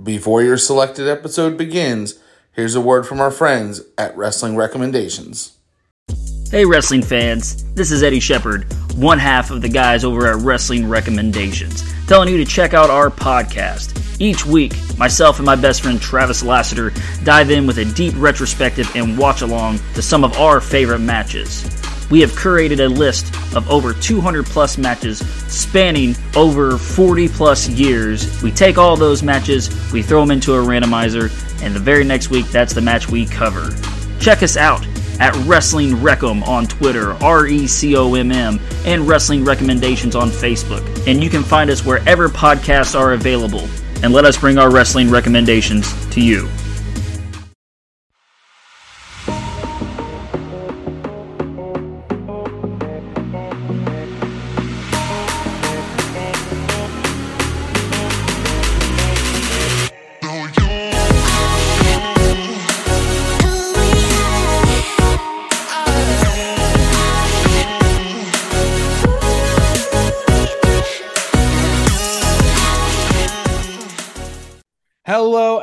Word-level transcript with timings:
Before 0.00 0.42
your 0.42 0.56
selected 0.56 1.06
episode 1.06 1.58
begins, 1.58 2.18
here's 2.52 2.74
a 2.74 2.80
word 2.80 3.06
from 3.06 3.20
our 3.20 3.30
friends 3.30 3.82
at 3.98 4.16
Wrestling 4.16 4.56
Recommendations. 4.56 5.58
Hey, 6.50 6.64
wrestling 6.64 7.02
fans, 7.02 7.62
this 7.74 7.90
is 7.90 8.02
Eddie 8.02 8.18
Shepard, 8.18 8.72
one 8.94 9.18
half 9.18 9.50
of 9.50 9.60
the 9.60 9.68
guys 9.68 10.02
over 10.02 10.26
at 10.28 10.36
Wrestling 10.36 10.88
Recommendations, 10.88 11.84
telling 12.06 12.30
you 12.30 12.38
to 12.38 12.44
check 12.46 12.72
out 12.72 12.88
our 12.88 13.10
podcast. 13.10 14.18
Each 14.18 14.46
week, 14.46 14.72
myself 14.96 15.38
and 15.38 15.44
my 15.44 15.56
best 15.56 15.82
friend 15.82 16.00
Travis 16.00 16.42
Lassiter 16.42 16.90
dive 17.22 17.50
in 17.50 17.66
with 17.66 17.76
a 17.76 17.84
deep 17.84 18.14
retrospective 18.16 18.90
and 18.96 19.18
watch 19.18 19.42
along 19.42 19.78
to 19.92 20.00
some 20.00 20.24
of 20.24 20.32
our 20.38 20.62
favorite 20.62 21.00
matches. 21.00 21.64
We 22.12 22.20
have 22.20 22.32
curated 22.32 22.84
a 22.84 22.88
list 22.88 23.34
of 23.56 23.70
over 23.70 23.94
200 23.94 24.44
plus 24.44 24.76
matches 24.76 25.20
spanning 25.50 26.14
over 26.36 26.76
40 26.76 27.26
plus 27.28 27.70
years. 27.70 28.42
We 28.42 28.50
take 28.50 28.76
all 28.76 28.96
those 28.96 29.22
matches, 29.22 29.70
we 29.94 30.02
throw 30.02 30.20
them 30.20 30.30
into 30.30 30.52
a 30.52 30.58
randomizer, 30.58 31.32
and 31.62 31.74
the 31.74 31.80
very 31.80 32.04
next 32.04 32.28
week, 32.28 32.44
that's 32.48 32.74
the 32.74 32.82
match 32.82 33.08
we 33.08 33.24
cover. 33.24 33.70
Check 34.20 34.42
us 34.42 34.58
out 34.58 34.86
at 35.20 35.34
Wrestling 35.46 35.92
Recom 35.92 36.46
on 36.46 36.66
Twitter, 36.66 37.12
R 37.24 37.46
E 37.46 37.66
C 37.66 37.96
O 37.96 38.12
M 38.12 38.30
M, 38.30 38.60
and 38.84 39.08
Wrestling 39.08 39.42
Recommendations 39.42 40.14
on 40.14 40.28
Facebook. 40.28 40.86
And 41.06 41.24
you 41.24 41.30
can 41.30 41.42
find 41.42 41.70
us 41.70 41.82
wherever 41.82 42.28
podcasts 42.28 42.94
are 42.94 43.14
available. 43.14 43.66
And 44.02 44.12
let 44.12 44.26
us 44.26 44.36
bring 44.36 44.58
our 44.58 44.70
wrestling 44.70 45.10
recommendations 45.10 45.90
to 46.10 46.20
you. 46.20 46.46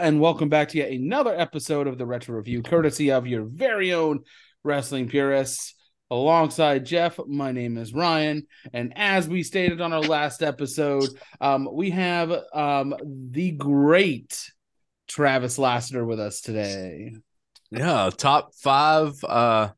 And 0.09 0.19
welcome 0.19 0.49
back 0.49 0.69
to 0.69 0.79
yet 0.79 0.89
another 0.89 1.39
episode 1.39 1.85
of 1.85 1.99
the 1.99 2.05
Retro 2.05 2.35
Review, 2.35 2.63
courtesy 2.63 3.11
of 3.11 3.27
your 3.27 3.43
very 3.43 3.93
own 3.93 4.21
wrestling 4.63 5.07
purists. 5.07 5.75
Alongside 6.09 6.83
Jeff, 6.83 7.19
my 7.27 7.51
name 7.51 7.77
is 7.77 7.93
Ryan, 7.93 8.47
and 8.73 8.91
as 8.95 9.27
we 9.27 9.43
stated 9.43 9.81
on 9.81 9.93
our 9.93 10.01
last 10.01 10.41
episode, 10.41 11.09
um, 11.39 11.69
we 11.71 11.91
have 11.91 12.31
um, 12.55 12.95
the 13.29 13.51
great 13.51 14.51
Travis 15.07 15.59
Lassiter 15.59 16.03
with 16.03 16.19
us 16.19 16.41
today. 16.41 17.13
Yeah, 17.69 18.09
top 18.09 18.55
five 18.55 19.13
uh 19.23 19.69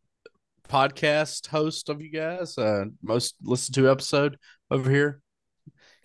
podcast 0.70 1.48
host 1.48 1.90
of 1.90 2.02
you 2.02 2.10
guys. 2.10 2.58
Uh 2.58 2.86
most 3.04 3.36
listened 3.44 3.76
to 3.76 3.92
episode 3.92 4.38
over 4.72 4.90
here. 4.90 5.22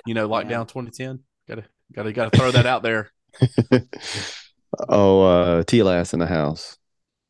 You 0.04 0.14
know, 0.14 0.28
lockdown 0.28 0.66
2010. 0.66 1.20
Gotta 1.48 1.62
gotta 1.94 2.12
gotta 2.12 2.36
throw 2.36 2.50
that 2.50 2.66
out 2.66 2.82
there. 2.82 3.12
oh, 4.88 5.22
uh, 5.22 5.62
T 5.64 5.82
Lass 5.82 6.12
in 6.12 6.20
the 6.20 6.26
house. 6.26 6.78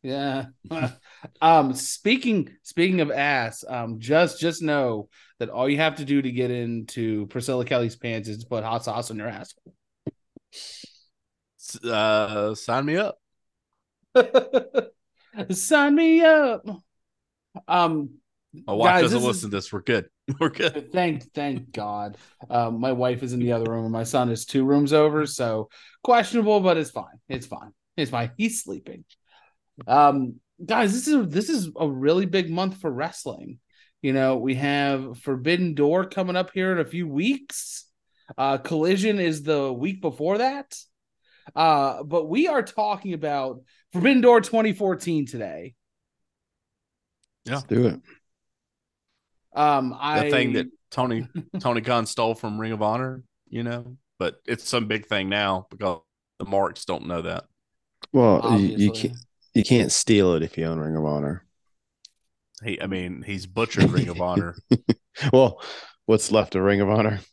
Yeah. 0.02 0.46
um, 1.40 1.74
speaking 1.74 2.50
speaking 2.62 3.00
of 3.00 3.10
ass, 3.10 3.64
um, 3.66 3.98
just 3.98 4.40
just 4.40 4.62
know 4.62 5.08
that 5.38 5.50
all 5.50 5.68
you 5.68 5.78
have 5.78 5.96
to 5.96 6.04
do 6.04 6.22
to 6.22 6.30
get 6.30 6.50
into 6.50 7.26
Priscilla 7.26 7.64
Kelly's 7.64 7.96
pants 7.96 8.28
is 8.28 8.38
to 8.38 8.46
put 8.46 8.64
hot 8.64 8.84
sauce 8.84 9.10
on 9.10 9.16
your 9.16 9.28
ass. 9.28 9.54
Uh 11.82 12.54
sign 12.54 12.84
me 12.84 12.96
up. 12.96 13.18
Sign 15.50 15.94
me 15.94 16.22
up. 16.22 16.66
Um, 17.68 18.10
My 18.66 18.72
wife 18.72 18.90
Guys, 18.94 19.02
doesn't 19.02 19.18
this 19.18 19.26
listen 19.26 19.50
to 19.50 19.56
this. 19.56 19.72
We're 19.72 19.82
good. 19.82 20.08
We're 20.40 20.50
good. 20.50 20.92
thank 20.92 21.32
thank 21.34 21.70
God. 21.72 22.16
Um, 22.48 22.80
my 22.80 22.92
wife 22.92 23.22
is 23.22 23.32
in 23.32 23.40
the 23.40 23.52
other 23.52 23.70
room, 23.70 23.84
and 23.84 23.92
my 23.92 24.04
son 24.04 24.30
is 24.30 24.44
two 24.44 24.64
rooms 24.64 24.92
over, 24.92 25.26
so 25.26 25.68
questionable, 26.06 26.60
but 26.60 26.76
it's 26.76 26.92
fine. 26.92 27.18
It's 27.28 27.46
fine. 27.46 27.72
It's 27.96 28.12
fine. 28.12 28.30
He's 28.36 28.62
sleeping. 28.62 29.04
Um, 29.88 30.36
guys, 30.64 30.92
this 30.92 31.08
is 31.08 31.28
this 31.28 31.50
is 31.50 31.68
a 31.76 31.88
really 31.88 32.26
big 32.26 32.48
month 32.48 32.80
for 32.80 32.90
wrestling. 32.90 33.58
You 34.02 34.12
know, 34.12 34.36
we 34.36 34.54
have 34.54 35.18
Forbidden 35.18 35.74
Door 35.74 36.10
coming 36.10 36.36
up 36.36 36.52
here 36.54 36.70
in 36.70 36.78
a 36.78 36.84
few 36.84 37.08
weeks. 37.08 37.86
Uh, 38.38 38.58
Collision 38.58 39.18
is 39.18 39.42
the 39.42 39.72
week 39.72 40.00
before 40.00 40.38
that. 40.38 40.78
Uh, 41.56 42.04
but 42.04 42.28
we 42.28 42.46
are 42.46 42.62
talking 42.62 43.12
about 43.12 43.62
Forbidden 43.92 44.20
Door 44.20 44.42
2014 44.42 45.26
today. 45.26 45.74
Let's 47.46 47.64
do 47.64 47.86
it. 47.88 48.00
Um, 49.54 49.90
The 49.90 50.30
thing 50.30 50.52
that 50.52 50.66
Tony 50.92 51.26
Tony 51.58 51.80
Khan 51.80 52.06
stole 52.06 52.36
from 52.36 52.60
Ring 52.60 52.70
of 52.70 52.80
Honor, 52.80 53.24
you 53.48 53.64
know, 53.64 53.96
but 54.18 54.40
it's 54.46 54.68
some 54.68 54.86
big 54.86 55.06
thing 55.06 55.28
now 55.28 55.66
because 55.70 56.00
the 56.38 56.44
marks 56.44 56.84
don't 56.84 57.06
know 57.06 57.22
that. 57.22 57.44
Well, 58.12 58.58
you, 58.60 58.76
you 58.76 58.92
can't 58.92 59.16
you 59.54 59.64
can't 59.64 59.90
steal 59.92 60.34
it 60.34 60.42
if 60.42 60.56
you 60.58 60.64
own 60.66 60.78
Ring 60.78 60.96
of 60.96 61.04
Honor. 61.04 61.44
He 62.64 62.80
I 62.80 62.86
mean, 62.86 63.22
he's 63.22 63.46
butchered 63.46 63.90
Ring 63.90 64.08
of 64.08 64.20
Honor. 64.20 64.56
Well, 65.32 65.62
what's 66.04 66.30
left 66.30 66.54
of 66.56 66.62
Ring 66.62 66.82
of 66.82 66.90
Honor? 66.90 67.14
Is 67.14 67.26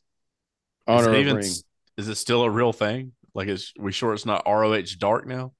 Honor 0.87 1.09
it 1.09 1.15
of 1.15 1.19
even 1.19 1.35
Ring. 1.37 1.51
is 1.97 2.07
it 2.07 2.15
still 2.15 2.43
a 2.43 2.49
real 2.49 2.71
thing? 2.71 3.11
Like 3.35 3.49
is 3.49 3.73
we 3.77 3.91
sure 3.91 4.13
it's 4.13 4.25
not 4.25 4.43
ROH 4.47 4.83
dark 4.97 5.27
now? 5.27 5.51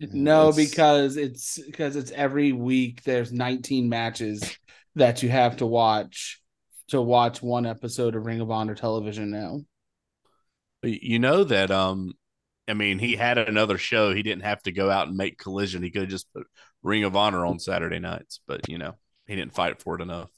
No, 0.00 0.50
It's- 0.50 0.70
because 0.70 1.16
it's 1.16 1.58
because 1.58 1.96
it's 1.96 2.12
every 2.12 2.52
week. 2.52 3.02
There's 3.02 3.32
19 3.32 3.88
matches 3.88 4.56
that 4.94 5.22
you 5.24 5.28
have 5.30 5.56
to 5.56 5.66
watch 5.66 6.40
to 6.88 7.00
watch 7.00 7.42
one 7.42 7.66
episode 7.66 8.14
of 8.14 8.24
Ring 8.24 8.40
of 8.40 8.50
Honor 8.52 8.74
television 8.76 9.30
now. 9.30 9.60
But 10.84 11.02
You 11.02 11.18
know 11.18 11.44
that 11.44 11.70
um 11.70 12.12
I 12.68 12.74
mean 12.74 12.98
he 12.98 13.16
had 13.16 13.38
another 13.38 13.78
show. 13.78 14.12
He 14.12 14.22
didn't 14.22 14.44
have 14.44 14.62
to 14.64 14.72
go 14.72 14.90
out 14.90 15.08
and 15.08 15.16
make 15.16 15.38
collision. 15.38 15.82
He 15.82 15.90
could 15.90 16.02
have 16.02 16.10
just 16.10 16.30
put 16.34 16.46
Ring 16.82 17.04
of 17.04 17.16
Honor 17.16 17.46
on 17.46 17.58
Saturday 17.58 18.00
nights, 18.00 18.40
but 18.46 18.68
you 18.68 18.76
know, 18.76 18.92
he 19.26 19.34
didn't 19.34 19.54
fight 19.54 19.80
for 19.80 19.94
it 19.94 20.02
enough. 20.02 20.28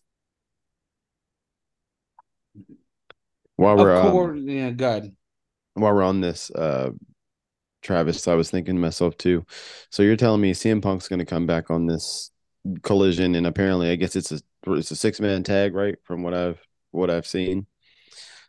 While 3.57 3.77
we're 3.77 3.93
of 3.93 4.15
um, 4.15 4.49
yeah, 4.49 4.71
good. 4.71 5.17
while 5.75 5.93
we're 5.93 6.05
on 6.05 6.21
this, 6.21 6.53
uh, 6.53 6.91
Travis, 7.83 8.28
I 8.28 8.34
was 8.34 8.49
thinking 8.49 8.77
to 8.77 8.81
myself 8.81 9.19
too. 9.19 9.45
So 9.91 10.05
you're 10.05 10.15
telling 10.15 10.41
me 10.41 10.53
CM 10.53 10.81
Punk's 10.81 11.09
going 11.09 11.19
to 11.19 11.25
come 11.25 11.47
back 11.47 11.73
on 11.73 11.87
this 11.87 12.31
collision, 12.83 13.34
and 13.34 13.49
apparently, 13.49 13.91
I 13.91 13.97
guess 13.97 14.15
it's 14.15 14.31
a 14.31 14.41
it's 14.69 14.93
a 14.93 14.97
six 14.97 15.19
man 15.19 15.43
tag, 15.43 15.75
right? 15.75 15.97
From 16.05 16.23
what 16.23 16.34
I've 16.34 16.61
what 16.93 17.11
I've 17.11 17.27
seen. 17.27 17.67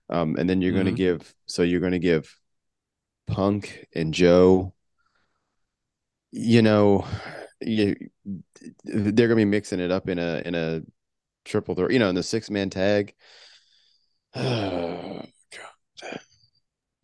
Um, 0.10 0.36
and 0.38 0.50
then 0.50 0.62
you're 0.62 0.74
going 0.74 0.86
to 0.86 0.92
give 0.92 1.34
so 1.48 1.64
you're 1.64 1.82
going 1.82 1.92
to 1.92 2.00
give 2.00 2.34
Punk 3.28 3.86
and 3.94 4.14
Joe. 4.14 4.74
You 6.32 6.62
know, 6.62 7.06
you 7.62 7.96
they're 8.84 9.12
going 9.12 9.30
to 9.30 9.36
be 9.36 9.46
mixing 9.46 9.80
it 9.80 9.92
up 9.92 10.08
in 10.10 10.20
a 10.20 10.42
in 10.46 10.56
a 10.56 10.82
triple 11.46 11.76
threat, 11.76 11.92
you 11.92 12.00
know, 12.00 12.10
in 12.10 12.16
the 12.16 12.24
six 12.24 12.50
man 12.50 12.70
tag. 12.70 13.14
Oh, 14.36 15.22
God 16.02 16.20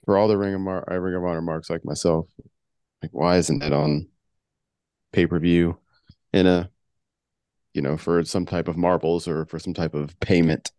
for 0.06 0.18
all 0.18 0.28
the 0.28 0.38
Ring 0.38 0.54
of, 0.54 0.62
Mar- 0.62 0.92
uh, 0.92 0.98
Ring 0.98 1.16
of 1.16 1.24
Honor 1.24 1.42
marks 1.42 1.70
like 1.70 1.86
myself, 1.86 2.28
like 3.02 3.12
why 3.12 3.38
isn't 3.38 3.64
it 3.64 3.74
on 3.74 4.08
pay 5.12 5.26
per 5.26 5.40
view 5.40 5.78
in 6.34 6.48
a, 6.48 6.70
you 7.74 7.82
know, 7.82 7.98
for 7.98 8.24
some 8.24 8.46
type 8.46 8.68
of 8.68 8.78
marbles 8.78 9.28
or 9.28 9.46
for 9.46 9.60
some 9.60 9.74
type 9.74 9.94
of 9.94 10.20
payment? 10.20 10.72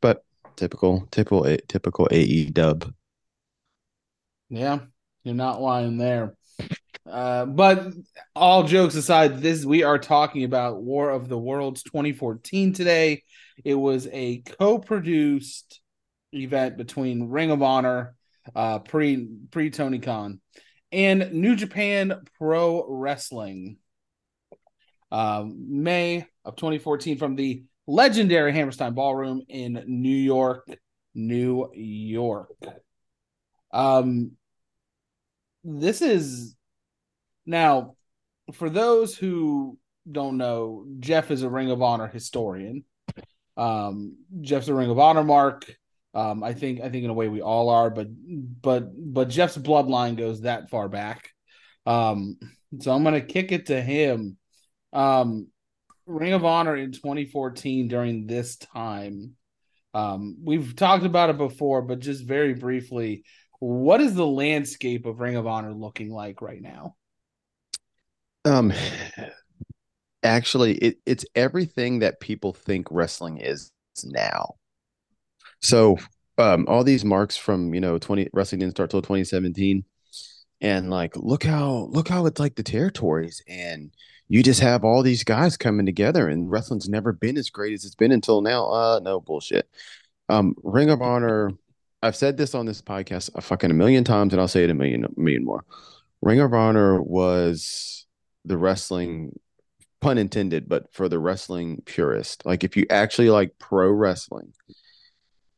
But 0.00 0.24
typical, 0.56 1.06
typical, 1.10 1.56
typical 1.68 2.08
AE 2.10 2.50
dub. 2.50 2.92
Yeah, 4.48 4.80
you're 5.22 5.34
not 5.34 5.60
lying 5.60 5.98
there. 5.98 6.36
Uh, 7.06 7.44
but 7.44 7.92
all 8.34 8.62
jokes 8.62 8.94
aside, 8.94 9.40
this 9.40 9.64
we 9.64 9.82
are 9.82 9.98
talking 9.98 10.44
about 10.44 10.82
War 10.82 11.10
of 11.10 11.28
the 11.28 11.38
Worlds 11.38 11.82
2014 11.82 12.72
today. 12.72 13.22
It 13.62 13.74
was 13.74 14.08
a 14.10 14.38
co-produced 14.38 15.80
event 16.32 16.76
between 16.76 17.28
Ring 17.28 17.50
of 17.50 17.62
Honor, 17.62 18.14
uh, 18.54 18.78
pre 18.78 19.28
pre 19.50 19.70
Tony 19.70 19.98
Khan, 19.98 20.40
and 20.92 21.32
New 21.32 21.56
Japan 21.56 22.22
Pro 22.38 22.84
Wrestling. 22.88 23.76
Um, 25.10 25.82
May 25.82 26.26
of 26.44 26.56
2014 26.56 27.18
from 27.18 27.36
the 27.36 27.64
legendary 27.86 28.52
Hammerstein 28.52 28.94
Ballroom 28.94 29.42
in 29.48 29.82
New 29.86 30.16
York, 30.16 30.68
New 31.14 31.70
York. 31.74 32.54
Um, 33.72 34.32
this 35.64 36.02
is 36.02 36.54
now 37.46 37.96
for 38.52 38.68
those 38.68 39.16
who 39.16 39.78
don't 40.10 40.36
know, 40.36 40.86
Jeff 41.00 41.30
is 41.30 41.42
a 41.42 41.48
Ring 41.48 41.70
of 41.70 41.82
Honor 41.82 42.08
historian. 42.08 42.84
Um, 43.56 44.16
Jeff's 44.40 44.68
a 44.68 44.74
Ring 44.74 44.90
of 44.90 44.98
Honor 44.98 45.24
mark. 45.24 45.74
Um, 46.14 46.44
I 46.44 46.52
think 46.52 46.80
I 46.80 46.90
think 46.90 47.04
in 47.04 47.10
a 47.10 47.14
way 47.14 47.28
we 47.28 47.42
all 47.42 47.70
are, 47.70 47.90
but 47.90 48.08
but 48.62 48.90
but 48.96 49.28
Jeff's 49.28 49.56
bloodline 49.56 50.16
goes 50.16 50.42
that 50.42 50.70
far 50.70 50.88
back. 50.88 51.30
Um, 51.86 52.38
so 52.80 52.92
I'm 52.92 53.02
gonna 53.02 53.20
kick 53.20 53.50
it 53.50 53.66
to 53.66 53.80
him. 53.80 54.36
Um, 54.92 55.48
Ring 56.06 56.32
of 56.32 56.44
Honor 56.44 56.76
in 56.76 56.92
2014 56.92 57.88
during 57.88 58.26
this 58.26 58.56
time. 58.56 59.34
Um, 59.94 60.36
we've 60.42 60.74
talked 60.74 61.04
about 61.04 61.30
it 61.30 61.38
before, 61.38 61.82
but 61.82 62.00
just 62.00 62.24
very 62.24 62.54
briefly, 62.54 63.24
what 63.60 64.00
is 64.00 64.14
the 64.14 64.26
landscape 64.26 65.06
of 65.06 65.20
Ring 65.20 65.36
of 65.36 65.46
Honor 65.46 65.72
looking 65.72 66.10
like 66.10 66.42
right 66.42 66.60
now? 66.60 66.96
Um, 68.44 68.72
actually, 70.22 70.74
it, 70.74 70.98
it's 71.06 71.24
everything 71.34 72.00
that 72.00 72.20
people 72.20 72.52
think 72.52 72.88
wrestling 72.90 73.38
is 73.38 73.70
now. 74.04 74.56
So, 75.62 75.98
um, 76.36 76.66
all 76.68 76.84
these 76.84 77.04
marks 77.04 77.36
from 77.36 77.72
you 77.72 77.80
know 77.80 77.96
20 77.96 78.28
wrestling 78.32 78.58
didn't 78.58 78.74
start 78.74 78.90
till 78.90 79.00
2017, 79.00 79.84
and 80.60 80.90
like 80.90 81.16
look 81.16 81.44
how 81.44 81.88
look 81.90 82.08
how 82.08 82.26
it's 82.26 82.40
like 82.40 82.56
the 82.56 82.62
territories 82.62 83.42
and 83.48 83.92
you 84.28 84.42
just 84.42 84.60
have 84.60 84.84
all 84.84 85.02
these 85.02 85.24
guys 85.24 85.56
coming 85.56 85.86
together 85.86 86.28
and 86.28 86.50
wrestling's 86.50 86.88
never 86.88 87.12
been 87.12 87.36
as 87.36 87.50
great 87.50 87.72
as 87.74 87.84
it's 87.84 87.94
been 87.94 88.12
until 88.12 88.40
now. 88.40 88.66
Uh 88.66 89.00
no 89.02 89.20
bullshit. 89.20 89.68
Um 90.28 90.54
ring 90.62 90.90
of 90.90 91.02
honor 91.02 91.50
i've 92.02 92.16
said 92.16 92.36
this 92.36 92.54
on 92.54 92.66
this 92.66 92.82
podcast 92.82 93.30
a 93.34 93.40
fucking 93.40 93.70
a 93.70 93.74
million 93.74 94.04
times 94.04 94.32
and 94.32 94.40
i'll 94.40 94.48
say 94.48 94.64
it 94.64 94.70
a 94.70 94.74
million 94.74 95.04
a 95.04 95.20
million 95.20 95.44
more. 95.44 95.64
Ring 96.22 96.40
of 96.40 96.54
honor 96.54 97.00
was 97.02 98.06
the 98.44 98.56
wrestling 98.56 99.38
pun 100.00 100.18
intended 100.18 100.68
but 100.68 100.92
for 100.92 101.08
the 101.08 101.18
wrestling 101.18 101.82
purist. 101.86 102.44
Like 102.44 102.64
if 102.64 102.76
you 102.76 102.86
actually 102.90 103.30
like 103.30 103.58
pro 103.58 103.90
wrestling 103.90 104.52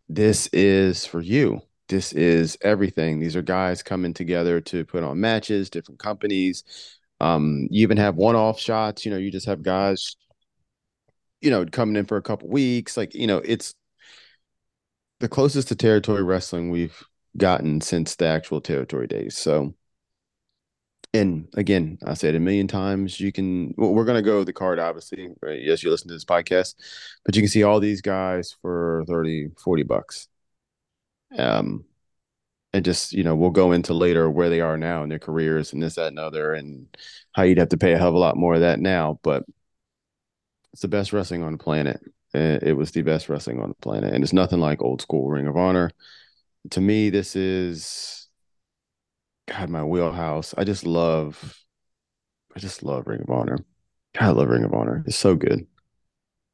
this 0.08 0.46
is 0.52 1.04
for 1.04 1.20
you. 1.20 1.62
This 1.88 2.12
is 2.12 2.56
everything. 2.62 3.20
These 3.20 3.36
are 3.36 3.42
guys 3.42 3.82
coming 3.82 4.14
together 4.14 4.60
to 4.62 4.84
put 4.84 5.02
on 5.02 5.20
matches 5.20 5.70
different 5.70 6.00
companies 6.00 6.64
um, 7.20 7.68
you 7.70 7.82
even 7.82 7.96
have 7.96 8.16
one-off 8.16 8.60
shots. 8.60 9.04
You 9.04 9.10
know, 9.10 9.18
you 9.18 9.30
just 9.30 9.46
have 9.46 9.62
guys, 9.62 10.16
you 11.40 11.50
know, 11.50 11.64
coming 11.66 11.96
in 11.96 12.06
for 12.06 12.16
a 12.16 12.22
couple 12.22 12.48
weeks. 12.48 12.96
Like, 12.96 13.14
you 13.14 13.26
know, 13.26 13.38
it's 13.38 13.74
the 15.20 15.28
closest 15.28 15.68
to 15.68 15.76
territory 15.76 16.22
wrestling 16.22 16.70
we've 16.70 17.02
gotten 17.36 17.80
since 17.80 18.16
the 18.16 18.26
actual 18.26 18.60
territory 18.60 19.06
days. 19.06 19.36
So, 19.36 19.74
and 21.14 21.48
again, 21.54 21.98
I 22.04 22.14
said 22.14 22.34
a 22.34 22.40
million 22.40 22.68
times, 22.68 23.18
you 23.18 23.32
can, 23.32 23.74
well, 23.78 23.94
we're 23.94 24.04
going 24.04 24.22
to 24.22 24.28
go 24.28 24.44
the 24.44 24.52
card, 24.52 24.78
obviously, 24.78 25.28
right? 25.40 25.60
Yes, 25.62 25.82
you 25.82 25.90
listen 25.90 26.08
to 26.08 26.14
this 26.14 26.24
podcast, 26.24 26.74
but 27.24 27.34
you 27.34 27.42
can 27.42 27.48
see 27.48 27.62
all 27.62 27.80
these 27.80 28.02
guys 28.02 28.54
for 28.60 29.04
30, 29.08 29.50
40 29.62 29.82
bucks. 29.84 30.28
Um, 31.36 31.84
and 32.76 32.84
just 32.84 33.14
you 33.14 33.24
know 33.24 33.34
we'll 33.34 33.50
go 33.50 33.72
into 33.72 33.94
later 33.94 34.30
where 34.30 34.50
they 34.50 34.60
are 34.60 34.76
now 34.76 35.02
in 35.02 35.08
their 35.08 35.18
careers 35.18 35.72
and 35.72 35.82
this 35.82 35.94
that 35.94 36.08
and 36.08 36.18
other 36.18 36.52
and 36.52 36.86
how 37.32 37.42
you'd 37.42 37.58
have 37.58 37.70
to 37.70 37.78
pay 37.78 37.94
a 37.94 37.98
hell 37.98 38.08
of 38.08 38.14
a 38.14 38.18
lot 38.18 38.36
more 38.36 38.54
of 38.54 38.60
that 38.60 38.80
now 38.80 39.18
but 39.22 39.44
it's 40.74 40.82
the 40.82 40.88
best 40.88 41.14
wrestling 41.14 41.42
on 41.42 41.52
the 41.52 41.58
planet. 41.58 42.02
It 42.34 42.76
was 42.76 42.90
the 42.90 43.00
best 43.00 43.30
wrestling 43.30 43.62
on 43.62 43.70
the 43.70 43.74
planet 43.76 44.12
and 44.12 44.22
it's 44.22 44.34
nothing 44.34 44.60
like 44.60 44.82
old 44.82 45.00
school 45.00 45.30
ring 45.30 45.46
of 45.46 45.56
honor. 45.56 45.90
To 46.72 46.82
me 46.82 47.08
this 47.08 47.34
is 47.34 48.28
god 49.48 49.70
my 49.70 49.82
wheelhouse. 49.82 50.54
I 50.58 50.64
just 50.64 50.84
love 50.84 51.58
i 52.54 52.58
just 52.58 52.82
love 52.82 53.06
ring 53.06 53.22
of 53.22 53.30
honor. 53.30 53.56
God 54.18 54.22
i 54.22 54.30
love 54.32 54.48
ring 54.48 54.64
of 54.64 54.74
honor. 54.74 55.02
It's 55.06 55.16
so 55.16 55.34
good. 55.34 55.66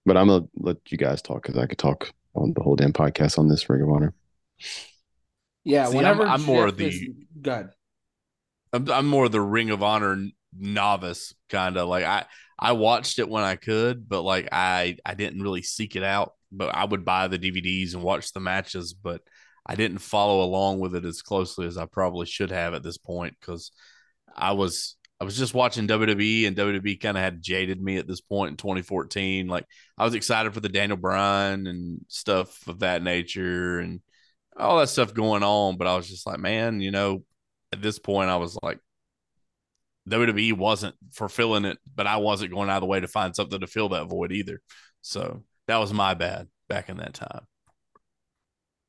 But 0.06 0.16
i'm 0.16 0.28
gonna 0.28 0.46
let 0.54 0.76
you 0.92 0.98
guys 0.98 1.20
talk 1.20 1.42
because 1.42 1.58
i 1.58 1.66
could 1.66 1.78
talk 1.78 2.12
on 2.36 2.52
the 2.52 2.62
whole 2.62 2.76
damn 2.76 2.92
podcast 2.92 3.40
on 3.40 3.48
this 3.48 3.68
ring 3.68 3.82
of 3.82 3.90
honor 3.90 4.14
yeah, 5.64 5.86
See, 5.86 5.96
whenever 5.96 6.24
I'm, 6.24 6.40
I'm 6.40 6.42
more 6.42 6.70
the 6.70 6.88
is- 6.88 7.08
good. 7.40 7.70
I'm, 8.72 8.90
I'm 8.90 9.06
more 9.06 9.28
the 9.28 9.40
Ring 9.40 9.70
of 9.70 9.82
Honor 9.82 10.16
novice 10.58 11.34
kind 11.48 11.76
of 11.76 11.88
like 11.88 12.04
I 12.04 12.24
I 12.58 12.72
watched 12.72 13.18
it 13.18 13.28
when 13.28 13.44
I 13.44 13.56
could, 13.56 14.08
but 14.08 14.22
like 14.22 14.48
I 14.52 14.96
I 15.04 15.14
didn't 15.14 15.42
really 15.42 15.62
seek 15.62 15.96
it 15.96 16.02
out. 16.02 16.32
But 16.50 16.74
I 16.74 16.84
would 16.84 17.04
buy 17.04 17.28
the 17.28 17.38
DVDs 17.38 17.94
and 17.94 18.02
watch 18.02 18.32
the 18.32 18.40
matches, 18.40 18.92
but 18.92 19.22
I 19.64 19.74
didn't 19.74 19.98
follow 19.98 20.42
along 20.44 20.80
with 20.80 20.94
it 20.94 21.04
as 21.04 21.22
closely 21.22 21.66
as 21.66 21.78
I 21.78 21.86
probably 21.86 22.26
should 22.26 22.50
have 22.50 22.74
at 22.74 22.82
this 22.82 22.98
point 22.98 23.36
because 23.40 23.72
I 24.34 24.52
was 24.52 24.96
I 25.20 25.24
was 25.24 25.38
just 25.38 25.54
watching 25.54 25.86
WWE 25.86 26.46
and 26.48 26.56
WWE 26.56 27.00
kind 27.00 27.16
of 27.16 27.22
had 27.22 27.42
jaded 27.42 27.80
me 27.80 27.96
at 27.96 28.08
this 28.08 28.20
point 28.20 28.50
in 28.50 28.56
2014. 28.56 29.46
Like 29.46 29.64
I 29.96 30.04
was 30.04 30.14
excited 30.14 30.52
for 30.52 30.60
the 30.60 30.68
Daniel 30.68 30.96
Bryan 30.96 31.66
and 31.68 32.00
stuff 32.08 32.66
of 32.66 32.80
that 32.80 33.02
nature 33.02 33.78
and 33.78 34.00
all 34.56 34.78
that 34.78 34.88
stuff 34.88 35.14
going 35.14 35.42
on, 35.42 35.76
but 35.76 35.86
I 35.86 35.96
was 35.96 36.08
just 36.08 36.26
like, 36.26 36.38
man, 36.38 36.80
you 36.80 36.90
know, 36.90 37.24
at 37.72 37.82
this 37.82 37.98
point 37.98 38.30
I 38.30 38.36
was 38.36 38.58
like 38.62 38.78
WWE 40.08 40.54
wasn't 40.54 40.94
fulfilling 41.12 41.64
it, 41.64 41.78
but 41.94 42.06
I 42.06 42.16
wasn't 42.16 42.52
going 42.52 42.68
out 42.68 42.76
of 42.76 42.82
the 42.82 42.86
way 42.86 43.00
to 43.00 43.08
find 43.08 43.34
something 43.34 43.60
to 43.60 43.66
fill 43.66 43.90
that 43.90 44.06
void 44.06 44.32
either. 44.32 44.60
So 45.00 45.42
that 45.68 45.78
was 45.78 45.92
my 45.92 46.14
bad 46.14 46.48
back 46.68 46.88
in 46.88 46.98
that 46.98 47.14
time. 47.14 47.46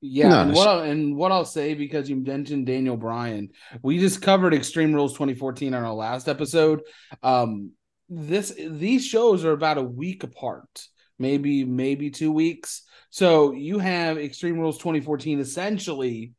Yeah, 0.06 0.30
No, 0.30 0.42
and 0.42 0.54
what 0.54 0.68
I'll, 0.68 0.80
and 0.81 1.15
what 1.15 1.31
I'll 1.31 1.45
say 1.45 1.75
because 1.75 2.10
you 2.10 2.18
mentioned 2.18 2.65
Daniel 2.65 2.98
Bryan, 2.98 3.50
we 3.81 4.00
just 4.00 4.21
covered 4.21 4.54
Extreme 4.54 4.94
Rules 4.94 5.13
2014 5.13 5.74
on 5.74 5.83
our 5.83 5.94
last 5.94 6.27
episode. 6.27 6.81
Um, 7.21 7.71
this 8.10 8.54
these 8.68 9.06
shows 9.06 9.45
are 9.45 9.54
about 9.54 9.77
a 9.77 9.83
week 9.83 10.24
apart, 10.24 10.88
maybe 11.19 11.63
maybe 11.65 12.10
two 12.10 12.31
weeks. 12.31 12.83
So 13.10 13.51
you 13.51 13.80
have 13.80 14.18
Extreme 14.18 14.60
Rules 14.60 14.77
2014 14.77 15.39
essentially 15.39 16.33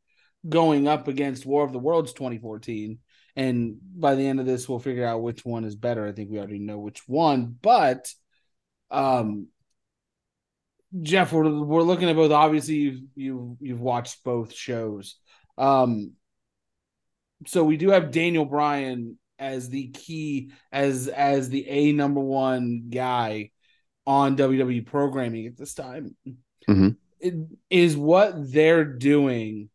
going 0.49 0.89
up 0.89 1.09
against 1.09 1.47
War 1.47 1.65
of 1.65 1.73
the 1.73 1.79
Worlds 1.79 2.13
2014, 2.13 2.99
and 3.37 3.77
by 3.97 4.15
the 4.15 4.27
end 4.27 4.41
of 4.41 4.47
this, 4.47 4.69
we'll 4.69 4.79
figure 4.79 5.07
out 5.07 5.23
which 5.23 5.45
one 5.45 5.65
is 5.65 5.77
better. 5.77 6.07
I 6.07 6.13
think 6.13 6.31
we 6.31 6.39
already 6.39 6.59
know 6.59 6.79
which 6.79 7.03
one, 7.07 7.57
but 7.61 8.13
um 8.91 9.49
Jeff, 11.03 11.33
we're, 11.33 11.51
we're 11.51 11.83
looking 11.83 12.09
at 12.09 12.15
both. 12.17 12.31
Obviously, 12.31 12.75
you've 12.75 13.01
you've, 13.17 13.57
you've 13.61 13.81
watched 13.81 14.23
both 14.23 14.55
shows. 14.55 15.17
Um, 15.59 16.13
so 17.47 17.65
we 17.65 17.77
do 17.77 17.91
have 17.91 18.11
Daniel 18.11 18.45
Bryan 18.45 19.19
as 19.39 19.69
the 19.69 19.89
key 19.89 20.53
as 20.71 21.09
as 21.09 21.49
the 21.49 21.69
a 21.69 21.93
number 21.93 22.21
one 22.21 22.85
guy 22.91 23.51
on 24.07 24.37
WWE 24.37 24.81
programming 24.81 25.47
at 25.47 25.57
this 25.57 25.75
time. 25.75 26.17
Mhm. 26.69 26.97
It 27.21 27.35
is 27.71 27.97
what 27.97 28.53
they're 28.53 28.85
doing 28.85 29.71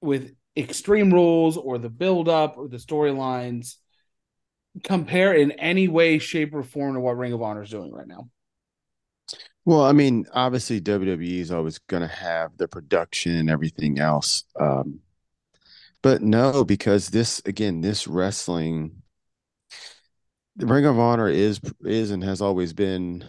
with 0.00 0.34
Extreme 0.56 1.12
Rules 1.12 1.56
or 1.56 1.78
the 1.78 1.90
build 1.90 2.28
up 2.28 2.56
or 2.56 2.68
the 2.68 2.76
storylines 2.76 3.76
compare 4.82 5.34
in 5.34 5.52
any 5.52 5.88
way, 5.88 6.18
shape, 6.18 6.54
or 6.54 6.62
form 6.62 6.94
to 6.94 7.00
what 7.00 7.16
Ring 7.16 7.32
of 7.32 7.42
Honor 7.42 7.62
is 7.62 7.70
doing 7.70 7.92
right 7.92 8.06
now. 8.06 8.28
Well, 9.64 9.82
I 9.82 9.92
mean, 9.92 10.26
obviously 10.32 10.80
WWE 10.80 11.40
is 11.40 11.50
always 11.50 11.78
going 11.78 12.02
to 12.02 12.14
have 12.14 12.56
the 12.56 12.68
production 12.68 13.34
and 13.34 13.50
everything 13.50 13.98
else. 13.98 14.44
Um, 14.58 15.00
but 16.02 16.22
no, 16.22 16.64
because 16.64 17.08
this 17.08 17.42
again, 17.46 17.80
this 17.80 18.06
wrestling, 18.06 19.02
the 20.56 20.66
Ring 20.66 20.86
of 20.86 20.98
Honor 20.98 21.28
is 21.28 21.60
is 21.84 22.10
and 22.10 22.24
has 22.24 22.40
always 22.40 22.72
been 22.72 23.24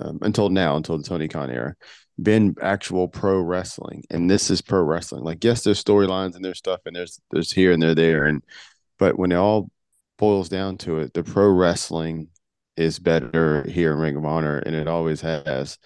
um, 0.00 0.18
until 0.22 0.48
now, 0.48 0.76
until 0.76 0.96
the 0.96 1.04
Tony 1.04 1.28
Khan 1.28 1.50
era, 1.50 1.74
been 2.20 2.54
actual 2.60 3.08
pro 3.08 3.40
wrestling, 3.40 4.04
and 4.10 4.30
this 4.30 4.50
is 4.50 4.62
pro 4.62 4.82
wrestling. 4.82 5.22
Like, 5.22 5.44
yes, 5.44 5.62
there's 5.62 5.82
storylines 5.82 6.34
and 6.34 6.44
there's 6.44 6.58
stuff, 6.58 6.80
and 6.86 6.96
there's 6.96 7.20
there's 7.30 7.52
here 7.52 7.72
and 7.72 7.82
there 7.82 7.94
there, 7.94 8.24
and 8.24 8.42
but 8.98 9.18
when 9.18 9.32
it 9.32 9.36
all 9.36 9.70
boils 10.18 10.48
down 10.48 10.78
to 10.78 10.98
it, 10.98 11.12
the 11.12 11.22
pro 11.22 11.48
wrestling 11.50 12.28
is 12.76 12.98
better 12.98 13.64
here 13.68 13.92
in 13.92 13.98
Ring 13.98 14.16
of 14.16 14.24
Honor, 14.24 14.58
and 14.58 14.74
it 14.74 14.88
always 14.88 15.20
has. 15.20 15.78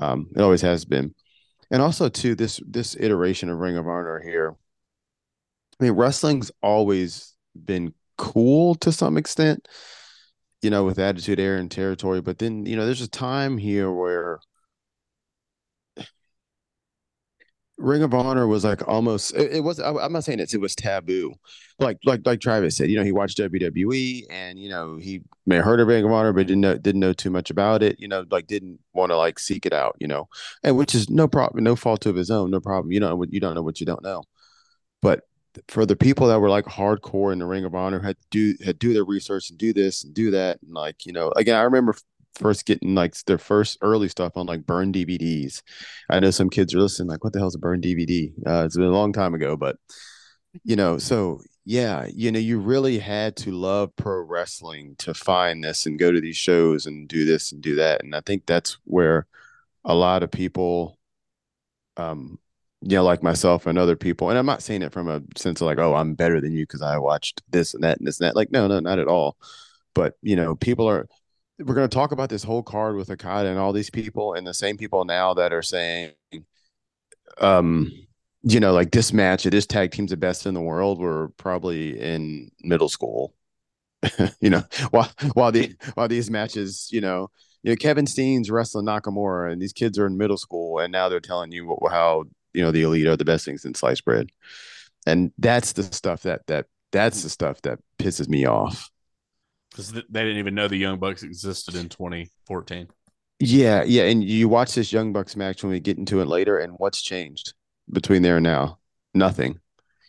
Um, 0.00 0.28
it 0.36 0.42
always 0.42 0.62
has 0.62 0.84
been, 0.84 1.14
and 1.70 1.82
also 1.82 2.08
too 2.08 2.34
this 2.34 2.60
this 2.66 2.96
iteration 3.00 3.48
of 3.48 3.58
Ring 3.58 3.76
of 3.76 3.88
Honor 3.88 4.20
here. 4.20 4.54
I 5.80 5.84
mean, 5.84 5.92
wrestling's 5.92 6.50
always 6.62 7.34
been 7.64 7.94
cool 8.16 8.74
to 8.76 8.92
some 8.92 9.16
extent, 9.16 9.68
you 10.62 10.70
know, 10.70 10.84
with 10.84 10.98
Attitude 10.98 11.40
air, 11.40 11.56
and 11.56 11.70
Territory. 11.70 12.20
But 12.20 12.38
then 12.38 12.66
you 12.66 12.76
know, 12.76 12.84
there's 12.86 13.00
a 13.00 13.08
time 13.08 13.58
here 13.58 13.90
where 13.90 14.40
Ring 17.78 18.02
of 18.02 18.12
Honor 18.12 18.48
was 18.48 18.64
like 18.64 18.86
almost 18.88 19.34
it, 19.36 19.52
it 19.52 19.60
was 19.60 19.78
I'm 19.78 20.12
not 20.12 20.24
saying 20.24 20.40
it's 20.40 20.52
it 20.52 20.60
was 20.60 20.74
taboo. 20.74 21.34
Like 21.78 21.98
like 22.04 22.22
like 22.26 22.40
Travis 22.40 22.76
said, 22.76 22.90
you 22.90 22.96
know, 22.96 23.04
he 23.04 23.12
watched 23.12 23.36
WWE 23.36 24.26
and 24.30 24.58
you 24.58 24.68
know, 24.68 24.96
he 24.96 25.22
may 25.46 25.56
have 25.56 25.64
heard 25.64 25.78
of 25.78 25.86
Ring 25.86 26.04
of 26.04 26.10
Honor, 26.10 26.32
but 26.32 26.48
didn't 26.48 26.62
know 26.62 26.76
didn't 26.76 27.00
know 27.00 27.12
too 27.12 27.30
much 27.30 27.50
about 27.50 27.84
it, 27.84 28.00
you 28.00 28.08
know, 28.08 28.24
like 28.32 28.48
didn't 28.48 28.80
want 28.94 29.12
to 29.12 29.16
like 29.16 29.38
seek 29.38 29.64
it 29.64 29.72
out, 29.72 29.96
you 30.00 30.08
know. 30.08 30.28
And 30.64 30.76
which 30.76 30.92
is 30.92 31.08
no 31.08 31.28
problem, 31.28 31.62
no 31.62 31.76
fault 31.76 32.04
of 32.06 32.16
his 32.16 32.32
own, 32.32 32.50
no 32.50 32.60
problem. 32.60 32.90
You 32.90 32.98
know 32.98 33.24
you 33.30 33.38
don't 33.38 33.54
know 33.54 33.62
what 33.62 33.78
you 33.78 33.86
don't 33.86 34.02
know. 34.02 34.24
But 35.02 35.27
for 35.68 35.86
the 35.86 35.96
people 35.96 36.28
that 36.28 36.40
were 36.40 36.50
like 36.50 36.66
hardcore 36.66 37.32
in 37.32 37.38
the 37.38 37.46
Ring 37.46 37.64
of 37.64 37.74
Honor 37.74 38.00
had 38.00 38.16
to 38.20 38.26
do 38.30 38.54
had 38.64 38.78
do 38.78 38.92
their 38.92 39.04
research 39.04 39.50
and 39.50 39.58
do 39.58 39.72
this 39.72 40.04
and 40.04 40.14
do 40.14 40.30
that 40.32 40.60
and 40.62 40.72
like, 40.72 41.06
you 41.06 41.12
know, 41.12 41.32
again, 41.36 41.56
I 41.56 41.62
remember 41.62 41.94
first 42.34 42.66
getting 42.66 42.94
like 42.94 43.14
their 43.24 43.38
first 43.38 43.78
early 43.82 44.08
stuff 44.08 44.36
on 44.36 44.46
like 44.46 44.66
burn 44.66 44.92
DVDs. 44.92 45.62
I 46.10 46.20
know 46.20 46.30
some 46.30 46.50
kids 46.50 46.74
are 46.74 46.80
listening, 46.80 47.08
like, 47.08 47.24
what 47.24 47.32
the 47.32 47.38
hell's 47.40 47.54
a 47.54 47.58
burn 47.58 47.80
DVD? 47.80 48.32
Uh, 48.46 48.64
it's 48.64 48.76
been 48.76 48.86
a 48.86 48.90
long 48.90 49.12
time 49.12 49.34
ago, 49.34 49.56
but 49.56 49.76
you 50.64 50.76
know, 50.76 50.98
so 50.98 51.40
yeah, 51.64 52.06
you 52.14 52.32
know, 52.32 52.38
you 52.38 52.58
really 52.58 52.98
had 52.98 53.36
to 53.36 53.52
love 53.52 53.94
pro 53.96 54.22
wrestling 54.22 54.96
to 55.00 55.12
find 55.12 55.62
this 55.62 55.84
and 55.86 55.98
go 55.98 56.10
to 56.10 56.20
these 56.20 56.36
shows 56.36 56.86
and 56.86 57.08
do 57.08 57.24
this 57.26 57.52
and 57.52 57.60
do 57.60 57.76
that. 57.76 58.02
And 58.02 58.14
I 58.14 58.20
think 58.22 58.46
that's 58.46 58.78
where 58.84 59.26
a 59.84 59.94
lot 59.94 60.22
of 60.22 60.30
people, 60.30 60.98
um, 61.98 62.38
you 62.82 62.96
know, 62.96 63.04
like 63.04 63.22
myself 63.22 63.66
and 63.66 63.78
other 63.78 63.96
people, 63.96 64.30
and 64.30 64.38
I'm 64.38 64.46
not 64.46 64.62
saying 64.62 64.82
it 64.82 64.92
from 64.92 65.08
a 65.08 65.20
sense 65.36 65.60
of 65.60 65.66
like, 65.66 65.78
oh, 65.78 65.94
I'm 65.94 66.14
better 66.14 66.40
than 66.40 66.52
you 66.52 66.64
because 66.64 66.82
I 66.82 66.98
watched 66.98 67.42
this 67.50 67.74
and 67.74 67.82
that 67.82 67.98
and 67.98 68.06
this 68.06 68.20
and 68.20 68.28
that. 68.28 68.36
Like, 68.36 68.52
no, 68.52 68.68
no, 68.68 68.78
not 68.80 68.98
at 68.98 69.08
all. 69.08 69.36
But 69.94 70.14
you 70.22 70.36
know, 70.36 70.54
people 70.54 70.88
are 70.88 71.08
we're 71.58 71.74
going 71.74 71.88
to 71.88 71.94
talk 71.94 72.12
about 72.12 72.30
this 72.30 72.44
whole 72.44 72.62
card 72.62 72.94
with 72.94 73.10
Okada 73.10 73.48
and 73.48 73.58
all 73.58 73.72
these 73.72 73.90
people, 73.90 74.34
and 74.34 74.46
the 74.46 74.54
same 74.54 74.76
people 74.76 75.04
now 75.04 75.34
that 75.34 75.52
are 75.52 75.62
saying, 75.62 76.12
um, 77.40 77.90
you 78.42 78.60
know, 78.60 78.72
like 78.72 78.92
this 78.92 79.12
match, 79.12 79.44
this 79.44 79.66
tag 79.66 79.90
team's 79.90 80.10
the 80.10 80.16
best 80.16 80.46
in 80.46 80.54
the 80.54 80.60
world. 80.60 81.00
We're 81.00 81.28
probably 81.36 81.98
in 82.00 82.50
middle 82.62 82.88
school, 82.88 83.34
you 84.40 84.50
know, 84.50 84.62
while 84.90 85.10
while 85.34 85.50
the 85.50 85.74
while 85.94 86.08
these 86.08 86.30
matches, 86.30 86.88
you 86.92 87.00
know, 87.00 87.30
you 87.62 87.72
know, 87.72 87.76
Kevin 87.76 88.06
Steen's 88.06 88.50
wrestling 88.50 88.86
Nakamura, 88.86 89.52
and 89.52 89.60
these 89.60 89.72
kids 89.72 89.98
are 89.98 90.06
in 90.06 90.16
middle 90.16 90.38
school, 90.38 90.78
and 90.78 90.92
now 90.92 91.08
they're 91.08 91.18
telling 91.18 91.50
you 91.50 91.76
how 91.90 92.24
you 92.54 92.62
know 92.62 92.70
the 92.70 92.82
elite 92.82 93.06
are 93.06 93.16
the 93.16 93.24
best 93.24 93.44
things 93.44 93.64
in 93.64 93.74
sliced 93.74 94.04
bread, 94.04 94.30
and 95.06 95.32
that's 95.38 95.72
the 95.72 95.82
stuff 95.82 96.22
that 96.22 96.46
that 96.46 96.66
that's 96.92 97.22
the 97.22 97.30
stuff 97.30 97.60
that 97.62 97.78
pisses 97.98 98.28
me 98.28 98.46
off 98.46 98.90
because 99.70 99.92
they 99.92 100.00
didn't 100.00 100.38
even 100.38 100.54
know 100.54 100.68
the 100.68 100.76
Young 100.76 100.98
Bucks 100.98 101.22
existed 101.22 101.74
in 101.74 101.88
2014. 101.88 102.88
Yeah, 103.40 103.84
yeah, 103.84 104.04
and 104.04 104.24
you 104.24 104.48
watch 104.48 104.74
this 104.74 104.92
Young 104.92 105.12
Bucks 105.12 105.36
match 105.36 105.62
when 105.62 105.70
we 105.70 105.80
get 105.80 105.98
into 105.98 106.20
it 106.20 106.26
later, 106.26 106.58
and 106.58 106.74
what's 106.78 107.00
changed 107.00 107.54
between 107.90 108.22
there 108.22 108.38
and 108.38 108.44
now? 108.44 108.78
Nothing. 109.14 109.60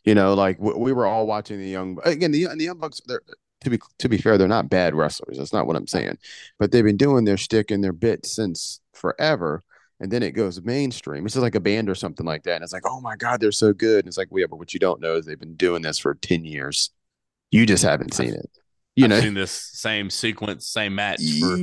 You 0.03 0.15
know, 0.15 0.34
like 0.34 0.58
we 0.60 0.93
were 0.93 1.05
all 1.05 1.27
watching 1.27 1.60
the 1.60 1.67
Young 1.67 2.00
again. 2.03 2.31
The, 2.31 2.48
the 2.48 2.63
Young 2.63 2.79
Bucks, 2.79 3.01
they're 3.05 3.22
to 3.62 3.69
be 3.69 3.79
to 4.00 4.10
be 4.10 4.17
fair, 4.17 4.38
they're 4.38 4.48
not 4.48 4.69
bad 4.69 4.96
wrestlers. 4.96 5.38
That's 5.38 5.53
not 5.53 5.67
what 5.67 5.75
I'm 5.75 5.88
saying, 5.88 6.17
but 6.58 6.72
they've 6.72 6.84
been 6.84 6.98
doing 6.98 7.25
their 7.25 7.38
stick 7.38 7.72
and 7.72 7.84
their 7.84 7.93
bit 7.93 8.25
since 8.25 8.79
forever. 8.93 9.63
And 10.00 10.12
then 10.12 10.24
it 10.24 10.32
goes 10.32 10.62
mainstream. 10.62 11.25
It's 11.25 11.34
just 11.34 11.44
like 11.44 11.56
a 11.56 11.60
band 11.60 11.89
or 11.89 11.96
something 11.96 12.25
like 12.25 12.44
that. 12.44 12.56
And 12.56 12.63
it's 12.63 12.72
like, 12.72 12.86
oh 12.86 13.01
my 13.01 13.18
God, 13.18 13.41
they're 13.41 13.51
so 13.51 13.74
good. 13.74 14.00
And 14.00 14.08
it's 14.08 14.18
like, 14.18 14.29
well, 14.32 14.39
yeah, 14.41 14.48
but 14.50 14.58
what 14.58 14.74
you 14.74 14.79
don't 14.79 15.01
know 15.01 15.15
is 15.15 15.25
they've 15.25 15.39
been 15.39 15.56
doing 15.56 15.82
this 15.82 16.00
for 16.00 16.15
10 16.15 16.46
years. 16.46 16.91
You 17.51 17.65
just 17.65 17.84
haven't 17.84 18.13
seen 18.13 18.34
it 18.34 18.50
you 19.00 19.06
I've 19.06 19.10
know, 19.12 19.20
seen 19.22 19.34
this 19.34 19.51
same 19.51 20.10
sequence, 20.10 20.68
same 20.68 20.96
match 20.96 21.22
for 21.39 21.58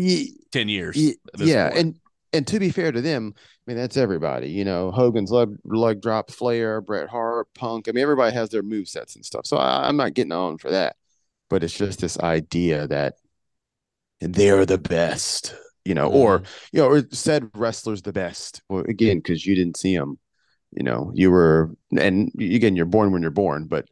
ten 0.50 0.69
years. 0.69 0.97
Yeah, 1.37 1.69
point. 1.69 1.78
and 1.78 2.00
and 2.33 2.47
to 2.47 2.59
be 2.59 2.71
fair 2.71 2.90
to 2.93 3.02
them, 3.02 3.35
I 3.37 3.71
mean 3.71 3.76
that's 3.76 3.99
everybody. 3.99 4.49
You 4.49 4.64
know, 4.64 4.90
Hogan's 4.90 5.31
leg 5.31 5.50
leg 5.64 6.00
drop, 6.00 6.31
Flair, 6.31 6.81
Bret 6.81 7.11
Hart, 7.11 7.49
Punk. 7.55 7.88
I 7.88 7.93
mean, 7.93 8.02
everybody 8.02 8.35
has 8.35 8.49
their 8.49 8.62
move 8.62 8.88
sets 8.88 9.16
and 9.16 9.25
stuff. 9.25 9.47
So 9.47 9.59
I, 9.59 9.87
I'm 9.87 9.99
not 9.99 10.14
getting 10.14 10.33
on 10.33 10.57
for 10.57 10.71
that. 10.71 10.97
But 11.50 11.62
it's 11.62 11.76
just 11.76 12.00
this 12.00 12.19
idea 12.19 12.88
that 12.88 13.14
they're 14.21 14.66
the 14.66 14.78
best, 14.78 15.55
you 15.87 15.95
know, 15.95 16.09
mm-hmm. 16.09 16.16
or 16.16 16.43
you 16.73 16.81
know, 16.81 16.88
or 16.88 17.02
said 17.12 17.49
wrestlers 17.55 18.02
the 18.02 18.12
best. 18.12 18.62
Well, 18.69 18.85
again, 18.88 19.19
because 19.19 19.47
you 19.47 19.55
didn't 19.55 19.76
see 19.76 19.97
them, 19.97 20.19
you 20.73 20.83
know, 20.83 21.12
you 21.14 21.31
were, 21.31 21.75
and 21.99 22.31
again, 22.38 22.76
you're 22.76 22.87
born 22.87 23.12
when 23.12 23.23
you're 23.23 23.31
born, 23.31 23.66
but 23.66 23.87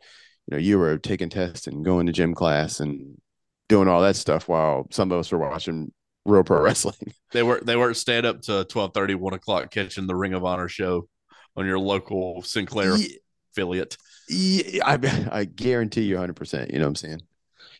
you 0.46 0.56
know, 0.56 0.58
you 0.58 0.78
were 0.78 0.98
taking 0.98 1.30
tests 1.30 1.66
and 1.66 1.84
going 1.84 2.06
to 2.06 2.12
gym 2.12 2.34
class 2.34 2.80
and 2.80 3.20
doing 3.68 3.88
all 3.88 4.02
that 4.02 4.16
stuff 4.16 4.48
while 4.48 4.86
some 4.90 5.10
of 5.10 5.18
us 5.18 5.32
were 5.32 5.38
watching 5.38 5.92
real 6.24 6.44
pro 6.44 6.60
wrestling. 6.60 6.96
They 7.32 7.42
were 7.42 7.60
they 7.60 7.76
weren't 7.76 7.96
staying 7.96 8.26
up 8.26 8.42
to 8.42 8.64
12 8.64 8.94
30, 8.94 9.16
1 9.16 9.34
o'clock 9.34 9.72
catching 9.72 10.06
the 10.06 10.14
Ring 10.14 10.34
of 10.34 10.44
Honor 10.44 10.68
show 10.68 11.08
on 11.56 11.66
your 11.66 11.80
local 11.80 12.42
Sinclair 12.42 12.96
yeah, 12.96 13.16
affiliate. 13.50 13.96
Yeah, 14.28 14.86
I, 14.86 15.28
I 15.40 15.44
guarantee 15.44 16.02
you 16.02 16.16
100%. 16.16 16.72
You 16.72 16.78
know 16.78 16.84
what 16.84 16.88
I'm 16.88 16.94
saying? 16.94 17.22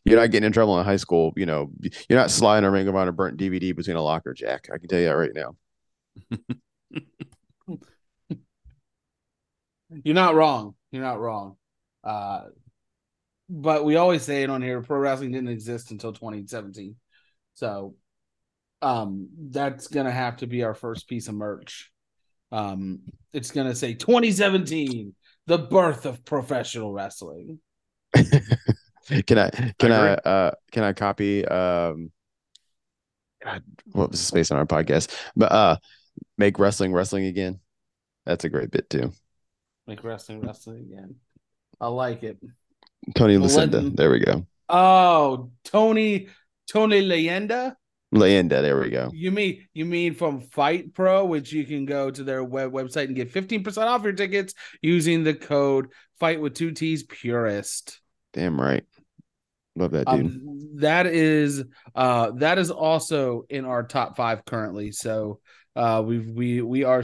You're 0.05 0.19
not 0.19 0.31
getting 0.31 0.47
in 0.47 0.53
trouble 0.53 0.79
in 0.79 0.85
high 0.85 0.97
school. 0.97 1.33
You 1.37 1.47
know, 1.47 1.71
you're 2.09 2.19
not 2.19 2.31
sliding 2.31 2.67
a 2.67 2.71
Ring 2.71 2.89
of 2.89 2.97
Honor 2.97 3.13
burnt 3.13 3.39
DVD 3.39 3.75
between 3.75 3.97
a 3.97 4.03
locker 4.03 4.35
jack. 4.35 4.69
I 4.73 4.79
can 4.79 4.89
tell 4.89 4.99
you 4.99 5.07
that 5.07 5.13
right 5.13 5.35
now. 5.35 5.57
you're 10.05 10.15
not 10.15 10.35
wrong. 10.35 10.75
You're 10.91 11.03
not 11.03 11.21
wrong. 11.21 11.57
Uh, 12.03 12.45
but 13.49 13.85
we 13.85 13.97
always 13.97 14.23
say 14.23 14.43
it 14.43 14.51
on 14.51 14.63
here 14.63 14.83
pro 14.83 14.99
wrestling 14.99 15.33
didn't 15.33 15.49
exist 15.49 15.91
until 15.91 16.13
2017 16.13 16.97
so 17.55 17.95
um 18.83 19.29
that's 19.51 19.89
gonna 19.89 20.11
have 20.11 20.37
to 20.37 20.47
be 20.47 20.63
our 20.63 20.75
first 20.75 21.09
piece 21.09 21.29
of 21.29 21.35
merch 21.35 21.91
um 22.53 23.01
it's 23.33 23.51
gonna 23.51 23.75
say 23.75 23.95
2017 23.95 25.15
the 25.47 25.59
birth 25.59 26.07
of 26.07 26.25
professional 26.25 26.93
wrestling 26.93 27.59
can 29.27 29.39
i 29.39 29.51
can 29.79 29.93
i, 29.93 30.13
I 30.13 30.15
uh 30.15 30.51
can 30.73 30.85
i 30.85 30.93
copy 30.93 31.47
um 31.47 32.11
what 33.93 34.11
was 34.11 34.21
the 34.21 34.27
space 34.27 34.51
on 34.51 34.59
our 34.59 34.67
podcast 34.67 35.15
but 35.37 35.53
uh 35.53 35.77
make 36.39 36.59
wrestling 36.59 36.93
wrestling 36.93 37.27
again 37.27 37.61
that's 38.25 38.45
a 38.45 38.49
great 38.49 38.71
bit 38.71 38.89
too 38.89 39.13
make 39.87 40.03
wrestling 40.03 40.41
wrestling 40.41 40.81
again 40.91 41.17
i 41.81 41.89
like 41.89 42.23
it 42.23 42.39
Tony 43.15 43.37
Lucinda. 43.37 43.81
There 43.81 44.11
we 44.11 44.21
go. 44.21 44.47
Oh, 44.69 45.51
Tony 45.65 46.29
Tony 46.67 47.03
Leyenda. 47.03 47.77
Leyenda. 48.15 48.63
There 48.63 48.81
we 48.81 48.91
go. 48.91 49.11
You 49.13 49.31
mean 49.31 49.67
you 49.75 49.85
mean 49.85 50.15
from 50.15 50.41
Fight 50.41 50.95
Pro, 50.95 51.25
which 51.25 51.53
you 51.53 51.65
can 51.65 51.85
go 51.85 52.11
to 52.11 52.25
their 52.25 52.43
web 52.43 52.73
website 52.73 53.05
and 53.05 53.17
get 53.17 53.31
fifteen 53.31 53.63
percent 53.63 53.89
off 53.89 54.05
your 54.05 54.13
tickets 54.13 54.55
using 54.81 55.25
the 55.25 55.35
code 55.35 55.89
Fight 56.19 56.41
with 56.41 56.55
Two 56.55 56.71
T's 56.73 57.03
Purist. 57.03 58.01
Damn 58.33 58.61
right. 58.61 58.85
Love 59.77 59.91
that 59.93 60.07
dude. 60.07 60.27
Um, 60.27 60.71
that 60.77 61.07
is 61.07 61.65
uh 61.95 62.31
that 62.33 62.59
is 62.59 62.71
also 62.71 63.45
in 63.49 63.65
our 63.65 63.83
top 63.83 64.17
five 64.17 64.45
currently. 64.45 64.93
So 64.93 65.41
uh 65.75 66.03
we 66.05 66.19
we 66.19 66.63
we 66.63 66.85
are 66.85 67.03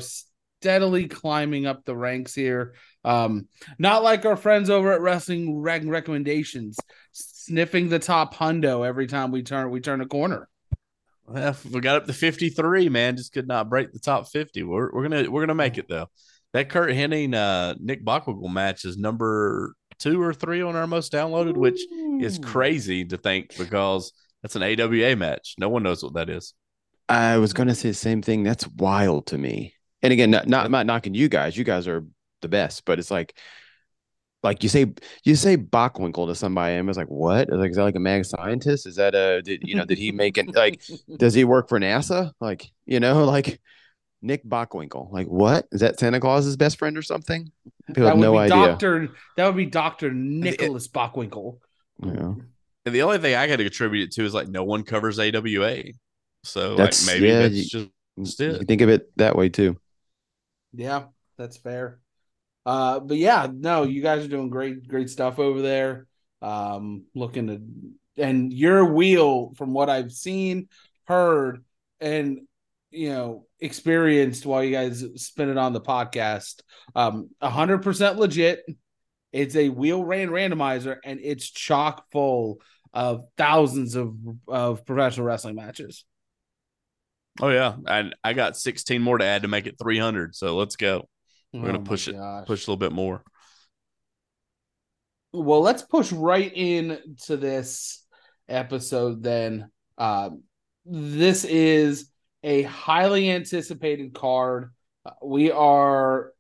steadily 0.61 1.09
climbing 1.09 1.67
up 1.67 1.85
the 1.85 1.97
ranks 1.97 2.35
here. 2.35 2.75
Um, 3.05 3.49
not 3.79 4.03
like 4.03 4.27
our 4.27 4.37
friends 4.37 4.69
over 4.69 4.93
at 4.93 5.01
Wrestling 5.01 5.59
Rec- 5.59 5.83
Recommendations, 5.87 6.79
sniffing 7.13 7.89
the 7.89 7.99
top 7.99 8.35
hundo 8.35 8.87
every 8.87 9.07
time 9.07 9.31
we 9.31 9.43
turn 9.43 9.71
we 9.71 9.81
turn 9.81 10.01
a 10.01 10.07
corner. 10.07 10.49
Well, 11.25 11.57
we 11.73 11.81
got 11.81 11.97
up 11.97 12.07
to 12.07 12.13
53, 12.13 12.89
man. 12.89 13.17
Just 13.17 13.33
could 13.33 13.47
not 13.47 13.71
break 13.71 13.93
the 13.93 14.01
top 14.01 14.29
50. 14.29 14.65
We're, 14.65 14.93
we're 14.93 15.09
gonna 15.09 15.31
we're 15.31 15.43
gonna 15.43 15.55
make 15.55 15.79
it 15.79 15.89
though. 15.89 16.11
That 16.53 16.69
Curt 16.69 16.91
Hennig 16.91 17.35
uh 17.35 17.77
Nick 17.81 18.05
Bockwinkel 18.05 18.53
match 18.53 18.85
is 18.85 18.99
number 18.99 19.75
two 20.01 20.21
or 20.21 20.35
three 20.35 20.63
on 20.63 20.75
our 20.75 20.87
most 20.87 21.13
downloaded, 21.13 21.57
which 21.57 21.81
is 22.21 22.39
crazy 22.39 23.05
to 23.05 23.17
think 23.17 23.57
because 23.57 24.13
that's 24.43 24.57
an 24.57 24.63
AWA 24.63 25.15
match. 25.15 25.55
No 25.59 25.69
one 25.69 25.83
knows 25.83 26.03
what 26.03 26.15
that 26.15 26.29
is. 26.29 26.55
I 27.09 27.39
was 27.39 27.53
gonna 27.53 27.75
say 27.75 27.91
the 27.91 27.95
same 27.95 28.23
thing. 28.23 28.43
That's 28.43 28.67
wild 28.67 29.27
to 29.29 29.39
me. 29.39 29.75
And 30.03 30.13
again, 30.13 30.31
not, 30.31 30.49
not, 30.49 30.71
not 30.71 30.87
knocking 30.87 31.15
you 31.15 31.29
guys. 31.29 31.57
You 31.57 31.65
guys 31.65 31.87
are 31.87 32.05
the 32.41 32.49
best, 32.49 32.85
but 32.85 32.99
it's 32.99 33.11
like 33.11 33.37
like 34.43 34.63
you 34.63 34.69
say 34.69 34.87
you 35.25 35.37
say 35.37 35.57
Bockwinkel 35.57 36.27
to 36.27 36.35
somebody 36.35 36.75
and 36.75 36.89
it's 36.89 36.97
like 36.97 37.09
what 37.09 37.51
like 37.51 37.71
is 37.71 37.77
that 37.77 37.83
like 37.83 37.97
a 37.97 38.01
mad 38.01 38.25
scientist 38.25 38.87
is 38.87 38.97
that 38.97 39.15
a 39.15 39.43
did 39.43 39.63
you 39.63 39.75
know 39.75 39.85
did 39.85 39.99
he 39.99 40.13
make 40.13 40.39
it 40.39 40.55
like 40.55 40.83
does 41.19 41.35
he 41.35 41.45
work 41.45 41.69
for 41.69 41.79
NASA 41.79 42.33
like 42.41 42.71
you 42.87 43.01
know 43.01 43.25
like 43.27 43.61
Nick 44.23 44.45
Bockwinkel. 44.45 45.13
Like 45.13 45.27
what? 45.27 45.67
Is 45.73 45.81
that 45.81 45.99
Santa 45.99 46.21
Claus's 46.21 46.57
best 46.57 46.79
friend 46.79 46.97
or 46.97 47.03
something? 47.03 47.51
People 47.87 48.05
that 48.05 48.11
have 48.11 48.19
no 48.19 48.37
idea. 48.37 48.57
Doctor 48.57 49.09
that 49.37 49.47
would 49.47 49.57
be 49.57 49.67
Doctor 49.67 50.13
Nicholas 50.13 50.89
Bockwinkel. 50.89 51.59
Yeah. 52.05 52.35
And 52.87 52.95
the 52.95 53.03
only 53.03 53.19
thing 53.19 53.35
I 53.35 53.47
got 53.47 53.57
to 53.57 53.67
attribute 53.67 54.09
it 54.09 54.15
to 54.15 54.25
is 54.25 54.35
like 54.35 54.49
no 54.49 54.65
one 54.65 54.85
covers 54.85 55.19
AWA 55.19 55.83
so 56.43 56.75
that's, 56.75 57.07
like 57.07 57.17
maybe 57.17 57.29
yeah, 57.29 57.41
that's 57.41 57.75
you, 57.75 57.91
just 58.23 58.41
it. 58.41 58.67
think 58.67 58.81
of 58.81 58.89
it 58.89 59.11
that 59.17 59.37
way 59.37 59.51
too. 59.51 59.79
Yeah 60.73 61.05
that's 61.41 61.57
fair. 61.57 61.99
Uh, 62.67 63.01
but 63.01 63.17
yeah, 63.17 63.49
no, 63.53 63.83
you 63.83 64.03
guys 64.03 64.25
are 64.25 64.29
doing 64.29 64.51
great, 64.51 64.87
great 64.87 65.11
stuff 65.11 65.39
over 65.39 65.63
there. 65.63 66.07
Um, 66.43 67.05
looking 67.15 67.47
to, 67.49 68.23
and 68.23 68.53
your 68.53 68.85
wheel, 68.85 69.55
from 69.57 69.73
what 69.73 69.89
I've 69.89 70.13
seen, 70.13 70.69
heard, 71.07 71.65
and 72.01 72.43
you 72.91 73.09
know, 73.09 73.47
experienced 73.61 74.47
while 74.47 74.63
you 74.65 74.73
guys 74.73 75.05
spin 75.17 75.49
it 75.49 75.59
on 75.59 75.73
the 75.73 75.81
podcast, 75.81 76.61
um, 76.95 77.31
hundred 77.43 77.83
percent 77.83 78.19
legit. 78.19 78.65
It's 79.33 79.55
a 79.57 79.69
wheel 79.69 80.05
ran 80.05 80.29
randomizer, 80.29 80.97
and 81.05 81.21
it's 81.23 81.49
chock 81.49 82.07
full 82.11 82.61
of 82.93 83.25
thousands 83.37 83.95
of 83.95 84.17
of 84.49 84.85
professional 84.85 85.27
wrestling 85.27 85.55
matches. 85.55 86.05
Oh 87.41 87.49
yeah, 87.49 87.77
and 87.87 88.15
I 88.25 88.33
got 88.33 88.57
16 88.57 89.01
more 89.01 89.19
to 89.19 89.25
add 89.25 89.43
to 89.43 89.49
make 89.49 89.67
it 89.67 89.77
300. 89.81 90.35
So 90.35 90.57
let's 90.57 90.77
go. 90.77 91.09
We're 91.53 91.67
gonna 91.67 91.79
oh 91.79 91.83
push 91.83 92.09
it, 92.09 92.17
push 92.47 92.67
a 92.67 92.71
little 92.71 92.77
bit 92.77 92.93
more. 92.93 93.23
Well, 95.33 95.61
let's 95.61 95.83
push 95.83 96.13
right 96.13 96.53
into 96.53 97.37
this 97.37 98.05
episode 98.49 99.23
then. 99.23 99.71
Um, 99.97 100.43
this 100.85 101.45
is 101.45 102.10
a 102.43 102.63
highly 102.63 103.31
anticipated 103.31 104.15
card. 104.15 104.73
Uh, 105.05 105.13
we 105.23 105.51
are 105.51 106.33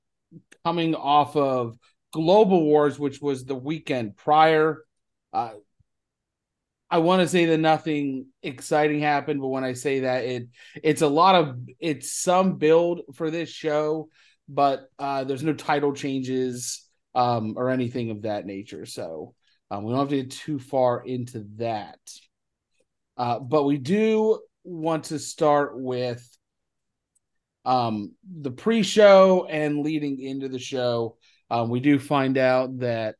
coming 0.64 0.94
off 0.94 1.36
of 1.36 1.76
Global 2.12 2.64
Wars, 2.64 2.98
which 2.98 3.20
was 3.20 3.44
the 3.44 3.54
weekend 3.54 4.16
prior. 4.16 4.84
Uh, 5.32 5.52
I 6.90 6.98
want 6.98 7.22
to 7.22 7.28
say 7.28 7.46
that 7.46 7.58
nothing 7.58 8.26
exciting 8.42 9.00
happened, 9.00 9.40
but 9.40 9.48
when 9.48 9.62
I 9.62 9.74
say 9.74 10.00
that, 10.00 10.24
it 10.24 10.48
it's 10.82 11.02
a 11.02 11.08
lot 11.08 11.36
of 11.36 11.56
it's 11.78 12.12
some 12.12 12.56
build 12.56 13.02
for 13.14 13.30
this 13.30 13.48
show, 13.48 14.08
but 14.48 14.88
uh, 14.98 15.22
there's 15.22 15.44
no 15.44 15.52
title 15.52 15.92
changes 15.92 16.84
um, 17.14 17.54
or 17.56 17.70
anything 17.70 18.10
of 18.10 18.22
that 18.22 18.44
nature. 18.44 18.86
So 18.86 19.34
um, 19.70 19.84
we 19.84 19.92
don't 19.92 20.00
have 20.00 20.08
to 20.08 20.22
get 20.22 20.32
too 20.32 20.58
far 20.58 21.04
into 21.06 21.46
that. 21.56 22.00
Uh, 23.16 23.38
but 23.38 23.64
we 23.64 23.78
do 23.78 24.40
want 24.64 25.04
to 25.04 25.18
start 25.18 25.78
with 25.78 26.26
um, 27.64 28.12
the 28.24 28.50
pre-show 28.50 29.46
and 29.48 29.80
leading 29.80 30.20
into 30.20 30.48
the 30.48 30.58
show. 30.58 31.16
Um, 31.50 31.68
we 31.68 31.80
do 31.80 31.98
find 31.98 32.38
out 32.38 32.78
that 32.78 33.16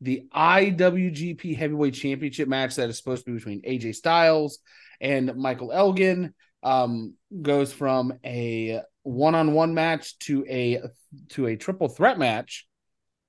the 0.00 0.26
IWGP 0.34 1.56
Heavyweight 1.56 1.94
Championship 1.94 2.48
match 2.48 2.76
that 2.76 2.90
is 2.90 2.96
supposed 2.96 3.24
to 3.24 3.30
be 3.30 3.38
between 3.38 3.62
AJ 3.62 3.94
Styles 3.94 4.58
and 5.00 5.34
Michael 5.36 5.72
Elgin 5.72 6.34
um, 6.62 7.14
goes 7.42 7.72
from 7.72 8.14
a 8.24 8.80
one-on-one 9.02 9.74
match 9.74 10.18
to 10.20 10.44
a 10.48 10.82
to 11.30 11.46
a 11.46 11.56
triple 11.56 11.88
threat 11.88 12.18
match 12.18 12.66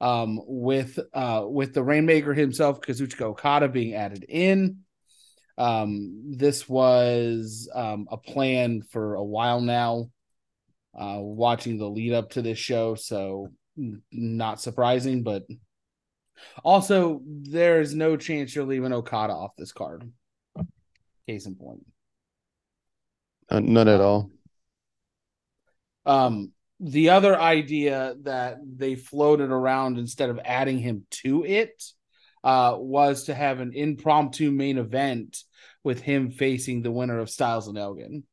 um, 0.01 0.39
with 0.45 0.99
uh, 1.13 1.43
with 1.45 1.73
the 1.73 1.83
Rainmaker 1.83 2.33
himself, 2.33 2.81
Kazuchika 2.81 3.21
Okada, 3.21 3.67
being 3.67 3.93
added 3.93 4.25
in. 4.27 4.84
Um, 5.57 6.35
this 6.37 6.67
was 6.67 7.69
um, 7.73 8.07
a 8.11 8.17
plan 8.17 8.81
for 8.81 9.15
a 9.15 9.23
while 9.23 9.61
now. 9.61 10.09
Uh, 10.97 11.17
watching 11.19 11.77
the 11.77 11.89
lead 11.89 12.13
up 12.13 12.29
to 12.29 12.41
this 12.41 12.57
show, 12.57 12.95
so 12.95 13.49
not 14.11 14.61
surprising, 14.61 15.23
but 15.23 15.43
also 16.63 17.21
there's 17.25 17.93
no 17.93 18.15
chance 18.15 18.55
you're 18.55 18.63
leaving 18.63 18.93
Okada 18.93 19.33
off 19.33 19.51
this 19.57 19.73
card. 19.73 20.09
Case 21.27 21.45
in 21.45 21.55
point. 21.55 21.85
Uh, 23.49 23.59
none 23.59 23.87
at 23.87 23.99
all. 23.99 24.31
Um, 26.05 26.51
the 26.79 27.09
other 27.09 27.39
idea 27.39 28.15
that 28.21 28.57
they 28.63 28.95
floated 28.95 29.49
around 29.49 29.97
instead 29.97 30.29
of 30.29 30.39
adding 30.43 30.77
him 30.77 31.05
to 31.09 31.45
it 31.45 31.83
uh, 32.45 32.75
was 32.77 33.23
to 33.23 33.33
have 33.33 33.59
an 33.59 33.73
impromptu 33.73 34.51
main 34.51 34.77
event 34.77 35.43
with 35.83 35.99
him 35.99 36.29
facing 36.29 36.83
the 36.83 36.91
winner 36.91 37.17
of 37.17 37.29
Styles 37.29 37.67
and 37.67 37.77
Elgin. 37.77 38.23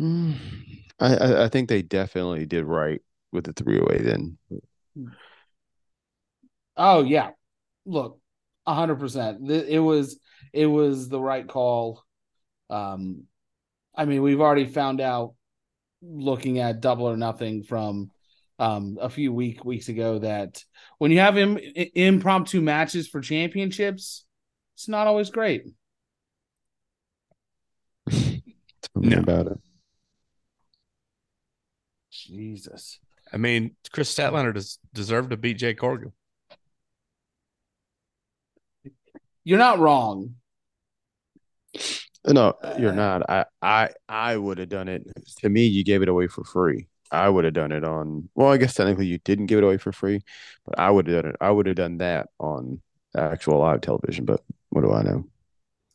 Mm, 0.00 0.36
I, 0.98 1.44
I, 1.44 1.48
think 1.48 1.68
they 1.68 1.82
definitely 1.82 2.46
did 2.46 2.64
right 2.64 3.02
with 3.30 3.44
the 3.44 3.52
three 3.52 3.78
way 3.78 3.98
then. 3.98 4.38
Oh 6.78 7.02
yeah, 7.02 7.30
look, 7.84 8.18
hundred 8.66 8.96
percent. 8.96 9.50
It 9.50 9.78
was 9.78 10.18
it 10.54 10.66
was 10.66 11.10
the 11.10 11.20
right 11.20 11.46
call. 11.46 12.02
Um, 12.70 13.24
I 13.94 14.06
mean, 14.06 14.22
we've 14.22 14.40
already 14.40 14.64
found 14.64 15.02
out 15.02 15.34
looking 16.00 16.58
at 16.58 16.80
double 16.80 17.04
or 17.04 17.18
nothing 17.18 17.64
from 17.64 18.10
um, 18.58 18.98
a 19.00 19.08
few 19.08 19.32
week 19.32 19.64
weeks 19.64 19.88
ago 19.88 20.18
that 20.18 20.62
when 20.98 21.10
you 21.10 21.18
have 21.20 21.36
Im- 21.36 21.58
impromptu 21.94 22.60
matches 22.60 23.08
for 23.08 23.20
championships, 23.20 24.24
it's 24.74 24.88
not 24.88 25.06
always 25.06 25.30
great. 25.30 25.64
Tell 28.10 28.40
no. 28.94 29.18
about 29.18 29.46
it. 29.48 29.58
Jesus. 32.10 32.98
I 33.32 33.36
mean, 33.36 33.76
Kris 33.92 34.14
Statlander 34.14 34.54
does 34.54 34.78
deserve 34.92 35.30
to 35.30 35.36
beat 35.36 35.58
Jade 35.58 35.78
Cargill. 35.78 36.12
You're 39.44 39.58
not 39.58 39.78
wrong. 39.78 40.36
No, 42.24 42.54
you're 42.78 42.92
not. 42.92 43.28
I 43.28 43.44
I 43.60 43.90
I 44.08 44.36
would 44.36 44.58
have 44.58 44.68
done 44.68 44.88
it. 44.88 45.04
To 45.38 45.48
me, 45.48 45.66
you 45.66 45.82
gave 45.82 46.02
it 46.02 46.08
away 46.08 46.28
for 46.28 46.44
free. 46.44 46.86
I 47.12 47.28
would 47.28 47.44
have 47.44 47.54
done 47.54 47.72
it 47.72 47.84
on. 47.84 48.28
Well, 48.34 48.50
I 48.50 48.56
guess 48.56 48.74
technically 48.74 49.06
you 49.06 49.18
didn't 49.18 49.46
give 49.46 49.58
it 49.58 49.64
away 49.64 49.76
for 49.76 49.92
free, 49.92 50.22
but 50.66 50.78
I 50.78 50.90
would 50.90 51.06
have 51.06 51.22
done 51.22 51.30
it. 51.32 51.36
I 51.40 51.50
would 51.50 51.66
have 51.66 51.76
done 51.76 51.98
that 51.98 52.28
on 52.40 52.80
actual 53.16 53.58
live 53.58 53.82
television. 53.82 54.24
But 54.24 54.40
what 54.70 54.80
do 54.80 54.92
I 54.92 55.02
know? 55.02 55.24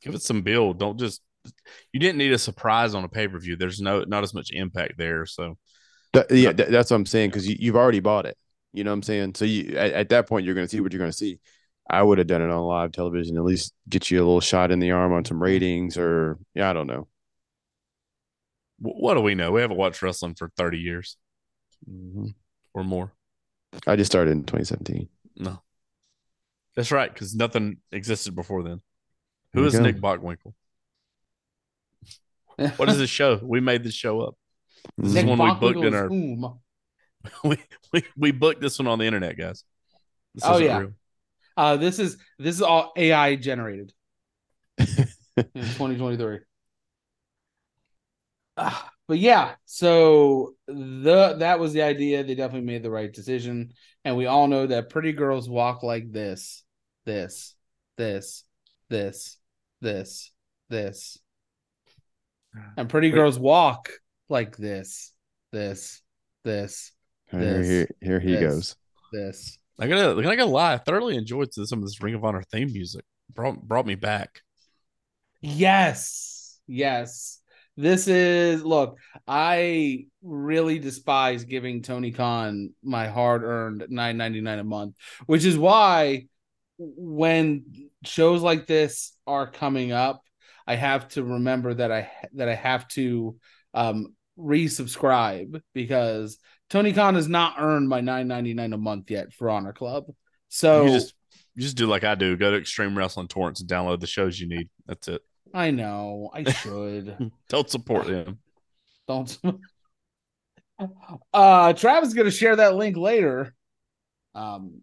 Give 0.01 0.13
it 0.13 0.21
some 0.21 0.43
build. 0.43 0.79
Don't 0.79 0.99
just. 0.99 1.21
You 1.93 1.99
didn't 1.99 2.17
need 2.17 2.33
a 2.33 2.37
surprise 2.37 2.93
on 2.93 3.03
a 3.03 3.09
pay 3.09 3.27
per 3.27 3.39
view. 3.39 3.55
There's 3.55 3.81
no 3.81 4.03
not 4.03 4.23
as 4.23 4.33
much 4.33 4.51
impact 4.51 4.97
there. 4.97 5.25
So, 5.25 5.57
that, 6.13 6.29
yeah, 6.29 6.51
that, 6.51 6.69
that's 6.69 6.91
what 6.91 6.97
I'm 6.97 7.05
saying 7.05 7.29
because 7.29 7.47
you, 7.47 7.55
you've 7.57 7.77
already 7.77 8.01
bought 8.01 8.25
it. 8.25 8.37
You 8.73 8.83
know 8.83 8.91
what 8.91 8.95
I'm 8.95 9.03
saying? 9.03 9.35
So 9.35 9.45
you 9.45 9.77
at, 9.77 9.93
at 9.93 10.09
that 10.09 10.27
point 10.27 10.45
you're 10.45 10.55
going 10.55 10.67
to 10.67 10.69
see 10.69 10.81
what 10.81 10.91
you're 10.91 10.99
going 10.99 11.11
to 11.11 11.17
see. 11.17 11.39
I 11.89 12.03
would 12.03 12.17
have 12.17 12.27
done 12.27 12.41
it 12.41 12.49
on 12.49 12.61
live 12.63 12.91
television, 12.91 13.37
at 13.37 13.43
least 13.43 13.73
get 13.87 14.11
you 14.11 14.19
a 14.19 14.25
little 14.25 14.41
shot 14.41 14.71
in 14.71 14.79
the 14.79 14.91
arm 14.91 15.13
on 15.13 15.23
some 15.23 15.41
ratings, 15.41 15.97
or 15.97 16.37
yeah, 16.53 16.69
I 16.69 16.73
don't 16.73 16.87
know. 16.87 17.07
What 18.79 19.15
do 19.15 19.21
we 19.21 19.35
know? 19.35 19.51
We 19.51 19.61
haven't 19.61 19.77
watched 19.77 20.01
wrestling 20.01 20.35
for 20.35 20.51
30 20.55 20.77
years 20.77 21.17
mm-hmm. 21.89 22.27
or 22.73 22.83
more. 22.83 23.13
I 23.85 23.95
just 23.95 24.11
started 24.11 24.31
in 24.31 24.43
2017. 24.43 25.09
No, 25.37 25.61
that's 26.75 26.91
right, 26.91 27.11
because 27.11 27.35
nothing 27.35 27.77
existed 27.91 28.35
before 28.35 28.63
then. 28.63 28.81
Who 29.53 29.65
is 29.65 29.79
Nick 29.79 29.97
Bockwinkel? 29.97 30.53
what 32.77 32.89
is 32.89 32.97
this 32.97 33.09
show? 33.09 33.39
We 33.41 33.59
made 33.59 33.83
this 33.83 33.93
show 33.93 34.21
up. 34.21 34.35
This 34.97 35.13
Nick 35.13 35.25
is 35.25 35.29
one 35.29 35.39
we 35.39 35.55
booked 35.55 35.85
in 35.85 35.93
our. 35.93 36.09
we, 37.43 37.57
we 37.93 38.03
we 38.15 38.31
booked 38.31 38.61
this 38.61 38.79
one 38.79 38.87
on 38.87 38.99
the 38.99 39.05
internet, 39.05 39.37
guys. 39.37 39.63
This 40.33 40.43
oh 40.45 40.57
yeah. 40.57 40.79
Real. 40.79 40.91
Uh, 41.55 41.77
this 41.77 41.99
is 41.99 42.17
this 42.37 42.55
is 42.55 42.61
all 42.61 42.93
AI 42.95 43.35
generated 43.35 43.91
in 44.77 44.85
2023. 44.85 46.39
Uh, 48.57 48.77
but 49.07 49.19
yeah, 49.19 49.55
so 49.65 50.55
the 50.67 51.35
that 51.39 51.59
was 51.59 51.73
the 51.73 51.83
idea. 51.83 52.23
They 52.23 52.35
definitely 52.35 52.67
made 52.67 52.83
the 52.83 52.91
right 52.91 53.11
decision, 53.11 53.71
and 54.03 54.17
we 54.17 54.25
all 54.25 54.47
know 54.47 54.67
that 54.67 54.89
pretty 54.89 55.13
girls 55.13 55.49
walk 55.49 55.83
like 55.83 56.11
this, 56.11 56.63
this, 57.05 57.55
this, 57.97 58.43
this, 58.89 59.37
this, 59.81 60.31
this, 60.69 61.17
and 62.77 62.89
pretty 62.89 63.11
girls 63.11 63.39
walk 63.39 63.91
like 64.27 64.57
this, 64.57 65.13
this, 65.51 66.01
this. 66.43 66.91
Here, 67.29 67.61
here, 67.61 67.87
here 68.01 68.19
he 68.21 68.31
this, 68.31 68.41
goes. 68.41 68.75
This, 69.11 69.57
I 69.79 69.87
gotta, 69.87 70.17
I 70.17 70.35
gotta 70.35 70.45
lie. 70.45 70.73
I 70.73 70.77
thoroughly 70.77 71.17
enjoyed 71.17 71.53
some 71.53 71.79
of 71.79 71.85
this 71.85 72.01
Ring 72.01 72.15
of 72.15 72.23
Honor 72.23 72.43
theme 72.51 72.71
music. 72.71 73.05
Brought, 73.33 73.61
brought 73.61 73.85
me 73.85 73.95
back. 73.95 74.41
Yes, 75.41 76.59
yes. 76.67 77.41
This 77.77 78.07
is 78.07 78.63
look. 78.63 78.97
I 79.27 80.07
really 80.23 80.79
despise 80.79 81.43
giving 81.43 81.83
Tony 81.83 82.11
Khan 82.11 82.73
my 82.83 83.07
hard-earned 83.07 83.85
nine 83.89 84.17
ninety 84.17 84.41
nine 84.41 84.57
a 84.57 84.63
month, 84.63 84.95
which 85.27 85.45
is 85.45 85.57
why 85.57 86.27
when 86.77 87.89
shows 88.03 88.41
like 88.41 88.65
this 88.65 89.13
are 89.27 89.49
coming 89.49 89.91
up, 89.91 90.23
I 90.65 90.75
have 90.75 91.07
to 91.09 91.23
remember 91.23 91.75
that 91.75 91.91
I 91.91 92.09
that 92.33 92.49
I 92.49 92.55
have 92.55 92.87
to 92.89 93.37
um 93.75 94.15
resubscribe 94.37 95.61
because 95.73 96.39
Tony 96.69 96.93
Khan 96.93 97.15
has 97.15 97.27
not 97.27 97.55
earned 97.59 97.87
my 97.87 98.01
nine 98.01 98.27
ninety 98.27 98.55
nine 98.55 98.73
a 98.73 98.77
month 98.77 99.11
yet 99.11 99.33
for 99.33 99.49
Honor 99.49 99.73
Club. 99.73 100.05
So 100.49 100.85
you 100.85 100.93
just 100.93 101.13
you 101.55 101.61
just 101.61 101.77
do 101.77 101.85
like 101.85 102.03
I 102.03 102.15
do. 102.15 102.37
Go 102.37 102.51
to 102.51 102.57
Extreme 102.57 102.97
Wrestling 102.97 103.27
Torrents 103.27 103.61
and 103.61 103.69
download 103.69 103.99
the 103.99 104.07
shows 104.07 104.39
you 104.39 104.47
need. 104.47 104.69
That's 104.87 105.07
it. 105.07 105.21
I 105.53 105.71
know. 105.71 106.29
I 106.33 106.49
should. 106.51 107.31
Don't 107.49 107.69
support 107.69 108.07
him. 108.07 108.39
Don't. 109.07 109.37
uh, 111.33 111.73
Travis 111.73 112.09
is 112.09 112.13
gonna 112.13 112.31
share 112.31 112.55
that 112.55 112.75
link 112.75 112.97
later. 112.97 113.53
Um, 114.35 114.81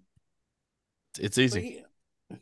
it's 1.18 1.38
easy. 1.38 1.84
But, 2.28 2.38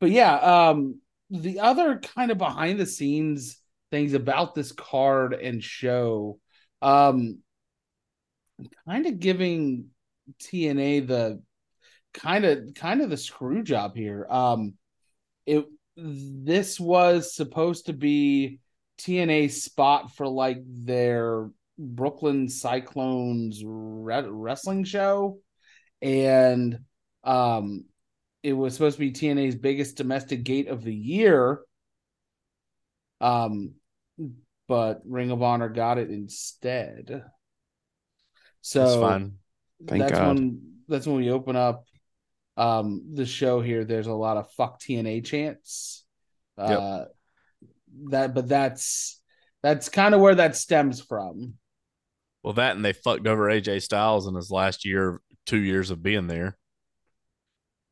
but 0.00 0.10
yeah, 0.10 0.34
um, 0.34 1.00
the 1.30 1.60
other 1.60 1.98
kind 1.98 2.30
of 2.30 2.38
behind 2.38 2.80
the 2.80 2.86
scenes 2.86 3.58
things 3.90 4.14
about 4.14 4.54
this 4.54 4.72
card 4.72 5.34
and 5.34 5.62
show 5.62 6.40
um, 6.80 7.38
kind 8.88 9.06
of 9.06 9.20
giving 9.20 9.86
TNA 10.42 11.06
the 11.06 11.42
kind 12.14 12.44
of 12.44 12.74
kind 12.74 13.00
of 13.00 13.10
the 13.10 13.16
screw 13.16 13.62
job 13.62 13.94
here. 13.94 14.26
Um, 14.28 14.74
it 15.46 15.66
this 15.96 16.80
was 16.80 17.34
supposed 17.34 17.86
to 17.86 17.92
be 17.92 18.60
TNA's 18.98 19.62
spot 19.62 20.14
for 20.14 20.26
like 20.26 20.58
their 20.66 21.50
Brooklyn 21.78 22.48
Cyclones 22.48 23.62
re- 23.64 24.24
wrestling 24.26 24.84
show, 24.84 25.38
and 26.00 26.78
um, 27.24 27.84
it 28.42 28.52
was 28.52 28.74
supposed 28.74 28.96
to 28.96 29.00
be 29.00 29.12
TNA's 29.12 29.56
biggest 29.56 29.96
domestic 29.96 30.44
gate 30.44 30.68
of 30.68 30.82
the 30.82 30.94
year. 30.94 31.60
Um, 33.20 33.74
but 34.68 35.02
Ring 35.04 35.30
of 35.30 35.42
Honor 35.42 35.68
got 35.68 35.98
it 35.98 36.10
instead. 36.10 37.24
So 38.62 38.84
That's 38.84 39.00
fine. 39.00 39.32
Thank 39.86 40.02
that's 40.02 40.18
God. 40.18 40.28
when 40.28 40.62
that's 40.88 41.06
when 41.06 41.16
we 41.16 41.30
open 41.30 41.56
up 41.56 41.84
um 42.56 43.02
the 43.14 43.26
show 43.26 43.60
here. 43.60 43.84
There's 43.84 44.06
a 44.06 44.12
lot 44.12 44.36
of 44.36 44.50
fuck 44.52 44.80
TNA 44.80 45.24
chants. 45.24 46.04
Uh 46.58 47.04
that 48.10 48.34
but 48.34 48.48
that's 48.48 49.20
that's 49.62 49.88
kind 49.88 50.14
of 50.14 50.20
where 50.20 50.34
that 50.34 50.56
stems 50.56 51.00
from. 51.00 51.54
Well, 52.42 52.54
that 52.54 52.74
and 52.74 52.84
they 52.84 52.92
fucked 52.92 53.26
over 53.26 53.44
AJ 53.46 53.82
Styles 53.82 54.26
in 54.26 54.34
his 54.34 54.50
last 54.50 54.84
year, 54.84 55.20
two 55.46 55.60
years 55.60 55.90
of 55.90 56.02
being 56.02 56.26
there. 56.26 56.56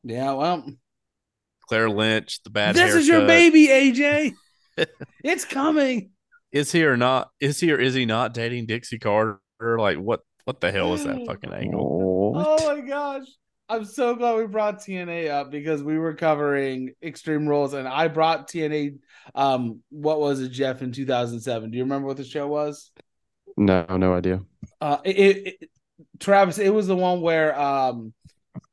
Yeah, 0.03 0.33
well, 0.33 0.65
Claire 1.67 1.89
Lynch, 1.89 2.43
the 2.43 2.49
bad. 2.49 2.75
this 2.75 2.95
is 2.95 3.07
your 3.07 3.25
baby, 3.25 3.67
AJ. 3.67 4.33
it's 5.23 5.45
coming. 5.45 6.11
Is 6.51 6.71
he 6.71 6.83
or 6.83 6.97
not? 6.97 7.29
Is 7.39 7.59
he 7.61 7.71
or 7.71 7.79
is 7.79 7.93
he 7.93 8.05
not 8.05 8.33
dating 8.33 8.65
Dixie 8.65 8.99
Carter? 8.99 9.39
Like 9.61 9.97
what? 9.97 10.21
What 10.43 10.59
the 10.59 10.71
hell 10.71 10.93
is 10.95 11.03
that 11.05 11.23
fucking 11.25 11.53
angle? 11.53 12.33
What? 12.33 12.59
Oh 12.59 12.75
my 12.75 12.81
gosh. 12.81 13.27
I'm 13.71 13.85
so 13.85 14.15
glad 14.15 14.35
we 14.35 14.47
brought 14.47 14.79
TNA 14.79 15.29
up 15.31 15.49
because 15.49 15.81
we 15.81 15.97
were 15.97 16.13
covering 16.13 16.93
Extreme 17.01 17.47
Rules 17.47 17.73
and 17.73 17.87
I 17.87 18.09
brought 18.09 18.49
TNA 18.49 18.99
um 19.33 19.79
what 19.89 20.19
was 20.19 20.41
it 20.41 20.49
Jeff 20.49 20.81
in 20.81 20.91
2007. 20.91 21.71
Do 21.71 21.77
you 21.77 21.83
remember 21.85 22.05
what 22.05 22.17
the 22.17 22.25
show 22.25 22.49
was? 22.49 22.91
No, 23.55 23.85
no 23.95 24.13
idea. 24.13 24.41
Uh 24.81 24.97
it, 25.05 25.17
it, 25.17 25.47
it- 25.47 25.69
Travis, 26.19 26.57
it 26.57 26.73
was 26.73 26.87
the 26.87 26.95
one 26.95 27.21
where 27.21 27.57
um 27.57 28.13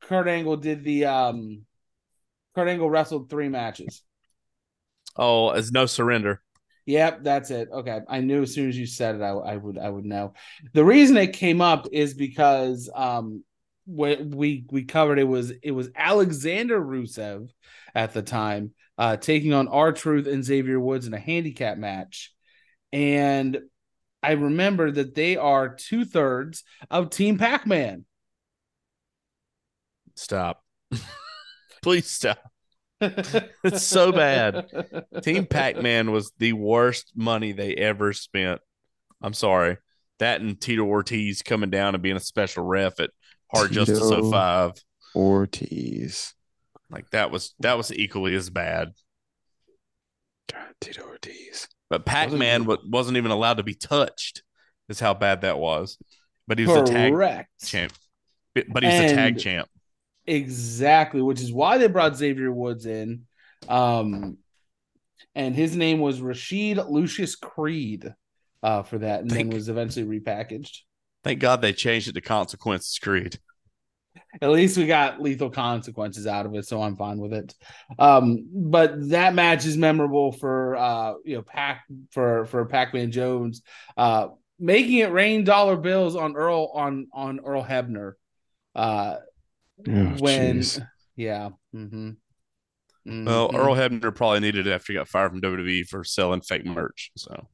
Kurt 0.03 0.27
Angle 0.27 0.57
did 0.57 0.83
the 0.83 1.05
um 1.05 1.65
Kurt 2.57 2.67
Angle 2.67 2.91
wrestled 2.91 3.31
three 3.31 3.49
matches. 3.49 4.03
Oh, 5.17 5.51
it's 5.51 5.71
no 5.71 5.87
surrender. 5.87 6.43
Yep, 6.87 7.23
that's 7.23 7.51
it. 7.53 7.69
Okay, 7.71 8.01
I 8.09 8.21
knew 8.21 8.43
as 8.43 8.53
soon 8.55 8.69
as 8.69 8.77
you 8.77 8.87
said 8.87 9.15
it, 9.15 9.23
I, 9.23 9.29
I 9.31 9.57
would 9.57 9.79
I 9.79 9.89
would 9.89 10.07
know. 10.07 10.33
The 10.73 10.85
reason 10.85 11.17
it 11.17 11.35
came 11.35 11.61
up 11.61 11.87
is 11.93 12.15
because 12.15 12.91
um 12.93 13.45
we 13.89 14.17
we 14.17 14.65
we 14.71 14.85
covered 14.85 15.19
it 15.19 15.25
was 15.25 15.51
it 15.63 15.71
was 15.71 15.91
Alexander 15.97 16.81
Rusev 16.81 17.49
at 17.95 18.13
the 18.13 18.23
time 18.23 18.75
uh 18.99 19.17
taking 19.17 19.55
on 19.55 19.67
R-Truth 19.69 20.27
and 20.27 20.45
Xavier 20.45 20.79
Woods 20.79 21.07
in 21.07 21.15
a 21.15 21.19
handicap 21.19 21.79
match, 21.79 22.33
and 22.93 23.59
I 24.23 24.33
remember 24.33 24.91
that 24.91 25.15
they 25.15 25.37
are 25.37 25.75
two 25.75 26.05
thirds 26.05 26.65
of 26.91 27.11
Team 27.11 27.39
Pac 27.39 27.67
Man. 27.67 28.05
Stop. 30.17 30.63
Please 31.83 32.11
stop. 32.11 32.39
It's 33.01 33.85
so 33.85 34.11
bad. 34.11 34.67
Team 35.23 35.47
Pac 35.47 35.81
Man 35.81 36.11
was 36.11 36.33
the 36.39 36.53
worst 36.53 37.13
money 37.15 37.53
they 37.53 37.75
ever 37.75 38.13
spent. 38.13 38.61
I'm 39.23 39.35
sorry. 39.35 39.77
That 40.19 40.41
and 40.41 40.61
Tito 40.61 40.83
Ortiz 40.83 41.43
coming 41.43 41.71
down 41.71 41.95
and 41.95 42.03
being 42.03 42.17
a 42.17 42.21
special 42.21 42.65
ref 42.65 42.99
at 42.99 43.11
Hard 43.53 43.73
Justice 43.73 44.01
Tito. 44.01 44.31
05. 44.31 44.73
Ortiz. 45.15 46.35
Like 46.91 47.11
that 47.11 47.31
was 47.31 47.55
that 47.61 47.77
was 47.77 47.93
equally 47.93 48.35
as 48.35 48.51
bad. 48.51 48.93
God, 50.53 50.69
Tito 50.81 51.03
Ortiz. 51.03 51.69
But 51.91 52.05
Pac 52.05 52.31
Man 52.33 52.65
Wasn't- 52.65 52.91
wasn't 52.91 53.17
even 53.17 53.31
allowed 53.31 53.57
to 53.59 53.63
be 53.63 53.75
touched. 53.75 54.43
Is 54.89 55.01
how 55.01 55.13
bad 55.15 55.43
that 55.43 55.59
was. 55.59 55.99
But 56.47 56.59
he 56.59 56.67
was 56.67 56.89
a 56.89 56.93
tag 56.93 57.47
champ. 57.63 57.93
But 58.55 58.67
but 58.71 58.83
he 58.83 58.89
was 58.89 59.13
a 59.13 59.15
tag 59.15 59.39
champ. 59.39 59.69
Exactly, 60.27 61.21
which 61.23 61.41
is 61.43 61.53
why 61.53 61.77
they 61.79 61.89
brought 61.89 62.17
Xavier 62.17 62.51
Woods 62.53 62.87
in. 62.87 63.27
Um, 63.69 64.39
and 65.35 65.55
his 65.55 65.77
name 65.77 66.01
was 66.01 66.21
Rashid 66.23 66.79
Lucius 66.79 67.35
Creed 67.37 68.15
uh, 68.63 68.83
for 68.83 68.99
that, 68.99 69.21
and 69.21 69.31
Thank- 69.31 69.51
then 69.51 69.55
was 69.57 69.69
eventually 69.69 70.07
repackaged. 70.21 70.79
Thank 71.29 71.41
God 71.41 71.61
they 71.61 71.75
changed 71.75 72.09
it 72.09 72.15
to 72.15 72.23
Consequences 72.23 72.99
Creed. 72.99 73.39
At 74.41 74.49
least 74.49 74.79
we 74.79 74.87
got 74.87 75.21
lethal 75.21 75.51
consequences 75.51 76.27
out 76.27 76.47
of 76.47 76.55
it, 76.55 76.67
so 76.67 76.81
I'm 76.81 76.97
fine 76.97 77.19
with 77.19 77.35
it. 77.35 77.55
Um, 77.99 78.49
but 78.51 79.11
that 79.11 79.35
match 79.35 79.67
is 79.67 79.77
memorable 79.77 80.33
for 80.33 80.75
uh, 80.77 81.15
you 81.27 81.37
know 81.37 81.43
Pac 81.43 81.85
for 82.13 82.47
for 82.47 82.65
Pac-Man 82.65 83.13
Jones, 83.13 83.61
uh, 83.99 84.29
making 84.59 85.01
it 85.01 85.13
rain 85.13 85.45
dollar 85.45 85.77
bills 85.77 86.17
on 86.17 86.35
Earl 86.35 86.71
on 86.75 87.09
on 87.13 87.41
Earl 87.41 87.63
Hebner. 87.63 88.13
Uh, 88.75 89.17
Oh, 89.87 90.17
when 90.19 90.61
jeez. 90.61 90.83
yeah. 91.15 91.51
hmm 91.73 92.13
Mm-hmm. 93.07 93.25
Well, 93.27 93.51
Earl 93.55 93.75
Hebner 93.75 94.15
probably 94.15 94.41
needed 94.41 94.67
it 94.67 94.73
after 94.73 94.95
he 94.95 94.99
got 94.99 95.09
fired 95.09 95.33
from 95.33 95.43
WWE 95.43 95.87
for 95.89 96.05
selling 96.05 96.41
fake 96.41 96.65
merch. 96.65 97.11
So 97.17 97.47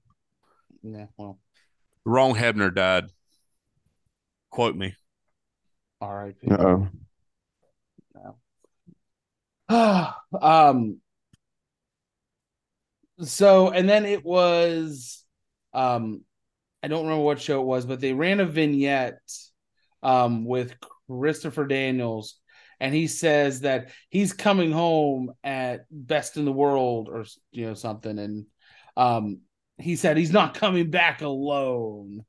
Yeah, 0.84 1.06
well, 1.16 1.40
wrong 2.04 2.34
Hebner 2.36 2.72
died. 2.72 3.06
Quote 4.54 4.76
me. 4.76 4.94
all 6.00 6.14
right. 6.14 6.36
Uh-oh. 6.48 6.88
um 10.40 11.00
so 13.20 13.70
and 13.70 13.88
then 13.88 14.04
it 14.04 14.24
was 14.24 15.24
um 15.72 16.22
I 16.84 16.86
don't 16.86 17.02
remember 17.02 17.24
what 17.24 17.40
show 17.40 17.62
it 17.62 17.66
was, 17.66 17.84
but 17.84 17.98
they 17.98 18.12
ran 18.12 18.38
a 18.38 18.46
vignette 18.46 19.18
um 20.04 20.44
with 20.44 20.76
Christopher 21.10 21.66
Daniels 21.66 22.38
and 22.78 22.94
he 22.94 23.08
says 23.08 23.62
that 23.62 23.90
he's 24.08 24.32
coming 24.32 24.70
home 24.70 25.32
at 25.42 25.86
best 25.90 26.36
in 26.36 26.44
the 26.44 26.52
world 26.52 27.08
or 27.08 27.24
you 27.50 27.66
know 27.66 27.74
something 27.74 28.20
and 28.20 28.46
um 28.96 29.40
he 29.78 29.96
said 29.96 30.16
he's 30.16 30.32
not 30.32 30.54
coming 30.54 30.90
back 30.90 31.22
alone. 31.22 32.24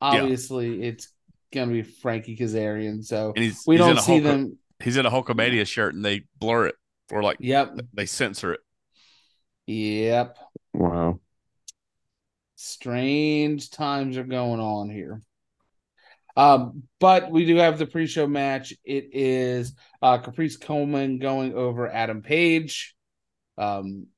Obviously 0.00 0.80
it's 0.84 1.08
gonna 1.54 1.72
be 1.72 1.82
Frankie 1.82 2.36
Kazarian, 2.36 3.04
so 3.04 3.32
And 3.34 3.44
he's 3.44 3.62
we 3.66 3.76
he's 3.76 3.86
in 3.88 3.96
don't 3.96 3.98
a 3.98 4.02
see 4.02 4.20
Hulk, 4.20 4.24
them. 4.24 4.58
He's 4.82 4.96
in 4.96 5.06
a 5.06 5.10
Hulkamania 5.10 5.66
shirt 5.66 5.94
and 5.94 6.04
they 6.04 6.24
blur 6.38 6.66
it 6.66 6.76
or 7.10 7.22
like 7.22 7.40
Yep, 7.40 7.80
they 7.92 8.06
censor 8.06 8.54
it. 8.54 8.60
yep. 9.66 10.38
Wow. 10.72 11.20
strange 12.56 13.70
times 13.70 14.16
are 14.16 14.24
going 14.24 14.60
on 14.60 14.90
here. 14.90 15.20
Um, 16.36 16.84
but 16.98 17.30
we 17.30 17.44
do 17.44 17.56
have 17.56 17.78
the 17.78 17.86
pre-show 17.86 18.26
match. 18.26 18.74
It 18.84 19.10
is 19.12 19.74
uh 20.02 20.18
Caprice 20.18 20.56
Coleman 20.56 21.18
going 21.18 21.54
over 21.54 21.88
Adam 21.88 22.22
Page. 22.22 22.94
Um 23.56 24.08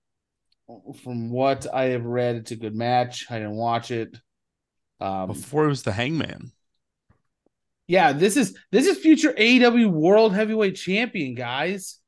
from 1.03 1.31
what 1.31 1.66
I 1.72 1.85
have 1.90 2.05
read, 2.05 2.37
it's 2.37 2.51
a 2.53 2.57
good 2.57 2.75
match. 2.75 3.27
I 3.31 3.38
didn't 3.38 3.57
watch 3.57 3.90
it. 3.90 4.16
Um 5.01 5.29
Before 5.29 5.66
it 5.66 5.68
was 5.68 5.83
the 5.83 5.92
Hangman. 5.92 6.53
Yeah, 7.88 8.12
this 8.12 8.37
is 8.37 8.57
this 8.72 8.87
is 8.87 8.99
future 8.99 9.33
AEW 9.33 9.90
World 9.90 10.35
Heavyweight 10.35 10.77
Champion, 10.77 11.35
guys. 11.35 11.99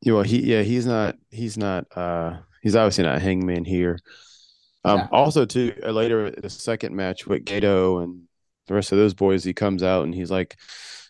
Yeah, 0.00 0.14
well, 0.14 0.22
he 0.22 0.40
yeah, 0.42 0.62
he's 0.62 0.86
not 0.86 1.16
he's 1.30 1.56
not 1.56 1.86
uh 1.96 2.38
he's 2.62 2.76
obviously 2.76 3.04
not 3.04 3.22
hangman 3.22 3.64
here. 3.64 3.98
Um 4.84 4.98
Yeah. 5.00 5.08
also 5.12 5.44
too 5.46 5.74
uh, 5.82 5.90
later 5.92 6.30
the 6.30 6.50
second 6.50 6.94
match 6.94 7.26
with 7.26 7.44
Gato 7.44 7.98
and 8.00 8.22
the 8.66 8.74
rest 8.74 8.92
of 8.92 8.98
those 8.98 9.14
boys, 9.14 9.44
he 9.44 9.52
comes 9.54 9.82
out 9.82 10.04
and 10.04 10.14
he's 10.14 10.30
like 10.30 10.56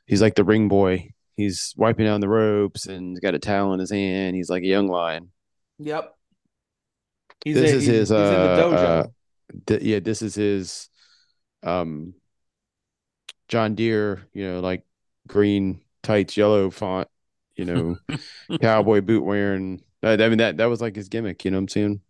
he's 0.06 0.22
like 0.22 0.34
the 0.34 0.44
ring 0.44 0.68
boy. 0.68 1.10
He's 1.36 1.74
wiping 1.76 2.06
down 2.06 2.20
the 2.20 2.28
ropes 2.28 2.86
and 2.86 3.10
he's 3.10 3.20
got 3.20 3.34
a 3.34 3.38
towel 3.40 3.72
in 3.74 3.80
his 3.80 3.90
hand. 3.90 4.36
He's 4.36 4.48
like 4.50 4.62
a 4.62 4.66
young 4.66 4.86
lion. 4.86 5.30
Yep. 5.80 6.14
He's 7.44 7.56
this 7.56 7.72
a- 7.72 7.74
is 7.76 7.82
he's- 7.86 7.96
his 7.96 8.08
he's 8.10 8.18
in 8.18 8.24
the 8.24 8.30
uh, 8.30 8.58
dojo. 8.58 8.74
uh 8.74 9.06
th- 9.66 9.82
yeah, 9.82 9.98
this 9.98 10.22
is 10.22 10.34
his 10.36 10.88
um 11.64 12.14
John 13.54 13.76
Deere, 13.76 14.26
you 14.32 14.44
know, 14.50 14.58
like 14.58 14.82
green 15.28 15.80
tights, 16.02 16.36
yellow 16.36 16.70
font, 16.70 17.06
you 17.54 17.64
know, 17.64 17.96
cowboy 18.60 19.00
boot 19.00 19.22
wearing. 19.22 19.80
I, 20.02 20.16
mean 20.16 20.38
that 20.38 20.56
that 20.56 20.64
was 20.64 20.80
like 20.80 20.96
his 20.96 21.08
gimmick, 21.08 21.44
you 21.44 21.52
know 21.52 21.58
what 21.58 21.62
I'm 21.62 21.68
saying? 21.68 22.00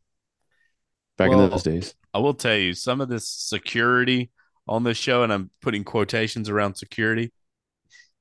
Back 1.19 1.33
in 1.33 1.37
those 1.37 1.63
days. 1.63 1.95
I 2.15 2.19
will 2.21 2.33
tell 2.33 2.57
you 2.57 2.73
some 2.73 3.03
of 3.03 3.11
this 3.11 3.29
security 3.29 4.31
on 4.67 4.85
this 4.85 4.97
show, 4.97 5.23
and 5.23 5.31
I'm 5.31 5.51
putting 5.61 5.85
quotations 5.85 6.49
around 6.49 6.77
security. 6.77 7.31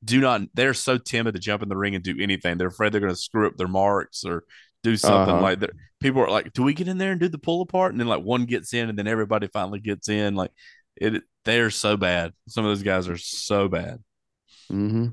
Do 0.03 0.19
not, 0.19 0.41
they're 0.53 0.73
so 0.73 0.97
timid 0.97 1.35
to 1.35 1.39
jump 1.39 1.63
in 1.63 1.69
the 1.69 1.77
ring 1.77 1.95
and 1.95 2.03
do 2.03 2.17
anything. 2.19 2.57
They're 2.57 2.67
afraid 2.67 2.91
they're 2.91 2.99
going 2.99 3.13
to 3.13 3.17
screw 3.17 3.47
up 3.47 3.55
their 3.55 3.69
marks 3.69 4.25
or 4.25 4.43
do 4.83 4.97
something 4.97 5.35
Uh-huh. 5.35 5.41
like 5.41 5.59
that. 5.61 5.69
People 6.01 6.21
are 6.23 6.29
like, 6.29 6.51
Do 6.51 6.61
we 6.61 6.73
get 6.73 6.89
in 6.89 6.97
there 6.97 7.11
and 7.11 7.21
do 7.21 7.29
the 7.29 7.37
pull 7.37 7.61
apart? 7.61 7.93
And 7.93 8.01
then, 8.01 8.07
like, 8.07 8.21
one 8.21 8.43
gets 8.43 8.73
in, 8.73 8.89
and 8.89 8.99
then 8.99 9.07
everybody 9.07 9.47
finally 9.47 9.79
gets 9.79 10.09
in. 10.09 10.35
Like, 10.35 10.51
it, 10.97 11.23
they're 11.45 11.69
so 11.69 11.97
bad. 11.97 12.33
Some 12.47 12.65
of 12.65 12.69
those 12.71 12.83
guys 12.83 13.07
are 13.09 13.17
so 13.17 13.67
bad. 13.67 13.99
Mm-hmm. 14.71 15.07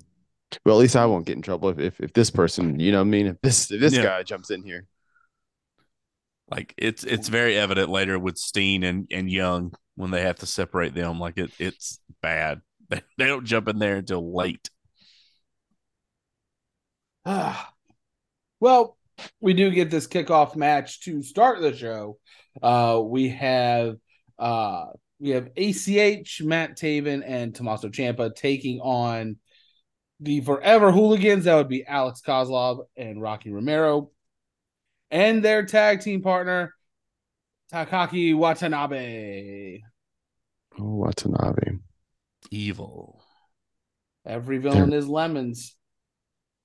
Well, 0.64 0.76
at 0.76 0.80
least 0.80 0.96
I 0.96 1.06
won't 1.06 1.26
get 1.26 1.36
in 1.36 1.42
trouble 1.42 1.68
if 1.70 1.78
if, 1.78 2.00
if 2.00 2.12
this 2.12 2.30
person, 2.30 2.78
you 2.80 2.92
know, 2.92 2.98
what 2.98 3.06
I 3.06 3.10
mean, 3.10 3.26
if 3.26 3.40
this 3.42 3.70
if 3.70 3.80
this 3.80 3.94
Yeah. 3.94 4.02
guy 4.04 4.22
jumps 4.22 4.50
in 4.50 4.62
here. 4.62 4.86
Like, 6.50 6.74
it's 6.76 7.04
it's 7.04 7.28
very 7.28 7.56
evident 7.56 7.90
later 7.90 8.18
with 8.18 8.36
Steen 8.36 8.82
and, 8.82 9.06
and 9.12 9.30
Young 9.30 9.72
when 9.94 10.10
they 10.10 10.22
have 10.22 10.36
to 10.40 10.46
separate 10.46 10.94
them. 10.94 11.20
Like, 11.20 11.38
it 11.38 11.50
it's 11.58 12.00
bad. 12.22 12.60
They, 12.90 13.02
they 13.18 13.26
don't 13.28 13.44
jump 13.46 13.68
in 13.68 13.78
there 13.78 13.98
until 13.98 14.34
late. 14.34 14.68
Ah, 17.24 17.72
Well, 18.60 18.98
we 19.40 19.54
do 19.54 19.70
get 19.70 19.90
this 19.90 20.06
kickoff 20.08 20.56
match 20.56 21.02
to 21.02 21.22
start 21.22 21.60
the 21.60 21.74
show. 21.74 22.18
Uh, 22.62 23.00
we 23.02 23.28
have 23.30 23.96
uh, 24.38 24.86
we 25.20 25.30
have 25.30 25.50
ACH, 25.56 26.40
Matt 26.42 26.78
Taven, 26.78 27.22
and 27.24 27.54
Tommaso 27.54 27.88
Ciampa 27.88 28.34
taking 28.34 28.80
on 28.80 29.36
the 30.18 30.40
Forever 30.40 30.90
Hooligans. 30.90 31.44
That 31.44 31.56
would 31.56 31.68
be 31.68 31.84
Alex 31.86 32.22
Kozlov 32.26 32.86
and 32.96 33.20
Rocky 33.20 33.50
Romero, 33.50 34.10
and 35.10 35.44
their 35.44 35.66
tag 35.66 36.00
team 36.00 36.22
partner 36.22 36.74
Takaaki 37.72 38.34
Watanabe. 38.34 39.80
Oh, 40.78 40.96
Watanabe. 40.96 41.78
Evil. 42.50 43.22
Every 44.24 44.58
villain 44.58 44.92
is 44.92 45.06
lemons. 45.08 45.76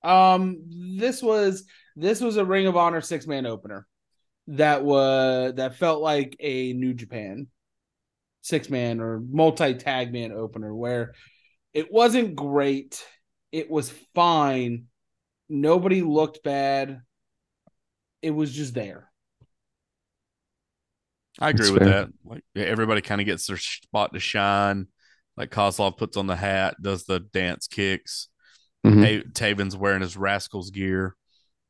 Um, 0.02 0.62
this 0.98 1.22
was 1.22 1.64
this 1.94 2.20
was 2.20 2.36
a 2.36 2.44
Ring 2.44 2.66
of 2.66 2.76
Honor 2.76 3.00
six 3.00 3.26
man 3.26 3.46
opener 3.46 3.86
that 4.48 4.84
was 4.84 5.54
that 5.56 5.76
felt 5.76 6.00
like 6.00 6.36
a 6.40 6.72
New 6.72 6.94
Japan 6.94 7.48
six 8.46 8.70
man 8.70 9.00
or 9.00 9.20
multi 9.20 9.74
tag 9.74 10.12
man 10.12 10.30
opener 10.30 10.72
where 10.74 11.14
it 11.74 11.92
wasn't 11.92 12.36
great. 12.36 13.04
It 13.50 13.68
was 13.70 13.92
fine. 14.14 14.84
Nobody 15.48 16.02
looked 16.02 16.42
bad. 16.44 17.00
It 18.22 18.30
was 18.30 18.52
just 18.52 18.72
there. 18.74 19.10
I 21.38 21.50
agree 21.50 21.66
That's 21.66 21.72
with 21.72 21.82
fair. 21.82 22.04
that. 22.04 22.08
Like 22.24 22.44
yeah, 22.54 22.64
everybody 22.64 23.00
kind 23.02 23.20
of 23.20 23.26
gets 23.26 23.46
their 23.46 23.58
spot 23.58 24.14
to 24.14 24.20
shine. 24.20 24.86
Like 25.36 25.50
Kozlov 25.50 25.98
puts 25.98 26.16
on 26.16 26.26
the 26.26 26.36
hat, 26.36 26.76
does 26.80 27.04
the 27.04 27.20
dance 27.20 27.66
kicks. 27.66 28.28
Mhm. 28.86 29.24
Ta- 29.34 29.44
Taven's 29.44 29.76
wearing 29.76 30.00
his 30.00 30.16
Rascals 30.16 30.70
gear, 30.70 31.14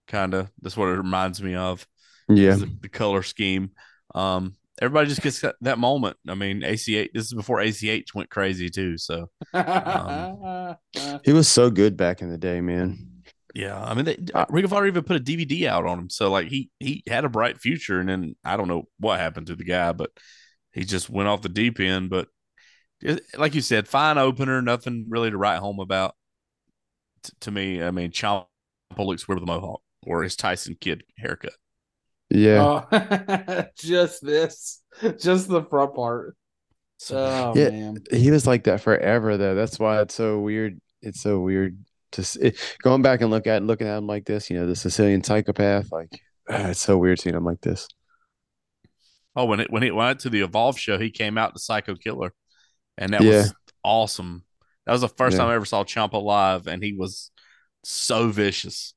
kind 0.07 0.35
of. 0.35 0.51
That's 0.63 0.77
what 0.77 0.89
it 0.89 0.97
reminds 0.99 1.43
me 1.43 1.55
of. 1.55 1.87
Yeah. 2.29 2.55
the, 2.57 2.67
the 2.83 2.89
color 2.89 3.23
scheme. 3.23 3.71
Um, 4.15 4.55
everybody 4.81 5.09
just 5.09 5.23
gets 5.23 5.41
that, 5.41 5.57
that 5.63 5.79
moment. 5.79 6.17
I 6.29 6.35
mean, 6.35 6.63
ACH. 6.63 6.87
This 6.87 7.11
is 7.27 7.35
before 7.35 7.61
ACH 7.61 8.15
went 8.15 8.31
crazy 8.31 8.69
too. 8.71 8.99
So 8.99 9.31
Um, 9.55 10.77
He 11.25 11.33
was 11.33 11.49
so 11.49 11.71
good 11.71 11.97
back 11.97 12.23
in 12.23 12.31
the 12.31 12.39
day, 12.39 12.61
man. 12.61 13.23
yeah, 13.55 13.83
I 13.83 13.95
mean, 13.95 14.05
they, 14.05 14.17
Ring 14.51 14.65
of 14.65 14.73
Honor 14.73 14.87
even 14.87 15.05
put 15.05 15.17
a 15.17 15.21
DVD 15.25 15.67
out 15.67 15.87
on 15.87 15.99
him. 15.99 16.11
So 16.11 16.31
like 16.31 16.49
he 16.49 16.71
he 16.81 17.03
had 17.09 17.25
a 17.25 17.29
bright 17.29 17.59
future, 17.61 18.01
and 18.01 18.09
then 18.09 18.37
I 18.45 18.57
don't 18.57 18.69
know 18.69 18.85
what 18.99 19.19
happened 19.21 19.47
to 19.49 19.57
the 19.57 19.65
guy, 19.65 19.93
but 19.93 20.11
he 20.73 20.85
just 20.85 21.09
went 21.11 21.29
off 21.29 21.43
the 21.43 21.49
deep 21.49 21.81
end. 21.81 22.11
But 22.11 22.29
it- 23.01 23.23
like 23.37 23.55
you 23.55 23.61
said, 23.63 23.89
fine 23.89 24.19
opener, 24.19 24.61
nothing 24.63 25.07
really 25.09 25.31
to 25.31 25.39
write 25.39 25.59
home 25.59 25.81
about. 25.81 26.15
T- 27.23 27.33
to 27.41 27.51
me, 27.51 27.83
I 27.83 27.91
mean, 27.91 28.11
Ciampa 28.11 28.47
looks 28.99 29.27
weird 29.29 29.41
with 29.41 29.49
a 29.49 29.53
mohawk 29.53 29.83
or 30.07 30.23
his 30.23 30.37
Tyson 30.37 30.77
Kidd 30.81 31.03
haircut. 31.19 31.55
Yeah. 32.31 32.83
Oh, 32.91 33.65
just 33.79 34.25
this, 34.25 34.83
just 35.21 35.49
the 35.49 35.63
front 35.65 35.95
part. 35.95 36.37
So 36.99 37.17
Oh 37.19 37.53
Yeah. 37.59 37.71
man, 37.71 37.99
he 38.11 38.31
was 38.31 38.47
like 38.47 38.65
that 38.65 38.81
forever 38.81 39.37
though. 39.37 39.55
That's 39.55 39.79
why 39.79 40.01
it's 40.01 40.15
so 40.15 40.41
weird. 40.41 40.81
It's 41.03 41.21
so 41.21 41.41
weird 41.41 41.79
to 42.13 42.23
s- 42.23 42.37
it, 42.37 42.59
going 42.83 43.03
back 43.03 43.21
and 43.21 43.31
look 43.31 43.47
at 43.47 43.63
looking 43.63 43.87
at 43.87 43.99
him 43.99 44.07
like 44.07 44.25
this. 44.25 44.51
You 44.51 44.59
know, 44.59 44.67
the 44.67 44.75
Sicilian 44.77 45.23
psychopath. 45.23 45.93
Like 45.93 46.09
it's 46.49 46.81
so 46.81 46.97
weird 46.99 47.21
seeing 47.21 47.37
him 47.37 47.45
like 47.45 47.61
this. 47.61 47.87
Oh, 49.37 49.45
when 49.45 49.61
it 49.61 49.71
when 49.71 49.83
it 49.83 49.95
went 49.95 50.21
to 50.21 50.31
the 50.31 50.41
Evolve 50.41 50.79
show, 50.79 50.99
he 50.99 51.11
came 51.11 51.37
out 51.37 51.53
the 51.53 51.61
Psycho 51.61 51.95
Killer, 51.95 52.33
and 52.97 53.13
that 53.13 53.23
Yeah. 53.23 53.31
was 53.43 53.55
awesome. 53.85 54.45
That 54.87 54.93
was 54.93 55.03
the 55.03 55.09
first 55.09 55.35
Yeah. 55.35 55.43
time 55.43 55.51
I 55.51 55.55
ever 55.57 55.65
saw 55.67 55.85
Ciampa 55.85 56.21
live, 56.23 56.67
and 56.67 56.83
he 56.83 56.95
was 56.95 57.31
so 57.85 58.29
vicious 58.31 58.95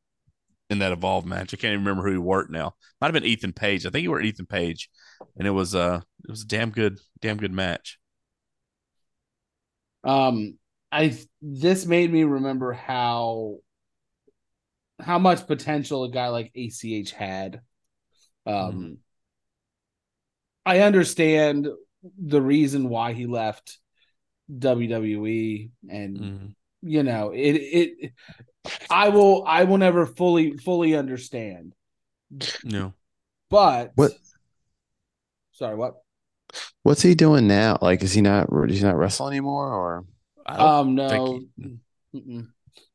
in 0.69 0.79
that 0.79 0.91
Evolve 0.91 1.25
match. 1.25 1.53
I 1.53 1.58
can't 1.58 1.73
even 1.73 1.86
remember 1.86 2.03
who 2.08 2.13
he 2.13 2.17
worked 2.17 2.51
now. 2.51 2.75
Might 3.01 3.08
have 3.08 3.13
been 3.13 3.25
Ethan 3.25 3.53
Page. 3.53 3.86
I 3.86 3.89
think 3.89 4.01
he 4.03 4.08
worked 4.08 4.25
Ethan 4.25 4.45
Page, 4.45 4.89
and 5.38 5.47
it 5.47 5.51
was 5.51 5.75
uh 5.75 6.01
it 6.23 6.29
was 6.29 6.43
a 6.43 6.47
damn 6.47 6.71
good 6.71 6.99
damn 7.21 7.38
good 7.38 7.53
match. 7.53 7.97
um, 10.03 10.58
I 10.91 11.17
this 11.41 11.86
made 11.86 12.12
me 12.12 12.23
remember 12.23 12.73
how 12.73 13.58
how 14.99 15.19
much 15.19 15.47
potential 15.47 16.03
a 16.03 16.12
guy 16.12 16.27
like 16.29 16.51
ACH 16.55 17.12
had. 17.12 17.62
Um, 18.45 18.73
Mhm. 18.73 18.97
I 20.65 20.79
understand 20.82 21.67
the 22.17 22.41
reason 22.41 22.89
why 22.89 23.13
he 23.13 23.25
left 23.25 23.79
WWE, 24.58 25.71
and 25.89 26.17
Mhm. 26.17 26.55
You 26.81 27.03
know 27.03 27.31
it. 27.31 27.53
It 27.55 28.13
I 28.89 29.09
will 29.09 29.43
I 29.47 29.63
will 29.63 29.77
never 29.77 30.05
fully 30.05 30.57
fully 30.57 30.95
understand, 30.95 31.73
no 32.63 32.93
but 33.49 33.91
What- 33.95 34.11
Sorry, 35.53 35.75
what? 35.75 35.95
What's 36.83 37.01
he 37.01 37.15
doing 37.15 37.45
now? 37.47 37.77
Like, 37.81 38.01
is 38.01 38.13
he 38.13 38.21
not? 38.21 38.47
Is 38.69 38.77
he 38.79 38.83
not 38.85 38.95
wrestling 38.97 39.31
anymore? 39.33 39.73
Or 39.73 40.05
I 40.45 40.55
don't 40.57 40.67
Um, 40.67 40.95
no. 40.95 41.09
think 41.09 41.49
Mm-mm. 42.15 42.47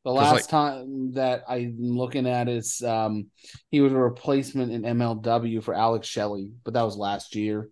The 0.04 0.10
'Cause, 0.10 0.16
last 0.16 0.32
like- 0.32 0.48
time 0.48 1.12
that 1.12 1.44
I'm 1.46 1.76
looking 1.78 2.26
at 2.26 2.48
is 2.48 2.80
um 2.82 3.26
he 3.70 3.80
was 3.82 3.92
a 3.92 3.98
replacement 3.98 4.72
in 4.72 4.82
MLW 4.84 5.62
for 5.62 5.74
Alex 5.74 6.08
Shelley, 6.08 6.50
but 6.64 6.72
that 6.74 6.82
was 6.82 6.96
last 6.96 7.34
year. 7.36 7.68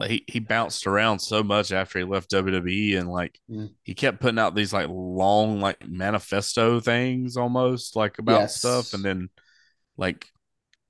Like 0.00 0.10
he 0.10 0.24
he 0.28 0.40
bounced 0.40 0.86
around 0.86 1.20
so 1.20 1.42
much 1.42 1.72
after 1.72 1.98
he 1.98 2.04
left 2.04 2.30
WWE, 2.30 2.96
and 2.96 3.08
like 3.08 3.38
Mm. 3.50 3.74
he 3.84 3.94
kept 3.94 4.20
putting 4.20 4.38
out 4.38 4.54
these 4.54 4.72
like 4.72 4.88
long 4.90 5.60
like 5.60 5.86
manifesto 5.88 6.80
things 6.80 7.36
almost 7.36 7.96
like 7.96 8.18
about 8.18 8.40
Yes. 8.40 8.56
stuff, 8.58 8.92
and 8.94 9.04
then 9.04 9.28
like 9.96 10.26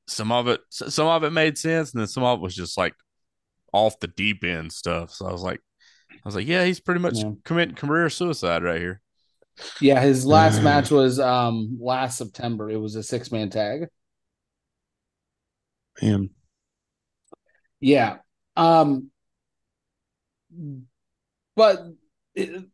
some 0.09 0.33
of 0.33 0.49
it 0.49 0.61
some 0.71 1.09
of 1.09 1.25
it 1.25 1.33
made 1.33 1.59
sense, 1.59 1.93
and 1.93 2.01
then 2.01 2.09
some 2.09 2.25
of 2.25 2.39
it 2.39 2.43
was 2.43 2.55
just 2.57 2.79
like 2.79 2.95
off 3.73 3.99
the 4.01 4.09
deep 4.09 4.45
end 4.45 4.73
stuff. 4.73 5.11
So 5.13 5.27
I 5.27 5.33
was 5.33 5.43
like, 5.43 5.61
I 6.13 6.17
was 6.27 6.35
like, 6.37 6.47
yeah, 6.49 6.65
he's 6.65 6.81
pretty 6.81 7.01
much 7.01 7.19
Yeah. 7.19 7.33
committing 7.45 7.77
career 7.77 8.11
suicide 8.11 8.63
right 8.65 8.81
here. 8.81 9.03
Yeah, 9.81 10.01
his 10.01 10.25
last 10.27 10.61
match 10.63 10.91
was 10.91 11.21
um 11.21 11.79
last 11.81 12.19
September. 12.19 12.71
It 12.71 12.77
was 12.77 12.97
a 12.97 13.03
six 13.03 13.31
man 13.31 13.51
tag. 13.51 13.89
man, 16.03 16.31
Yeah. 17.81 18.19
Um 18.57 19.11
but 21.57 21.81
it, 22.35 22.65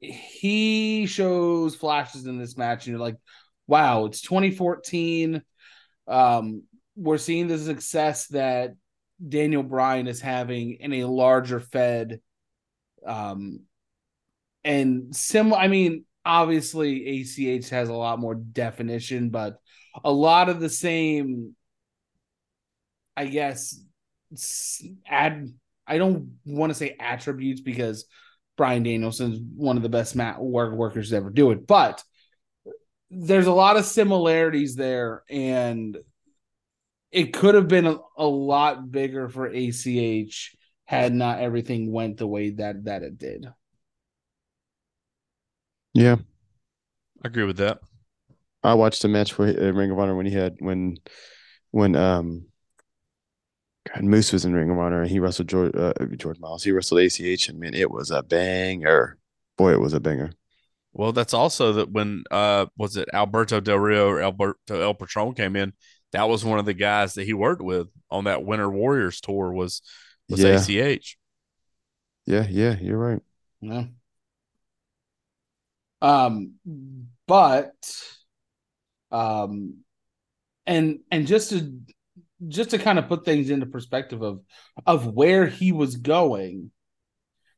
he 0.00 1.06
shows 1.06 1.74
flashes 1.74 2.26
in 2.26 2.38
this 2.38 2.56
match 2.56 2.86
and 2.86 2.92
you're 2.92 3.04
like, 3.04 3.16
wow, 3.66 4.06
it's 4.06 4.20
2014. 4.20 5.42
Um 6.06 6.62
we're 6.96 7.18
seeing 7.18 7.48
the 7.48 7.58
success 7.58 8.28
that 8.28 8.74
Daniel 9.26 9.62
Bryan 9.62 10.06
is 10.06 10.20
having 10.20 10.74
in 10.74 10.92
a 10.92 11.04
larger 11.04 11.60
fed 11.60 12.20
um 13.06 13.60
and 14.64 15.14
sim 15.14 15.52
I 15.52 15.68
mean 15.68 16.04
obviously 16.24 17.20
ACH 17.20 17.68
has 17.70 17.88
a 17.88 17.94
lot 17.94 18.18
more 18.18 18.34
definition 18.34 19.30
but 19.30 19.58
a 20.04 20.10
lot 20.12 20.48
of 20.48 20.60
the 20.60 20.70
same 20.70 21.54
I 23.16 23.26
guess 23.26 23.78
s- 24.34 24.84
add 25.06 25.48
I 25.86 25.98
don't 25.98 26.38
want 26.46 26.70
to 26.70 26.74
say 26.74 26.96
attributes 26.98 27.60
because 27.60 28.06
Bryan 28.56 28.82
Danielson's 28.82 29.40
one 29.56 29.76
of 29.76 29.82
the 29.82 29.88
best 29.88 30.16
mat 30.16 30.40
work 30.40 30.74
workers 30.74 31.10
to 31.10 31.16
ever 31.16 31.30
do 31.30 31.50
it, 31.50 31.66
but 31.66 32.02
there's 33.10 33.46
a 33.46 33.52
lot 33.52 33.76
of 33.76 33.84
similarities 33.84 34.74
there, 34.74 35.22
and 35.30 35.96
it 37.12 37.32
could 37.32 37.54
have 37.54 37.68
been 37.68 37.86
a, 37.86 37.96
a 38.16 38.26
lot 38.26 38.90
bigger 38.90 39.28
for 39.28 39.46
ACH 39.46 40.56
had 40.86 41.14
not 41.14 41.38
everything 41.40 41.92
went 41.92 42.18
the 42.18 42.26
way 42.26 42.50
that 42.50 42.84
that 42.84 43.02
it 43.02 43.18
did. 43.18 43.46
yeah. 45.94 46.16
I 47.24 47.28
agree 47.28 47.44
with 47.44 47.56
that. 47.58 47.80
I 48.62 48.74
watched 48.74 49.04
a 49.04 49.08
match 49.08 49.32
for 49.32 49.46
uh, 49.46 49.72
Ring 49.72 49.90
of 49.90 49.98
Honor 49.98 50.16
when 50.16 50.26
he 50.26 50.32
had 50.34 50.56
when 50.60 50.98
when 51.70 51.96
um 51.96 52.46
God, 53.92 54.04
Moose 54.04 54.32
was 54.32 54.44
in 54.44 54.54
Ring 54.54 54.70
of 54.70 54.78
Honor 54.78 55.02
and 55.02 55.10
he 55.10 55.20
wrestled 55.20 55.48
George 55.48 55.74
uh, 55.74 55.92
George 56.16 56.38
Miles. 56.38 56.64
He 56.64 56.72
wrestled 56.72 57.00
ACH 57.00 57.48
and 57.48 57.58
man, 57.58 57.74
it 57.74 57.90
was 57.90 58.10
a 58.10 58.22
banger. 58.22 59.18
Boy, 59.58 59.72
it 59.72 59.80
was 59.80 59.92
a 59.92 60.00
banger. 60.00 60.32
Well, 60.92 61.12
that's 61.12 61.34
also 61.34 61.72
that 61.74 61.90
when 61.90 62.24
uh 62.30 62.66
was 62.78 62.96
it 62.96 63.08
Alberto 63.12 63.60
Del 63.60 63.78
Rio 63.78 64.08
or 64.08 64.22
Alberto 64.22 64.80
El 64.80 64.94
Patron 64.94 65.34
came 65.34 65.56
in, 65.56 65.72
that 66.12 66.28
was 66.28 66.44
one 66.44 66.58
of 66.58 66.66
the 66.66 66.74
guys 66.74 67.14
that 67.14 67.24
he 67.24 67.34
worked 67.34 67.62
with 67.62 67.88
on 68.10 68.24
that 68.24 68.44
Winter 68.44 68.70
Warriors 68.70 69.20
tour 69.20 69.52
was 69.52 69.82
was 70.28 70.40
Yeah. 70.40 70.56
ACH. 70.56 71.18
Yeah, 72.26 72.46
yeah, 72.48 72.76
you're 72.80 72.98
right. 72.98 73.20
Yeah. 73.60 73.84
Um, 76.00 76.54
but 77.26 77.74
um, 79.10 79.78
and 80.66 81.00
and 81.10 81.26
just 81.26 81.50
to 81.50 81.80
just 82.48 82.70
to 82.70 82.78
kind 82.78 82.98
of 82.98 83.08
put 83.08 83.24
things 83.24 83.50
into 83.50 83.66
perspective 83.66 84.22
of 84.22 84.40
of 84.86 85.06
where 85.06 85.46
he 85.46 85.72
was 85.72 85.96
going, 85.96 86.70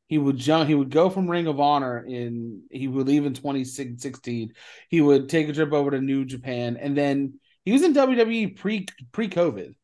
he 0.07 0.17
would 0.17 0.37
jump. 0.37 0.69
He 0.69 0.75
would 0.75 0.89
go 0.89 1.09
from 1.09 1.29
Ring 1.29 1.47
of 1.47 1.59
Honor 1.59 1.99
in. 2.05 2.63
He 2.71 2.87
would 2.87 3.07
leave 3.07 3.25
in 3.25 3.33
2016. 3.33 4.53
He 4.89 5.01
would 5.01 5.29
take 5.29 5.49
a 5.49 5.53
trip 5.53 5.73
over 5.73 5.91
to 5.91 6.01
New 6.01 6.25
Japan, 6.25 6.77
and 6.77 6.95
then 6.97 7.39
He 7.65 7.73
was 7.73 7.83
in 7.83 7.93
WWE 7.93 8.55
pre 8.55 8.85
pre 9.11 9.27
COVID, 9.27 9.75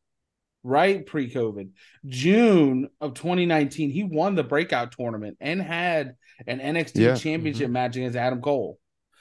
right 0.62 1.04
pre 1.04 1.30
COVID. 1.30 1.70
June 2.06 2.88
of 3.00 3.12
2019, 3.14 3.90
he 3.90 4.04
won 4.04 4.34
the 4.34 4.42
breakout 4.44 4.92
tournament 4.92 5.36
and 5.40 5.60
had 5.60 6.16
an 6.46 6.60
NXT 6.60 6.96
Yeah. 7.00 7.14
championship 7.16 7.66
mm-hmm. 7.66 7.72
match 7.74 7.96
against 7.96 8.16
Adam 8.16 8.40
Cole. 8.40 8.78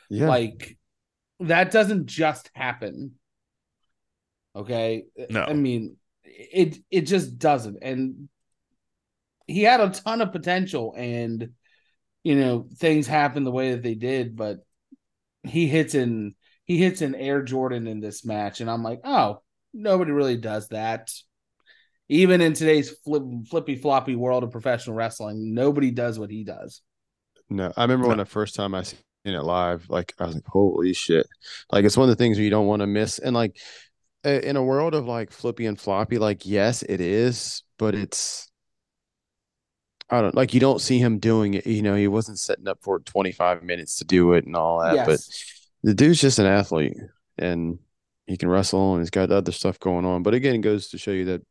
Yeah. 0.10 0.30
Like 0.30 0.78
that 1.42 1.72
doesn't 1.72 2.06
just 2.06 2.50
happen. 2.54 3.16
Okay. 4.56 5.06
No. 5.30 5.44
I 5.44 5.54
mean, 5.54 5.98
it 6.24 6.78
it 6.92 7.02
just 7.02 7.38
doesn't. 7.38 7.80
And 7.82 8.30
he 9.48 9.64
had 9.64 9.82
a 9.82 9.90
ton 9.90 10.22
of 10.22 10.32
potential 10.32 10.94
and 10.96 11.50
you 12.24 12.36
know, 12.36 12.68
things 12.78 13.06
happen 13.06 13.44
the 13.44 13.52
way 13.52 13.72
that 13.72 13.84
they 13.84 13.96
did, 13.96 14.36
but 14.36 14.60
he 15.44 15.68
hits 15.68 15.94
in 15.94 16.36
he 16.66 16.78
hits 16.78 17.02
an 17.02 17.16
Air 17.16 17.42
Jordan 17.42 17.88
in 17.88 18.00
this 18.00 18.24
match, 18.24 18.62
and 18.62 18.72
I'm 18.72 18.84
like, 18.84 19.02
oh, 19.04 19.42
nobody 19.74 20.12
really 20.12 20.38
does 20.38 20.70
that. 20.70 21.12
Even 22.08 22.40
in 22.40 22.54
today's 22.54 22.92
flip, 23.04 23.24
flippy 23.50 23.76
floppy 23.76 24.16
world 24.16 24.44
of 24.44 24.52
professional 24.52 24.96
wrestling, 24.96 25.54
nobody 25.54 25.92
does 25.92 26.18
what 26.18 26.30
he 26.30 26.46
does. 26.46 26.82
No, 27.50 27.74
I 27.76 27.82
remember 27.84 28.08
when 28.08 28.18
the 28.18 28.26
first 28.26 28.56
time 28.56 28.74
I 28.74 28.84
seen 28.84 29.00
it 29.26 29.44
live, 29.44 29.90
like 29.90 30.14
I 30.20 30.26
was 30.26 30.36
like, 30.36 30.48
"Holy 30.48 30.94
shit!" 30.94 31.28
Like 31.72 31.84
it's 31.84 31.98
one 31.98 32.10
of 32.10 32.16
the 32.16 32.22
things 32.22 32.38
where 32.38 32.46
you 32.46 32.50
don't 32.50 32.68
want 32.68 32.82
to 32.82 32.88
miss. 32.88 33.20
And 33.20 33.36
like 33.36 33.58
in 34.24 34.56
a 34.56 34.64
world 34.64 34.96
of 34.96 35.06
like 35.06 35.32
flippy 35.32 35.66
and 35.66 35.80
floppy, 35.80 36.18
like 36.18 36.46
yes, 36.46 36.82
it 36.84 37.02
is, 37.02 37.64
but 37.78 37.96
it's 37.96 38.50
I 40.10 40.22
don't 40.22 40.36
like 40.36 40.54
you 40.54 40.60
don't 40.60 40.82
see 40.82 41.00
him 41.00 41.20
doing 41.20 41.56
it. 41.56 41.66
You 41.66 41.82
know, 41.82 41.96
he 41.96 42.08
wasn't 42.08 42.40
setting 42.40 42.68
up 42.68 42.80
for 42.82 43.00
25 43.00 43.64
minutes 43.64 43.98
to 43.98 44.06
do 44.06 44.34
it 44.34 44.46
and 44.46 44.56
all 44.56 44.80
that. 44.80 45.06
But 45.06 45.20
the 45.82 45.94
dude's 45.94 46.22
just 46.22 46.40
an 46.40 46.46
athlete, 46.46 46.98
and 47.38 47.80
he 48.28 48.38
can 48.38 48.50
wrestle, 48.50 48.94
and 48.94 49.02
he's 49.02 49.10
got 49.10 49.32
other 49.32 49.52
stuff 49.52 49.80
going 49.80 50.06
on. 50.06 50.24
But 50.24 50.34
again, 50.34 50.56
it 50.56 50.62
goes 50.62 50.90
to 50.90 50.98
show 50.98 51.12
you 51.12 51.26
that 51.26 51.42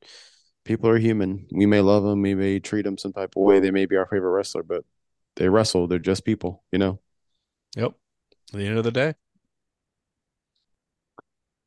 people 0.64 0.88
are 0.88 0.98
human. 0.98 1.46
We 1.52 1.66
may 1.66 1.80
love 1.80 2.04
them, 2.04 2.22
we 2.22 2.34
may 2.34 2.60
treat 2.60 2.82
them 2.82 2.98
some 2.98 3.12
type 3.12 3.34
of 3.36 3.42
way. 3.42 3.60
They 3.60 3.70
may 3.70 3.86
be 3.86 3.96
our 3.96 4.06
favorite 4.06 4.30
wrestler, 4.30 4.62
but 4.62 4.84
they 5.36 5.48
wrestle. 5.48 5.86
They're 5.86 5.98
just 5.98 6.24
people, 6.24 6.62
you 6.72 6.78
know. 6.78 7.00
Yep. 7.76 7.92
At 8.52 8.58
the 8.58 8.66
end 8.66 8.78
of 8.78 8.84
the 8.84 8.92
day. 8.92 9.14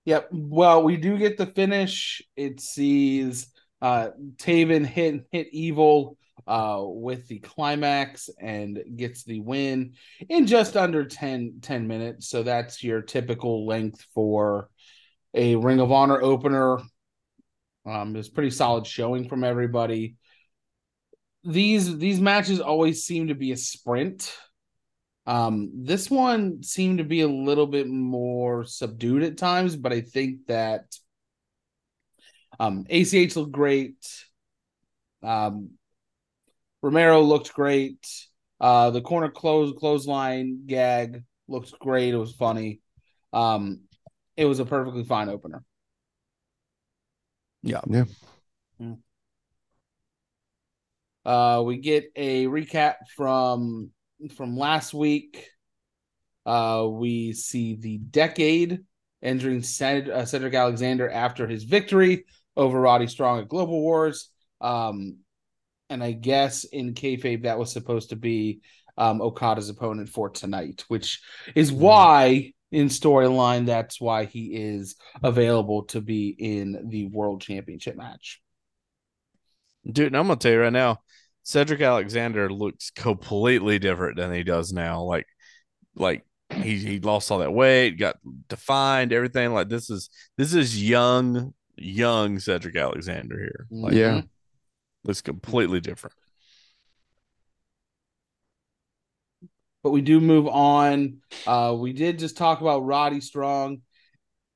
Yep. 0.05 0.29
Well, 0.31 0.83
we 0.83 0.97
do 0.97 1.17
get 1.17 1.37
the 1.37 1.47
finish. 1.47 2.21
It 2.35 2.59
sees 2.61 3.47
uh 3.81 4.09
Taven 4.37 4.85
hit 4.85 5.25
hit 5.31 5.47
evil 5.51 6.17
uh 6.47 6.81
with 6.81 7.27
the 7.27 7.39
climax 7.39 8.29
and 8.39 8.79
gets 8.95 9.23
the 9.23 9.39
win 9.39 9.93
in 10.29 10.47
just 10.47 10.77
under 10.77 11.05
10, 11.05 11.55
10 11.61 11.87
minutes. 11.87 12.29
So 12.29 12.43
that's 12.43 12.83
your 12.83 13.01
typical 13.01 13.65
length 13.65 14.05
for 14.13 14.69
a 15.33 15.55
Ring 15.55 15.79
of 15.79 15.91
Honor 15.91 16.21
opener. 16.21 16.77
Um, 17.85 18.15
it's 18.15 18.29
pretty 18.29 18.51
solid 18.51 18.87
showing 18.87 19.27
from 19.27 19.43
everybody. 19.43 20.15
These 21.43 21.97
these 21.97 22.19
matches 22.19 22.59
always 22.59 23.05
seem 23.05 23.27
to 23.27 23.35
be 23.35 23.51
a 23.51 23.57
sprint. 23.57 24.35
Um, 25.27 25.71
this 25.73 26.09
one 26.09 26.61
seemed 26.61 26.99
to 26.99 27.03
be 27.03 27.21
a 27.21 27.27
little 27.27 27.65
bit 27.65 27.87
more 27.87 28.63
subdued 28.63 29.23
at 29.23 29.37
times, 29.37 29.75
but 29.75 29.91
I 29.91 30.01
think 30.01 30.45
that 30.47 30.95
um, 32.59 32.85
ACH 32.89 33.35
looked 33.35 33.51
great. 33.51 33.95
Um, 35.23 35.71
Romero 36.81 37.21
looked 37.21 37.53
great. 37.53 38.07
Uh, 38.59 38.91
the 38.91 39.01
corner 39.01 39.29
close 39.29 39.73
clothesline 39.77 40.63
gag 40.67 41.23
looked 41.47 41.77
great. 41.79 42.13
It 42.13 42.17
was 42.17 42.33
funny. 42.33 42.81
Um, 43.33 43.81
it 44.37 44.45
was 44.45 44.59
a 44.59 44.65
perfectly 44.65 45.03
fine 45.03 45.29
opener. 45.29 45.63
Yeah. 47.63 47.81
Yeah. 47.87 48.05
Uh, 51.25 51.63
we 51.65 51.77
get 51.77 52.11
a 52.15 52.45
recap 52.45 52.95
from 53.15 53.89
from 54.29 54.57
last 54.57 54.93
week. 54.93 55.49
Uh, 56.45 56.87
we 56.89 57.33
see 57.33 57.75
the 57.75 57.97
decade 57.97 58.79
entering 59.21 59.61
Ced- 59.61 60.09
uh, 60.09 60.25
Cedric 60.25 60.53
Alexander 60.53 61.09
after 61.09 61.47
his 61.47 61.63
victory 61.63 62.25
over 62.55 62.79
Roddy 62.79 63.07
Strong 63.07 63.39
at 63.39 63.49
Global 63.49 63.81
Wars. 63.81 64.29
Um, 64.61 65.17
and 65.89 66.03
I 66.03 66.11
guess 66.11 66.63
in 66.63 66.93
kayfabe 66.93 67.43
that 67.43 67.59
was 67.59 67.71
supposed 67.71 68.09
to 68.09 68.15
be 68.15 68.61
um, 68.97 69.21
Okada's 69.21 69.69
opponent 69.69 70.09
for 70.09 70.29
tonight, 70.29 70.83
which 70.87 71.21
is 71.53 71.71
why 71.71 72.53
in 72.71 72.87
storyline 72.87 73.65
that's 73.65 74.01
why 74.01 74.25
he 74.25 74.55
is 74.55 74.95
available 75.23 75.83
to 75.83 76.01
be 76.01 76.29
in 76.29 76.87
the 76.89 77.07
World 77.07 77.41
Championship 77.41 77.95
match. 77.95 78.41
Dude, 79.89 80.15
I'm 80.15 80.27
gonna 80.27 80.37
tell 80.37 80.51
you 80.51 80.61
right 80.61 80.73
now, 80.73 81.01
Cedric 81.45 81.79
Alexander 81.79 82.49
looks 82.51 82.89
completely 82.89 83.77
different 83.77 84.17
than 84.17 84.33
he 84.33 84.43
does 84.43 84.73
now. 84.73 85.03
Like, 85.03 85.27
like 85.95 86.25
he 86.51 86.77
he 86.77 86.99
lost 86.99 87.31
all 87.31 87.37
that 87.39 87.53
weight, 87.53 87.91
got 87.99 88.17
defined, 88.49 89.13
everything. 89.13 89.53
Like 89.53 89.69
this 89.69 89.89
is 89.91 90.09
this 90.37 90.55
is 90.55 90.81
young, 90.81 91.53
young 91.77 92.39
Cedric 92.39 92.75
Alexander 92.75 93.37
here. 93.39 93.67
Like, 93.69 93.93
Yeah. 93.93 94.21
looks 95.03 95.21
completely 95.21 95.79
different. 95.79 96.15
but 99.83 99.91
we 99.91 100.01
do 100.01 100.19
move 100.19 100.47
on. 100.47 101.17
Uh, 101.45 101.75
we 101.77 101.93
did 101.93 102.17
just 102.17 102.35
talk 102.35 102.59
about 102.59 102.79
Roddy 102.79 103.21
Strong. 103.21 103.81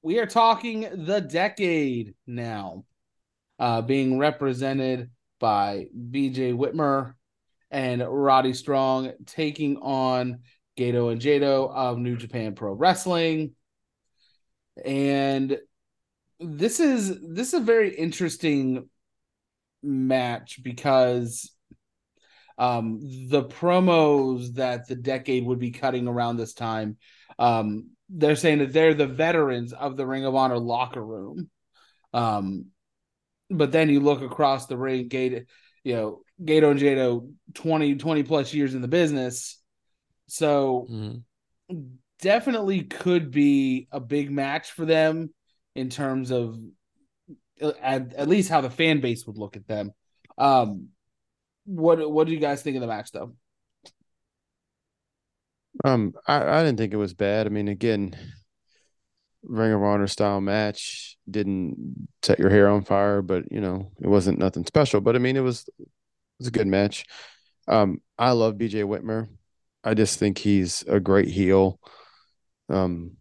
We 0.02 0.18
are 0.18 0.26
talking 0.26 0.90
the 1.06 1.22
decade 1.22 2.16
now, 2.26 2.84
uh, 3.60 3.84
being 3.84 4.18
represented 4.18 5.12
by 5.40 5.88
BJ 5.96 6.54
Whitmer 6.54 7.14
and 7.72 8.04
Roddy 8.08 8.54
Strong 8.54 9.14
taking 9.26 9.78
on 9.78 10.40
Gedo 10.78 11.12
and 11.12 11.22
Jado 11.22 11.72
of 11.74 11.98
New 11.98 12.16
Japan 12.16 12.56
Pro 12.56 12.74
Wrestling. 12.74 13.56
And 14.84 15.58
this 16.40 16.80
is 16.80 17.20
this 17.22 17.50
is 17.50 17.54
a 17.56 17.60
very 17.60 17.94
interesting 17.96 18.90
match 19.84 20.62
because 20.64 21.52
um, 22.58 23.00
the 23.30 23.44
promos 23.44 24.56
that 24.56 24.88
the 24.88 24.96
decade 24.96 25.46
would 25.46 25.60
be 25.60 25.72
cutting 25.72 26.08
around 26.08 26.38
this 26.38 26.54
time, 26.54 26.98
um, 27.38 27.92
they're 28.10 28.36
saying 28.36 28.60
that 28.60 28.74
they're 28.74 28.94
the 28.94 29.08
veterans 29.08 29.74
of 29.74 29.96
the 29.96 30.06
Ring 30.06 30.26
of 30.26 30.36
Honor 30.36 30.60
locker 30.60 31.04
room. 31.04 31.50
Um, 32.14 32.66
but 33.50 33.72
then 33.72 33.90
you 33.90 34.00
look 34.00 34.22
across 34.22 34.68
the 34.68 34.78
ring, 34.78 35.08
Gate, 35.08 35.46
you 35.84 35.96
know, 35.96 36.22
Gedo 36.44 36.72
and 36.72 36.80
Jado, 36.80 37.32
20, 37.54 37.96
20 37.96 38.24
plus 38.24 38.54
years 38.54 38.76
in 38.76 38.82
the 38.82 38.88
business. 38.88 39.62
So 40.28 40.86
definitely 42.22 42.84
could 42.84 43.32
be 43.32 43.88
a 43.92 44.00
big 44.00 44.32
match 44.32 44.72
for 44.72 44.86
them 44.86 45.34
in 45.76 45.90
terms 45.90 46.32
of 46.32 46.60
uh, 47.62 47.72
at, 47.82 48.14
at 48.14 48.28
least 48.28 48.50
how 48.50 48.62
the 48.62 48.70
fan 48.70 49.02
base 49.02 49.26
would 49.26 49.38
look 49.38 49.56
at 49.56 49.68
them. 49.68 49.92
Um, 50.38 50.90
what 51.66 52.10
what 52.12 52.28
do 52.28 52.34
you 52.34 52.40
guys 52.40 52.62
think 52.62 52.76
of 52.76 52.82
the 52.82 52.88
match 52.88 53.12
though? 53.12 53.36
Um, 55.84 56.14
I, 56.28 56.60
I 56.60 56.64
didn't 56.64 56.78
think 56.78 56.94
it 56.94 56.98
was 56.98 57.14
bad. 57.14 57.46
I 57.46 57.50
mean, 57.50 57.68
again, 57.68 58.16
Ring 59.44 59.72
of 59.72 59.82
Honor 59.82 60.08
style 60.08 60.42
match 60.42 61.18
didn't 61.30 62.08
set 62.22 62.40
your 62.40 62.50
hair 62.50 62.70
on 62.70 62.84
fire, 62.84 63.22
but 63.22 63.52
you 63.52 63.62
know, 63.62 63.92
it 64.02 64.08
wasn't 64.08 64.40
nothing 64.40 64.66
special. 64.66 65.02
But 65.02 65.16
I 65.16 65.20
mean, 65.20 65.38
it 65.38 65.42
was 65.42 65.68
it 65.80 65.88
was 66.40 66.48
a 66.48 66.52
good 66.52 66.68
match. 66.68 67.06
Um, 67.68 68.02
I 68.18 68.32
love 68.32 68.56
BJ 68.56 68.84
Whitmer. 68.84 69.30
I 69.84 69.94
just 69.94 70.20
think 70.20 70.38
he's 70.38 70.84
a 70.88 71.00
great 71.00 71.30
heel. 71.30 71.80
Um, 72.68 73.18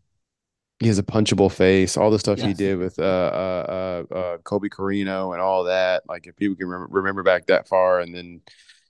he 0.80 0.86
has 0.86 0.98
a 0.98 1.02
punchable 1.02 1.50
face. 1.50 1.96
All 1.96 2.10
the 2.10 2.18
stuff 2.18 2.40
he 2.40 2.54
did 2.54 2.78
with 2.78 2.98
uh, 2.98 3.02
uh, 3.02 4.04
uh, 4.12 4.14
uh, 4.14 4.38
Colby 4.38 4.68
Corino 4.68 5.32
and 5.32 5.40
all 5.40 5.64
that. 5.64 6.04
Like, 6.08 6.26
if 6.26 6.36
people 6.36 6.56
can 6.56 6.68
remember, 6.68 6.88
remember 6.90 7.22
back 7.22 7.46
that 7.46 7.66
far, 7.66 8.00
and 8.00 8.14
then 8.14 8.40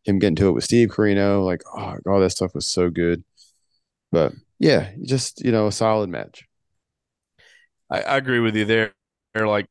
him 0.05 0.19
getting 0.19 0.37
to 0.37 0.49
it 0.49 0.53
with 0.53 0.65
Steve 0.65 0.89
Corino, 0.89 1.45
like, 1.45 1.63
oh, 1.75 1.97
all 2.07 2.21
that 2.21 2.31
stuff 2.31 2.55
was 2.55 2.67
so 2.67 2.91
good. 2.91 3.25
But 4.13 4.33
yeah, 4.59 4.91
just 5.03 5.45
you 5.45 5.53
know, 5.53 5.67
a 5.67 5.73
solid 5.73 6.11
match. 6.11 6.48
I, 7.91 8.03
I 8.03 8.17
agree 8.17 8.41
with 8.41 8.57
you 8.57 8.65
there. 8.65 8.93
Like, 9.35 9.69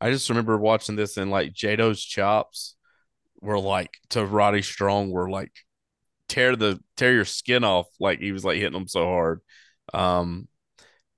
I 0.00 0.10
just 0.10 0.28
remember 0.28 0.56
watching 0.58 0.96
this 0.96 1.16
and 1.16 1.30
like 1.30 1.52
Jado's 1.52 2.02
chops 2.02 2.76
were 3.40 3.58
like 3.60 3.90
to 4.10 4.24
Roddy 4.26 4.62
Strong 4.62 5.10
were 5.10 5.30
like 5.30 5.52
tear 6.28 6.56
the 6.56 6.80
tear 6.96 7.14
your 7.14 7.24
skin 7.24 7.64
off. 7.64 7.86
Like 8.00 8.20
he 8.20 8.32
was 8.32 8.44
like 8.44 8.58
hitting 8.58 8.72
them 8.74 8.88
so 8.88 9.04
hard. 9.06 9.40
Um, 9.94 10.48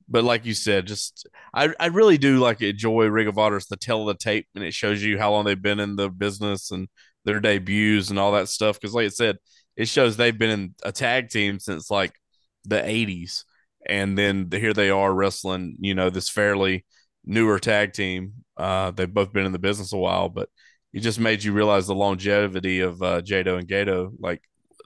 but 0.09 0.25
like 0.25 0.47
you 0.47 0.55
said, 0.55 0.87
just 0.87 1.29
I 1.55 1.71
I 1.81 1.87
really 1.87 2.19
do 2.19 2.39
like 2.39 2.63
enjoy 2.63 3.07
Ring 3.07 3.29
of 3.29 3.39
Honor. 3.39 3.57
It's 3.59 3.67
the 3.67 3.77
tell 3.77 4.03
of 4.03 4.09
the 4.09 4.15
tape, 4.25 4.47
and 4.55 4.65
it 4.65 4.75
shows 4.75 5.03
you 5.03 5.19
how 5.19 5.33
long 5.33 5.45
they've 5.45 5.61
been 5.61 5.81
in 5.81 5.97
the 5.97 6.11
business 6.11 6.71
and 6.73 6.89
their 7.25 7.41
debuts 7.41 8.11
and 8.11 8.19
all 8.19 8.33
that 8.33 8.49
stuff. 8.49 8.81
Because 8.81 8.95
like 8.95 9.07
I 9.07 9.09
said, 9.11 9.39
it 9.77 9.89
shows 9.89 10.17
they've 10.17 10.37
been 10.39 10.51
in 10.51 10.75
a 10.85 10.93
tag 10.93 11.31
team 11.31 11.59
since 11.61 11.91
like 11.91 12.13
the 12.65 12.83
'80s, 12.87 13.45
and 13.87 14.17
then 14.19 14.49
here 14.51 14.73
they 14.73 14.91
are 14.91 15.13
wrestling. 15.13 15.77
You 15.81 15.95
know 15.95 16.11
this 16.11 16.29
fairly 16.29 16.85
newer 17.25 17.59
tag 17.59 17.93
team. 17.93 18.35
Uh, 18.57 18.91
they've 18.91 19.13
both 19.13 19.33
been 19.33 19.47
in 19.47 19.53
the 19.53 19.59
business 19.59 19.93
a 19.93 19.97
while, 19.97 20.29
but 20.29 20.49
it 20.93 21.01
just 21.01 21.21
made 21.21 21.45
you 21.45 21.53
realize 21.53 21.87
the 21.87 21.95
longevity 21.95 22.81
of 22.81 23.03
uh, 23.03 23.21
Jado 23.23 23.59
and 23.59 23.69
Gedo, 23.69 24.13
like 24.19 24.43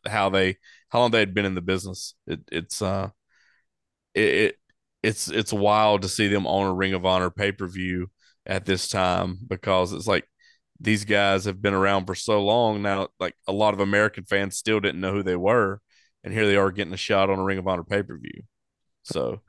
how 0.06 0.28
they 0.30 0.56
how 0.90 1.00
long 1.00 1.10
they 1.10 1.20
had 1.20 1.34
been 1.34 1.46
in 1.46 1.54
the 1.54 1.62
business. 1.62 2.14
It, 2.26 2.40
it's 2.52 2.82
uh, 2.82 3.10
it, 4.14 4.22
it 4.22 4.56
it's 5.02 5.28
it's 5.28 5.52
wild 5.52 6.02
to 6.02 6.08
see 6.08 6.28
them 6.28 6.46
on 6.46 6.66
a 6.66 6.74
Ring 6.74 6.94
of 6.94 7.06
Honor 7.06 7.30
pay 7.30 7.52
per 7.52 7.66
view 7.68 8.10
at 8.46 8.64
this 8.64 8.88
time 8.88 9.38
because 9.46 9.92
it's 9.92 10.06
like 10.06 10.24
these 10.80 11.04
guys 11.04 11.44
have 11.44 11.62
been 11.62 11.74
around 11.74 12.06
for 12.06 12.14
so 12.14 12.42
long 12.42 12.82
now. 12.82 13.08
Like 13.20 13.34
a 13.46 13.52
lot 13.52 13.74
of 13.74 13.80
American 13.80 14.24
fans 14.24 14.56
still 14.56 14.80
didn't 14.80 15.00
know 15.00 15.12
who 15.12 15.22
they 15.22 15.36
were, 15.36 15.80
and 16.22 16.32
here 16.32 16.46
they 16.46 16.56
are 16.56 16.70
getting 16.72 16.94
a 16.94 16.98
shot 16.98 17.30
on 17.30 17.38
a 17.38 17.44
Ring 17.44 17.58
of 17.58 17.68
Honor 17.68 17.84
pay 17.84 18.02
per 18.02 18.18
view. 18.18 18.42
So, 19.04 19.40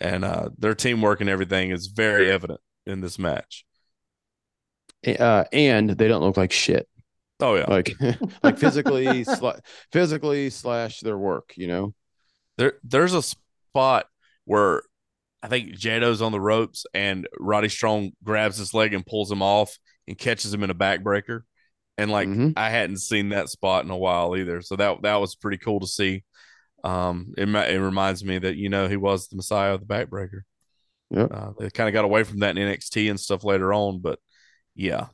and 0.00 0.24
uh, 0.24 0.50
their 0.58 0.74
teamwork 0.74 1.20
and 1.20 1.30
everything 1.30 1.70
is 1.70 1.86
very 1.88 2.30
evident 2.30 2.60
in 2.86 3.00
this 3.00 3.18
match. 3.18 3.64
Uh, 5.06 5.44
and 5.52 5.90
they 5.90 6.08
don't 6.08 6.22
look 6.22 6.36
like 6.36 6.52
shit. 6.52 6.88
Oh 7.40 7.54
yeah, 7.54 7.66
Like, 7.68 7.92
like 8.42 8.58
physically, 8.58 9.06
sla- 9.24 9.60
physically 9.92 10.50
slash 10.50 11.00
their 11.00 11.18
work. 11.18 11.52
You 11.56 11.68
know. 11.68 11.94
there 12.56 12.74
there's 12.82 13.12
a 13.14 13.22
spot 13.22 14.06
where 14.46 14.82
I 15.42 15.48
think 15.48 15.74
Jado's 15.74 16.22
on 16.22 16.32
the 16.32 16.40
ropes 16.40 16.86
and 16.94 17.28
Roddy 17.38 17.68
Strong 17.68 18.12
grabs 18.24 18.56
his 18.56 18.72
leg 18.74 18.94
and 18.94 19.04
pulls 19.06 19.30
him 19.30 19.42
off 19.42 19.78
and 20.08 20.16
catches 20.18 20.52
him 20.52 20.64
in 20.64 20.70
a 20.70 20.74
backbreaker. 20.74 21.42
And 21.98 22.10
like 22.10 22.28
Mhm. 22.28 22.54
I 22.56 22.70
hadn't 22.70 22.98
seen 23.00 23.28
that 23.28 23.48
spot 23.50 23.84
in 23.84 23.90
a 23.90 23.96
while 23.96 24.36
either, 24.36 24.62
so 24.62 24.76
that 24.76 25.02
that 25.02 25.16
was 25.16 25.34
pretty 25.36 25.58
cool 25.58 25.80
to 25.80 25.86
see. 25.86 26.24
Um, 26.86 27.34
it 27.36 27.48
it 27.48 27.80
reminds 27.80 28.24
me 28.24 28.38
that 28.38 28.56
you 28.56 28.68
know 28.68 28.86
he 28.88 28.96
was 28.96 29.26
the 29.28 29.36
Messiah 29.36 29.74
of 29.74 29.80
the 29.80 29.86
backbreaker. 29.86 30.42
Yeah, 31.10 31.24
Uh, 31.24 31.52
they 31.58 31.70
kind 31.70 31.88
of 31.88 31.92
got 31.92 32.04
away 32.04 32.22
from 32.22 32.40
that 32.40 32.56
in 32.56 32.68
NXT 32.68 33.10
and 33.10 33.18
stuff 33.18 33.44
later 33.44 33.72
on, 33.74 33.98
but 34.00 34.18
yeah, 34.74 35.08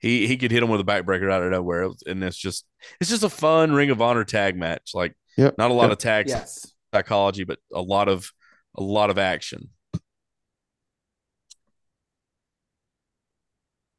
he 0.00 0.26
he 0.26 0.36
could 0.36 0.50
hit 0.50 0.62
him 0.62 0.68
with 0.68 0.80
a 0.80 0.84
backbreaker 0.84 1.32
out 1.32 1.42
of 1.42 1.50
nowhere, 1.50 1.82
It 1.82 1.88
was- 1.88 2.02
and 2.06 2.22
it's 2.22 2.36
just 2.36 2.66
it's 3.00 3.10
just 3.10 3.22
a 3.22 3.30
fun 3.30 3.72
Ring 3.72 3.90
of 3.90 4.02
Honor 4.02 4.24
tag 4.24 4.56
match. 4.56 4.92
Like 4.94 5.14
Yep. 5.38 5.56
not 5.58 5.70
a 5.70 5.74
lot 5.74 5.84
Yep. 5.84 5.92
of 5.92 5.98
tag 5.98 6.28
Yes. 6.28 6.74
psychology, 6.92 7.44
but 7.44 7.58
a 7.72 7.80
lot 7.80 8.08
of 8.08 8.30
a 8.76 8.82
lot 8.82 9.08
of 9.10 9.16
action. 9.18 9.70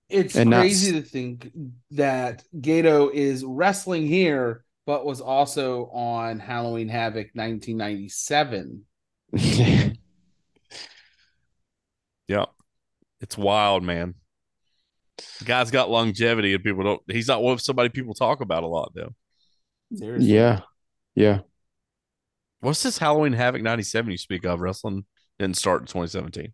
It's 0.09 0.35
And 0.35 0.51
not 0.51 0.59
crazy 0.59 0.91
to 0.91 1.01
think 1.01 1.51
that 1.91 2.43
Gedo 2.55 3.11
is 3.11 3.43
wrestling 3.43 4.05
here, 4.05 4.63
but 4.85 5.05
was 5.05 5.21
also 5.21 5.85
on 5.93 6.39
Halloween 6.39 6.89
Havoc 6.89 7.29
1997. 7.33 8.85
Yeah, 12.27 12.45
it's 13.21 13.37
wild, 13.37 13.83
man. 13.83 14.15
The 15.39 15.45
guy's 15.45 15.71
got 15.71 15.89
longevity, 15.89 16.53
and 16.53 16.63
people 16.63 16.83
don't. 16.83 17.01
He's 17.09 17.27
not 17.27 17.43
one 17.43 17.53
of 17.53 17.61
somebody 17.61 17.89
people 17.89 18.13
talk 18.13 18.41
about 18.41 18.63
a 18.63 18.67
lot, 18.67 18.91
though. 18.95 19.13
Seriously. 19.93 20.33
yeah. 20.33 20.61
Yeah. 21.15 21.39
What's 22.61 22.81
this 22.81 22.97
Halloween 22.97 23.33
Havoc 23.33 23.61
'97 23.61 24.11
you 24.11 24.17
speak 24.17 24.45
of? 24.45 24.61
Wrestling 24.61 25.05
didn't 25.37 25.57
start 25.57 25.81
in 25.81 25.87
2017. 25.87 26.53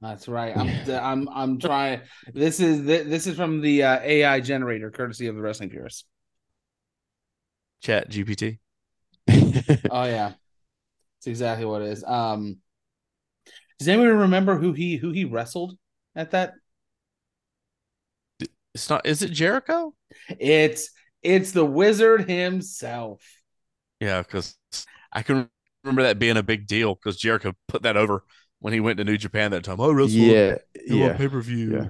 That's 0.00 0.28
right. 0.28 0.56
I'm 0.56 0.68
I'm 0.90 1.28
I'm 1.28 1.58
trying. 1.58 2.00
This 2.34 2.60
is 2.60 2.84
this 2.84 3.26
is 3.26 3.36
from 3.36 3.60
the 3.60 3.84
uh, 3.84 4.00
AI 4.02 4.40
generator, 4.40 4.90
courtesy 4.90 5.28
of 5.28 5.36
the 5.36 5.42
Wrestling 5.42 5.70
Purists. 5.70 6.04
Chat 7.80 8.10
GPT. 8.10 8.58
Oh 9.90 10.04
yeah, 10.04 10.32
it's 11.18 11.26
exactly 11.26 11.64
what 11.64 11.82
it 11.82 11.88
is. 11.88 12.04
Um, 12.04 12.58
does 13.78 13.88
anyone 13.88 14.16
remember 14.18 14.56
who 14.56 14.72
he 14.72 14.96
who 14.96 15.10
he 15.10 15.24
wrestled 15.24 15.76
at 16.14 16.32
that? 16.32 16.54
It's 18.74 18.88
not. 18.88 19.06
Is 19.06 19.22
it 19.22 19.32
Jericho? 19.32 19.94
It's 20.38 20.90
it's 21.22 21.52
the 21.52 21.64
Wizard 21.64 22.28
himself. 22.28 23.22
Yeah, 24.00 24.22
because 24.22 24.56
I 25.12 25.22
can 25.22 25.48
remember 25.84 26.02
that 26.02 26.18
being 26.18 26.36
a 26.36 26.42
big 26.42 26.66
deal 26.66 26.94
because 26.94 27.16
Jericho 27.16 27.54
put 27.68 27.82
that 27.82 27.96
over 27.96 28.24
when 28.60 28.72
he 28.72 28.80
went 28.80 28.98
to 28.98 29.04
New 29.04 29.16
Japan 29.16 29.50
that 29.50 29.64
time. 29.64 29.80
Oh, 29.80 29.92
wrestle 29.92 30.20
yeah. 30.20 30.58
Yeah. 30.86 31.16
pay 31.16 31.28
per 31.28 31.40
view. 31.40 31.72
Yeah. 31.72 31.88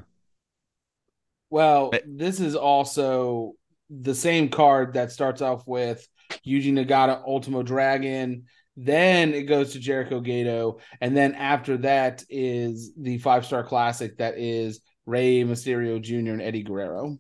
Well, 1.50 1.92
this 2.06 2.40
is 2.40 2.54
also 2.54 3.54
the 3.90 4.14
same 4.14 4.48
card 4.48 4.94
that 4.94 5.12
starts 5.12 5.42
off 5.42 5.66
with 5.66 6.06
Yuji 6.46 6.72
Nagata, 6.72 7.22
Ultimo 7.26 7.62
Dragon. 7.62 8.44
Then 8.76 9.34
it 9.34 9.42
goes 9.42 9.72
to 9.72 9.80
Jericho 9.80 10.20
Gedo, 10.20 10.80
and 11.00 11.16
then 11.16 11.34
after 11.34 11.76
that 11.78 12.24
is 12.30 12.92
the 12.96 13.18
five 13.18 13.44
star 13.44 13.64
classic 13.64 14.18
that 14.18 14.38
is 14.38 14.80
Rey 15.06 15.42
Mysterio 15.42 16.00
Jr. 16.00 16.32
and 16.32 16.42
Eddie 16.42 16.62
Guerrero. 16.62 17.18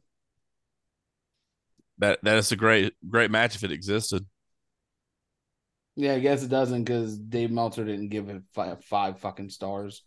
That 1.98 2.20
that 2.22 2.38
is 2.38 2.52
a 2.52 2.56
great 2.56 2.94
great 3.08 3.30
match 3.30 3.56
if 3.56 3.64
it 3.64 3.72
existed. 3.72 4.24
Yeah, 5.96 6.14
I 6.14 6.20
guess 6.20 6.42
it 6.42 6.48
doesn't 6.48 6.84
because 6.84 7.18
Dave 7.18 7.50
Meltzer 7.50 7.84
didn't 7.84 8.08
give 8.08 8.30
it 8.30 8.42
five, 8.54 8.82
five 8.84 9.18
fucking 9.18 9.50
stars. 9.50 10.02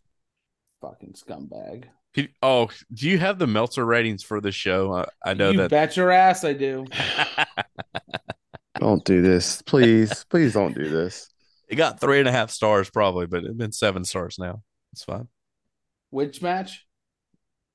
Fucking 0.81 1.13
scumbag. 1.13 1.85
Could- 2.13 2.29
Oh, 2.41 2.69
do 2.93 3.09
you 3.09 3.17
have 3.17 3.39
the 3.39 3.47
Meltzer 3.47 3.85
ratings 3.85 4.23
for 4.23 4.39
the 4.41 4.51
show? 4.51 4.93
I, 4.93 5.05
I 5.31 5.33
know 5.33 5.49
you 5.51 5.57
that. 5.57 5.69
bet 5.71 5.97
your 5.97 6.11
ass 6.11 6.43
I 6.43 6.53
do. 6.53 6.85
Don't 8.79 9.03
do 9.05 9.21
this. 9.21 9.61
Please. 9.61 10.25
Please 10.29 10.53
don't 10.53 10.73
do 10.75 10.89
this. 10.89 11.29
it 11.69 11.75
got 11.75 11.99
three 12.01 12.19
and 12.19 12.27
a 12.27 12.31
half 12.31 12.49
stars 12.49 12.89
probably, 12.89 13.27
but 13.27 13.43
it's 13.45 13.53
been 13.53 13.71
seven 13.71 14.03
stars 14.03 14.37
now. 14.37 14.61
It's 14.91 15.03
fine. 15.03 15.27
Which 16.09 16.41
match? 16.41 16.85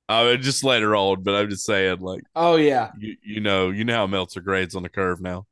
I 0.07 0.23
mean, 0.25 0.41
just 0.41 0.63
later 0.63 0.95
on, 0.95 1.23
but 1.23 1.35
I'm 1.35 1.49
just 1.49 1.65
saying, 1.65 1.99
like 1.99 2.21
Oh 2.35 2.57
yeah. 2.57 2.91
you, 2.97 3.15
you 3.23 3.39
know, 3.41 3.69
you 3.71 3.85
know 3.85 3.95
how 3.95 4.07
Meltzer 4.07 4.41
grades 4.41 4.75
on 4.75 4.83
the 4.83 4.89
curve 4.89 5.21
now. 5.21 5.45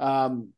Um, 0.00 0.50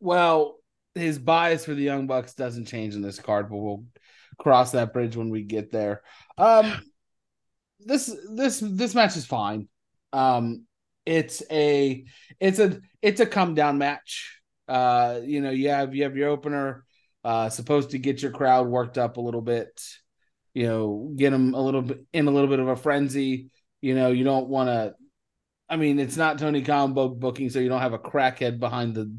well, 0.00 0.56
his 0.94 1.18
bias 1.18 1.64
for 1.64 1.74
the 1.74 1.82
Young 1.82 2.06
Bucks 2.06 2.34
doesn't 2.34 2.66
change 2.66 2.94
in 2.94 3.02
this 3.02 3.18
card, 3.18 3.50
but 3.50 3.56
we'll 3.56 3.84
cross 4.38 4.72
that 4.72 4.92
bridge 4.92 5.16
when 5.16 5.30
we 5.30 5.42
get 5.42 5.70
there. 5.70 6.02
Um, 6.38 6.72
this 7.80 8.14
this 8.34 8.60
this 8.60 8.94
match 8.94 9.16
is 9.16 9.26
fine. 9.26 9.68
Um, 10.12 10.66
it's 11.06 11.42
a 11.50 12.04
it's 12.40 12.58
a 12.58 12.80
it's 13.02 13.20
a 13.20 13.26
come 13.26 13.54
down 13.54 13.78
match. 13.78 14.40
Uh, 14.66 15.20
you 15.22 15.40
know, 15.40 15.50
you 15.50 15.68
have 15.68 15.94
you 15.94 16.04
have 16.04 16.16
your 16.16 16.30
opener, 16.30 16.84
uh, 17.24 17.50
supposed 17.50 17.90
to 17.90 17.98
get 17.98 18.22
your 18.22 18.30
crowd 18.30 18.66
worked 18.66 18.98
up 18.98 19.16
a 19.16 19.20
little 19.20 19.42
bit. 19.42 19.80
You 20.54 20.66
know, 20.66 21.12
get 21.16 21.30
them 21.30 21.54
a 21.54 21.60
little 21.60 21.82
bit 21.82 22.04
in 22.12 22.26
a 22.26 22.30
little 22.30 22.48
bit 22.48 22.60
of 22.60 22.68
a 22.68 22.76
frenzy. 22.76 23.50
You 23.80 23.94
know, 23.94 24.10
you 24.10 24.24
don't 24.24 24.48
want 24.48 24.68
to. 24.68 24.94
I 25.68 25.76
mean, 25.76 25.98
it's 25.98 26.16
not 26.16 26.38
Tony 26.38 26.62
Khan 26.62 26.94
book 26.94 27.18
booking, 27.18 27.50
so 27.50 27.58
you 27.58 27.68
don't 27.68 27.80
have 27.80 27.92
a 27.92 27.98
crackhead 27.98 28.58
behind 28.60 28.94
the 28.94 29.14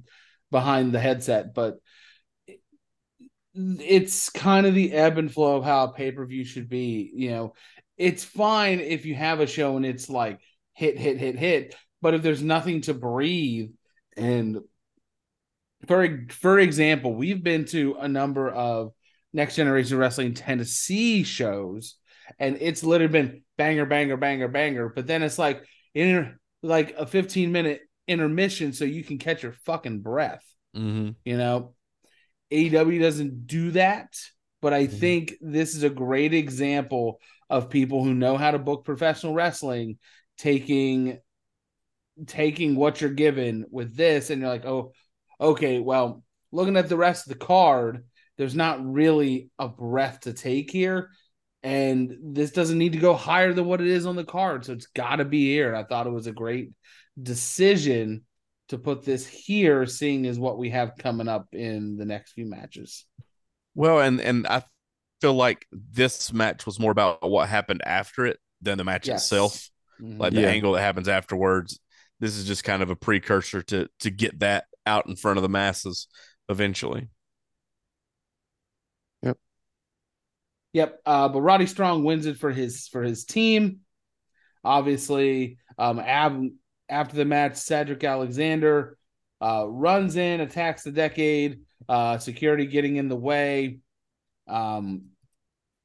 behind 0.51 0.93
the 0.93 0.99
headset, 0.99 1.53
but 1.53 1.75
it's 3.55 4.29
kind 4.29 4.65
of 4.65 4.73
the 4.75 4.91
ebb 4.91 5.17
and 5.17 5.31
flow 5.31 5.57
of 5.57 5.63
how 5.63 5.85
a 5.85 5.93
pay 5.93 6.11
per 6.11 6.25
view 6.25 6.43
should 6.43 6.69
be. 6.69 7.11
You 7.13 7.31
know, 7.31 7.53
it's 7.97 8.23
fine 8.23 8.79
if 8.79 9.05
you 9.05 9.15
have 9.15 9.39
a 9.39 9.47
show 9.47 9.77
and 9.77 9.85
it's 9.85 10.09
like 10.09 10.39
hit, 10.73 10.97
hit, 10.97 11.17
hit, 11.17 11.37
hit, 11.37 11.75
but 12.01 12.13
if 12.13 12.21
there's 12.21 12.41
nothing 12.41 12.81
to 12.81 12.93
breathe, 12.93 13.71
and 14.17 14.59
for 15.87 16.25
for 16.29 16.59
example, 16.59 17.13
we've 17.15 17.43
been 17.43 17.65
to 17.65 17.95
a 17.99 18.07
number 18.07 18.49
of 18.49 18.91
Next 19.33 19.55
Generation 19.55 19.97
Wrestling 19.97 20.33
Tennessee 20.33 21.23
shows, 21.23 21.95
and 22.39 22.57
it's 22.59 22.83
literally 22.83 23.11
been 23.11 23.43
banger, 23.57 23.85
banger, 23.85 24.17
banger, 24.17 24.47
banger, 24.47 24.89
but 24.89 25.07
then 25.07 25.23
it's 25.23 25.39
like 25.39 25.63
in 25.93 26.37
like 26.61 26.95
a 26.97 27.05
15 27.05 27.51
minute 27.51 27.81
intermission 28.07 28.73
so 28.73 28.85
you 28.85 29.03
can 29.03 29.17
catch 29.17 29.43
your 29.43 29.53
fucking 29.65 30.01
breath. 30.01 30.43
Mm-hmm. 30.75 31.11
You 31.23 31.37
know, 31.37 31.74
AEW 32.51 32.99
doesn't 32.99 33.47
do 33.47 33.71
that, 33.71 34.15
but 34.61 34.73
I 34.73 34.87
Mhm. 34.87 34.91
think 34.91 35.33
this 35.41 35.75
is 35.75 35.83
a 35.83 35.89
great 35.89 36.33
example 36.33 37.19
of 37.49 37.69
people 37.69 38.03
who 38.03 38.13
know 38.13 38.37
how 38.37 38.51
to 38.51 38.59
book 38.59 38.85
professional 38.85 39.33
wrestling 39.33 39.97
taking 40.37 41.19
taking 42.27 42.75
what 42.75 43.01
you're 43.01 43.09
given 43.09 43.65
with 43.69 43.95
this 43.95 44.29
and 44.29 44.41
you're 44.41 44.49
like, 44.49 44.65
"Oh, 44.65 44.93
okay, 45.39 45.79
well, 45.79 46.23
looking 46.51 46.77
at 46.77 46.87
the 46.87 46.97
rest 46.97 47.27
of 47.27 47.33
the 47.33 47.45
card, 47.45 48.05
there's 48.37 48.55
not 48.55 48.85
really 48.85 49.49
a 49.59 49.67
breath 49.67 50.21
to 50.21 50.33
take 50.33 50.71
here." 50.71 51.09
And 51.63 52.15
this 52.21 52.51
doesn't 52.51 52.77
need 52.77 52.93
to 52.93 52.99
go 52.99 53.15
higher 53.15 53.53
than 53.53 53.65
what 53.65 53.81
it 53.81 53.87
is 53.87 54.05
on 54.05 54.15
the 54.15 54.23
card. 54.23 54.65
So 54.65 54.73
it's 54.73 54.87
got 54.87 55.17
to 55.17 55.25
be 55.25 55.45
here. 55.51 55.75
I 55.75 55.83
thought 55.83 56.07
it 56.07 56.11
was 56.11 56.27
a 56.27 56.31
great 56.31 56.71
decision 57.21 58.23
to 58.69 58.77
put 58.77 59.05
this 59.05 59.25
here, 59.27 59.85
seeing 59.85 60.25
as 60.25 60.39
what 60.39 60.57
we 60.57 60.69
have 60.71 60.93
coming 60.97 61.27
up 61.27 61.47
in 61.53 61.97
the 61.97 62.05
next 62.05 62.33
few 62.33 62.45
matches. 62.45 63.05
Well, 63.75 63.99
and 63.99 64.19
and 64.21 64.47
I 64.47 64.63
feel 65.21 65.33
like 65.33 65.65
this 65.71 66.33
match 66.33 66.65
was 66.65 66.79
more 66.79 66.91
about 66.91 67.29
what 67.29 67.47
happened 67.49 67.81
after 67.85 68.25
it 68.25 68.39
than 68.61 68.77
the 68.77 68.83
match 68.83 69.07
Yes. 69.07 69.23
itself, 69.23 69.69
Mhm. 70.01 70.19
like 70.19 70.33
the 70.33 70.41
Yeah. 70.41 70.47
angle 70.49 70.73
that 70.73 70.81
happens 70.81 71.07
afterwards. 71.07 71.79
This 72.19 72.37
is 72.37 72.45
just 72.45 72.63
kind 72.63 72.81
of 72.81 72.89
a 72.89 72.95
precursor 72.95 73.61
to 73.63 73.89
to 73.99 74.09
get 74.09 74.39
that 74.39 74.65
out 74.85 75.07
in 75.07 75.15
front 75.15 75.37
of 75.37 75.43
the 75.43 75.49
masses 75.49 76.07
eventually. 76.49 77.09
Yep. 79.21 79.37
Yep. 80.73 81.01
Uh, 81.05 81.29
but 81.29 81.41
Roddy 81.41 81.65
Strong 81.65 82.03
wins 82.03 82.25
it 82.25 82.37
for 82.37 82.51
his 82.51 82.87
for 82.87 83.03
his 83.03 83.25
team. 83.25 83.81
Obviously, 84.63 85.57
um, 85.77 85.99
ab- 85.99 86.51
after 86.89 87.15
the 87.15 87.25
match, 87.25 87.55
Cedric 87.55 88.03
Alexander 88.03 88.97
uh, 89.41 89.65
runs 89.67 90.15
in, 90.15 90.41
attacks 90.41 90.83
the 90.83 90.91
decade. 90.91 91.61
Uh, 91.87 92.17
security 92.17 92.65
getting 92.65 92.95
in 92.95 93.09
the 93.09 93.15
way. 93.15 93.77
Um, 94.47 95.09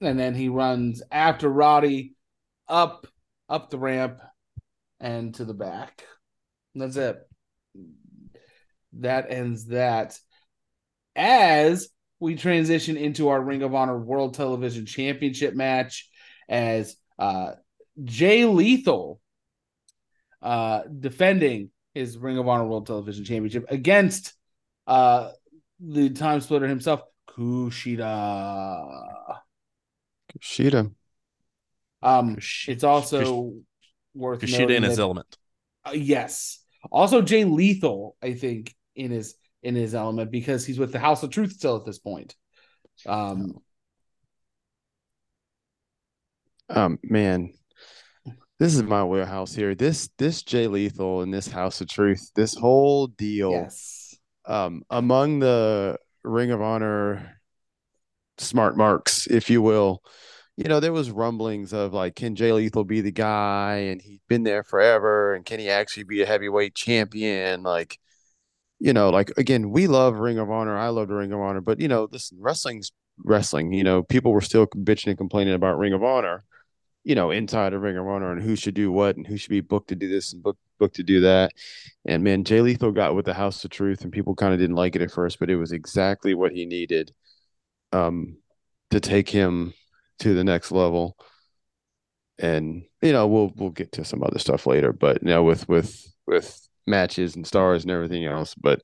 and 0.01 0.19
then 0.19 0.35
he 0.35 0.49
runs 0.49 1.03
after 1.11 1.49
Roddy 1.49 2.15
up 2.69 3.07
up 3.49 3.69
the 3.69 3.79
ramp 3.79 4.21
and 4.99 5.35
to 5.35 5.45
the 5.45 5.53
back. 5.55 6.05
That's 6.75 6.97
it. 6.97 7.19
That 8.95 9.31
ends 9.31 9.67
that. 9.67 10.19
As 11.15 11.89
we 12.19 12.37
transition 12.37 12.97
into 12.97 13.29
our 13.29 13.41
Ring 13.43 13.63
of 13.63 13.75
Honor 13.75 13.99
World 13.99 14.35
Television 14.35 14.87
Championship 14.87 15.55
match, 15.55 16.09
as 16.49 16.97
uh, 17.19 17.53
Jay 18.03 18.45
Lethal 18.45 19.21
uh, 20.43 20.83
defending 20.99 21.71
his 21.95 22.17
Ring 22.19 22.39
of 22.39 22.49
Honor 22.49 22.67
World 22.67 22.87
Television 22.87 23.25
Championship 23.25 23.67
against 23.69 24.35
uh, 24.87 25.31
the 25.81 26.11
time 26.11 26.41
splitter 26.41 26.69
himself, 26.69 27.03
Kushida. 27.29 29.39
Kushida. 30.33 30.93
Um, 32.03 32.37
Kush- 32.37 32.69
it's 32.69 32.85
also 32.85 33.55
worth 34.15 34.41
Kushida 34.41 34.61
noting 34.61 34.77
in 34.79 34.83
his 34.85 34.97
that- 34.97 35.03
element. 35.03 35.37
uh, 35.85 35.93
yes. 35.95 36.59
Also, 36.91 37.21
Jay 37.23 37.45
Lethal, 37.45 38.17
I 38.23 38.35
think, 38.35 38.75
in 38.95 39.11
his 39.11 39.35
in 39.63 39.75
his 39.75 39.95
element 39.95 40.31
because 40.31 40.65
he's 40.65 40.79
with 40.79 40.93
the 40.93 40.99
House 40.99 41.23
of 41.23 41.31
Truth 41.31 41.53
still 41.53 41.77
at 41.77 41.85
this 41.85 41.99
point. 41.99 42.35
Um, 43.07 43.61
Um, 46.69 46.99
man, 47.03 47.53
this 48.61 48.75
is 48.75 48.83
my 48.83 49.03
warehouse 49.03 49.55
here. 49.55 49.75
This 49.75 50.11
this 50.19 50.43
Jay 50.43 50.67
Lethal 50.67 51.23
and 51.23 51.33
this 51.33 51.49
House 51.49 51.81
of 51.81 51.89
Truth, 51.89 52.31
this 52.37 52.55
whole 52.55 53.07
deal. 53.07 53.53
yes. 53.53 54.15
um, 54.45 54.83
among 54.91 55.39
the 55.39 55.97
Ring 56.23 56.51
of 56.51 56.61
Honor 56.61 57.41
smart 58.37 58.77
marks, 58.77 59.27
if 59.27 59.49
you 59.49 59.63
will, 59.63 60.03
you 60.59 60.65
know, 60.65 60.79
there 60.79 60.93
was 60.93 61.11
rumblings 61.11 61.73
of 61.73 61.95
like, 61.95 62.15
can 62.15 62.37
Jay 62.37 62.53
Lethal 62.53 62.85
be 62.85 63.01
the 63.01 63.11
guy? 63.11 63.77
And 63.91 64.03
he's 64.03 64.21
been 64.29 64.43
there 64.43 64.63
forever. 64.63 65.35
And 65.35 65.45
can 65.45 65.59
he 65.59 65.71
actually 65.71 66.05
be 66.05 66.21
a 66.21 66.27
heavyweight 66.27 66.75
champion? 66.75 67.63
Like, 67.63 67.99
you 68.79 68.93
know, 68.93 69.09
like 69.09 69.33
again, 69.39 69.71
we 69.71 69.87
love 69.87 70.17
Ring 70.17 70.39
of 70.39 70.51
Honor. 70.51 70.77
I 70.77 70.89
love 70.89 71.09
the 71.09 71.15
Ring 71.15 71.33
of 71.33 71.41
Honor, 71.41 71.63
but 71.63 71.81
you 71.81 71.89
know, 71.89 72.09
listen, 72.13 72.37
wrestling's 72.39 72.93
wrestling. 73.25 73.73
You 73.73 73.85
know, 73.85 74.03
people 74.03 74.33
were 74.33 74.43
still 74.43 74.67
bitching 74.67 75.09
and 75.09 75.19
complaining 75.19 75.55
about 75.55 75.79
Ring 75.79 75.95
of 75.95 76.05
Honor. 76.05 76.45
You 77.05 77.15
know, 77.15 77.31
inside 77.31 77.73
of 77.73 77.83
Ring 77.83 77.97
of 77.97 78.07
Honor 78.07 78.33
and 78.33 78.43
who 78.43 78.57
should 78.57 78.75
do 78.75 78.93
what 78.93 79.17
and 79.17 79.27
who 79.27 79.37
should 79.37 79.51
be 79.51 79.61
booked 79.61 79.89
to 79.89 79.97
do 79.97 80.09
this 80.09 80.33
and 80.33 80.43
book 80.43 80.59
booked 80.79 80.97
to 80.97 81.03
do 81.03 81.21
that. 81.21 81.53
And 82.07 82.25
man, 82.25 82.45
Jay 82.45 82.61
Lethal 82.61 82.93
got 82.93 83.15
with 83.15 83.27
the 83.27 83.35
House 83.35 83.65
of 83.65 83.71
Truth, 83.71 84.03
and 84.03 84.13
people 84.13 84.35
kind 84.35 84.53
of 84.53 84.59
didn't 84.59 84.77
like 84.77 84.97
it 84.97 85.03
at 85.03 85.13
first, 85.13 85.39
but 85.39 85.51
it 85.51 85.57
was 85.57 85.73
exactly 85.73 86.35
what 86.35 86.53
he 86.53 86.67
needed 86.67 87.13
um, 87.93 88.39
to 88.91 89.01
take 89.01 89.29
him 89.29 89.75
to 90.21 90.35
the 90.35 90.45
next 90.45 90.73
level. 90.73 91.17
And 92.39 92.85
you 93.03 93.13
know, 93.13 93.27
we'll 93.29 93.53
we'll 93.55 93.71
get 93.71 93.93
to 93.93 94.05
some 94.05 94.23
other 94.23 94.39
stuff 94.39 94.67
later, 94.67 94.93
but 94.93 95.23
you 95.23 95.29
know, 95.29 95.45
with 95.45 95.69
with 95.69 96.13
with 96.27 96.69
matches 96.87 97.37
and 97.37 97.47
stars 97.47 97.83
and 97.83 97.91
everything 97.91 98.25
else. 98.25 98.55
But 98.55 98.83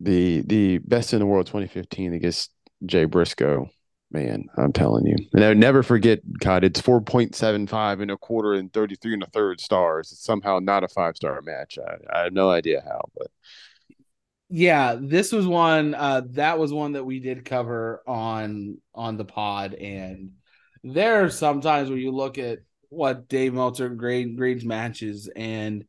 the 0.00 0.42
the 0.42 0.78
best 0.78 1.12
in 1.12 1.20
the 1.20 1.26
world 1.26 1.46
2015 1.46 2.12
against 2.12 2.50
Jay 2.84 3.04
Briscoe, 3.04 3.70
man, 4.10 4.46
I'm 4.56 4.72
telling 4.72 5.06
you. 5.06 5.16
And 5.32 5.44
I 5.44 5.54
never 5.54 5.82
forget, 5.82 6.20
God, 6.38 6.64
it's 6.64 6.80
4.75 6.80 8.02
and 8.02 8.10
a 8.10 8.16
quarter 8.16 8.54
and 8.54 8.72
33 8.72 9.14
and 9.14 9.22
a 9.22 9.26
third 9.26 9.60
stars. 9.60 10.12
It's 10.12 10.24
somehow 10.24 10.58
not 10.60 10.84
a 10.84 10.88
five 10.88 11.16
star 11.16 11.40
match. 11.42 11.78
I, 11.78 11.96
I 12.18 12.24
have 12.24 12.32
no 12.32 12.50
idea 12.50 12.82
how, 12.84 13.02
but 13.16 13.28
Yeah, 14.48 14.96
this 15.00 15.32
was 15.32 15.46
one 15.46 15.94
uh 15.94 16.22
that 16.30 16.58
was 16.58 16.72
one 16.72 16.92
that 16.92 17.04
we 17.04 17.18
did 17.20 17.44
cover 17.44 18.02
on 18.06 18.78
on 18.94 19.16
the 19.16 19.24
pod 19.24 19.74
and 19.74 20.32
there 20.84 21.24
are 21.24 21.30
sometimes 21.30 21.88
where 21.88 21.98
you 21.98 22.12
look 22.12 22.38
at 22.38 22.60
what 22.88 23.28
Dave 23.28 23.54
Meltzer 23.54 23.88
grade 23.88 24.36
grades 24.36 24.64
matches 24.64 25.28
and 25.34 25.84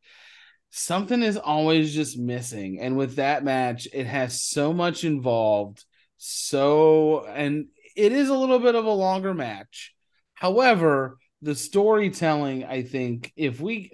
something 0.70 1.22
is 1.22 1.36
always 1.36 1.94
just 1.94 2.18
missing 2.18 2.80
and 2.80 2.96
with 2.96 3.16
that 3.16 3.44
match 3.44 3.86
it 3.92 4.06
has 4.06 4.42
so 4.42 4.72
much 4.72 5.04
involved 5.04 5.84
so 6.18 7.24
and 7.26 7.68
it 7.98 8.12
is 8.12 8.28
a 8.28 8.36
little 8.36 8.58
bit 8.58 8.74
of 8.74 8.84
a 8.84 8.90
longer 8.90 9.34
match. 9.34 9.94
However 10.34 11.18
the 11.40 11.54
storytelling 11.54 12.64
i 12.64 12.82
think 12.82 13.32
if 13.36 13.60
we 13.60 13.92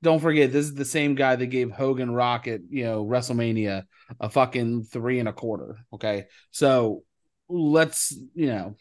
don't 0.00 0.20
forget 0.20 0.52
this 0.52 0.66
is 0.66 0.76
the 0.76 0.84
same 0.84 1.16
guy 1.16 1.34
that 1.34 1.46
gave 1.46 1.72
hogan 1.72 2.08
rocket 2.08 2.62
you 2.70 2.84
know 2.84 3.04
wrestlemania 3.04 3.82
a 4.20 4.28
fucking 4.28 4.84
three 4.84 5.18
and 5.18 5.28
a 5.28 5.32
quarter 5.32 5.78
okay? 5.92 6.26
So 6.50 7.02
let's 7.48 8.16
you 8.34 8.46
know 8.46 8.76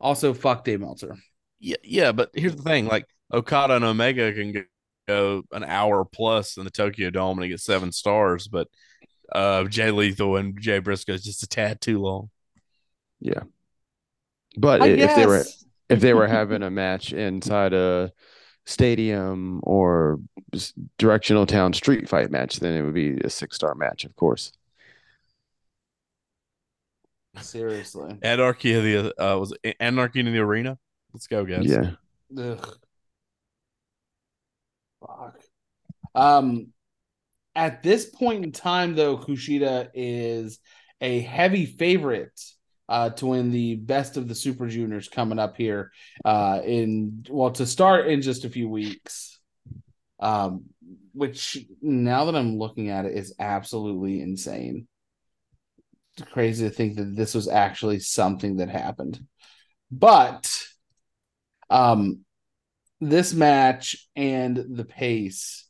also 0.00 0.34
fuck 0.34 0.64
dave 0.64 0.80
meltzer. 0.80 1.16
Yeah, 1.60 1.76
yeah, 1.84 2.12
but 2.12 2.30
here's 2.34 2.56
the 2.56 2.62
thing: 2.62 2.86
like 2.86 3.06
Okada 3.32 3.76
and 3.76 3.84
Omega 3.84 4.32
can 4.32 4.66
go, 5.06 5.42
an 5.52 5.64
hour 5.64 6.04
plus 6.04 6.56
in 6.56 6.64
the 6.64 6.70
Tokyo 6.70 7.10
Dome 7.10 7.38
and 7.38 7.48
get 7.48 7.60
seven 7.60 7.92
stars, 7.92 8.48
but 8.48 8.68
uh, 9.32 9.64
Jay 9.64 9.90
Lethal 9.90 10.36
and 10.36 10.60
Jay 10.60 10.80
Briscoe 10.80 11.14
is 11.14 11.22
just 11.22 11.44
a 11.44 11.46
tad 11.46 11.80
too 11.80 12.00
long. 12.00 12.30
Yeah. 13.22 13.42
But 14.56 14.82
I 14.82 14.88
if 14.88 15.16
they 15.16 15.26
were 15.26 15.44
if 15.88 16.00
they 16.00 16.12
were 16.12 16.26
having 16.26 16.62
a 16.62 16.70
match 16.70 17.12
inside 17.12 17.72
a 17.72 18.12
stadium 18.66 19.60
or 19.62 20.20
directional 20.98 21.46
town 21.46 21.72
street 21.72 22.08
fight 22.08 22.30
match, 22.30 22.60
then 22.60 22.74
it 22.74 22.82
would 22.82 22.94
be 22.94 23.18
a 23.18 23.30
six 23.30 23.56
star 23.56 23.74
match, 23.74 24.04
of 24.04 24.14
course. 24.16 24.52
seriously 27.40 28.18
Anarchy 28.22 28.74
of 28.74 28.84
the 28.84 29.22
uh, 29.22 29.38
was 29.38 29.54
it 29.62 29.76
Anarchy 29.80 30.20
in 30.20 30.26
the 30.26 30.38
Arena. 30.38 30.78
Let's 31.14 31.26
go, 31.26 31.44
guys. 31.44 31.66
Yeah. 31.66 31.92
Ugh. 32.36 32.78
Fuck. 35.00 35.40
Um, 36.14 36.68
at 37.54 37.82
this 37.82 38.06
point 38.06 38.44
in 38.44 38.52
time, 38.52 38.94
though, 38.94 39.18
Kushida 39.18 39.90
is 39.94 40.58
a 41.00 41.20
heavy 41.20 41.66
favorite 41.66 42.40
uh, 42.92 43.10
to 43.10 43.26
win 43.26 43.50
the 43.50 43.76
best 43.76 44.16
of 44.16 44.28
the 44.28 44.34
Super 44.34 44.68
Juniors 44.68 45.08
coming 45.08 45.38
up 45.38 45.56
here. 45.56 45.92
Uh, 46.24 46.60
in 46.64 47.24
well, 47.30 47.50
to 47.52 47.66
start 47.66 48.06
in 48.06 48.22
just 48.22 48.44
a 48.44 48.50
few 48.50 48.68
weeks. 48.68 49.38
Um, 50.20 50.66
which 51.14 51.58
now 51.80 52.26
that 52.26 52.36
I'm 52.36 52.58
looking 52.58 52.90
at 52.90 53.06
it 53.06 53.16
is 53.16 53.34
absolutely 53.38 54.20
insane. 54.20 54.86
It's 56.16 56.30
crazy 56.30 56.68
to 56.68 56.74
think 56.74 56.96
that 56.96 57.16
this 57.16 57.34
was 57.34 57.48
actually 57.48 57.98
something 57.98 58.56
that 58.56 58.68
happened, 58.68 59.20
but 59.90 60.48
um 61.70 62.20
this 63.00 63.32
match 63.32 64.08
and 64.14 64.56
the 64.56 64.84
pace 64.84 65.66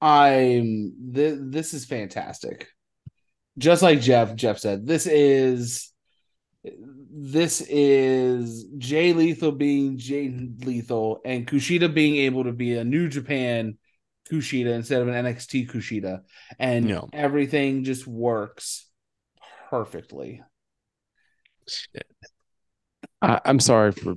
i'm 0.00 0.94
th- 1.14 1.38
this 1.40 1.74
is 1.74 1.84
fantastic 1.84 2.68
just 3.58 3.82
like 3.82 4.00
jeff 4.00 4.34
jeff 4.34 4.58
said 4.58 4.86
this 4.86 5.06
is 5.06 5.91
this 6.64 7.60
is 7.68 8.64
jay 8.78 9.12
lethal 9.12 9.52
being 9.52 9.98
jay 9.98 10.28
lethal 10.60 11.20
and 11.24 11.46
kushida 11.46 11.92
being 11.92 12.16
able 12.16 12.44
to 12.44 12.52
be 12.52 12.76
a 12.76 12.84
new 12.84 13.08
japan 13.08 13.76
kushida 14.30 14.72
instead 14.74 15.02
of 15.02 15.08
an 15.08 15.24
nxt 15.24 15.68
kushida 15.68 16.22
and 16.58 16.88
Yeah. 16.88 17.02
everything 17.12 17.82
just 17.84 18.06
works 18.06 18.86
perfectly 19.70 20.40
I, 23.20 23.40
I'm 23.44 23.60
sorry 23.60 23.92
for 23.92 24.14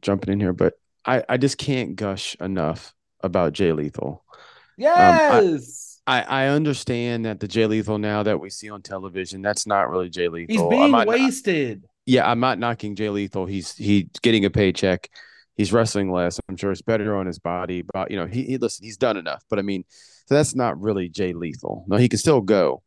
jumping 0.00 0.32
in 0.32 0.40
here, 0.40 0.52
but 0.52 0.74
I, 1.04 1.24
I 1.28 1.36
just 1.36 1.58
can't 1.58 1.96
gush 1.96 2.36
enough 2.40 2.94
about 3.20 3.52
Jay 3.52 3.72
Lethal. 3.72 4.24
Um, 4.96 5.18
yes 5.18 5.22
I, 5.28 5.42
I 6.06 6.22
I 6.22 6.46
understand 6.48 7.24
that 7.24 7.40
the 7.40 7.48
Jay 7.48 7.66
Lethal 7.66 7.98
now 7.98 8.22
that 8.22 8.40
we 8.40 8.50
see 8.50 8.70
on 8.70 8.82
television, 8.82 9.42
that's 9.42 9.66
not 9.66 9.90
really 9.90 10.10
Jay 10.10 10.28
Lethal. 10.28 10.70
he's 10.70 10.78
being 10.78 10.92
not- 10.92 11.06
wasted 11.06 11.84
yeah, 12.06 12.30
I'm 12.30 12.40
not 12.40 12.58
knocking 12.58 12.96
Jay 12.96 13.08
Lethal. 13.08 13.46
He's 13.46 13.74
he's 13.74 14.04
getting 14.22 14.44
a 14.44 14.50
paycheck. 14.50 15.08
He's 15.56 15.72
wrestling 15.72 16.10
less. 16.10 16.38
I'm 16.48 16.56
sure 16.56 16.72
it's 16.72 16.82
better 16.82 17.16
on 17.16 17.26
his 17.26 17.38
body. 17.38 17.82
But 17.82 18.10
you 18.10 18.16
know, 18.16 18.26
he, 18.26 18.42
he 18.44 18.58
listen, 18.58 18.84
he's 18.84 18.96
done 18.96 19.16
enough. 19.16 19.42
But 19.48 19.58
I 19.58 19.62
mean, 19.62 19.84
so 20.26 20.34
that's 20.34 20.54
not 20.54 20.80
really 20.80 21.08
Jay 21.08 21.32
Lethal. 21.32 21.84
No, 21.88 21.96
he 21.96 22.08
can 22.08 22.18
still 22.18 22.40
go. 22.40 22.82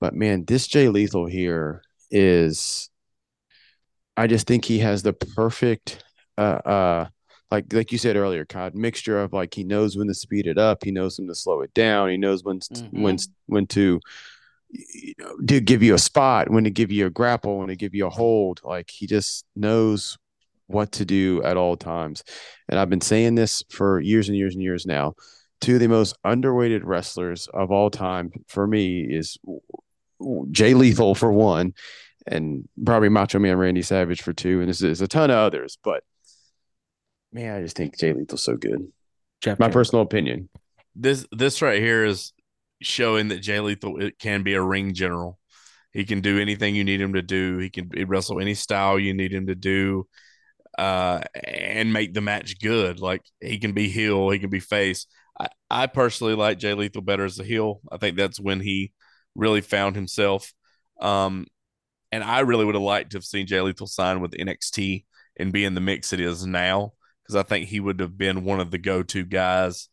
But 0.00 0.14
man, 0.14 0.44
this 0.44 0.66
Jay 0.66 0.88
Lethal 0.88 1.26
here 1.26 1.82
is 2.10 2.90
I 4.16 4.26
just 4.26 4.46
think 4.46 4.64
he 4.64 4.78
has 4.80 5.02
the 5.02 5.12
perfect 5.12 6.04
uh 6.38 6.60
uh 6.64 7.08
like 7.50 7.72
like 7.72 7.92
you 7.92 7.98
said 7.98 8.16
earlier, 8.16 8.44
Cod, 8.44 8.74
mixture 8.74 9.20
of 9.20 9.32
like 9.32 9.54
he 9.54 9.64
knows 9.64 9.96
when 9.96 10.06
to 10.08 10.14
speed 10.14 10.46
it 10.46 10.58
up, 10.58 10.84
he 10.84 10.90
knows 10.92 11.18
when 11.18 11.28
to 11.28 11.34
slow 11.34 11.60
it 11.62 11.74
down, 11.74 12.08
he 12.10 12.16
knows 12.16 12.44
when 12.44 12.60
Mhm. 12.60 13.02
when 13.02 13.18
when 13.46 13.66
to 13.68 14.00
you 14.72 15.14
know, 15.18 15.36
to 15.48 15.60
give 15.60 15.82
you 15.82 15.94
a 15.94 15.98
spot, 15.98 16.48
when 16.48 16.62
to 16.62 16.70
give 16.70 16.92
you 16.92 17.06
a 17.06 17.10
grapple, 17.10 17.58
when 17.58 17.66
to 17.68 17.74
give 17.76 17.92
you 17.92 18.06
a 18.06 18.10
hold. 18.10 18.60
Like 18.62 18.88
he 18.88 19.06
just 19.08 19.44
knows 19.56 20.16
what 20.68 20.92
to 20.92 21.04
do 21.04 21.42
at 21.42 21.56
all 21.56 21.76
times. 21.76 22.22
And 22.68 22.78
I've 22.78 22.88
been 22.88 23.00
saying 23.00 23.34
this 23.34 23.64
for 23.68 23.98
years 23.98 24.28
and 24.28 24.38
years 24.38 24.54
and 24.54 24.62
years 24.62 24.86
now. 24.86 25.14
Two 25.60 25.74
of 25.74 25.80
the 25.80 25.88
most 25.88 26.16
underrated 26.22 26.84
wrestlers 26.84 27.48
of 27.52 27.72
all 27.72 27.90
time 27.90 28.30
for 28.46 28.64
me 28.68 29.00
is 29.02 29.36
Jay 30.52 30.74
Lethal 30.74 31.16
for 31.16 31.32
one, 31.32 31.74
and 32.26 32.68
probably 32.86 33.08
Macho 33.08 33.40
Man 33.40 33.56
Randy 33.58 33.82
Savage 33.82 34.22
for 34.22 34.32
two. 34.32 34.60
And 34.60 34.68
there's, 34.68 34.78
there's 34.78 35.00
a 35.00 35.08
ton 35.08 35.30
of 35.30 35.36
others, 35.36 35.78
but 35.82 36.04
man, 37.32 37.56
I 37.56 37.62
just 37.62 37.76
think 37.76 37.98
Jay 37.98 38.12
Lethal's 38.12 38.42
so 38.42 38.56
good. 38.56 38.88
Jeff 39.40 39.58
My 39.58 39.68
Jarrett. 39.68 39.72
personal 39.72 40.02
opinion. 40.02 40.48
This 40.94 41.26
this 41.32 41.62
right 41.62 41.80
here 41.80 42.04
is 42.04 42.32
showing 42.82 43.28
that 43.28 43.40
Jay 43.40 43.60
Lethal 43.60 44.00
it 44.00 44.18
can 44.18 44.42
be 44.42 44.54
a 44.54 44.62
ring 44.62 44.94
general. 44.94 45.38
He 45.92 46.04
can 46.04 46.20
do 46.20 46.38
anything 46.38 46.74
you 46.74 46.84
need 46.84 47.00
him 47.00 47.14
to 47.14 47.22
do. 47.22 47.58
He 47.58 47.70
can 47.70 47.90
wrestle 48.06 48.40
any 48.40 48.54
style 48.54 48.98
you 48.98 49.14
need 49.14 49.32
him 49.32 49.46
to 49.48 49.54
do, 49.54 50.06
uh, 50.78 51.20
and 51.34 51.92
make 51.92 52.14
the 52.14 52.20
match 52.20 52.60
good. 52.60 53.00
Like 53.00 53.22
he 53.40 53.58
can 53.58 53.72
be 53.72 53.88
heel, 53.88 54.30
he 54.30 54.38
can 54.38 54.50
be 54.50 54.60
face. 54.60 55.06
I, 55.38 55.48
I 55.70 55.86
personally 55.86 56.34
like 56.34 56.58
Jay 56.58 56.74
Lethal 56.74 57.02
better 57.02 57.24
as 57.24 57.38
a 57.38 57.44
heel. 57.44 57.80
I 57.90 57.96
think 57.96 58.16
that's 58.16 58.38
when 58.38 58.60
he 58.60 58.92
really 59.34 59.60
found 59.60 59.96
himself. 59.96 60.52
Um, 61.00 61.46
and 62.12 62.22
I 62.22 62.40
really 62.40 62.64
would 62.64 62.74
have 62.74 62.82
liked 62.82 63.12
to 63.12 63.16
have 63.18 63.24
seen 63.24 63.46
Jay 63.46 63.60
Lethal 63.60 63.86
sign 63.86 64.20
with 64.20 64.32
NXT 64.32 65.04
and 65.38 65.52
be 65.52 65.64
in 65.64 65.74
the 65.74 65.80
mix 65.80 66.12
it 66.12 66.20
is 66.20 66.44
now 66.44 66.92
because 67.30 67.44
I 67.44 67.48
think 67.48 67.68
he 67.68 67.80
would 67.80 68.00
have 68.00 68.18
been 68.18 68.44
one 68.44 68.60
of 68.60 68.70
the 68.70 68.78
go-to 68.78 69.24
guys 69.24 69.88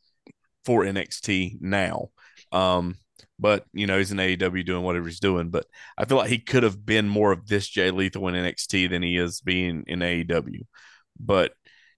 for 0.66 0.84
NXT 0.84 1.62
now. 1.62 2.10
Um, 2.52 2.96
but 3.40 3.66
you 3.72 3.86
know 3.86 4.00
he's 4.00 4.12
in 4.12 4.18
AEW 4.18 4.66
doing 4.66 4.84
whatever 4.84 5.08
he's 5.08 5.20
doing. 5.20 5.50
But 5.50 5.66
I 5.98 6.06
feel 6.06 6.18
like 6.18 6.30
he 6.30 6.40
could 6.40 6.64
have 6.64 6.84
been 6.84 7.08
more 7.08 7.32
of 7.32 7.48
this 7.48 7.68
Jay 7.68 7.92
Lethal 7.92 8.28
in 8.28 8.36
NXT 8.36 8.90
than 8.90 9.04
he 9.04 9.18
is 9.18 9.42
being 9.42 9.84
in 9.86 10.00
AEW. 10.00 10.62
But 11.20 11.54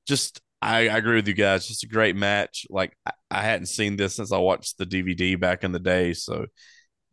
just 0.06 0.42
I, 0.62 0.90
I 0.90 0.98
agree 0.98 1.16
with 1.16 1.28
you 1.28 1.34
guys. 1.34 1.68
Just 1.68 1.84
a 1.84 1.88
great 1.88 2.18
match. 2.18 2.66
Like 2.70 2.94
I, 3.06 3.12
I 3.32 3.42
hadn't 3.44 3.68
seen 3.68 3.96
this 3.96 4.16
since 4.16 4.34
I 4.34 4.38
watched 4.38 4.78
the 4.78 4.86
DVD 4.86 5.40
back 5.40 5.64
in 5.64 5.72
the 5.72 5.80
day, 5.80 6.14
so 6.14 6.48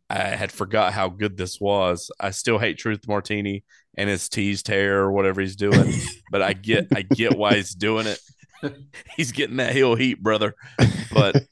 I 0.09 0.19
had 0.19 0.51
forgot 0.51 0.93
how 0.93 1.09
good 1.09 1.37
this 1.37 1.59
was. 1.59 2.09
I 2.19 2.31
still 2.31 2.59
hate 2.59 2.77
Truth 2.77 3.07
Martini 3.07 3.63
and 3.97 4.09
his 4.09 4.29
teased 4.29 4.67
hair 4.67 4.99
or 4.99 5.11
whatever 5.11 5.41
he's 5.41 5.55
doing, 5.55 5.93
but 6.31 6.41
I 6.41 6.53
get 6.53 6.87
I 6.95 7.01
get 7.01 7.37
why 7.37 7.55
he's 7.55 7.75
doing 7.75 8.07
it. 8.07 8.19
He's 9.15 9.31
getting 9.31 9.57
that 9.57 9.71
heel 9.71 9.93
heat, 9.93 10.21
brother. 10.21 10.55
But 11.13 11.43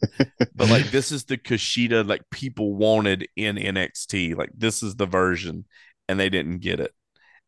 but 0.56 0.70
like 0.72 0.90
this 0.90 1.12
is 1.12 1.26
the 1.26 1.38
Kushida 1.38 2.08
like 2.08 2.24
people 2.32 2.74
wanted 2.76 3.28
in 3.36 3.58
NXT. 3.58 4.36
Like 4.36 4.50
this 4.58 4.82
is 4.82 4.96
the 4.96 5.06
version, 5.06 5.66
and 6.10 6.20
they 6.20 6.30
didn't 6.30 6.60
get 6.60 6.80
it. 6.80 6.92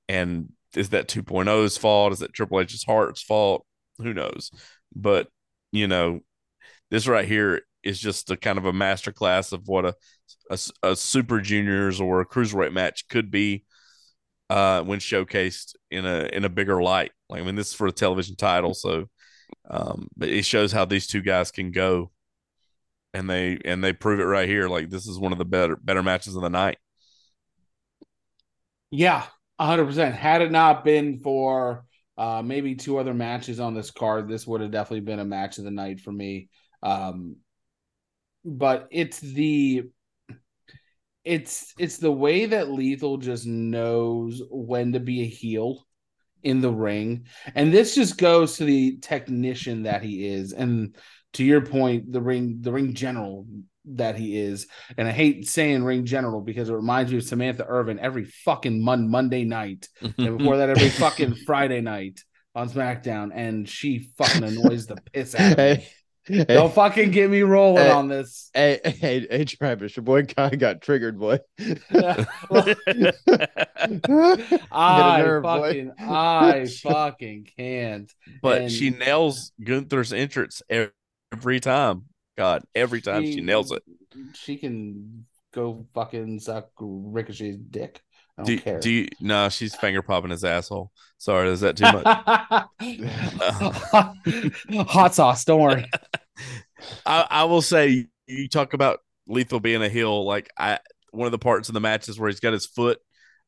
And 0.07 0.51
is 0.75 0.89
that 0.89 1.07
2.0's 1.07 1.75
fault? 1.75 2.13
Is 2.13 2.19
that 2.19 2.33
Triple 2.33 2.59
H's 2.59 2.83
heart's 2.83 3.23
fault? 3.23 3.65
Who 3.97 4.13
knows? 4.13 4.51
But 4.95 5.27
you 5.71 5.87
know, 5.87 6.19
this 6.91 7.07
right 7.07 7.27
here 7.27 7.63
is 7.87 7.99
just 7.99 8.29
a 8.29 8.37
kind 8.37 8.57
of 8.57 8.65
a 8.65 8.73
masterclass 8.73 9.53
of 9.53 9.67
what 9.67 9.85
a, 9.85 9.95
a, 10.51 10.59
a 10.83 10.95
super 10.95 11.39
juniors 11.39 12.01
or 12.01 12.21
a 12.21 12.25
cruiserweight 12.25 12.73
match 12.73 13.07
could 13.07 13.31
be 13.31 13.63
uh, 14.49 14.83
when 14.83 14.99
showcased 14.99 15.75
in 15.91 16.05
a 16.05 16.29
in 16.31 16.45
a 16.45 16.49
bigger 16.49 16.81
light. 16.81 17.11
Like 17.29 17.41
I 17.41 17.45
mean, 17.45 17.55
this 17.55 17.69
is 17.69 17.73
for 17.73 17.87
a 17.87 17.91
television 17.91 18.35
title, 18.35 18.73
so 18.73 19.05
um, 19.69 20.07
but 20.15 20.29
it 20.29 20.43
shows 20.43 20.71
how 20.71 20.85
these 20.85 21.07
two 21.07 21.21
guys 21.21 21.51
can 21.51 21.71
go, 21.71 22.11
and 23.13 23.29
they 23.29 23.59
and 23.65 23.83
they 23.83 23.93
prove 23.93 24.19
it 24.19 24.25
right 24.25 24.47
here. 24.47 24.67
Like 24.67 24.89
this 24.89 25.07
is 25.07 25.19
one 25.19 25.31
of 25.31 25.37
the 25.37 25.45
better 25.45 25.75
better 25.75 26.03
matches 26.03 26.35
of 26.35 26.41
the 26.41 26.49
night. 26.49 26.77
Yeah, 28.89 29.25
hundred 29.59 29.85
percent. 29.85 30.15
Had 30.15 30.41
it 30.41 30.51
not 30.51 30.85
been 30.85 31.19
for 31.19 31.85
uh, 32.17 32.41
maybe 32.43 32.75
two 32.75 32.97
other 32.97 33.13
matches 33.13 33.59
on 33.59 33.73
this 33.73 33.91
card, 33.91 34.27
this 34.27 34.47
would 34.47 34.61
have 34.61 34.71
definitely 34.71 35.01
been 35.01 35.19
a 35.19 35.25
match 35.25 35.57
of 35.57 35.65
the 35.65 35.71
night 35.71 35.99
for 35.99 36.11
me. 36.11 36.49
Um, 36.81 37.37
but 38.47 38.87
it's 38.91 39.19
the 39.19 39.83
it's 41.23 41.73
it's 41.77 41.97
the 41.97 42.11
way 42.11 42.45
that 42.45 42.71
Lethal 42.71 43.17
just 43.17 43.45
knows 43.45 44.41
when 44.49 44.93
to 44.93 44.99
be 44.99 45.21
a 45.21 45.27
heel 45.27 45.85
in 46.41 46.61
the 46.61 46.71
ring, 46.71 47.25
and 47.53 47.73
this 47.73 47.93
just 47.93 48.17
goes 48.17 48.57
to 48.57 48.63
the 48.63 48.97
technician 49.01 49.83
that 49.83 50.01
he 50.01 50.25
is, 50.27 50.53
and 50.53 50.95
to 51.33 51.43
your 51.43 51.61
point, 51.61 52.11
the 52.11 52.21
ring 52.21 52.59
the 52.61 52.71
ring 52.71 52.93
general 52.93 53.45
that 53.95 54.17
he 54.17 54.37
is. 54.37 54.67
And 54.97 55.07
I 55.07 55.11
hate 55.11 55.47
saying 55.47 55.83
ring 55.83 56.05
general 56.05 56.41
because 56.41 56.69
it 56.69 56.73
reminds 56.73 57.11
me 57.11 57.17
of 57.17 57.23
Samantha 57.23 57.65
Irvin 57.67 57.99
every 57.99 58.25
fucking 58.25 58.83
mon- 58.83 59.09
Monday 59.09 59.43
night. 59.45 59.87
And 60.01 60.37
before 60.37 60.57
that, 60.57 60.69
every 60.69 60.89
fucking 60.89 61.35
Friday 61.45 61.81
night 61.81 62.21
on 62.53 62.69
SmackDown. 62.69 63.31
And 63.33 63.67
she 63.67 64.09
fucking 64.17 64.43
annoys 64.43 64.87
the 64.87 64.97
piss 65.13 65.35
out 65.35 65.53
of 65.53 65.57
me. 65.57 65.87
Hey, 66.27 66.43
Don't 66.47 66.73
fucking 66.73 67.11
get 67.11 67.29
me 67.29 67.41
rolling 67.41 67.83
Hey. 67.85 67.91
on 67.91 68.07
this. 68.07 68.49
hey, 68.53 68.79
hey, 68.83 69.25
hey, 69.29 69.45
Travis, 69.45 69.95
your 69.95 70.03
boy 70.03 70.23
kind 70.23 70.59
got 70.59 70.81
triggered, 70.81 71.17
boy. 71.19 71.39
I 74.71 75.21
nerve, 75.21 75.43
boy. 75.43 75.61
fucking, 75.67 75.91
I 75.99 76.67
fucking 76.83 77.47
can't. 77.57 78.11
but 78.41 78.63
And- 78.63 78.71
she 78.71 78.89
nails 78.89 79.51
Gunther's 79.63 80.13
entrance 80.13 80.61
every 80.69 81.59
time. 81.59 82.03
God, 82.37 82.63
every 82.75 83.01
time 83.01 83.23
she, 83.23 83.41
nails 83.41 83.71
it. 83.71 83.81
She 84.35 84.57
can 84.57 85.25
go 85.53 85.87
fucking 85.95 86.39
suck 86.39 86.69
Ricochet's 86.79 87.57
dick. 87.57 87.99
I 88.37 88.43
don't 88.43 88.45
Do, 88.45 88.59
care. 88.59 88.79
do 88.79 88.91
you? 88.91 89.07
No, 89.19 89.49
she's 89.49 89.73
finger 89.75 90.03
popping 90.03 90.29
his 90.29 90.43
asshole. 90.43 90.91
Sorry, 91.17 91.49
is 91.49 91.61
that 91.61 91.75
too 91.75 91.85
much? 91.91 92.05
Hot 94.87 95.15
sauce, 95.15 95.43
don't 95.45 95.61
worry. 95.61 95.85
I, 97.05 97.25
I 97.29 97.43
will 97.45 97.61
say 97.61 98.07
you 98.27 98.47
talk 98.49 98.73
about 98.73 98.99
Lethal 99.27 99.59
being 99.59 99.81
a 99.81 99.89
heel. 99.89 100.25
Like 100.25 100.49
I, 100.57 100.79
one 101.11 101.25
of 101.25 101.31
the 101.31 101.39
parts 101.39 101.69
of 101.69 101.73
the 101.73 101.79
match 101.81 102.09
is 102.09 102.19
where 102.19 102.29
he's 102.29 102.39
got 102.39 102.53
his 102.53 102.65
foot 102.65 102.99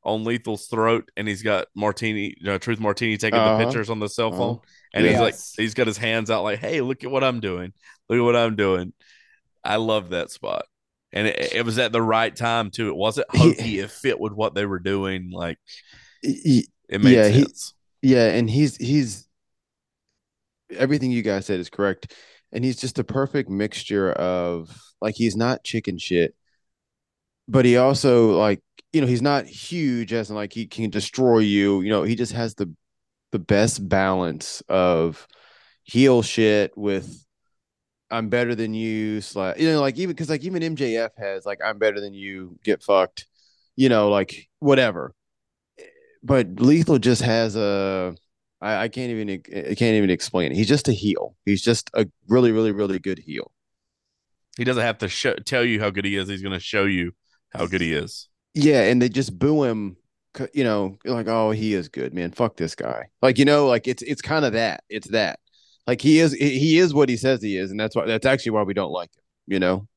on 0.03 0.23
Lethal's 0.23 0.67
throat, 0.67 1.11
and 1.17 1.27
he's 1.27 1.43
got 1.43 1.67
Martini, 1.75 2.33
you 2.39 2.45
know, 2.47 2.57
Truth 2.57 2.79
Martini 2.79 3.17
taking 3.17 3.37
Uh-huh. 3.39 3.57
the 3.57 3.65
pictures 3.65 3.89
on 3.89 3.99
the 3.99 4.07
cell 4.07 4.29
Uh-huh. 4.29 4.37
phone, 4.37 4.59
and 4.93 5.05
he's 5.05 5.19
like, 5.19 5.35
he's 5.57 5.73
got 5.73 5.87
his 5.87 5.97
hands 5.97 6.31
out, 6.31 6.43
like, 6.43 6.59
"Hey, 6.59 6.79
look 6.81 7.03
at 7.03 7.11
what 7.11 7.23
I'm 7.23 7.41
doing! 7.41 7.73
Look 8.07 8.17
at 8.19 8.23
what 8.23 8.35
I'm 8.35 8.55
doing!" 8.55 8.93
I 9.61 9.75
love 9.75 10.11
that 10.11 10.31
spot, 10.31 10.65
and 11.11 11.27
it, 11.27 11.53
it 11.53 11.65
was 11.65 11.77
at 11.79 11.91
the 11.91 12.01
right 12.01 12.33
time 12.33 12.71
too. 12.71 12.87
It 12.87 12.95
wasn't 12.95 13.27
hokey; 13.29 13.79
it 13.79 13.91
fit 13.91 14.17
with 14.19 14.31
what 14.31 14.55
they 14.55 14.65
were 14.65 14.79
doing. 14.79 15.31
Like 15.31 15.57
Y- 16.23 16.63
it 16.87 17.01
made 17.01 17.15
Yeah, 17.15 17.27
he- 17.27 17.41
sense. 17.43 17.73
Yeah, 18.01 18.27
and 18.29 18.49
he's 18.49 18.77
he's 18.77 19.27
everything 20.71 21.11
you 21.11 21.21
guys 21.21 21.45
said 21.45 21.59
is 21.59 21.69
correct. 21.69 22.13
And 22.51 22.63
he's 22.63 22.77
just 22.77 22.99
a 22.99 23.03
perfect 23.03 23.49
mixture 23.49 24.11
of 24.11 24.75
like 25.01 25.15
he's 25.15 25.35
not 25.35 25.63
chicken 25.63 25.97
shit, 25.97 26.35
but 27.47 27.65
he 27.65 27.77
also 27.77 28.31
like 28.31 28.61
you 28.91 29.01
know, 29.01 29.07
he's 29.07 29.21
not 29.21 29.45
huge 29.45 30.13
as 30.13 30.29
in 30.29 30.35
like 30.35 30.53
he 30.53 30.65
can 30.65 30.89
destroy 30.89 31.39
you. 31.39 31.81
You 31.81 31.89
know, 31.89 32.03
he 32.03 32.15
just 32.15 32.33
has 32.33 32.55
the 32.55 32.73
the 33.31 33.39
best 33.39 33.87
balance 33.87 34.63
of 34.67 35.27
heel 35.83 36.21
shit 36.21 36.75
with 36.75 37.25
I'm 38.11 38.29
better 38.29 38.55
than 38.55 38.73
you, 38.73 39.21
slash 39.21 39.57
you 39.59 39.71
know, 39.71 39.81
like 39.81 39.97
even 39.97 40.15
because 40.15 40.29
like 40.29 40.43
even 40.43 40.75
MJF 40.75 41.11
has 41.17 41.45
like 41.45 41.59
I'm 41.63 41.77
better 41.77 41.99
than 42.01 42.13
you, 42.13 42.57
get 42.63 42.81
fucked, 42.81 43.27
you 43.75 43.89
know, 43.89 44.09
like 44.09 44.49
whatever. 44.59 45.13
But 46.23 46.59
Lethal 46.59 46.99
just 46.99 47.21
has 47.21 47.55
a 47.55 48.15
I, 48.61 48.83
I 48.83 48.87
can't 48.89 49.11
even 49.11 49.29
I 49.29 49.75
can't 49.75 49.95
even 49.95 50.09
explain 50.09 50.51
it. 50.51 50.55
He's 50.55 50.67
just 50.67 50.87
a 50.87 50.93
heel. 50.93 51.35
He's 51.45 51.61
just 51.61 51.89
a 51.93 52.07
really, 52.27 52.51
really, 52.51 52.71
really 52.71 52.99
good 52.99 53.19
heel. 53.19 53.51
He 54.57 54.63
doesn't 54.63 54.83
have 54.83 54.97
to 54.99 55.07
show, 55.07 55.35
tell 55.35 55.63
you 55.63 55.79
how 55.79 55.89
good 55.89 56.05
he 56.05 56.15
is. 56.17 56.27
He's 56.27 56.41
going 56.41 56.53
to 56.53 56.59
show 56.59 56.83
you 56.83 57.13
how 57.51 57.65
good 57.65 57.81
he 57.81 57.93
is. 57.93 58.27
Yeah, 58.53 58.81
and 58.83 59.01
they 59.01 59.07
just 59.07 59.37
boo 59.37 59.63
him, 59.63 59.95
you 60.53 60.63
know, 60.63 60.97
like 61.05 61.27
oh 61.27 61.51
he 61.51 61.73
is 61.73 61.87
good, 61.87 62.13
man. 62.13 62.31
Fuck 62.31 62.57
this 62.57 62.75
guy. 62.75 63.07
Like 63.21 63.37
you 63.37 63.45
know, 63.45 63.67
like 63.67 63.87
it's 63.87 64.01
it's 64.03 64.21
kind 64.21 64.43
of 64.43 64.53
that. 64.53 64.83
It's 64.89 65.09
that. 65.09 65.39
Like 65.87 66.01
he 66.01 66.19
is 66.19 66.33
he 66.33 66.77
is 66.77 66.93
what 66.93 67.09
he 67.09 67.17
says 67.17 67.41
he 67.41 67.57
is, 67.57 67.71
and 67.71 67.79
that's 67.79 67.95
why 67.95 68.05
that's 68.05 68.25
actually 68.25 68.51
why 68.51 68.63
we 68.63 68.73
don't 68.73 68.91
like 68.91 69.15
him. 69.15 69.23
You 69.47 69.59
know. 69.59 69.87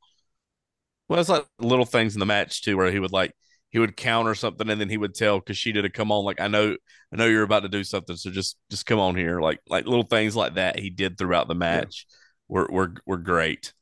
Well, 1.08 1.20
it's 1.20 1.28
like 1.28 1.46
little 1.58 1.84
things 1.84 2.14
in 2.14 2.20
the 2.20 2.26
match 2.26 2.62
too, 2.62 2.76
where 2.76 2.90
he 2.90 2.98
would 2.98 3.12
like 3.12 3.34
he 3.72 3.80
would 3.80 3.96
counter 3.96 4.34
something, 4.36 4.70
and 4.70 4.80
then 4.80 4.90
he 4.90 4.98
would 4.98 5.14
tell 5.16 5.40
Kushida 5.42 5.82
to 5.82 5.90
come 5.90 6.12
on. 6.12 6.24
Like 6.24 6.40
I 6.40 6.48
know, 6.48 6.76
I 7.12 7.16
know 7.16 7.26
you're 7.26 7.42
about 7.44 7.60
to 7.64 7.70
do 7.70 7.84
something, 7.84 8.16
so 8.16 8.30
just 8.30 8.58
just 8.70 8.86
come 8.86 9.00
on 9.00 9.16
here. 9.16 9.40
Like 9.40 9.60
like 9.68 9.86
little 9.86 10.04
things 10.04 10.36
like 10.36 10.54
that 10.54 10.78
he 10.78 10.90
did 10.90 11.18
throughout 11.18 11.48
the 11.48 11.56
match 11.56 12.06
were 12.48 12.68
were 12.70 12.94
were 13.06 13.18
great. 13.18 13.74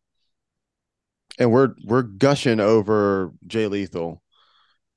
and 1.39 1.51
we're 1.53 1.75
we're 1.85 2.03
gushing 2.03 2.61
over 2.61 3.33
Jay 3.47 3.67
Lethal, 3.67 4.23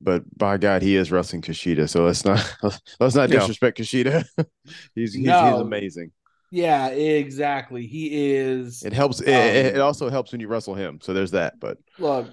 but 0.02 0.24
by 0.38 0.58
God, 0.58 0.82
he 0.82 0.96
is 0.96 1.12
wrestling 1.12 1.42
Kushida. 1.44 1.90
So 1.90 2.06
let's 2.06 2.26
not 2.26 2.58
let's 3.00 3.16
not 3.16 3.30
Yeah. 3.30 3.40
disrespect 3.40 3.80
Kushida. 3.80 4.26
he's, 4.96 5.14
he's 5.14 5.40
he's 5.40 5.60
amazing. 5.60 6.12
Yeah, 6.54 6.90
exactly. 6.90 7.88
He 7.88 8.36
is. 8.36 8.84
It 8.84 8.94
helps. 8.94 9.22
It, 9.22 9.30
Um, 9.30 9.76
it 9.76 9.80
also 9.80 10.08
helps 10.08 10.32
when 10.32 10.40
you 10.40 10.48
wrestle 10.48 10.76
him. 10.76 11.00
So 11.02 11.12
there's 11.12 11.32
that. 11.32 11.60
But 11.60 11.80
look, 11.98 12.30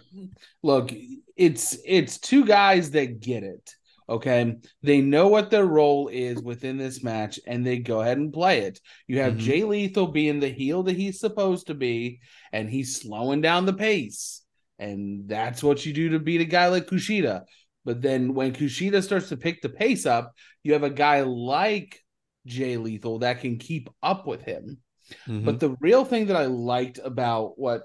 look, 0.63 0.93
it's 1.37 1.79
it's 1.87 2.19
two 2.19 2.45
guys 2.45 2.91
that 2.91 3.21
get 3.21 3.45
it. 3.45 3.75
Okay, 4.11 4.57
they 4.83 5.01
know 5.01 5.29
what 5.29 5.51
their 5.51 5.65
role 5.65 6.09
is 6.09 6.43
within 6.43 6.77
this 6.77 7.03
match, 7.03 7.41
and 7.47 7.67
they 7.67 7.79
go 7.79 8.03
ahead 8.03 8.19
and 8.19 8.31
play 8.31 8.61
it. 8.61 8.79
You 9.07 9.21
have 9.21 9.35
Mhm. 9.35 9.39
Jay 9.39 9.65
Lethal 9.65 10.09
being 10.09 10.39
the 10.39 10.51
heel 10.51 10.83
that 10.83 10.97
he's 10.97 11.19
supposed 11.19 11.69
to 11.69 11.75
be, 11.75 12.21
and 12.53 12.69
he's 12.69 13.01
slowing 13.01 13.41
down 13.41 13.65
the 13.65 13.73
pace, 13.73 14.43
and 14.79 15.29
that's 15.29 15.63
what 15.63 15.87
you 15.87 15.95
do 15.95 16.11
to 16.11 16.19
beat 16.19 16.43
a 16.43 16.45
guy 16.45 16.69
like 16.69 16.89
Kushida. 16.89 17.45
But 17.87 18.03
then 18.03 18.35
when 18.35 18.53
Kushida 18.53 19.03
starts 19.03 19.31
to 19.31 19.39
pick 19.39 19.63
the 19.63 19.71
pace 19.71 20.05
up, 20.05 20.35
you 20.63 20.75
have 20.75 20.83
a 20.83 20.91
guy 20.91 21.23
like 21.23 22.03
Jay 22.47 22.77
Lethal 22.77 23.21
that 23.21 23.41
can 23.41 23.59
keep 23.59 23.91
up 24.03 24.27
with 24.27 24.43
him. 24.43 24.79
Mhm. 25.27 25.45
But 25.45 25.61
the 25.61 25.77
real 25.81 26.05
thing 26.05 26.27
that 26.27 26.37
I 26.37 26.47
liked 26.47 26.99
about 27.03 27.59
what 27.59 27.85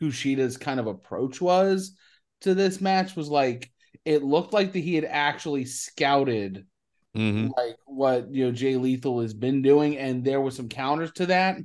Kushida's 0.00 0.56
kind 0.56 0.80
of 0.80 0.86
approach 0.86 1.40
was 1.40 1.96
to 2.42 2.54
this 2.54 2.80
match 2.80 3.16
was 3.16 3.28
like 3.28 3.70
it 4.04 4.22
looked 4.22 4.52
like 4.52 4.72
that 4.72 4.78
he 4.78 4.94
had 4.94 5.04
actually 5.04 5.64
scouted 5.64 6.66
Mhm. 7.16 7.50
like 7.56 7.76
what 7.86 8.32
you 8.32 8.44
know 8.44 8.52
Jay 8.52 8.76
Lethal 8.76 9.20
has 9.20 9.34
been 9.34 9.62
doing, 9.62 9.96
and 9.96 10.24
there 10.24 10.40
were 10.40 10.50
some 10.50 10.68
counters 10.68 11.12
to 11.12 11.26
that. 11.26 11.58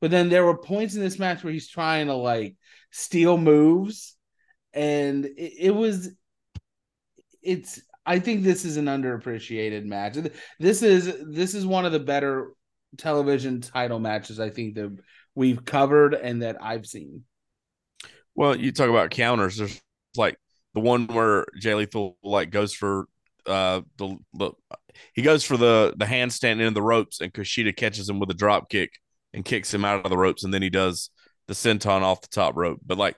But 0.00 0.10
then 0.10 0.28
there 0.28 0.44
were 0.44 0.56
points 0.56 0.94
in 0.94 1.00
this 1.00 1.18
match 1.18 1.42
where 1.42 1.52
he's 1.52 1.68
trying 1.68 2.06
to 2.06 2.14
like 2.14 2.56
steal 2.92 3.36
moves, 3.36 4.16
and 4.72 5.24
it, 5.26 5.52
it 5.58 5.74
was 5.74 6.10
it's 7.42 7.80
I 8.06 8.20
think 8.20 8.42
this 8.42 8.64
is 8.64 8.76
an 8.76 8.86
underappreciated 8.86 9.84
match. 9.84 10.16
This 10.60 10.82
is 10.82 11.12
this 11.28 11.54
is 11.54 11.66
one 11.66 11.84
of 11.84 11.92
the 11.92 12.00
better 12.00 12.52
television 12.96 13.60
title 13.60 13.98
matches 13.98 14.38
I 14.38 14.50
think 14.50 14.76
that 14.76 14.96
we've 15.34 15.64
covered 15.64 16.14
and 16.14 16.42
that 16.42 16.62
I've 16.62 16.86
seen. 16.86 17.24
Well, 18.34 18.56
you 18.56 18.70
talk 18.70 18.88
about 18.88 19.10
counters. 19.10 19.56
There's 19.56 19.80
like 20.16 20.36
the 20.74 20.80
one 20.80 21.06
where 21.08 21.46
Jay 21.60 21.74
Lethal 21.74 22.16
like 22.22 22.50
goes 22.50 22.72
for 22.72 23.06
uh 23.46 23.82
the, 23.96 24.16
the 24.34 24.52
he 25.14 25.22
goes 25.22 25.44
for 25.44 25.56
the 25.56 25.94
the 25.96 26.04
handstand 26.04 26.60
into 26.60 26.70
the 26.70 26.82
ropes 26.82 27.20
and 27.20 27.32
Kushida 27.32 27.76
catches 27.76 28.08
him 28.08 28.18
with 28.18 28.30
a 28.30 28.34
drop 28.34 28.68
kick 28.70 28.90
and 29.32 29.44
kicks 29.44 29.72
him 29.72 29.84
out 29.84 30.04
of 30.04 30.10
the 30.10 30.16
ropes 30.16 30.44
and 30.44 30.54
then 30.54 30.62
he 30.62 30.70
does 30.70 31.10
the 31.48 31.54
senton 31.54 32.02
off 32.02 32.22
the 32.22 32.28
top 32.28 32.56
rope. 32.56 32.80
But 32.84 32.98
like 32.98 33.16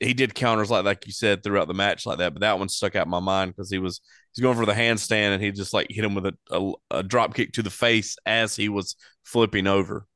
he 0.00 0.12
did 0.14 0.34
counters 0.34 0.70
like 0.70 0.84
like 0.84 1.06
you 1.06 1.12
said 1.12 1.42
throughout 1.42 1.68
the 1.68 1.74
match 1.74 2.06
like 2.06 2.18
that. 2.18 2.34
But 2.34 2.40
that 2.40 2.58
one 2.58 2.68
stuck 2.68 2.96
out 2.96 3.06
in 3.06 3.10
my 3.10 3.20
mind 3.20 3.52
because 3.52 3.70
he 3.70 3.78
was 3.78 4.00
he's 4.34 4.42
going 4.42 4.56
for 4.56 4.66
the 4.66 4.72
handstand 4.72 5.34
and 5.34 5.42
he 5.42 5.52
just 5.52 5.72
like 5.74 5.86
hit 5.90 6.04
him 6.04 6.14
with 6.14 6.26
a, 6.26 6.34
a, 6.50 6.72
a 6.98 7.02
drop 7.02 7.34
kick 7.34 7.52
to 7.52 7.62
the 7.62 7.70
face 7.70 8.16
as 8.26 8.56
he 8.56 8.68
was 8.68 8.96
flipping 9.24 9.66
over. 9.66 10.06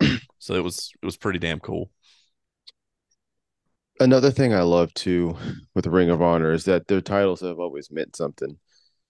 so 0.38 0.54
it 0.54 0.64
was 0.64 0.90
it 1.02 1.06
was 1.06 1.16
pretty 1.16 1.38
damn 1.38 1.60
cool. 1.60 1.90
another 4.00 4.30
thing 4.30 4.52
I 4.54 4.62
love 4.62 4.92
too 4.94 5.36
with 5.74 5.86
Ring 5.86 6.10
of 6.10 6.22
Honor 6.22 6.52
is 6.52 6.64
that 6.64 6.88
their 6.88 7.00
titles 7.00 7.40
have 7.40 7.58
always 7.58 7.90
meant 7.90 8.16
something. 8.16 8.58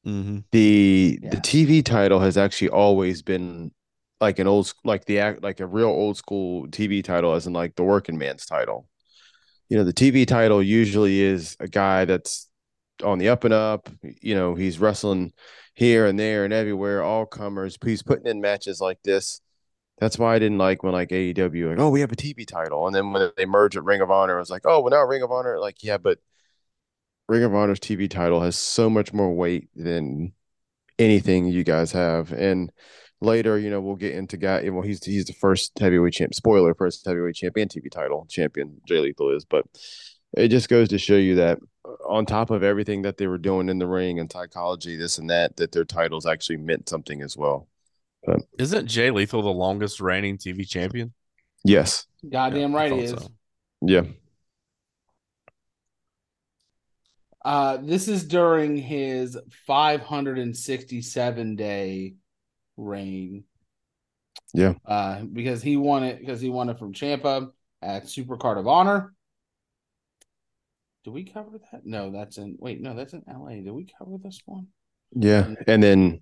Mm-hmm. 0.06 0.38
The 0.50 1.18
Yeah. 1.22 1.30
the 1.30 1.36
TV 1.38 1.82
title 1.82 2.20
has 2.20 2.36
actually 2.36 2.70
always 2.70 3.22
been 3.22 3.72
like 4.20 4.38
an 4.38 4.46
old 4.46 4.72
like 4.84 5.04
the 5.04 5.20
act 5.20 5.42
like 5.42 5.60
a 5.60 5.66
real 5.66 5.88
old 5.88 6.16
school 6.16 6.66
TV 6.68 7.02
title, 7.02 7.34
as 7.34 7.46
in 7.46 7.52
like 7.52 7.74
the 7.76 7.84
working 7.84 8.18
man's 8.18 8.46
title. 8.46 8.88
You 9.72 9.78
know, 9.78 9.84
the 9.84 9.94
TV 9.94 10.26
title 10.26 10.62
usually 10.62 11.22
is 11.22 11.56
a 11.58 11.66
guy 11.66 12.04
that's 12.04 12.46
on 13.02 13.16
the 13.16 13.30
up 13.30 13.44
and 13.44 13.54
up. 13.54 13.88
You 14.20 14.34
know, 14.34 14.54
he's 14.54 14.78
wrestling 14.78 15.32
here 15.72 16.04
and 16.04 16.18
there 16.18 16.44
and 16.44 16.52
everywhere, 16.52 17.02
all 17.02 17.24
comers. 17.24 17.78
He's 17.82 18.02
putting 18.02 18.26
in 18.26 18.42
matches 18.42 18.82
like 18.82 19.02
this. 19.02 19.40
That's 19.98 20.18
why 20.18 20.34
I 20.34 20.38
didn't 20.38 20.58
like 20.58 20.82
when 20.82 20.92
like 20.92 21.08
AEW 21.08 21.70
like, 21.70 21.78
oh, 21.78 21.88
we 21.88 22.02
have 22.02 22.12
a 22.12 22.16
TV 22.16 22.46
title, 22.46 22.86
and 22.86 22.94
then 22.94 23.14
when 23.14 23.30
they 23.38 23.46
merge 23.46 23.74
with 23.74 23.86
Ring 23.86 24.02
of 24.02 24.10
Honor, 24.10 24.36
I 24.36 24.40
was 24.40 24.50
like, 24.50 24.66
oh, 24.66 24.82
well 24.82 24.90
now 24.90 25.06
Ring 25.06 25.22
of 25.22 25.32
Honor, 25.32 25.58
like 25.58 25.82
yeah, 25.82 25.96
but 25.96 26.18
Ring 27.30 27.42
of 27.42 27.54
Honor's 27.54 27.80
TV 27.80 28.10
title 28.10 28.42
has 28.42 28.58
so 28.58 28.90
much 28.90 29.14
more 29.14 29.34
weight 29.34 29.70
than 29.74 30.34
anything 30.98 31.46
you 31.46 31.64
guys 31.64 31.92
have. 31.92 32.30
And 32.30 32.70
later, 33.22 33.58
you 33.58 33.70
know, 33.70 33.80
we'll 33.80 33.96
get 33.96 34.14
into 34.14 34.36
guy. 34.36 34.68
Well, 34.68 34.82
he's 34.82 35.02
he's 35.04 35.26
the 35.26 35.32
first 35.32 35.78
heavyweight 35.78 36.14
champ. 36.14 36.34
Spoiler: 36.34 36.74
first 36.74 37.06
heavyweight 37.06 37.36
champion 37.36 37.68
TV 37.68 37.90
title 37.90 38.26
champion. 38.28 38.80
Jay 38.86 38.98
Lethal 38.98 39.34
is, 39.34 39.44
but 39.44 39.64
it 40.36 40.48
just 40.48 40.68
goes 40.68 40.88
to 40.88 40.98
show 40.98 41.16
you 41.16 41.36
that 41.36 41.58
on 42.06 42.26
top 42.26 42.50
of 42.50 42.62
everything 42.62 43.02
that 43.02 43.16
they 43.16 43.26
were 43.26 43.38
doing 43.38 43.68
in 43.68 43.78
the 43.78 43.86
ring 43.86 44.18
and 44.18 44.30
psychology, 44.30 44.96
this 44.96 45.18
and 45.18 45.30
that, 45.30 45.56
that 45.56 45.72
their 45.72 45.84
titles 45.84 46.26
actually 46.26 46.56
meant 46.56 46.88
something 46.88 47.22
as 47.22 47.36
well. 47.36 47.68
Isn't 48.58 48.86
Jay 48.86 49.10
Lethal 49.10 49.42
the 49.42 49.50
longest 49.50 50.00
reigning 50.00 50.38
TV 50.38 50.68
champion? 50.68 51.12
Yes. 51.64 52.06
Goddamn 52.28 52.72
Yeah, 52.72 52.78
right 52.78 52.92
he 52.92 53.00
is. 53.00 53.10
so. 53.10 53.28
Yeah. 53.80 54.02
Uh, 57.44 57.78
this 57.78 58.06
is 58.06 58.24
during 58.24 58.76
his 58.76 59.36
567 59.66 61.56
day 61.56 62.14
reign. 62.82 63.44
Yeah. 64.54 64.74
Uh, 64.84 65.22
because 65.22 65.62
he 65.62 65.76
won 65.76 66.02
it 66.04 66.20
because 66.20 66.40
he 66.40 66.50
won 66.50 66.68
it 66.68 66.78
from 66.78 66.92
Ciampa 66.92 67.50
at 67.80 68.08
Super 68.08 68.36
Card 68.36 68.58
of 68.58 68.66
Honor. 68.66 69.14
Did 71.04 71.10
we 71.14 71.24
cover 71.24 71.58
that? 71.72 71.84
No, 71.84 72.10
that's 72.10 72.38
in 72.38 72.56
wait, 72.58 72.80
no, 72.80 72.94
that's 72.94 73.12
in 73.12 73.22
LA. 73.26 73.62
Did 73.62 73.70
we 73.72 73.86
cover 73.98 74.18
this 74.18 74.40
one? 74.46 74.68
Yeah. 75.14 75.54
And 75.66 75.82
then 75.82 76.20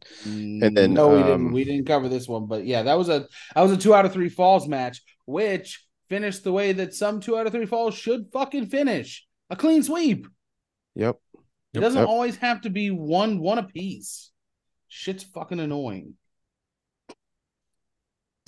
And 0.61 0.77
then, 0.77 0.95
no, 0.95 1.09
we 1.09 1.23
didn't. 1.23 1.47
um, 1.47 1.53
We 1.53 1.65
didn't 1.65 1.87
cover 1.87 2.09
this 2.09 2.29
one, 2.29 2.47
but 2.47 2.65
yeah, 2.65 2.83
that 2.85 2.99
was 2.99 3.09
a 3.09 3.29
that 3.55 3.63
was 3.63 3.73
a 3.73 3.77
two 3.77 3.95
out 3.95 4.05
of 4.05 4.13
three 4.13 4.29
falls 4.29 4.69
match, 4.69 5.03
which 5.27 5.87
finished 6.09 6.45
the 6.45 6.53
way 6.53 6.73
that 6.73 6.95
some 6.95 7.21
two 7.21 7.37
out 7.39 7.47
of 7.47 7.53
three 7.53 7.67
falls 7.67 7.95
should 7.95 8.31
fucking 8.33 8.67
finish 8.67 9.27
a 9.49 9.57
clean 9.57 9.83
sweep. 9.83 10.27
yep. 10.95 11.17
It 11.75 11.81
Yep, 11.81 11.83
doesn't 11.83 12.01
yep. 12.01 12.09
always 12.09 12.37
have 12.37 12.63
to 12.63 12.71
be 12.71 12.91
one 12.91 13.39
one 13.41 13.59
apiece. 13.59 14.31
Shit's 14.89 15.23
fucking 15.25 15.61
annoying. 15.61 16.15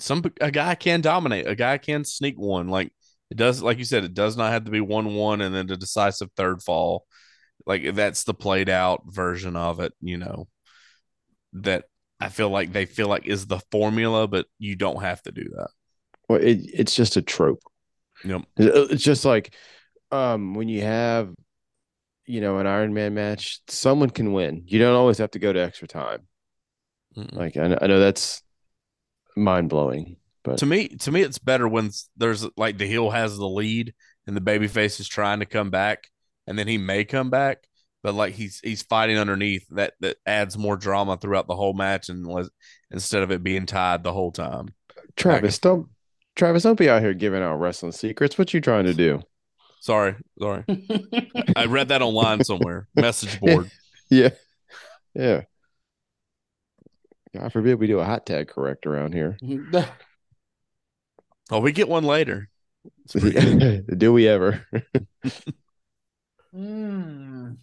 Some 0.03 0.21
a 0.41 0.51
guy 0.51 0.75
can 0.75 0.99
dominate. 0.99 1.47
A 1.47 1.55
guy 1.55 1.77
can 1.77 2.03
sneak 2.03 2.37
one. 2.37 2.67
Like 2.67 2.91
it 3.31 3.37
does, 3.37 3.63
like 3.63 3.77
you 3.77 3.85
said, 3.85 4.03
it 4.03 4.13
does 4.13 4.35
not 4.35 4.51
have 4.51 4.65
to 4.65 4.71
be 4.71 4.81
one 4.81 5.15
one 5.15 5.39
and 5.39 5.55
then 5.55 5.65
the 5.65 5.77
decisive 5.77 6.29
third 6.35 6.61
fall. 6.61 7.05
Like 7.65 7.95
that's 7.95 8.25
the 8.25 8.33
played 8.33 8.67
out 8.67 9.03
version 9.05 9.55
of 9.55 9.79
it. 9.79 9.93
You 10.01 10.17
know 10.17 10.49
that 11.53 11.85
I 12.19 12.27
feel 12.27 12.49
like 12.49 12.73
they 12.73 12.85
feel 12.85 13.07
like 13.07 13.25
is 13.27 13.47
the 13.47 13.61
formula, 13.71 14.27
but 14.27 14.45
you 14.59 14.75
don't 14.75 15.01
have 15.01 15.21
to 15.21 15.31
do 15.31 15.45
that. 15.55 15.69
Well, 16.27 16.41
it, 16.41 16.59
it's 16.73 16.95
just 16.95 17.15
a 17.15 17.21
trope. 17.21 17.63
Yep. 18.25 18.41
It's 18.57 19.03
just 19.03 19.23
like 19.23 19.55
um 20.11 20.53
when 20.53 20.67
you 20.67 20.81
have 20.81 21.33
you 22.25 22.41
know 22.41 22.57
an 22.57 22.67
Iron 22.67 22.93
Man 22.93 23.13
match, 23.13 23.61
someone 23.69 24.09
can 24.09 24.33
win. 24.33 24.63
You 24.67 24.79
don't 24.79 24.97
always 24.97 25.19
have 25.19 25.31
to 25.31 25.39
go 25.39 25.53
to 25.53 25.61
extra 25.61 25.87
time. 25.87 26.27
Mm-mm. 27.15 27.33
Like 27.33 27.55
I 27.55 27.67
know, 27.69 27.77
I 27.81 27.87
know 27.87 28.01
that's 28.01 28.43
mind 29.35 29.69
blowing, 29.69 30.17
but 30.43 30.57
to 30.59 30.65
me, 30.65 30.89
to 30.89 31.11
me, 31.11 31.21
it's 31.21 31.39
better 31.39 31.67
when 31.67 31.91
there's 32.17 32.45
like 32.57 32.77
the 32.77 32.87
heel 32.87 33.09
has 33.09 33.37
the 33.37 33.47
lead 33.47 33.93
and 34.27 34.35
the 34.35 34.41
babyface 34.41 34.99
is 34.99 35.07
trying 35.07 35.39
to 35.39 35.45
come 35.45 35.69
back, 35.69 36.09
and 36.47 36.57
then 36.57 36.67
he 36.67 36.77
may 36.77 37.05
come 37.05 37.29
back, 37.29 37.67
but 38.01 38.13
like 38.13 38.33
he's 38.33 38.59
he's 38.63 38.81
fighting 38.83 39.17
underneath. 39.17 39.65
That 39.69 39.93
that 40.01 40.17
adds 40.25 40.57
more 40.57 40.77
drama 40.77 41.17
throughout 41.17 41.47
the 41.47 41.55
whole 41.55 41.73
match, 41.73 42.09
and 42.09 42.25
les- 42.25 42.49
instead 42.91 43.23
of 43.23 43.31
it 43.31 43.43
being 43.43 43.65
tied 43.65 44.03
the 44.03 44.13
whole 44.13 44.31
time. 44.31 44.73
Travis, 45.15 45.59
don't 45.59 45.89
Travis, 46.35 46.63
don't 46.63 46.79
be 46.79 46.89
out 46.89 47.01
here 47.01 47.13
giving 47.13 47.43
out 47.43 47.55
wrestling 47.55 47.91
secrets. 47.91 48.37
What 48.37 48.53
you 48.53 48.61
trying 48.61 48.85
to 48.85 48.93
do? 48.93 49.21
Sorry, 49.81 50.15
sorry. 50.39 50.63
I 51.55 51.65
read 51.65 51.89
that 51.89 52.01
online 52.01 52.43
somewhere. 52.43 52.87
Message 52.95 53.39
board. 53.39 53.69
Yeah, 54.09 54.29
yeah. 55.15 55.43
God 57.35 57.51
forbid 57.51 57.79
we 57.79 57.87
do 57.87 57.99
a 57.99 58.05
hot 58.05 58.25
tag 58.25 58.47
correct 58.47 58.85
around 58.85 59.13
here. 59.13 59.37
Oh, 61.51 61.59
we 61.59 61.73
get 61.73 61.89
one 61.89 62.05
later. 62.05 62.49
It's 63.03 63.13
pretty 63.13 63.31
good. 63.31 63.85
do 63.99 64.13
we 64.13 64.27
ever? 64.27 64.65
Mm. 66.55 67.57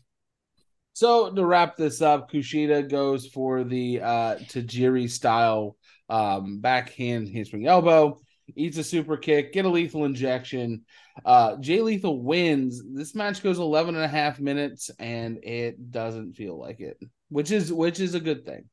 So 0.94 1.32
to 1.32 1.44
wrap 1.44 1.76
this 1.76 2.02
up, 2.02 2.30
Kushida 2.30 2.90
goes 2.90 3.26
for 3.28 3.62
the 3.62 4.00
uh 4.00 4.36
Tajiri 4.36 5.08
style 5.08 5.76
um 6.08 6.58
backhand 6.60 7.28
handspring 7.28 7.68
elbow, 7.68 8.18
eats 8.56 8.78
a 8.78 8.84
super 8.84 9.16
kick, 9.16 9.52
get 9.52 9.64
a 9.64 9.68
lethal 9.68 10.04
injection. 10.04 10.84
Uh 11.24 11.56
Jay 11.58 11.80
Lethal 11.82 12.20
wins. 12.20 12.82
This 12.84 13.14
match 13.14 13.44
goes 13.44 13.60
11 13.60 13.94
and 13.94 14.04
a 14.04 14.08
half 14.08 14.40
minutes 14.40 14.90
and 14.98 15.38
it 15.44 15.92
doesn't 15.92 16.34
feel 16.34 16.58
like 16.58 16.80
it, 16.80 16.98
which 17.28 17.52
is 17.52 17.72
which 17.72 18.00
is 18.00 18.14
a 18.14 18.20
good 18.20 18.44
thing. 18.44 18.64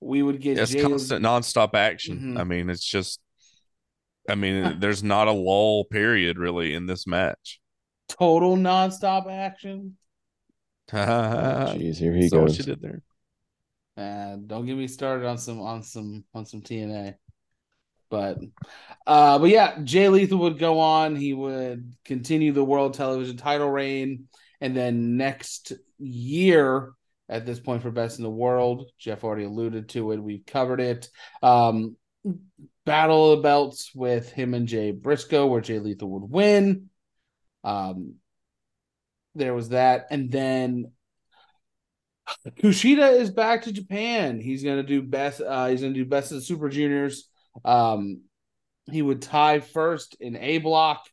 We 0.00 0.22
would 0.22 0.40
get 0.40 0.58
It's 0.58 0.72
Jay 0.72 0.82
constant, 0.82 1.24
nonstop 1.24 1.74
action. 1.74 2.34
Mhm. 2.34 2.40
I 2.40 2.44
mean, 2.44 2.70
it's 2.70 2.84
just. 2.84 3.20
I 4.28 4.34
mean, 4.34 4.80
there's 4.80 5.02
not 5.04 5.28
a 5.28 5.32
lull 5.32 5.84
period 5.84 6.38
really 6.38 6.74
in 6.74 6.86
this 6.86 7.06
match. 7.06 7.60
total 8.08 8.56
nonstop 8.56 9.30
action. 9.30 9.96
Jeez, 10.92 11.96
here 11.96 12.12
he 12.14 12.24
what 12.24 12.30
goes. 12.30 12.58
you 12.58 12.64
did 12.64 12.80
there. 12.80 13.02
Uh, 13.96 14.36
don't 14.46 14.66
get 14.66 14.76
me 14.76 14.86
started 14.88 15.26
on 15.26 15.38
some 15.38 15.60
on 15.60 15.82
some 15.82 16.24
on 16.34 16.44
some 16.44 16.60
TNA. 16.60 17.14
But 18.08 18.38
uh 19.06 19.38
but 19.38 19.50
yeah, 19.50 19.78
Jay 19.82 20.08
Lethal 20.08 20.38
would 20.38 20.58
go 20.58 20.78
on. 20.78 21.16
He 21.16 21.32
would 21.32 21.94
continue 22.04 22.52
the 22.52 22.64
world 22.64 22.94
television 22.94 23.36
title 23.36 23.70
reign. 23.70 24.28
And 24.60 24.76
then 24.76 25.16
next 25.16 25.72
year, 25.98 26.92
at 27.28 27.46
this 27.46 27.60
point 27.60 27.82
for 27.82 27.90
best 27.90 28.18
in 28.18 28.24
the 28.24 28.30
world, 28.30 28.90
Jeff 28.98 29.24
already 29.24 29.44
alluded 29.44 29.88
to 29.90 30.12
it. 30.12 30.22
We've 30.22 30.46
covered 30.46 30.80
it. 30.80 31.08
Um 31.42 31.96
Battle 32.84 33.32
of 33.32 33.38
the 33.38 33.42
Belts 33.42 33.92
with 33.94 34.30
him 34.30 34.54
and 34.54 34.68
Jay 34.68 34.90
Briscoe, 34.92 35.46
where 35.46 35.60
Jay 35.60 35.78
Lethal 35.78 36.10
would 36.10 36.30
win. 36.30 36.90
Um 37.64 38.14
there 39.34 39.54
was 39.54 39.70
that. 39.70 40.06
And 40.10 40.30
then 40.30 40.92
Kushida 42.58 43.20
is 43.20 43.30
back 43.30 43.62
to 43.62 43.72
Japan. 43.72 44.40
He's 44.40 44.64
gonna 44.64 44.82
do 44.82 45.02
best. 45.02 45.40
Uh, 45.40 45.66
he's 45.66 45.80
gonna 45.80 45.94
do 45.94 46.04
best 46.04 46.32
of 46.32 46.38
the 46.38 46.44
Super 46.44 46.68
Juniors. 46.68 47.28
Um, 47.64 48.22
he 48.90 49.02
would 49.02 49.22
tie 49.22 49.60
first 49.60 50.16
in 50.20 50.36
A 50.36 50.58
block, 50.58 51.06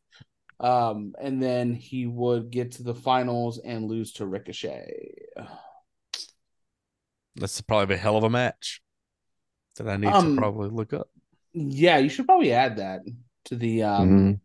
um, 0.60 1.14
and 1.20 1.42
then 1.42 1.74
he 1.74 2.06
would 2.06 2.50
get 2.50 2.74
to 2.74 2.84
the 2.84 2.96
finals 2.96 3.60
and 3.60 3.90
lose 3.90 4.14
to 4.14 4.26
Ricochet. 4.26 5.16
That's 7.36 7.62
probably 7.62 7.96
a 7.96 7.98
hell 8.00 8.18
of 8.18 8.24
a 8.24 8.30
match 8.30 8.82
that 9.78 9.90
I 9.90 9.98
need 9.98 10.14
Um, 10.14 10.28
to 10.30 10.30
probably 10.30 10.70
look 10.70 10.94
up. 10.94 11.10
Yeah, 11.54 11.98
you 11.98 12.10
should 12.10 12.26
probably 12.26 12.52
add 12.54 12.78
that 12.78 13.02
to 13.46 13.56
the 13.56 13.84
um 13.84 14.30
Mhm. 14.30 14.40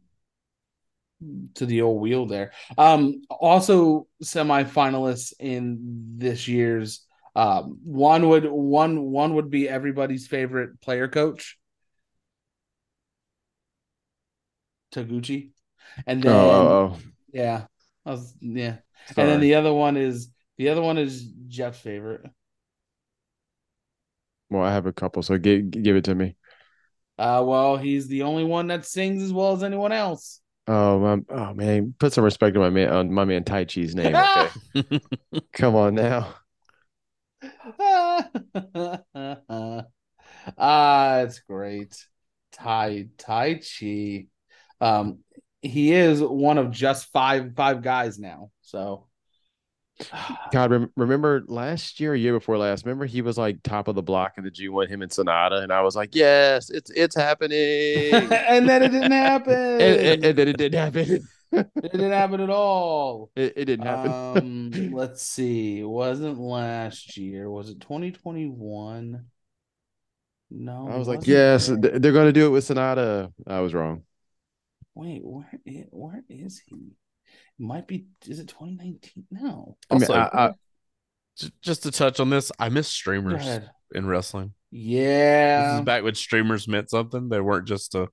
to 1.55 1.67
the 1.67 1.83
old 1.83 2.01
wheel 2.01 2.27
there. 2.27 2.53
Um, 2.77 3.23
also 3.31 4.07
semifinalists 4.23 5.33
in 5.39 6.15
this 6.19 6.49
year's 6.49 7.05
um 7.37 7.79
one 7.85 8.29
would 8.29 8.45
one 8.47 9.03
one 9.03 9.35
would 9.35 9.51
be 9.51 9.69
everybody's 9.69 10.27
favorite 10.27 10.81
player 10.81 11.09
coach, 11.09 11.59
Taguchi, 14.93 15.51
and 16.07 16.23
Oh, 16.25 16.31
then 16.33 16.81
oh, 16.91 16.95
oh. 16.95 17.01
yeah, 17.33 17.67
I 18.07 18.11
was, 18.13 18.35
yeah, 18.41 18.79
and 19.17 19.29
then 19.29 19.41
the 19.41 19.55
other 19.55 19.73
one 19.73 19.97
is 19.97 20.31
the 20.57 20.71
other 20.71 20.83
one 20.83 20.99
is 20.99 21.25
Jeff's 21.49 21.81
favorite. 21.81 22.23
Well, 24.51 24.63
I 24.63 24.73
have 24.73 24.87
a 24.87 24.93
couple, 24.93 25.23
so 25.23 25.39
give 25.39 25.71
give 25.71 25.97
it 25.97 26.05
to 26.05 26.15
me. 26.15 26.37
Uh, 27.19 27.43
well, 27.45 27.77
he's 27.77 28.07
the 28.07 28.23
only 28.23 28.45
one 28.45 28.69
that 28.69 28.87
sings 28.87 29.23
as 29.23 29.33
well 29.33 29.53
as 29.53 29.63
anyone 29.63 29.93
else. 29.93 30.41
Oh, 30.69 30.99
my, 30.99 31.19
oh 31.31 31.55
man, 31.55 31.95
put 31.99 32.13
some 32.13 32.25
respect 32.25 32.57
on 32.57 32.63
my 32.63 32.71
man 32.71 32.91
on 32.91 33.13
my 33.13 33.25
man 33.25 33.45
Taichi's 33.45 33.95
name. 33.95 34.15
Okay, 34.77 35.01
come 35.53 35.75
on 35.75 35.95
now. 35.95 36.35
ah, 40.59 41.19
it's 41.21 41.41
great. 41.41 42.07
Tai 42.53 43.09
Taichi. 43.17 44.29
Um, 44.81 45.19
he 45.63 45.93
is 45.93 46.23
one 46.23 46.59
of 46.59 46.71
just 46.71 47.07
five 47.13 47.55
five 47.57 47.83
guys 47.83 48.19
now. 48.19 48.51
So 48.63 49.08
God, 50.53 50.71
rem- 50.71 50.93
remember 50.97 51.43
last 51.47 52.01
year, 52.01 52.15
year 52.15 52.33
before 52.33 52.59
last? 52.59 52.85
Remember 52.85 53.05
he 53.07 53.23
was 53.23 53.37
like 53.37 53.63
top 53.63 53.89
of 53.89 53.95
the 53.95 54.03
block 54.03 54.35
in 54.39 54.45
the 54.45 54.51
G 54.51 54.69
one, 54.69 54.89
him 54.89 55.03
and 55.03 55.11
Sanada, 55.11 55.63
and 55.63 55.73
I 55.73 55.83
was 55.83 55.97
like, 55.97 56.15
yes, 56.15 56.71
it's 56.71 56.91
it's 56.91 57.17
happening. 57.17 58.13
and, 58.13 58.33
and 58.33 58.69
then 58.69 58.83
it 58.83 58.91
didn't 58.91 59.13
happen. 59.13 59.53
and- 59.81 60.25
and 60.25 60.37
then 60.39 60.49
it 60.49 60.57
didn't 60.57 60.79
happen. 60.79 61.29
it 61.53 61.93
didn't 61.93 62.13
happen 62.13 62.41
at 62.41 62.51
all. 62.51 63.31
It, 63.35 63.55
it 63.57 63.65
didn't 63.65 63.87
happen. 63.87 64.13
Um, 64.77 64.91
let's 64.93 65.23
see. 65.23 65.81
It 65.81 65.89
wasn't 65.89 66.39
last 66.39 67.17
year. 67.17 67.51
Was 67.51 67.71
it 67.71 67.81
2021? 67.81 69.25
No. 70.51 70.89
I 70.89 70.97
was 70.97 71.09
like, 71.09 71.27
yes, 71.27 71.67
there. 71.67 71.99
they're 71.99 72.13
going 72.13 72.27
to 72.27 72.33
do 72.33 72.47
it 72.47 72.51
with 72.51 72.67
Sanada. 72.69 73.33
I 73.47 73.61
was 73.61 73.75
wrong. 73.75 74.03
Wait, 74.95 75.21
where 75.25 75.49
is, 75.65 75.87
where 75.91 76.25
is 76.29 76.61
he? 76.67 76.93
It 77.59 77.63
might 77.63 77.87
be. 77.89 78.07
Is 78.27 78.39
it 78.39 78.49
2019? 78.49 79.27
No. 79.31 79.77
I 79.91 79.95
mean, 79.95 80.03
Also, 80.03 80.15
I- 80.15 80.47
I- 80.49 80.55
J- 81.37 81.51
Just 81.63 81.83
to 81.85 81.91
touch 81.93 82.19
on 82.21 82.31
this, 82.31 82.51
I 82.59 82.69
miss 82.69 82.89
streamers 82.89 83.35
ahead. 83.43 83.71
in 83.95 84.07
wrestling. 84.07 84.55
yeah 84.71 85.61
This 85.63 85.67
Yeah. 85.73 85.79
is 85.79 85.85
back 85.85 86.03
when 86.03 86.15
streamers 86.15 86.67
meant 86.69 86.91
something. 86.91 87.29
They 87.29 87.41
weren't 87.41 87.67
just 87.69 87.95
a 87.95 88.09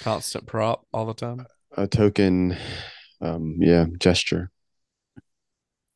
constant 0.00 0.46
prop 0.46 0.86
all 0.92 1.06
the 1.06 1.14
time. 1.14 1.46
a 1.76 1.86
token, 1.86 2.56
um, 3.20 3.56
yeah, 3.60 3.86
gesture. 3.98 4.50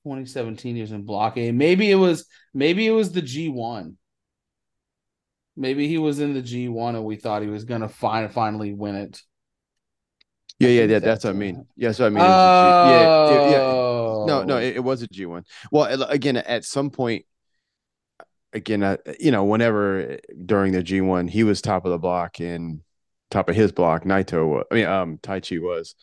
2017 0.05 0.75
he 0.77 0.83
was 0.83 0.93
in 0.93 1.03
block 1.05 1.37
A. 1.39 1.51
Maybe 1.53 1.91
it 1.91 1.95
was 1.97 2.27
maybe 2.53 2.87
it 2.87 2.91
was 2.93 3.13
the 3.13 3.23
G1. 3.23 3.97
Maybe 5.57 5.89
he 5.89 5.99
was 5.99 6.19
in 6.21 6.35
the 6.35 6.43
G1 6.43 6.97
and 6.97 7.05
we 7.05 7.17
thought 7.17 7.43
he 7.43 7.49
was 7.49 7.65
gonna 7.65 7.89
fin- 7.89 8.29
finally 8.29 8.73
win 8.75 8.97
it. 8.97 9.23
Yeah, 10.59 10.69
yeah, 10.69 10.85
yeah. 10.85 10.99
That's 11.01 11.25
what 11.25 11.31
I 11.31 11.33
mean. 11.35 11.67
Yeah, 11.77 11.89
that's 11.89 11.99
what 11.99 12.07
I 12.07 12.11
mean. 12.11 12.23
Was 12.25 12.39
yeah, 12.83 13.09
yeah, 13.31 13.51
yeah. 13.51 13.59
Oh. 13.63 14.25
No, 14.27 14.45
no, 14.45 14.59
it, 14.59 14.77
it 14.77 14.85
was 14.85 15.03
a 15.03 15.07
G 15.09 15.27
one. 15.27 15.45
Well, 15.71 16.03
again, 16.05 16.37
at 16.37 16.65
some 16.65 16.91
point, 16.91 17.25
again, 18.53 18.83
uh, 18.83 18.97
you 19.19 19.31
know, 19.31 19.45
whenever 19.45 20.19
during 20.47 20.73
the 20.73 20.83
G 20.83 21.01
one, 21.01 21.29
he 21.29 21.45
was 21.45 21.61
top 21.61 21.85
of 21.85 21.91
the 21.91 21.99
block 21.99 22.41
and 22.41 22.81
top 23.31 23.49
of 23.49 23.57
his 23.57 23.73
block. 23.73 24.05
Naito, 24.05 24.49
wa- 24.49 24.65
I 24.71 24.75
mean, 24.75 24.87
um, 24.87 25.19
Taichi 25.19 25.61
was, 25.61 25.95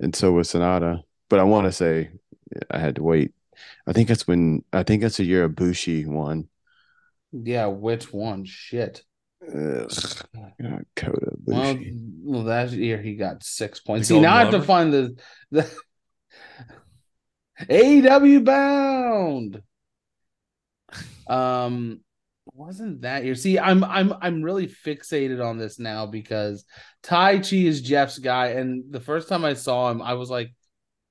and 0.00 0.14
so 0.14 0.32
was 0.32 0.52
Sanada. 0.52 1.02
But 1.30 1.38
I 1.38 1.44
want 1.44 1.66
to 1.66 1.72
say, 1.72 2.10
I 2.70 2.78
had 2.78 2.96
to 2.96 3.02
wait. 3.02 3.32
I 3.86 3.92
think 3.92 4.08
that's 4.08 4.26
when 4.26 4.64
I 4.72 4.82
think 4.82 5.02
that's 5.02 5.16
the 5.18 5.24
year 5.24 5.44
of 5.44 5.54
Bushi 5.54 6.04
won. 6.04 6.48
Yeah, 7.32 7.66
which 7.66 8.12
one? 8.12 8.44
Shit. 8.44 9.04
Ugh, 9.48 9.90
God, 10.60 10.84
Kota 10.94 11.32
Well, 11.44 11.78
well, 12.22 12.44
that 12.44 12.70
year 12.70 13.00
he 13.00 13.16
got 13.16 13.42
six 13.42 13.80
points. 13.80 14.08
The 14.08 14.14
See, 14.14 14.20
now 14.20 14.36
I 14.36 14.40
have 14.40 14.52
to 14.52 14.62
find 14.62 14.92
the 14.92 15.18
the 15.50 15.70
AEW 17.60 18.44
bound. 18.44 19.62
Um, 21.26 22.00
wasn't 22.54 23.02
that 23.02 23.24
year? 23.24 23.34
See, 23.34 23.58
I'm 23.58 23.82
I'm 23.82 24.12
I'm 24.20 24.42
really 24.42 24.68
fixated 24.68 25.44
on 25.44 25.58
this 25.58 25.78
now 25.78 26.06
because 26.06 26.64
Taichi 27.02 27.64
is 27.64 27.80
Jeff's 27.80 28.18
guy, 28.18 28.48
and 28.48 28.84
the 28.90 29.00
first 29.00 29.28
time 29.28 29.44
I 29.44 29.54
saw 29.54 29.90
him, 29.90 30.02
I 30.02 30.14
was 30.14 30.30
like, 30.30 30.54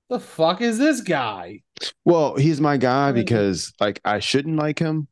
"The 0.09 0.19
fuck 0.19 0.61
is 0.61 0.77
this 0.77 1.01
guy?" 1.01 1.61
Well, 2.05 2.35
he's 2.35 2.61
my 2.61 2.77
guy 2.77 3.11
because 3.11 3.73
like 3.79 3.99
I 4.05 4.19
shouldn't 4.19 4.57
like 4.57 4.79
him, 4.79 5.07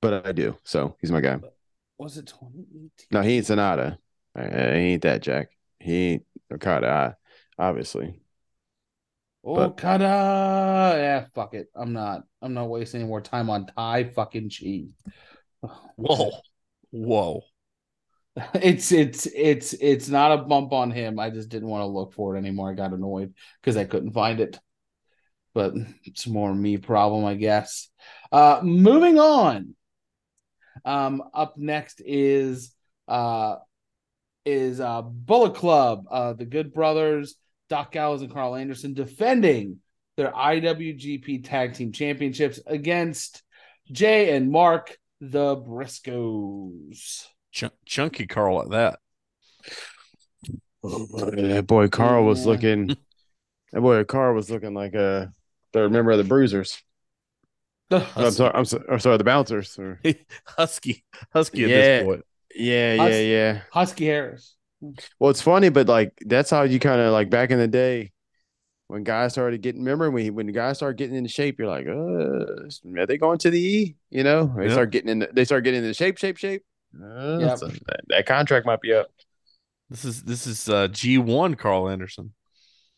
but 0.00 0.26
I 0.26 0.32
do. 0.32 0.56
So 0.64 0.96
he's 1.00 1.10
my 1.10 1.20
guy. 1.20 1.40
Was 2.00 2.16
it 2.16 2.28
2018? 2.28 2.90
No, 3.10 3.20
he 3.20 3.36
ain't 3.36 3.46
Sanada. 3.46 3.98
Uh, 4.34 4.42
he 4.72 4.92
ain't 4.94 5.02
that 5.02 5.20
Jack. 5.20 5.50
He 5.78 5.94
ain't 6.12 6.26
Okada, 6.50 7.16
I- 7.58 7.62
obviously. 7.62 8.18
but- 9.44 9.72
Okada. 9.72 10.94
Yeah, 10.96 11.26
fuck 11.34 11.52
it. 11.52 11.68
I'm 11.76 11.92
not. 11.92 12.22
I'm 12.40 12.54
not 12.54 12.70
wasting 12.70 13.02
any 13.02 13.08
more 13.08 13.20
time 13.20 13.50
on 13.50 13.66
Thai 13.66 14.04
fucking 14.04 14.48
cheese. 14.48 14.94
Whoa. 15.96 16.30
Whoa. 16.90 17.42
It's 18.54 18.92
it's 18.92 19.26
it's 19.26 19.74
it's 19.74 20.08
not 20.08 20.32
a 20.32 20.42
bump 20.42 20.72
on 20.72 20.90
him. 20.92 21.18
I 21.18 21.28
just 21.28 21.48
didn't 21.50 21.68
want 21.68 21.82
to 21.82 21.86
look 21.86 22.14
for 22.14 22.34
it 22.34 22.38
anymore. 22.38 22.70
I 22.70 22.74
got 22.74 22.92
annoyed 22.94 23.34
because 23.60 23.76
I 23.76 23.84
couldn't 23.84 24.12
find 24.12 24.40
it. 24.40 24.58
But 25.52 25.74
it's 26.04 26.26
more 26.28 26.54
me 26.54 26.78
problem, 26.78 27.24
I 27.26 27.34
guess. 27.34 27.90
Uh 28.32 28.60
moving 28.62 29.18
on. 29.18 29.74
Um 30.84 31.22
up 31.34 31.56
next 31.58 32.00
is 32.04 32.74
uh 33.08 33.56
is 34.46 34.80
uh 34.80 35.02
Bullet 35.02 35.54
Club, 35.54 36.04
uh 36.10 36.32
the 36.34 36.44
Good 36.46 36.72
Brothers, 36.72 37.36
Doc 37.68 37.92
Gallows 37.92 38.22
and 38.22 38.32
Karl 38.32 38.56
Anderson 38.56 38.94
defending 38.94 39.78
their 40.16 40.32
IWGP 40.32 41.44
Tag 41.44 41.74
Team 41.74 41.92
Championships 41.92 42.60
against 42.66 43.42
Jay 43.90 44.34
and 44.36 44.50
Mark 44.50 44.96
the 45.20 45.56
Briscoes. 45.56 47.26
Chunk- 47.52 47.72
chunky 47.84 48.26
Karl 48.26 48.62
at 48.62 48.70
that. 48.70 48.98
That 50.82 51.64
boy 51.66 51.88
Karl 51.88 52.24
was 52.24 52.40
Yeah. 52.40 52.46
looking. 52.52 52.96
That 53.72 53.80
boy 53.82 54.02
Karl 54.04 54.34
was 54.34 54.50
looking 54.50 54.74
like 54.74 54.94
a 54.94 55.32
third 55.72 55.92
member 55.92 56.10
of 56.10 56.18
the 56.18 56.24
Bruisers. 56.24 56.82
I'm 57.90 58.30
sorry. 58.30 58.52
I'm, 58.54 58.64
so, 58.64 58.82
I'm 58.90 58.98
sorry. 59.00 59.16
The 59.18 59.24
Bouncers. 59.24 59.78
Or, 59.78 60.00
Husky. 60.46 61.04
Husky 61.32 61.64
at 61.64 61.70
Yeah. 61.70 61.76
this 61.76 62.04
point. 62.04 62.24
yeah, 62.54 62.96
Us- 63.00 63.10
yeah, 63.12 63.18
yeah. 63.20 63.60
Husky 63.72 64.06
Harris. 64.06 64.54
Well, 65.18 65.30
it's 65.30 65.42
funny, 65.42 65.68
but 65.68 65.88
like 65.88 66.12
that's 66.24 66.48
how 66.50 66.62
you 66.62 66.78
kind 66.78 67.00
of 67.00 67.12
like 67.12 67.28
back 67.28 67.50
in 67.50 67.58
the 67.58 67.68
day 67.68 68.12
when 68.86 69.04
guys 69.04 69.32
started 69.32 69.60
getting. 69.60 69.82
Remember 69.82 70.10
when 70.10 70.34
when 70.34 70.46
the 70.46 70.52
guys 70.52 70.78
start 70.78 70.96
getting 70.96 71.16
into 71.16 71.28
shape, 71.28 71.58
you're 71.58 71.68
like, 71.68 71.86
uh, 71.86 73.00
are 73.00 73.06
they 73.06 73.18
going 73.18 73.36
to 73.38 73.50
the 73.50 73.60
E? 73.60 73.96
You 74.10 74.24
know, 74.24 74.52
they 74.56 74.64
Yep. 74.64 74.72
start 74.72 74.90
getting 74.90 75.10
in. 75.10 75.18
The, 75.18 75.28
they 75.34 75.44
start 75.44 75.64
getting 75.64 75.82
into 75.82 75.92
shape, 75.92 76.16
shape, 76.16 76.38
shape. 76.38 76.62
Uh, 76.98 77.38
Yep. 77.40 77.58
so 77.58 77.66
that, 77.68 78.00
that 78.08 78.26
contract 78.26 78.64
might 78.64 78.80
be 78.80 78.94
up. 78.94 79.08
This 79.90 80.04
is 80.06 80.22
this 80.22 80.46
is 80.46 80.68
uh 80.68 80.88
G 80.88 81.18
one 81.18 81.56
Karl 81.56 81.88
Anderson. 81.90 82.32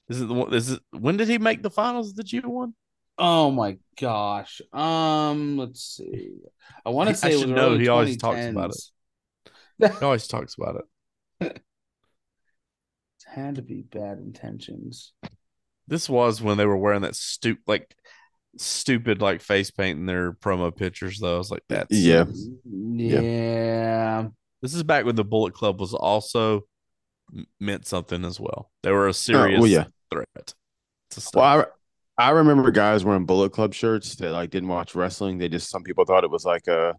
This 0.09 0.21
is 0.21 0.29
the 0.29 0.35
one 0.35 0.51
this 0.51 0.69
is 0.69 0.79
when 0.93 1.17
did 1.17 1.27
he 1.29 1.39
make 1.39 1.63
the 1.63 1.71
finals 1.71 2.11
of 2.11 2.17
the 2.17 2.23
G 2.23 2.39
one? 2.41 2.75
Oh 3.19 3.51
my 3.51 3.79
gosh. 4.01 4.61
Um, 4.73 5.57
let's 5.59 5.83
see. 5.83 6.31
I 6.85 6.91
want 6.91 7.11
to 7.11 7.15
say 7.15 7.29
it 7.29 7.39
should 7.39 7.49
was 7.49 7.57
know. 7.57 7.69
early 7.69 7.81
He 7.81 7.89
always 7.89 8.17
talks 8.17 8.47
about 8.47 8.71
it. 8.71 9.93
He 9.99 10.05
always 10.05 10.27
talks 10.27 10.57
about 10.59 10.83
it. 11.41 11.63
It 13.25 13.41
had 13.41 13.55
to 13.55 13.63
be 13.63 13.81
bad 13.81 14.19
intentions. 14.19 15.13
This 15.89 16.09
was 16.09 16.43
when 16.43 16.59
they 16.59 16.67
were 16.67 16.77
wearing 16.77 17.01
that 17.03 17.17
stu 17.17 17.57
like 17.67 17.95
stupid 18.59 19.23
like 19.23 19.41
face 19.41 19.71
paint 19.71 19.99
in 19.99 20.07
their 20.07 20.33
promo 20.33 20.75
pictures. 20.75 21.19
Though 21.19 21.37
I 21.37 21.39
was 21.39 21.51
like, 21.51 21.63
that's 21.69 21.91
Yeah. 21.91 22.25
Yeah. 22.65 24.29
This 24.61 24.75
is 24.75 24.83
back 24.83 25.05
when 25.05 25.17
the 25.17 25.25
Bullet 25.25 25.55
Club 25.55 25.81
was 25.81 25.95
also 25.95 26.67
meant 27.59 27.87
something 27.87 28.25
as 28.25 28.39
well. 28.39 28.71
They 28.83 28.93
were 28.93 29.09
a 29.09 29.15
serious 29.15 29.61
well, 29.61 29.69
yeah. 29.69 29.85
threat. 30.11 30.55
To 31.11 31.21
stuff. 31.21 31.35
Well, 31.35 31.61
I, 31.61 31.65
I 32.19 32.31
remember 32.31 32.71
guys 32.71 33.05
wearing 33.05 33.27
Bullet 33.27 33.53
Club 33.53 33.75
shirts 33.75 34.17
that 34.17 34.33
like 34.33 34.51
didn't 34.51 34.69
watch 34.69 34.95
wrestling. 34.95 35.39
They 35.39 35.49
just 35.49 35.71
some 35.71 35.83
people 35.83 36.05
thought 36.05 36.25
it 36.25 36.31
was 36.31 36.45
like 36.45 36.67
a, 36.69 36.95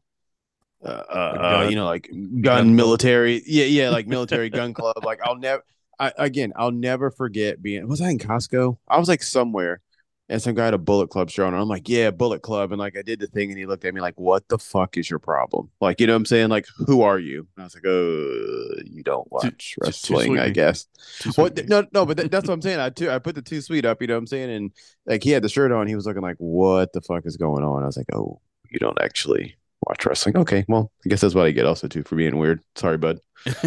uh, 0.83 0.87
uh, 0.87 1.33
gun? 1.37 1.69
you 1.69 1.75
know, 1.75 1.85
like 1.85 2.09
gun, 2.09 2.41
Gun 2.41 2.75
military. 2.75 3.41
Yeah, 3.45 3.65
yeah, 3.65 3.89
like 3.89 4.07
military 4.07 4.49
gun 4.51 4.73
club. 4.73 5.03
Like 5.03 5.19
I'll 5.23 5.37
never. 5.37 5.63
I 5.99 6.11
again, 6.17 6.53
I'll 6.55 6.71
never 6.71 7.11
forget 7.11 7.61
being. 7.61 7.87
Was 7.87 8.01
I 8.01 8.09
in 8.09 8.17
Costco? 8.17 8.77
I 8.87 8.97
was 8.97 9.07
like 9.07 9.23
somewhere, 9.23 9.81
and 10.29 10.41
some 10.41 10.55
guy 10.55 10.65
had 10.65 10.73
a 10.73 10.77
Bullet 10.77 11.09
Club 11.09 11.29
shirt 11.29 11.47
on. 11.47 11.53
I'm 11.53 11.67
like, 11.67 11.89
yeah, 11.89 12.09
Bullet 12.11 12.41
Club, 12.41 12.71
and 12.71 12.79
like 12.79 12.97
I 12.97 13.01
did 13.01 13.19
the 13.19 13.27
thing, 13.27 13.49
and 13.49 13.57
he 13.59 13.65
looked 13.65 13.83
at 13.85 13.93
me 13.93 14.01
like, 14.01 14.19
what 14.19 14.47
the 14.47 14.57
fuck 14.57 14.97
is 14.97 15.09
your 15.09 15.19
problem? 15.19 15.69
Like, 15.81 15.99
you 15.99 16.07
know 16.07 16.13
what 16.13 16.17
I'm 16.17 16.25
saying? 16.25 16.49
Like, 16.49 16.65
who 16.87 17.01
are 17.01 17.19
you? 17.19 17.47
And 17.55 17.63
I 17.63 17.65
was 17.65 17.75
like, 17.75 17.85
oh, 17.85 18.81
you 18.85 19.03
don't 19.03 19.29
watch 19.31 19.43
Too- 19.43 19.51
too 19.51 19.81
wrestling, 19.81 20.39
I 20.39 20.49
guess. 20.49 20.87
Too 21.19 21.31
Well, 21.37 21.49
no, 21.67 21.85
no, 21.93 22.05
but 22.05 22.17
th- 22.17 22.31
that's 22.31 22.47
what 22.47 22.53
I'm 22.53 22.61
saying. 22.61 22.79
I 22.79 22.89
too, 22.89 23.11
I 23.11 23.19
put 23.19 23.35
the 23.35 23.41
two 23.41 23.61
sweet 23.61 23.85
up. 23.85 24.01
You 24.01 24.07
know 24.07 24.13
what 24.15 24.19
I'm 24.19 24.27
saying? 24.27 24.49
And 24.49 24.71
like 25.05 25.23
he 25.23 25.31
had 25.31 25.43
the 25.43 25.49
shirt 25.49 25.71
on, 25.71 25.87
he 25.87 25.95
was 25.95 26.05
looking 26.05 26.21
like, 26.21 26.37
"What 26.37 26.93
the 26.93 27.01
fuck 27.01 27.25
is 27.25 27.37
going 27.37 27.63
on?" 27.63 27.83
I 27.83 27.85
was 27.85 27.97
like, 27.97 28.13
"Oh, 28.13 28.39
you 28.71 28.79
don't 28.79 29.01
actually 29.01 29.55
watch 29.85 30.05
wrestling? 30.05 30.37
Okay, 30.37 30.63
well, 30.69 30.91
I 31.05 31.09
guess 31.09 31.21
that's 31.21 31.35
what 31.35 31.45
I 31.45 31.51
get 31.51 31.65
also 31.65 31.87
too 31.87 32.03
for 32.03 32.15
being 32.15 32.37
weird. 32.37 32.61
Sorry, 32.75 32.97
bud. 32.97 33.19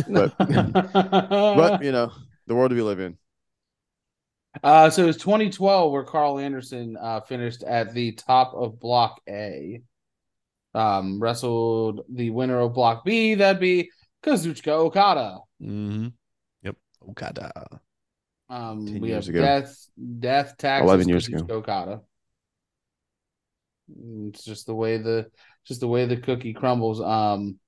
But 0.09 0.37
but 0.39 1.85
you 1.85 1.93
know, 1.93 2.13
the 2.47 2.55
world 2.55 2.73
we 2.73 2.81
live 2.83 3.01
in. 3.01 3.19
Uh, 4.63 4.91
so 4.91 5.03
it 5.03 5.07
was 5.07 5.17
2012 5.19 5.93
where 5.93 6.05
Karl 6.05 6.39
Anderson 6.39 6.97
uh, 7.01 7.21
finished 7.21 7.63
at 7.63 7.93
the 7.95 8.13
top 8.13 8.55
of 8.55 8.81
Block 8.81 9.21
A. 9.29 9.83
Um, 10.75 11.21
wrestled 11.21 12.03
the 12.11 12.31
winner 12.31 12.59
of 12.61 12.75
Block 12.75 13.05
B. 13.05 13.35
That'd 13.35 13.61
be 13.61 13.91
Kazuchika 14.23 14.69
Okada. 14.73 15.39
Mm-hmm. 15.63 16.09
Yep. 16.63 16.77
Okada. 17.09 17.81
Um, 18.49 18.87
10 18.87 19.01
we 19.01 19.11
have 19.11 19.27
ago. 19.27 19.41
Death, 19.41 19.89
Death, 20.19 20.57
Taxes, 20.59 20.87
11 20.87 21.09
years 21.09 21.29
Kazuchika 21.29 21.41
ago. 21.45 21.55
Okada. 21.57 22.01
Mm, 23.91 24.29
It's 24.35 24.45
just 24.45 24.67
the 24.67 24.75
way 24.75 24.99
the 24.99 25.31
just 25.65 25.81
the 25.81 25.89
way 25.89 26.07
the 26.07 26.17
cookie 26.17 26.53
crumbles. 26.53 27.01
Um, 27.01 27.59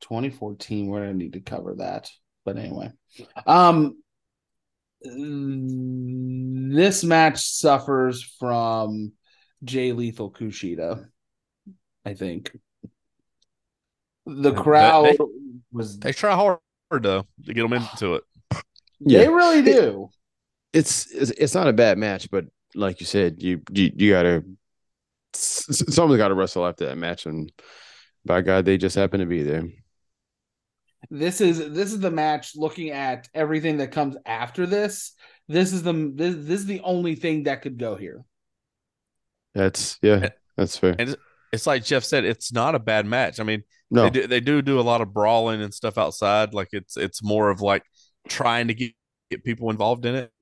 2014. 0.00 0.86
We're 0.86 1.00
gonna 1.00 1.14
need 1.14 1.32
to 1.34 1.40
cover 1.40 1.74
that, 1.76 2.10
but 2.44 2.56
anyway, 2.56 2.90
um, 3.46 3.96
this 5.02 7.04
match 7.04 7.38
suffers 7.40 8.22
from 8.22 9.12
Jay 9.64 9.92
Lethal 9.92 10.32
Kushida. 10.32 11.06
I 12.04 12.14
think 12.14 12.56
the 14.26 14.54
crowd 14.54 15.04
they- 15.06 15.18
was 15.72 15.98
They 15.98 16.12
try 16.12 16.34
hard 16.34 16.58
though 16.90 17.26
to 17.46 17.54
get 17.54 17.62
them 17.62 17.72
into 17.74 18.14
it. 18.16 18.24
Yeah. 19.00 19.20
they 19.20 19.28
really 19.28 19.62
do. 19.62 20.08
It's, 20.72 21.10
it's 21.12 21.30
it's 21.32 21.54
not 21.54 21.68
a 21.68 21.72
bad 21.72 21.98
match, 21.98 22.30
but 22.30 22.46
like 22.74 23.00
you 23.00 23.06
said, 23.06 23.42
you 23.42 23.62
you, 23.72 23.92
you 23.94 24.10
gotta 24.12 24.44
s- 25.34 25.66
s- 25.70 25.94
someone's 25.94 26.18
got 26.18 26.28
to 26.28 26.34
wrestle 26.34 26.66
after 26.66 26.86
that 26.86 26.98
match, 26.98 27.26
and 27.26 27.50
by 28.24 28.42
God, 28.42 28.64
they 28.64 28.76
just 28.76 28.96
happen 28.96 29.20
to 29.20 29.26
be 29.26 29.42
there. 29.42 29.64
This 31.10 31.40
is 31.40 31.58
this 31.72 31.92
is 31.92 32.00
the 32.00 32.10
match 32.10 32.52
looking 32.56 32.90
at 32.90 33.28
everything 33.34 33.78
that 33.78 33.92
comes 33.92 34.16
after 34.26 34.66
this 34.66 35.12
this 35.48 35.72
is 35.72 35.82
the 35.82 36.12
this, 36.14 36.34
this 36.36 36.60
is 36.60 36.66
the 36.66 36.80
only 36.80 37.14
thing 37.14 37.44
that 37.44 37.62
could 37.62 37.78
go 37.78 37.96
here 37.96 38.24
That's 39.54 39.98
yeah, 40.02 40.30
that's 40.56 40.76
fair. 40.78 40.98
and 40.98 41.16
It's 41.52 41.66
like 41.66 41.84
Jeff 41.84 42.04
said, 42.04 42.24
it's 42.24 42.52
not 42.52 42.74
a 42.74 42.78
bad 42.78 43.06
match. 43.06 43.40
I 43.40 43.44
mean, 43.44 43.62
No, 43.90 44.02
they 44.02 44.10
do 44.10 44.26
they 44.26 44.40
do 44.40 44.62
do 44.62 44.80
a 44.80 44.82
lot 44.82 45.00
of 45.00 45.12
brawling 45.14 45.62
and 45.62 45.72
stuff 45.74 45.98
outside. 45.98 46.54
Like 46.54 46.68
it's 46.72 46.96
it's 46.96 47.22
more 47.22 47.50
of 47.50 47.60
like 47.60 47.84
trying 48.28 48.68
to 48.68 48.74
get, 48.74 48.92
get 49.30 49.44
people 49.44 49.70
involved 49.70 50.06
in 50.06 50.14
it. 50.14 50.32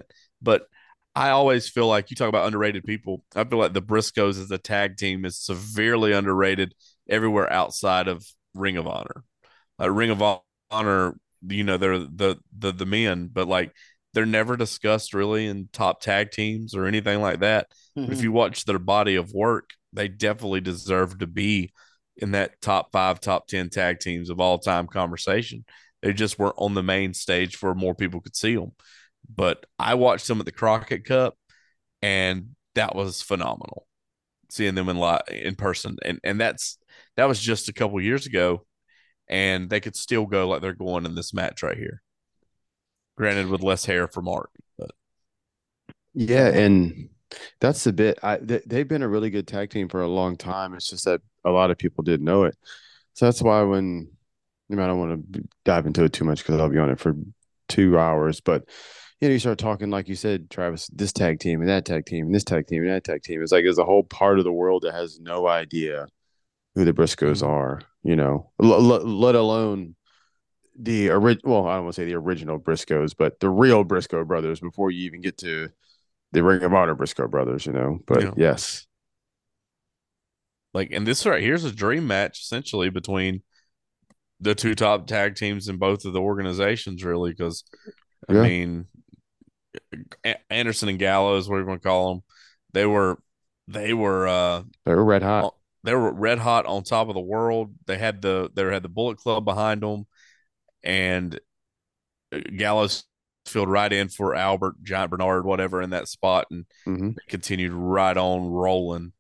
But 0.43 0.67
I 1.15 1.31
always 1.31 1.69
feel 1.69 1.87
like 1.89 2.11
you 2.11 2.17
talk 2.17 2.29
about 2.29 2.47
underrated 2.47 2.85
people. 2.85 3.23
I 3.35 3.45
feel 3.45 3.59
like 3.59 3.73
the 3.73 3.83
Briscoes 3.83 4.41
as 4.43 4.51
a 4.51 4.59
tag 4.59 4.97
team 4.97 5.25
is 5.25 5.39
severely 5.39 6.13
underrated 6.13 6.75
everywhere 7.09 7.51
outside 7.53 8.09
of 8.09 8.27
Ring 8.55 8.77
of 8.77 8.87
Honor. 8.87 9.25
Like 9.79 9.91
Ring 9.93 10.11
of 10.11 10.23
Honor, 10.23 10.41
you 11.47 11.64
know, 11.64 11.77
they're 11.77 11.99
the 11.99 12.39
the 12.57 12.72
the 12.72 12.87
men, 12.87 13.29
but 13.33 13.49
like 13.49 13.72
they're 14.14 14.27
never 14.27 14.57
discussed 14.57 15.14
really 15.14 15.47
in 15.47 15.68
top 15.72 16.01
tag 16.01 16.31
teams 16.31 16.74
or 16.74 16.87
anything 16.87 17.20
like 17.20 17.41
that. 17.41 17.68
But 17.95 18.05
if 18.05 18.11
mm-hmm. 18.11 18.22
you 18.22 18.33
watch 18.33 18.64
their 18.64 18.79
body 18.79 19.16
of 19.16 19.33
work, 19.33 19.70
they 19.93 20.09
definitely 20.09 20.61
deserve 20.61 21.18
to 21.18 21.27
be 21.27 21.72
in 22.16 22.33
that 22.33 22.61
top 22.61 22.93
five, 22.93 23.20
top 23.20 23.47
10 23.47 23.68
tag 23.68 24.01
teams 24.01 24.31
of 24.31 24.41
all 24.41 24.59
time 24.59 24.87
conversation. 24.87 25.64
They 26.03 26.12
just 26.12 26.39
weren't 26.39 26.55
on 26.59 26.74
the 26.74 26.83
main 26.83 27.14
stage 27.14 27.61
where 27.61 27.74
more 27.74 27.95
people 27.95 28.20
could 28.20 28.37
see 28.37 28.55
them. 28.55 28.72
But 29.35 29.64
I 29.79 29.95
watched 29.95 30.29
them 30.29 30.41
at 30.41 30.47
the 30.47 30.53
Crockett 30.53 31.05
Cup, 31.05 31.37
and 32.01 32.51
that 32.74 32.95
was 32.95 33.22
phenomenal 33.22 33.87
seeing 34.49 34.74
them 34.74 34.89
in 34.89 34.97
live, 34.97 35.22
in 35.29 35.57
person. 35.57 35.97
And 36.03 36.20
and 36.22 36.41
that's 36.41 36.79
that 37.16 37.27
was 37.27 37.41
just 37.41 37.68
a 37.68 37.72
couple 37.72 38.01
years 38.01 38.27
ago, 38.27 38.66
and 39.29 39.70
they 39.70 39.81
could 39.81 39.97
still 39.97 40.27
go 40.27 40.49
like 40.49 40.62
they're 40.62 40.72
going 40.72 41.07
in 41.07 41.14
this 41.14 41.35
match 41.35 41.62
right 41.62 41.77
here. 41.77 42.03
Granted, 43.16 43.49
with 43.49 43.62
less 43.62 43.87
hair 43.87 44.09
for 44.09 44.22
Mark, 44.22 44.51
but 44.79 44.91
Yeah, 46.14 46.49
and 46.49 47.11
that's 47.61 47.85
the 47.85 47.93
bit. 47.93 48.18
I 48.22 48.39
they, 48.39 48.61
they've 48.66 48.89
been 48.89 49.03
a 49.03 49.09
really 49.09 49.31
good 49.31 49.47
tag 49.47 49.70
team 49.70 49.89
for 49.89 50.01
a 50.03 50.09
long 50.09 50.37
time. 50.37 50.74
It's 50.74 50.89
just 50.89 51.05
that 51.05 51.20
a 51.45 51.51
lot 51.51 51.70
of 51.70 51.79
people 51.79 52.05
didn't 52.05 52.24
know 52.24 52.45
it. 52.45 52.57
So 53.14 53.27
that's 53.27 53.43
why 53.43 53.62
when 53.62 54.11
I 54.70 54.74
mean 54.74 54.85
I 54.85 54.87
don't 54.87 54.99
want 54.99 55.33
to 55.35 55.45
dive 55.64 55.87
into 55.87 56.05
it 56.05 56.12
too 56.12 56.24
much 56.24 56.41
because 56.41 56.61
I'll 56.61 56.68
be 56.70 56.79
on 56.79 56.91
it 56.91 57.01
for 57.01 57.14
two 57.68 57.99
hours. 57.99 58.41
But 58.41 58.64
you 59.20 59.29
know, 59.29 59.33
you 59.33 59.39
start 59.39 59.59
talking 59.59 59.91
like 59.91 60.09
you 60.09 60.14
said, 60.16 60.51
Travis, 60.51 60.89
this 60.89 61.12
tag 61.12 61.41
team 61.41 61.61
and 61.61 61.68
that 61.70 61.87
tag 61.87 62.07
team 62.07 62.27
and 62.27 62.35
this 62.35 62.45
tag 62.45 62.66
team 62.66 62.83
and 62.83 62.93
that 62.93 63.05
tag 63.05 63.22
team. 63.22 63.43
It's 63.43 63.53
like 63.53 63.64
there's 63.64 63.79
a 63.79 63.85
whole 63.85 64.05
part 64.05 64.39
of 64.39 64.45
the 64.45 64.53
world 64.53 64.83
that 64.83 64.95
has 64.95 65.18
no 65.20 65.47
idea 65.49 66.07
who 66.77 66.85
the 66.85 66.93
Briscoes 66.93 67.43
are. 67.45 67.81
You 68.05 68.14
know, 68.14 68.51
l- 68.62 68.74
l- 68.74 69.05
let 69.05 69.35
alone 69.35 69.97
the 70.79 71.09
original. 71.11 71.53
Well, 71.53 71.66
I 71.66 71.74
don't 71.77 71.85
want 71.87 71.97
to 71.97 72.03
say 72.03 72.05
the 72.07 72.14
original 72.14 72.61
Briscoes, 72.61 73.14
but 73.18 73.41
the 73.41 73.51
real 73.51 73.83
Briscoe 73.83 74.24
brothers. 74.24 74.61
Before 74.61 74.93
you 74.93 75.05
even 75.07 75.20
get 75.22 75.39
to 75.39 75.70
the 76.33 76.45
Ring 76.45 76.62
of 76.62 76.72
Honor 76.72 76.95
Briscoe 76.95 77.27
brothers, 77.27 77.66
you 77.66 77.72
know. 77.72 77.99
But 78.07 78.22
Yeah. 78.22 78.31
yes, 78.37 78.87
like 80.74 80.93
and 80.93 81.07
this 81.07 81.24
right 81.24 81.43
here's 81.43 81.64
a 81.64 81.72
dream 81.72 82.07
match 82.07 82.41
essentially 82.41 82.91
between 82.91 83.43
the 84.39 84.55
two 84.55 84.74
top 84.74 85.07
tag 85.07 85.35
teams 85.35 85.66
in 85.68 85.79
both 85.79 86.05
of 86.05 86.12
the 86.12 86.20
organizations 86.20 87.03
really 87.03 87.31
because 87.31 87.64
i 88.29 88.35
Yeah. 88.35 88.43
mean 88.43 88.87
anderson 90.51 90.91
and 90.91 90.99
gallows 90.99 91.49
what 91.49 91.57
do 91.57 91.62
you 91.62 91.66
want 91.68 91.81
to 91.81 91.89
call 91.89 92.09
them 92.14 92.22
they 92.74 92.85
were 92.85 93.18
they 93.66 93.95
were 93.95 94.29
uh 94.29 94.62
they 94.85 94.95
were 94.95 95.05
red 95.05 95.22
hot. 95.22 95.55
They 95.87 95.95
were 95.95 96.12
red 96.12 96.39
hot 96.41 96.66
on 96.66 96.82
top 96.82 97.09
of 97.09 97.14
the 97.14 97.20
world. 97.20 97.72
They 97.87 97.97
had 97.97 98.20
the 98.20 98.51
they 98.53 98.64
had 98.64 98.82
the 98.82 98.89
bullet 98.89 99.18
club 99.18 99.45
behind 99.45 99.82
them 99.82 100.07
and 100.82 101.39
uh, 102.32 102.41
gallows 102.57 103.05
filled 103.47 103.70
right 103.70 103.93
in 103.93 104.09
for 104.09 104.34
albert 104.34 104.74
giant 104.82 105.12
bernard 105.12 105.47
whatever 105.47 105.80
in 105.80 105.91
that 105.91 106.09
spot 106.09 106.47
and 106.51 106.66
hmm 106.87 107.11
continued 107.28 107.72
right 107.72 108.16
on 108.16 108.51
rolling. 108.51 109.12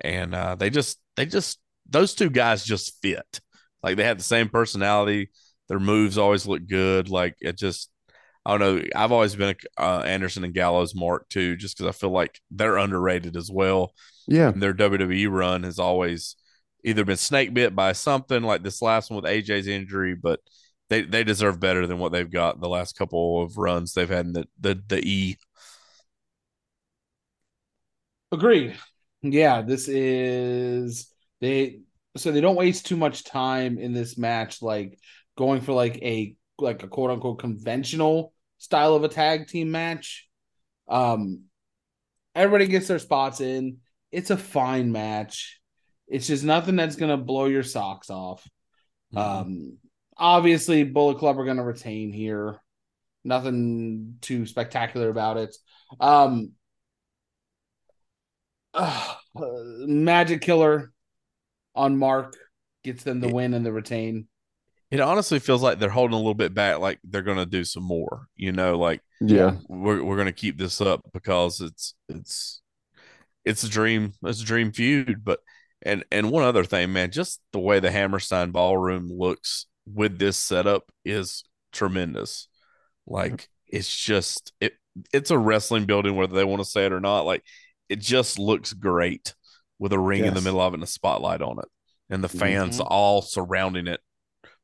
And 0.00 0.34
uh, 0.34 0.54
they 0.54 0.70
just 0.70 0.98
they 1.16 1.26
just 1.26 1.58
those 1.88 2.14
two 2.14 2.30
guys 2.30 2.64
just 2.64 3.00
fit. 3.02 3.40
Like 3.82 3.96
they 3.96 4.04
had 4.04 4.18
the 4.18 4.24
same 4.24 4.48
personality. 4.48 5.30
Their 5.68 5.80
moves 5.80 6.18
always 6.18 6.46
look 6.46 6.66
good. 6.66 7.10
Like 7.10 7.36
it 7.40 7.58
just 7.58 7.90
i 8.46 8.56
don't 8.56 8.60
know. 8.60 8.82
I've 8.96 9.12
always 9.12 9.36
been 9.36 9.56
a 9.78 9.82
uh, 9.82 10.02
anderson 10.02 10.44
and 10.44 10.54
gallows 10.54 10.94
mark 10.94 11.28
too 11.28 11.56
just 11.56 11.76
because 11.76 11.94
i 11.94 11.98
feel 11.98 12.10
like 12.10 12.40
they're 12.50 12.78
underrated 12.78 13.36
as 13.36 13.50
well 13.50 13.92
Yeah, 14.28 14.50
and 14.50 14.62
their 14.62 14.74
wwe 14.74 15.30
run 15.30 15.62
has 15.64 15.78
always 15.78 16.36
either 16.84 17.04
been 17.04 17.16
snake 17.16 17.54
bit 17.54 17.74
by 17.74 17.92
something 17.92 18.42
like 18.42 18.62
this 18.62 18.82
last 18.82 19.10
one 19.10 19.22
with 19.22 19.30
aj's 19.30 19.66
injury 19.66 20.14
but 20.14 20.40
they, 20.90 21.02
they 21.02 21.24
deserve 21.24 21.60
better 21.60 21.86
than 21.86 21.98
what 21.98 22.12
they've 22.12 22.30
got 22.30 22.60
the 22.60 22.68
last 22.68 22.96
couple 22.96 23.42
of 23.42 23.58
runs 23.58 23.92
they've 23.94 24.08
had 24.08 24.26
in 24.26 24.32
the 24.32 24.46
the, 24.60 24.82
the 24.88 25.00
e 25.06 25.36
Agreed. 28.30 28.76
Yeah, 29.22 29.62
this 29.62 29.88
is 29.88 31.12
they 31.40 31.80
so 32.16 32.32
they 32.32 32.40
don't 32.40 32.56
waste 32.56 32.86
too 32.86 32.96
much 32.96 33.24
time 33.24 33.78
in 33.78 33.92
this 33.92 34.18
match 34.18 34.60
like 34.60 34.98
going 35.36 35.60
for 35.60 35.72
like 35.72 35.96
a 36.02 36.36
like 36.58 36.82
a 36.82 36.88
quote 36.88 37.10
unquote 37.10 37.38
conventional 37.38 38.32
style 38.58 38.94
of 38.94 39.04
a 39.04 39.08
tag 39.08 39.46
team 39.48 39.70
match. 39.70 40.28
Um 40.88 41.44
Everybody 42.34 42.68
gets 42.68 42.88
their 42.88 43.00
spots 43.00 43.40
in. 43.40 43.78
It's 44.12 44.30
a 44.30 44.36
fine 44.36 44.92
match. 44.92 45.60
It's 46.06 46.26
just 46.26 46.44
nothing 46.44 46.76
that's 46.76 46.96
gonna 46.96 47.16
blow 47.18 47.46
your 47.46 47.62
socks 47.62 48.10
off. 48.10 48.46
Mhm. 49.14 49.18
Um, 49.18 49.78
obviously, 50.16 50.84
Bullet 50.84 51.18
Club 51.18 51.38
are 51.38 51.44
gonna 51.44 51.64
retain 51.64 52.12
here. 52.12 52.58
Nothing 53.24 54.16
too 54.20 54.46
spectacular 54.46 55.08
about 55.10 55.36
it. 55.36 55.56
Um, 56.00 56.52
uh, 58.74 59.14
Magic 59.34 60.40
Killer 60.40 60.92
on 61.74 61.96
Mark 61.96 62.34
gets 62.84 63.02
them 63.04 63.20
the 63.20 63.28
win 63.32 63.54
and 63.54 63.64
the 63.64 63.72
retain. 63.72 64.28
it 64.90 65.00
honestly 65.00 65.38
feels 65.38 65.62
like 65.62 65.78
they're 65.78 65.90
holding 65.90 66.14
a 66.14 66.16
little 66.16 66.32
bit 66.34 66.54
back, 66.54 66.78
like 66.78 66.98
they're 67.04 67.20
gonna 67.22 67.44
do 67.46 67.62
some 67.64 67.82
more. 67.82 68.26
You 68.36 68.52
know, 68.52 68.78
like 68.78 69.02
Yeah. 69.20 69.56
we're 69.68 70.02
we're 70.02 70.16
gonna 70.16 70.32
keep 70.32 70.56
this 70.56 70.80
up 70.80 71.02
because 71.12 71.60
it's 71.60 71.94
it's 72.08 72.62
it's 73.48 73.64
a 73.64 73.68
dream 73.68 74.12
it's 74.24 74.42
a 74.42 74.44
dream 74.44 74.72
feud. 74.72 75.24
But 75.24 75.40
and 75.82 76.04
and 76.10 76.30
one 76.30 76.44
other 76.44 76.64
thing, 76.64 76.92
man, 76.92 77.10
just 77.10 77.40
the 77.52 77.58
way 77.60 77.80
the 77.80 77.90
Hammerstein 77.90 78.50
Ballroom 78.50 79.08
looks 79.10 79.66
with 79.86 80.18
this 80.18 80.36
setup 80.36 80.90
is 81.04 81.44
tremendous. 81.72 82.48
Like 83.06 83.48
it's 83.66 83.94
just 83.94 84.52
it 84.60 84.74
it's 85.12 85.30
a 85.30 85.38
wrestling 85.38 85.84
building 85.86 86.16
whether 86.16 86.34
they 86.34 86.44
want 86.44 86.60
to 86.62 86.68
say 86.68 86.84
it 86.86 86.92
or 86.92 87.00
not. 87.00 87.24
Like 87.26 87.42
it 87.88 88.00
just 88.00 88.38
looks 88.38 88.72
great 88.72 89.34
with 89.78 89.92
a 89.92 89.98
ring 89.98 90.24
in 90.24 90.34
the 90.34 90.40
middle 90.40 90.60
of 90.60 90.72
it 90.72 90.76
and 90.76 90.82
a 90.82 90.86
spotlight 90.86 91.40
on 91.40 91.58
it, 91.58 91.68
and 92.10 92.22
the 92.22 92.28
fans 92.28 92.78
Mhm. 92.80 92.86
all 92.88 93.22
surrounding 93.22 93.86
it 93.86 94.00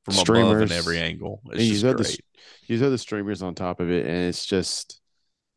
from 0.05 0.14
above 0.14 0.18
Streamers. 0.26 0.70
in 0.70 0.76
every 0.76 0.99
angle. 0.99 1.41
It's 1.47 1.55
And 1.55 1.62
you 1.62 1.68
just 1.70 1.80
said 1.82 1.97
the 1.99 2.03
great. 2.03 2.20
You 2.66 2.78
throw 2.78 2.91
the 2.91 2.99
streamers 2.99 3.41
on 3.43 3.55
top 3.55 3.80
of 3.80 3.91
it, 3.91 4.05
and 4.07 4.28
it's 4.28 4.45
just 4.45 5.01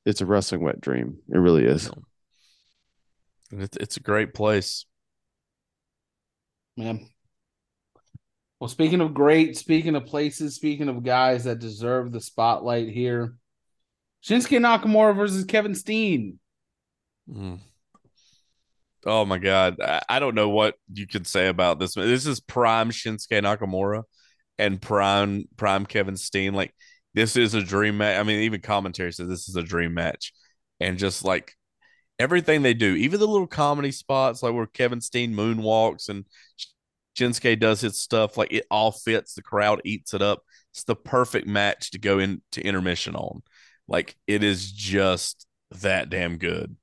it's 0.05 0.21
a 0.21 0.25
wrestling 0.25 0.61
wet 0.61 0.79
dream. 0.79 1.17
It 1.33 1.37
really 1.39 1.65
is. 1.65 1.87
And 1.87 2.03
It's 3.51 3.77
it's 3.77 3.97
a 3.97 4.01
great 4.01 4.33
place. 4.33 4.85
Man. 6.75 7.07
Well, 8.59 8.67
speaking 8.67 9.01
of 9.01 9.13
great, 9.13 9.55
speaking 9.57 9.95
of 9.95 10.05
places, 10.05 10.55
speaking 10.55 10.89
of 10.89 11.03
guys 11.03 11.43
that 11.43 11.59
deserve 11.59 12.11
the 12.11 12.19
spotlight 12.19 12.89
here, 12.89 13.35
Shinsuke 14.23 14.59
Nakamura 14.59 15.15
versus 15.15 15.45
Kevin 15.45 15.75
Steen. 15.75 16.39
Mm. 17.29 17.59
Oh 19.05 19.25
my 19.25 19.37
god, 19.37 19.77
I, 19.81 20.01
I 20.09 20.19
don't 20.19 20.35
know 20.35 20.49
what 20.49 20.75
you 20.91 21.07
could 21.07 21.27
say 21.27 21.47
about 21.47 21.79
this. 21.79 21.93
This 21.93 22.25
is 22.25 22.39
prime 22.39 22.89
Shinsuke 22.89 23.41
Nakamura 23.43 24.03
and 24.57 24.81
prime 24.81 25.45
prime 25.55 25.85
Kevin 25.85 26.17
Steen. 26.17 26.53
Like 26.53 26.73
this 27.13 27.35
is 27.35 27.53
a 27.53 27.61
dream 27.61 27.97
match. 27.97 28.19
I 28.19 28.23
mean, 28.23 28.41
even 28.41 28.61
commentary 28.61 29.13
says 29.13 29.27
this 29.27 29.47
is 29.47 29.55
a 29.55 29.63
dream 29.63 29.93
match, 29.93 30.33
and 30.79 30.97
just 30.97 31.23
like 31.23 31.55
everything 32.19 32.61
they 32.61 32.73
do, 32.73 32.95
even 32.95 33.19
the 33.19 33.27
little 33.27 33.47
comedy 33.47 33.91
spots, 33.91 34.41
like 34.43 34.53
where 34.53 34.65
Kevin 34.67 35.01
Steen 35.01 35.33
moonwalks 35.33 36.09
and 36.09 36.25
Shinsuke 37.17 37.59
does 37.59 37.81
his 37.81 37.99
stuff, 37.99 38.37
like 38.37 38.51
it 38.51 38.65
all 38.69 38.91
fits. 38.91 39.33
The 39.33 39.41
crowd 39.41 39.81
eats 39.85 40.13
it 40.13 40.21
up. 40.21 40.43
It's 40.71 40.83
the 40.83 40.95
perfect 40.95 41.47
match 41.47 41.91
to 41.91 41.99
go 41.99 42.19
into 42.19 42.61
intermission 42.61 43.15
on. 43.15 43.41
Like 43.87 44.15
it 44.27 44.43
is 44.43 44.71
just 44.71 45.47
that 45.81 46.09
damn 46.09 46.37
good, 46.37 46.75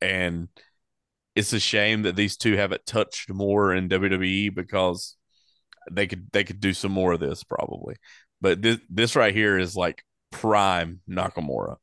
and 0.00 0.48
it's 1.34 1.52
a 1.52 1.60
shame 1.60 2.02
that 2.02 2.16
these 2.16 2.36
two 2.36 2.56
haven't 2.56 2.86
touched 2.86 3.30
more 3.30 3.72
in 3.74 3.88
WWE 3.88 4.54
because 4.54 5.16
they 5.90 6.06
could 6.06 6.26
they 6.32 6.44
could 6.44 6.60
do 6.60 6.74
some 6.74 6.92
more 6.92 7.12
of 7.12 7.20
this 7.20 7.44
probably. 7.44 7.96
But 8.40 8.62
this 8.62 8.78
this 8.90 9.16
right 9.16 9.34
here 9.34 9.58
is 9.58 9.76
like 9.76 10.02
prime 10.30 11.00
Nakamura. 11.08 11.76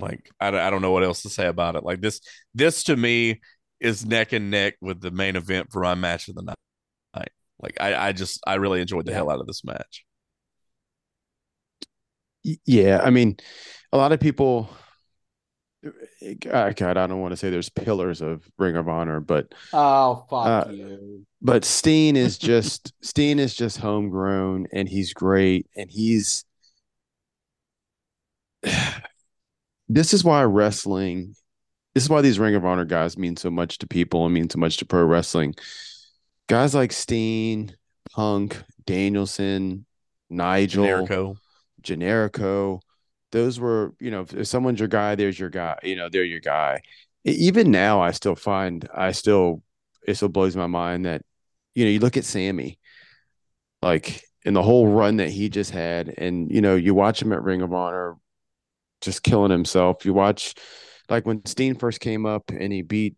Like 0.00 0.30
I, 0.40 0.50
don't- 0.50 0.60
I 0.60 0.70
don't 0.70 0.82
know 0.82 0.92
what 0.92 1.04
else 1.04 1.22
to 1.22 1.28
say 1.30 1.46
about 1.46 1.76
it. 1.76 1.84
Like 1.84 2.00
this 2.00 2.20
this 2.54 2.84
to 2.84 2.96
me 2.96 3.40
is 3.80 4.04
neck 4.04 4.32
and 4.32 4.50
neck 4.50 4.74
with 4.80 5.00
the 5.00 5.10
main 5.10 5.36
event 5.36 5.68
for 5.72 5.82
my 5.82 5.94
match 5.94 6.28
of 6.28 6.34
the 6.34 6.42
night. 6.42 6.56
Like 7.62 7.76
I, 7.78 8.08
I 8.08 8.12
just 8.12 8.40
I 8.46 8.54
really 8.54 8.80
enjoyed 8.80 9.04
the 9.04 9.10
Yeah. 9.10 9.16
hell 9.18 9.30
out 9.30 9.40
of 9.40 9.46
this 9.46 9.62
match. 9.64 10.04
Yeah, 12.64 13.02
I 13.04 13.10
mean, 13.10 13.36
a 13.92 13.98
lot 13.98 14.12
of 14.12 14.20
people. 14.20 14.70
God, 16.40 16.76
God, 16.76 16.96
I 16.96 17.06
don't 17.06 17.20
want 17.20 17.32
to 17.32 17.36
say 17.36 17.48
there's 17.50 17.68
pillars 17.70 18.20
of 18.22 18.46
Ring 18.58 18.76
of 18.76 18.88
Honor, 18.88 19.20
but 19.20 19.54
Oh, 19.74 20.24
fuck 20.30 20.68
Uh, 20.68 20.70
you. 20.70 21.26
but 21.42 21.64
Steen 21.66 22.16
is 22.16 22.38
just 22.50 22.92
Steen 23.02 23.38
is 23.38 23.54
just 23.54 23.76
homegrown, 23.78 24.66
and 24.72 24.88
he's 24.88 25.12
great, 25.12 25.66
and 25.76 25.90
he's. 25.90 26.44
This 29.92 30.14
is 30.14 30.22
why 30.22 30.44
wrestling. 30.44 31.34
This 31.94 32.04
is 32.04 32.10
why 32.10 32.20
these 32.20 32.38
Ring 32.38 32.54
of 32.54 32.64
Honor 32.64 32.84
guys 32.84 33.18
mean 33.18 33.36
so 33.36 33.50
much 33.50 33.78
to 33.78 33.88
people 33.88 34.24
and 34.24 34.32
mean 34.32 34.48
so 34.48 34.58
much 34.60 34.76
to 34.76 34.86
pro 34.86 35.02
wrestling. 35.02 35.56
Guys 36.48 36.76
like 36.76 36.92
Steen, 36.92 37.74
Punk, 38.12 38.56
Danielson, 38.86 39.84
Nigel, 40.28 40.84
Generico. 40.84 41.36
Generico. 41.82 42.80
Those 43.32 43.58
were, 43.58 43.92
you 43.98 44.12
know, 44.12 44.26
if 44.32 44.46
someone's 44.46 44.78
your 44.78 44.88
guy, 44.88 45.16
there's 45.16 45.38
your 45.38 45.50
guy. 45.50 45.76
You 45.82 45.96
know, 45.96 46.08
they're 46.08 46.22
your 46.22 46.38
guy. 46.38 46.82
Even 47.24 47.72
now, 47.72 48.00
I 48.00 48.12
still 48.12 48.36
find, 48.36 48.88
I 48.94 49.10
still, 49.10 49.60
it 50.06 50.14
still 50.14 50.28
blows 50.28 50.54
my 50.54 50.68
mind 50.68 51.06
that, 51.06 51.22
you 51.74 51.84
know, 51.84 51.90
you 51.90 51.98
look 51.98 52.16
at 52.16 52.24
Sammy, 52.24 52.78
like 53.82 54.22
in 54.44 54.54
the 54.54 54.62
whole 54.62 54.86
run 54.86 55.16
that 55.16 55.30
he 55.30 55.48
just 55.48 55.72
had, 55.72 56.14
and 56.16 56.48
you 56.48 56.60
know, 56.60 56.76
you 56.76 56.94
watch 56.94 57.20
him 57.20 57.32
at 57.32 57.42
Ring 57.42 57.62
of 57.62 57.74
Honor, 57.74 58.16
just 59.00 59.22
killing 59.22 59.50
himself. 59.50 60.04
You 60.04 60.14
watch, 60.14 60.54
like 61.08 61.26
when 61.26 61.44
Steen 61.46 61.74
first 61.74 62.00
came 62.00 62.26
up 62.26 62.50
and 62.50 62.72
he 62.72 62.82
beat, 62.82 63.16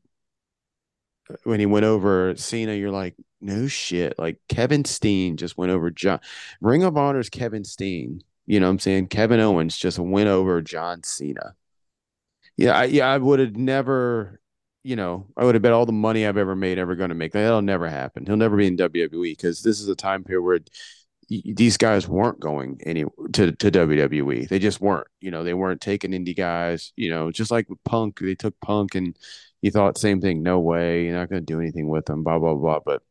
when 1.45 1.61
he 1.61 1.67
went 1.67 1.85
over 1.85 2.35
Cena, 2.37 2.75
you're 2.75 2.91
like, 2.91 3.15
no 3.41 3.67
shit. 3.67 4.19
Like 4.19 4.39
Kevin 4.49 4.85
Steen 4.85 5.37
just 5.37 5.57
went 5.59 5.73
over 5.73 5.91
John. 5.91 6.21
Ring 6.61 6.83
of 6.85 6.97
Honor's 6.97 7.31
Kevin 7.31 7.65
Steen. 7.65 8.23
You 8.47 8.61
know 8.61 8.67
what 8.67 8.73
I'm 8.73 8.79
saying? 8.79 9.09
Kevin 9.09 9.41
Owens 9.41 9.77
just 9.77 9.99
went 9.99 10.29
over 10.29 10.61
John 10.63 11.03
Cena. 11.03 11.55
Yeah, 12.57 12.73
I, 12.73 12.85
yeah, 12.85 13.07
I 13.09 13.19
would 13.19 13.41
have 13.41 13.57
never, 13.57 14.41
you 14.83 14.97
know, 14.97 15.27
I 15.37 15.45
would 15.45 15.55
have 15.55 15.63
bet 15.63 15.73
all 15.73 15.87
the 15.87 15.93
money 15.93 16.27
I've 16.27 16.37
ever 16.37 16.55
made 16.55 16.79
ever 16.79 16.97
going 16.97 17.09
to 17.09 17.15
make. 17.15 17.33
That'll 17.33 17.63
never 17.63 17.89
happen. 17.89 18.27
He'll 18.27 18.37
never 18.37 18.57
be 18.57 18.67
in 18.67 18.77
WWE 18.77 19.33
because 19.33 19.63
this 19.63 19.81
is 19.81 19.89
a 19.89 19.97
time 19.97 20.25
period 20.25 20.43
where 20.43 20.59
these 21.41 21.77
guys 21.77 22.09
weren't 22.09 22.41
going 22.41 22.79
any 22.85 23.05
to 23.33 23.53
to 23.53 23.71
WWE. 23.71 24.49
They 24.49 24.59
just 24.59 24.81
weren't. 24.81 25.07
You 25.21 25.31
know, 25.31 25.45
they 25.45 25.55
weren't 25.55 25.81
taking 25.81 26.13
indie 26.13 26.37
guys. 26.37 26.93
You 26.97 27.11
know, 27.11 27.31
just 27.31 27.51
like 27.51 27.69
Punk, 27.85 28.19
they 28.21 28.35
took 28.35 28.59
Punk 28.61 28.95
and 28.95 29.17
you 29.63 29.71
thought 29.71 29.99
same 29.99 30.21
thing. 30.21 30.43
No 30.43 30.61
way, 30.61 31.05
you're 31.05 31.17
not 31.17 31.31
going 31.31 31.43
to 31.43 31.53
do 31.53 31.61
anything 31.61 31.89
with 31.89 32.07
them. 32.07 32.23
Blah 32.25 32.39
blah 32.39 32.55
blah. 32.55 32.81
But 32.85 33.03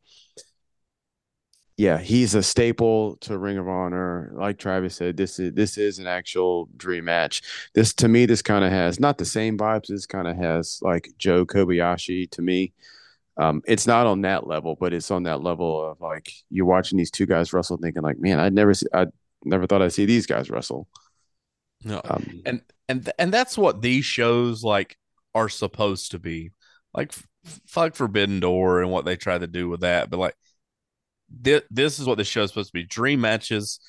yeah, 1.76 1.98
he's 1.98 2.34
a 2.34 2.42
staple 2.42 3.16
to 3.22 3.38
Ring 3.38 3.58
of 3.58 3.68
Honor. 3.68 4.32
Like 4.36 4.58
Travis 4.58 4.94
said, 4.96 5.16
this 5.16 5.38
is 5.38 5.52
this 5.54 5.78
is 5.78 5.98
an 5.98 6.06
actual 6.06 6.68
dream 6.76 7.06
match. 7.06 7.42
This 7.74 7.94
to 7.94 8.08
me, 8.08 8.26
this 8.26 8.42
kind 8.42 8.64
of 8.64 8.70
has 8.70 9.00
not 9.00 9.18
the 9.18 9.24
same 9.24 9.58
vibes. 9.58 9.88
This 9.88 10.06
kind 10.06 10.28
of 10.28 10.36
has 10.36 10.78
like 10.82 11.08
Joe 11.18 11.46
Kobayashi 11.46 12.30
to 12.32 12.42
me. 12.42 12.72
Um, 13.38 13.62
it's 13.66 13.86
not 13.86 14.06
on 14.06 14.22
that 14.22 14.46
level, 14.46 14.76
but 14.78 14.92
it's 14.92 15.10
on 15.10 15.22
that 15.22 15.42
level 15.42 15.90
of 15.90 16.00
like 16.00 16.30
you're 16.50 16.66
watching 16.66 16.98
these 16.98 17.10
two 17.10 17.26
guys 17.26 17.52
wrestle, 17.52 17.78
thinking 17.78 18.02
like, 18.02 18.18
man, 18.18 18.38
I'd 18.38 18.52
never 18.52 18.74
see, 18.74 18.86
I 18.92 19.06
never 19.44 19.66
thought 19.66 19.82
I'd 19.82 19.92
see 19.92 20.04
these 20.04 20.26
guys 20.26 20.50
wrestle. 20.50 20.86
No, 21.84 22.00
Um, 22.04 22.42
and 22.46 22.62
and 22.88 23.10
and 23.18 23.32
that's 23.32 23.56
what 23.58 23.80
these 23.82 24.04
shows 24.04 24.62
like 24.62 24.96
are 25.34 25.48
supposed 25.48 26.10
to 26.12 26.18
be. 26.18 26.52
Like 26.94 27.12
f- 27.44 27.60
like 27.74 27.94
forbidden 27.96 28.38
door 28.38 28.82
and 28.82 28.90
what 28.90 29.04
they 29.06 29.16
try 29.16 29.38
to 29.38 29.46
do 29.46 29.68
with 29.68 29.80
that 29.80 30.10
but 30.10 30.18
like 30.18 30.36
thi- 31.42 31.62
this 31.70 31.98
is 31.98 32.06
what 32.06 32.18
the 32.18 32.24
show 32.24 32.42
is 32.42 32.50
supposed 32.50 32.68
to 32.68 32.74
be. 32.74 32.84
Dream 32.84 33.20
matches 33.22 33.80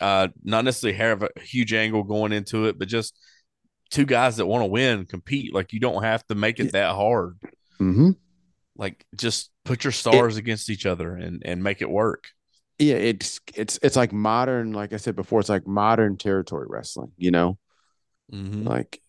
uh 0.00 0.28
not 0.44 0.64
necessarily 0.64 0.98
have 0.98 1.22
a 1.22 1.30
huge 1.40 1.72
angle 1.72 2.02
going 2.02 2.32
into 2.32 2.66
it 2.66 2.78
but 2.78 2.88
just 2.88 3.16
two 3.90 4.04
guys 4.04 4.36
that 4.36 4.46
want 4.46 4.62
to 4.62 4.66
win 4.66 5.06
compete. 5.06 5.54
Like 5.54 5.72
you 5.72 5.80
don't 5.80 6.02
have 6.02 6.26
to 6.28 6.34
make 6.34 6.60
it 6.60 6.72
that 6.72 6.94
hard. 6.94 7.38
Mhm. 7.80 8.16
Like 8.76 9.04
just 9.16 9.50
put 9.64 9.84
your 9.84 9.92
stars 9.92 10.36
against 10.36 10.70
each 10.70 10.86
other 10.86 11.14
and 11.16 11.42
and 11.44 11.62
make 11.62 11.82
it 11.82 11.90
work 11.90 12.28
Yeah, 12.78 12.94
it's 12.94 13.40
it's 13.54 13.78
it's 13.82 13.96
like 13.96 14.12
modern, 14.12 14.72
like 14.72 14.92
I 14.92 14.96
said 14.96 15.14
before, 15.14 15.40
it's 15.40 15.48
like 15.48 15.66
modern 15.66 16.16
territory 16.16 16.66
wrestling. 16.68 17.12
You 17.16 17.30
know, 17.30 17.58
Mhm. 18.32 18.66
like 18.66 19.00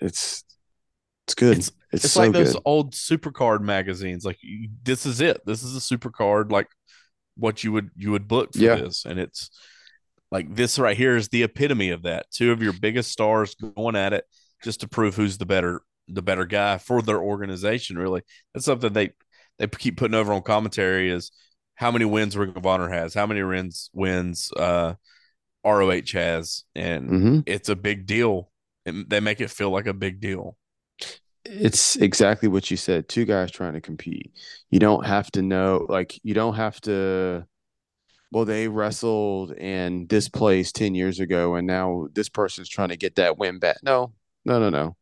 it's 0.00 0.44
it's 1.26 1.34
good. 1.34 1.58
It's- 1.58 1.70
It's, 1.92 2.04
it's 2.04 2.14
so 2.14 2.20
like 2.22 2.32
those 2.32 2.52
good. 2.54 2.62
old 2.64 2.92
supercard 2.94 3.60
magazines 3.62 4.24
like 4.24 4.38
you, 4.42 4.68
this 4.82 5.06
is 5.06 5.20
it 5.20 5.40
this 5.46 5.62
is 5.62 5.74
a 5.76 5.80
supercard 5.80 6.50
like 6.50 6.68
what 7.36 7.62
you 7.64 7.70
would 7.72 7.90
you 7.96 8.10
would 8.10 8.26
book 8.28 8.52
for 8.52 8.58
Yeah. 8.58 8.74
this 8.76 9.04
and 9.06 9.18
it's 9.20 9.50
like 10.32 10.52
this 10.54 10.78
right 10.80 10.96
here 10.96 11.16
is 11.16 11.28
the 11.28 11.44
epitome 11.44 11.90
of 11.90 12.02
that 12.02 12.26
two 12.32 12.50
of 12.50 12.60
your 12.60 12.72
biggest 12.72 13.12
stars 13.12 13.54
going 13.54 13.94
at 13.96 14.12
it 14.12 14.24
just 14.64 14.80
to 14.80 14.88
prove 14.88 15.14
who's 15.14 15.38
the 15.38 15.46
better 15.46 15.80
the 16.08 16.22
better 16.22 16.44
guy 16.44 16.78
for 16.78 17.02
their 17.02 17.20
organization 17.20 17.98
really 17.98 18.22
that's 18.54 18.66
something 18.66 18.92
they 18.92 19.10
they 19.58 19.66
keep 19.66 19.96
putting 19.96 20.14
over 20.14 20.32
on 20.32 20.42
commentary 20.42 21.10
is 21.10 21.30
how 21.74 21.90
many 21.90 22.04
wins 22.04 22.36
Ring 22.36 22.52
of 22.56 22.66
Honor 22.66 22.88
has 22.88 23.14
how 23.14 23.26
many 23.26 23.42
wins 23.42 23.90
wins 23.92 24.52
uh 24.56 24.94
ROH 25.64 26.12
has 26.12 26.64
and 26.74 27.10
hmm 27.10 27.40
it's 27.46 27.68
a 27.68 27.76
big 27.76 28.06
deal 28.06 28.50
and 28.86 29.08
they 29.08 29.20
make 29.20 29.40
it 29.40 29.50
feel 29.50 29.70
like 29.70 29.86
a 29.86 29.94
big 29.94 30.20
deal 30.20 30.56
it's 31.44 31.96
exactly 31.96 32.48
what 32.48 32.70
you 32.70 32.76
said. 32.76 33.08
Two 33.08 33.24
guys 33.24 33.50
trying 33.50 33.74
to 33.74 33.80
compete. 33.80 34.32
You 34.70 34.78
don't 34.80 35.06
have 35.06 35.30
to 35.32 35.42
know, 35.42 35.86
like, 35.88 36.18
you 36.22 36.34
don't 36.34 36.54
have 36.54 36.80
to. 36.82 37.46
Well, 38.32 38.44
they 38.44 38.68
wrestled 38.68 39.52
in 39.52 40.06
this 40.08 40.28
place 40.28 40.72
10 40.72 40.94
years 40.94 41.20
ago, 41.20 41.54
and 41.54 41.66
now 41.66 42.08
this 42.12 42.28
person's 42.28 42.68
trying 42.68 42.88
to 42.90 42.96
get 42.96 43.16
that 43.16 43.38
win 43.38 43.58
back. 43.58 43.78
No, 43.82 44.12
no, 44.44 44.58
no, 44.58 44.70
no. 44.70 44.96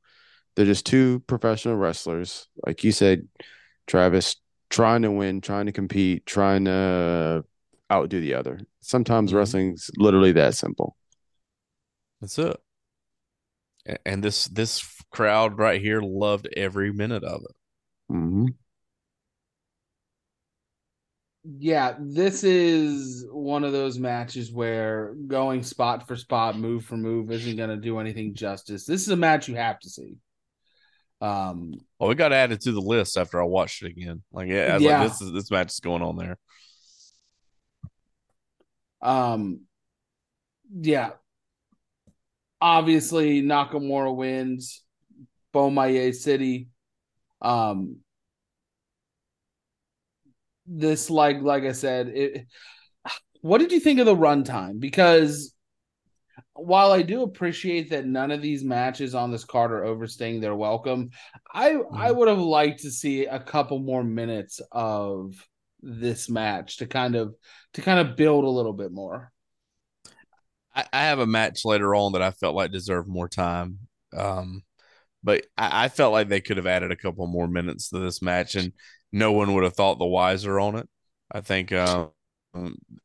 They're 0.57 0.67
just 0.67 0.87
two 0.87 1.21
professional 1.21 1.77
wrestlers. 1.77 2.49
Like 2.67 2.85
you 2.85 2.93
said, 2.93 3.29
Travis, 3.87 4.37
trying 4.71 5.03
to 5.03 5.11
win, 5.11 5.41
trying 5.41 5.67
to 5.67 5.73
compete, 5.73 6.27
trying 6.27 6.67
to 6.67 7.45
outdo 7.93 8.21
the 8.21 8.35
other. 8.35 8.61
Sometimes 8.81 9.33
Mhm. 9.33 9.37
wrestling's 9.37 9.91
literally 9.97 10.33
that 10.33 10.55
simple. 10.55 10.97
That's 12.21 12.39
it. 12.39 12.61
And 14.07 14.23
this 14.23 14.47
this 14.47 14.83
crowd 15.11 15.59
right 15.59 15.81
here 15.81 16.01
loved 16.01 16.49
every 16.57 16.93
minute 16.93 17.25
of 17.25 17.43
it. 17.49 17.57
hmm 18.09 18.47
Yeah, 21.59 21.97
this 22.01 22.43
is 22.43 23.27
one 23.31 23.65
of 23.65 23.73
those 23.73 23.99
matches 23.99 24.51
where 24.51 25.15
going 25.27 25.63
spot 25.63 26.07
for 26.09 26.17
spot, 26.17 26.57
move 26.59 26.85
for 26.87 26.97
move 26.97 27.31
isn't 27.31 27.57
going 27.57 27.69
to 27.69 27.77
do 27.77 27.99
anything 27.99 28.35
justice. 28.35 28.87
This 28.87 29.03
is 29.03 29.09
a 29.09 29.17
match 29.17 29.47
you 29.49 29.57
have 29.57 29.79
to 29.81 29.91
see. 29.91 30.17
Um, 31.25 31.75
Oh, 32.01 32.11
it 32.11 32.17
got 32.17 32.33
added 32.33 32.61
to 32.63 32.73
the 32.73 32.81
list 32.81 33.17
after 33.17 33.41
I 33.41 33.45
watched 33.45 33.83
it 33.83 33.93
again. 33.93 34.23
Like, 34.33 34.49
yeah, 34.49 34.77
Yeah. 34.77 35.01
like, 35.01 35.11
this 35.11 35.23
is 35.23 35.33
this 35.33 35.51
match 35.51 35.73
is 35.73 35.81
going 35.81 36.03
on 36.03 36.17
there. 36.17 36.39
um, 39.01 39.61
yeah. 40.81 41.13
Obviously, 42.61 43.43
Nakamura 43.43 44.15
wins. 44.15 44.83
Bomaye 45.55 46.15
City. 46.15 46.69
Um, 47.41 47.99
this, 50.67 51.11
like, 51.11 51.41
like 51.43 51.65
I 51.65 51.73
said, 51.73 52.09
it. 52.09 52.47
What 53.41 53.59
did 53.59 53.73
you 53.73 53.81
think 53.81 54.01
of 54.01 54.07
the 54.07 54.17
runtime? 54.17 54.81
Because 54.81 55.54
while 56.55 56.93
I 56.93 57.03
do 57.03 57.23
appreciate 57.23 57.91
that 57.91 58.07
none 58.07 58.31
of 58.31 58.43
these 58.43 58.65
matches 58.65 59.15
on 59.15 59.31
this 59.31 59.45
card 59.45 59.73
are 59.73 59.85
overstaying 59.85 60.41
their 60.41 60.55
welcome, 60.55 61.11
I 61.53 61.77
I 61.93 62.11
would 62.13 62.29
have 62.29 62.39
liked 62.39 62.83
to 62.83 62.91
see 62.91 63.27
a 63.27 63.41
couple 63.41 63.79
more 63.79 64.05
minutes 64.05 64.61
of 64.73 65.35
this 65.83 66.31
match 66.31 66.79
to 66.79 66.87
kind 66.87 67.17
of 67.17 67.35
to 67.75 67.83
kind 67.83 67.99
of 67.99 68.17
build 68.17 68.45
a 68.45 68.49
little 68.49 68.73
bit 68.73 68.93
more. 68.93 69.33
I, 70.75 70.85
I 70.93 71.03
have 71.05 71.19
a 71.19 71.27
match 71.27 71.65
later 71.65 71.95
on 71.95 72.13
that 72.13 72.23
I 72.23 72.31
felt 72.31 72.55
like 72.55 72.71
deserved 72.73 73.09
more 73.09 73.29
time. 73.29 73.81
Um, 74.17 74.63
but 75.25 75.47
I, 75.59 75.87
I 75.87 75.89
felt 75.91 76.13
like 76.13 76.29
they 76.29 76.41
could 76.43 76.59
have 76.59 76.67
added 76.67 76.93
a 76.93 76.97
couple 76.97 77.27
more 77.27 77.49
minutes 77.49 77.91
to 77.91 78.01
this 78.01 78.23
match, 78.23 78.57
and 78.57 78.73
no 79.13 79.33
one 79.33 79.55
would 79.55 79.65
have 79.65 79.77
thought 79.77 79.99
the 79.99 80.07
wiser 80.07 80.61
on 80.61 80.77
it. 80.77 80.89
I 81.33 81.43
think 81.43 81.73
um, 81.73 82.11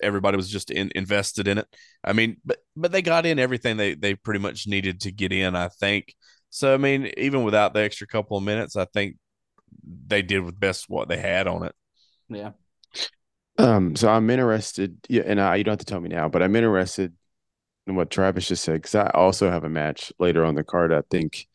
everybody 0.01 0.38
was 0.38 0.49
just 0.49 0.71
in, 0.71 0.91
invested 0.95 1.47
in 1.47 1.57
it. 1.57 1.67
I 2.03 2.13
mean, 2.13 2.38
but 2.45 2.59
but 2.76 2.91
they 2.91 3.01
got 3.01 3.26
in 3.26 3.39
everything 3.39 3.77
they 3.77 3.95
they 3.95 4.15
pretty 4.15 4.39
much 4.39 4.67
needed 4.67 5.01
to 5.01 5.11
get 5.11 5.31
in. 5.31 5.55
I 5.55 5.67
think 5.67 6.15
so. 6.49 6.73
I 6.73 6.77
mean, 6.77 7.11
even 7.17 7.43
without 7.43 7.73
the 7.73 7.81
extra 7.81 8.07
couple 8.07 8.38
of 8.38 8.43
minutes, 8.43 8.76
I 8.76 8.85
think 8.85 9.17
they 10.07 10.21
did 10.21 10.41
with 10.41 10.59
best 10.59 10.89
what 10.89 11.09
they 11.09 11.17
had 11.17 11.47
on 11.47 11.63
it. 11.63 11.76
Yeah. 12.30 12.51
Um, 13.57 13.95
so 13.95 14.09
I'm 14.09 14.30
interested, 14.30 14.97
yeah, 15.09 15.23
and 15.26 15.39
I, 15.41 15.57
you 15.57 15.65
don't 15.65 15.73
have 15.73 15.80
to 15.80 15.85
tell 15.85 15.99
me 15.99 16.07
now, 16.07 16.30
but 16.30 16.41
I'm 16.41 16.55
interested 16.55 17.13
in 17.88 17.95
what 17.95 18.09
Travis 18.09 18.47
just 18.47 18.63
said 18.63 18.76
because 18.76 18.95
I 18.95 19.09
also 19.13 19.49
have 19.49 19.65
a 19.65 19.69
match 19.69 20.13
later 20.17 20.45
on 20.45 20.55
the 20.55 20.63
card. 20.63 20.93
I 20.93 21.01
think 21.09 21.45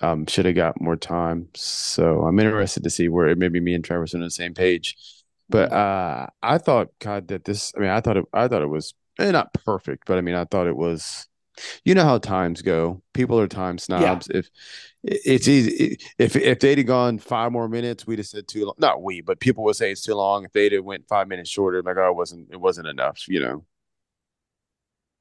um 0.00 0.26
should 0.26 0.46
have 0.46 0.56
got 0.56 0.80
more 0.80 0.96
time, 0.96 1.48
so 1.54 2.22
I'm 2.22 2.40
interested 2.40 2.82
to 2.82 2.90
see 2.90 3.08
where 3.08 3.28
it 3.28 3.38
maybe 3.38 3.60
me 3.60 3.74
and 3.74 3.84
Travis 3.84 4.14
are 4.14 4.16
on 4.16 4.24
the 4.24 4.30
same 4.30 4.54
page. 4.54 4.96
But 5.48 5.72
uh, 5.72 6.26
I 6.42 6.58
thought, 6.58 6.88
God, 6.98 7.28
that 7.28 7.44
this. 7.44 7.72
I 7.76 7.80
mean, 7.80 7.90
I 7.90 8.00
thought 8.00 8.16
it. 8.16 8.24
I 8.32 8.48
thought 8.48 8.62
it 8.62 8.68
was 8.68 8.94
eh, 9.18 9.30
not 9.30 9.52
perfect, 9.52 10.04
but 10.06 10.18
I 10.18 10.20
mean, 10.20 10.34
I 10.34 10.44
thought 10.44 10.66
it 10.66 10.76
was. 10.76 11.28
You 11.84 11.94
know 11.94 12.04
how 12.04 12.16
times 12.16 12.62
go. 12.62 13.02
People 13.12 13.38
are 13.38 13.46
time 13.46 13.76
snobs. 13.76 14.26
If 14.30 14.48
it's 15.02 15.46
easy, 15.46 15.98
if 16.18 16.34
if 16.34 16.60
they'd 16.60 16.78
have 16.78 16.86
gone 16.86 17.18
five 17.18 17.52
more 17.52 17.68
minutes, 17.68 18.06
we'd 18.06 18.18
have 18.18 18.26
said 18.26 18.48
too 18.48 18.64
long. 18.64 18.74
Not 18.78 19.02
we, 19.02 19.20
but 19.20 19.40
people 19.40 19.62
would 19.64 19.76
say 19.76 19.92
it's 19.92 20.00
too 20.00 20.14
long. 20.14 20.44
If 20.44 20.52
they'd 20.52 20.72
have 20.72 20.84
went 20.84 21.06
five 21.08 21.28
minutes 21.28 21.50
shorter, 21.50 21.82
like 21.82 21.98
oh, 21.98 22.08
it 22.08 22.16
wasn't. 22.16 22.48
It 22.50 22.60
wasn't 22.60 22.88
enough. 22.88 23.28
You 23.28 23.40
know. 23.40 23.64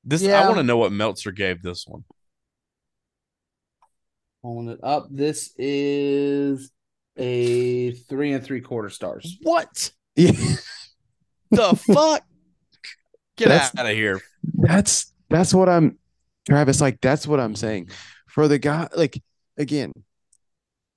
This 0.03 0.21
Yeah. 0.21 0.41
I 0.41 0.45
want 0.45 0.57
to 0.57 0.63
know 0.63 0.77
what 0.77 0.91
Meltzer 0.91 1.31
gave 1.31 1.61
this 1.61 1.85
one. 1.85 2.03
Pulling 4.41 4.69
it 4.69 4.79
up. 4.81 5.07
This 5.11 5.53
is 5.57 6.71
a 7.17 7.91
three 7.91 8.31
and 8.31 8.43
three 8.43 8.61
quarter 8.61 8.89
stars. 8.89 9.37
What 9.43 9.91
Yeah. 10.15 10.31
the 11.51 11.75
fuck? 11.75 12.23
Get 13.37 13.49
That's- 13.49 13.75
out 13.77 13.85
of 13.85 13.93
here! 13.93 14.21
That's 14.43 15.13
that's 15.29 15.53
what 15.53 15.69
I'm 15.69 15.97
Travis 16.47 16.81
like 16.81 17.01
that's 17.01 17.27
what 17.27 17.39
I'm 17.39 17.55
saying. 17.55 17.89
For 18.27 18.47
the 18.47 18.59
guy 18.59 18.87
like 18.95 19.21
again 19.57 19.93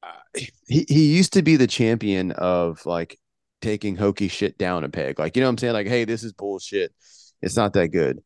uh, 0.03 0.41
he 0.66 0.85
he 0.89 1.15
used 1.16 1.32
to 1.35 1.43
be 1.43 1.57
the 1.57 1.66
champion 1.66 2.32
of 2.32 2.85
like 2.86 3.19
taking 3.62 3.97
hokey 3.97 4.28
shit 4.28 4.59
down 4.59 4.85
a 4.85 4.89
peg. 4.89 5.19
Like 5.19 5.36
you 5.36 5.43
know 5.43 5.49
what 5.49 5.53
I'm 5.53 5.59
saying 5.59 5.73
like 5.74 5.86
hey 5.86 6.05
this 6.05 6.23
is 6.24 6.32
bullshit. 6.32 6.93
It's 7.43 7.57
not 7.57 7.73
that 7.74 7.89
good. 7.89 8.20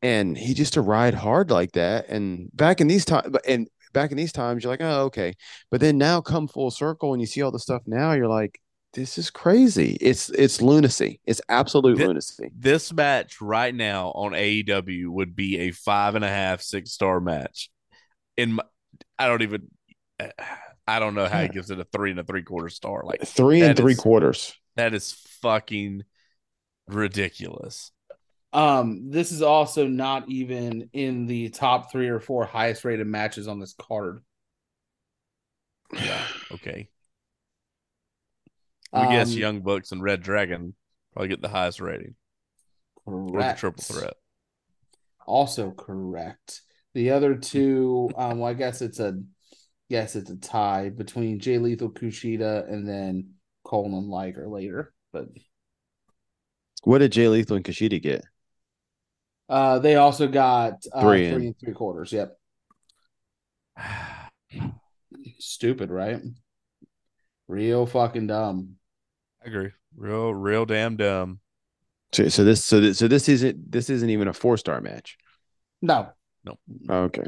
And 0.00 0.36
he 0.38 0.54
just 0.54 0.74
to 0.74 0.80
ride 0.80 1.14
hard 1.14 1.50
like 1.50 1.72
that 1.72 2.08
and 2.08 2.50
back 2.54 2.80
in 2.80 2.86
these 2.86 3.04
times 3.04 3.36
and 3.46 3.68
back 3.92 4.10
in 4.10 4.16
these 4.16 4.32
times 4.32 4.62
you're 4.62 4.72
like 4.72 4.82
oh 4.82 5.04
okay. 5.06 5.34
But 5.70 5.80
then 5.80 5.98
now 5.98 6.20
come 6.20 6.48
full 6.48 6.70
circle 6.70 7.12
and 7.12 7.20
you 7.20 7.26
see 7.26 7.42
all 7.42 7.50
the 7.50 7.58
stuff 7.58 7.82
now 7.86 8.12
you're 8.12 8.28
like 8.28 8.60
this 8.94 9.18
is 9.18 9.30
crazy. 9.30 9.96
It's 10.00 10.30
it's 10.30 10.62
lunacy. 10.62 11.20
It's 11.26 11.40
absolute 11.48 11.98
Thi- 11.98 12.06
lunacy. 12.06 12.50
This 12.56 12.92
match 12.92 13.40
right 13.40 13.74
now 13.74 14.08
on 14.14 14.32
AEW 14.32 15.08
would 15.08 15.36
be 15.36 15.58
a 15.58 15.70
five 15.72 16.14
and 16.14 16.24
a 16.24 16.28
half, 16.28 16.62
six 16.62 16.92
star 16.92 17.20
match. 17.20 17.70
In 18.36 18.54
my, 18.54 18.62
I 19.18 19.26
don't 19.28 19.42
even, 19.42 19.68
I 20.86 20.98
don't 20.98 21.14
know 21.14 21.26
how 21.26 21.42
he 21.42 21.48
gives 21.52 21.70
it 21.70 21.78
a 21.80 21.84
three 21.84 22.10
and 22.10 22.20
a 22.20 22.24
three 22.24 22.42
quarter 22.42 22.68
star. 22.70 23.02
Like 23.04 23.22
Three 23.26 23.60
and 23.62 23.76
three 23.76 23.92
is- 23.92 24.00
quarters. 24.00 24.54
that 24.76 24.94
is 24.94 25.12
fucking 25.42 26.04
ridiculous. 26.86 27.90
Um, 28.54 29.10
this 29.10 29.30
is 29.30 29.42
also 29.42 29.86
not 29.86 30.30
even 30.30 30.88
in 30.94 31.26
the 31.26 31.50
top 31.50 31.92
three 31.92 32.08
or 32.08 32.18
four 32.18 32.46
highest 32.46 32.82
rated 32.86 33.06
matches 33.06 33.46
on 33.46 33.60
this 33.60 33.74
card. 33.78 34.20
Yeah. 35.92 36.22
Okay. 36.52 36.88
We 38.92 39.00
guess 39.08 39.32
Um, 39.32 39.38
Young 39.38 39.60
Bucks 39.60 39.92
and 39.92 40.02
Red 40.02 40.22
Dragon 40.22 40.74
probably 41.12 41.28
get 41.28 41.42
the 41.42 41.48
highest 41.48 41.80
rating 41.80 42.14
or 43.04 43.26
the 43.26 43.32
correct. 43.32 43.58
triple 43.60 43.82
threat. 43.84 44.14
Also 45.26 45.70
correct. 45.72 46.62
The 46.94 47.10
other 47.10 47.34
two, 47.36 48.10
um, 48.16 48.38
well, 48.38 48.48
I 48.50 48.54
guess 48.54 48.80
it's 48.80 48.98
a 48.98 49.20
yes, 49.88 50.16
it's 50.16 50.30
a 50.30 50.36
tie 50.36 50.88
between 50.88 51.38
Jay 51.38 51.58
Lethal 51.58 51.90
Kushida 51.90 52.66
and 52.72 52.88
then 52.88 53.34
Cole 53.64 53.98
and 53.98 54.08
Liger 54.08 54.48
later. 54.48 54.92
But 55.12 55.28
What 56.84 56.98
did 56.98 57.12
Jay 57.12 57.28
Lethal 57.28 57.56
and 57.56 57.64
Kushida 57.64 58.00
get? 58.02 58.24
uh 59.50 59.78
they 59.78 59.96
also 59.96 60.28
got 60.28 60.74
uh, 60.92 61.00
Three 61.02 61.28
three, 61.30 61.34
and- 61.34 61.44
and 61.46 61.58
three 61.58 61.74
quarters. 61.74 62.12
Yep. 62.12 62.36
Stupid, 65.38 65.90
right? 65.90 66.20
Real 67.46 67.86
fucking 67.86 68.26
dumb. 68.26 68.77
I 69.48 69.50
agree. 69.50 69.70
Real, 69.96 70.34
real 70.34 70.66
damn 70.66 70.96
dumb. 70.96 71.40
So, 72.12 72.28
so 72.28 72.44
this, 72.44 72.62
so 72.62 72.80
this, 72.80 72.98
so 72.98 73.08
this 73.08 73.28
isn't 73.30 73.72
this 73.72 73.88
isn't 73.88 74.10
even 74.10 74.28
a 74.28 74.34
four 74.34 74.58
star 74.58 74.82
match. 74.82 75.16
No. 76.44 76.58
Oh, 76.90 77.04
okay, 77.04 77.24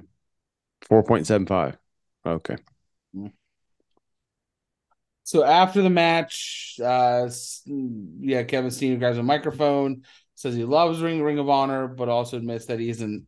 four 0.82 1.02
point 1.02 1.26
seven 1.26 1.47
five. 1.47 1.78
Okay, 2.26 2.56
So 5.24 5.44
after 5.44 5.80
the 5.80 5.88
match, 5.88 6.78
uh, 6.84 7.30
yeah, 7.66 8.42
Kevin 8.42 8.70
Steen 8.70 8.98
grabs 8.98 9.16
a 9.16 9.22
microphone, 9.22 10.02
says 10.34 10.55
he 10.55 10.64
loves 10.64 11.01
Ring 11.01 11.22
Ring 11.22 11.38
of 11.38 11.48
Honor, 11.48 11.88
but 11.88 12.10
also 12.10 12.36
admits 12.36 12.66
that 12.66 12.80
he 12.80 12.90
isn't 12.90 13.26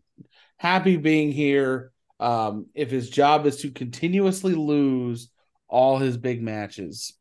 happy 0.59 0.99
being 0.99 1.33
here. 1.33 1.93
Um, 2.21 2.67
if 2.75 2.91
his 2.91 3.09
job 3.09 3.47
is 3.47 3.57
to 3.59 3.71
continuously 3.71 4.55
lose 4.55 5.31
all 5.67 5.99
his 5.99 6.19
big 6.19 6.43
matches, 6.43 7.15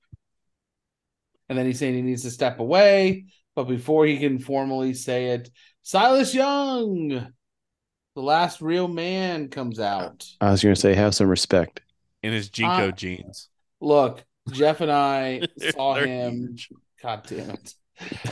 and 1.51 1.59
then 1.59 1.65
he's 1.65 1.79
saying 1.79 1.95
he 1.95 2.01
needs 2.01 2.21
to 2.23 2.31
step 2.31 2.59
away, 2.61 3.25
but 3.55 3.65
before 3.65 4.05
he 4.05 4.17
can 4.17 4.39
formally 4.39 4.93
say 4.93 5.31
it, 5.31 5.51
Silas 5.83 6.33
Young, 6.33 7.09
the 7.09 8.21
last 8.21 8.61
real 8.61 8.87
man, 8.87 9.49
comes 9.49 9.77
out. 9.77 10.25
I 10.39 10.51
was 10.51 10.63
gonna 10.63 10.77
say 10.77 10.93
have 10.93 11.13
some 11.13 11.27
respect. 11.27 11.81
In 12.23 12.31
his 12.31 12.49
JNCO 12.49 12.87
Uh, 12.87 12.91
jeans. 12.91 13.49
Look, 13.81 14.23
Jeff 14.53 14.79
and 14.79 14.91
I 14.91 15.41
saw 15.71 15.95
him. 15.95 16.47
huge. 16.47 16.69
God 17.03 17.25
damn 17.27 17.49
it. 17.49 17.73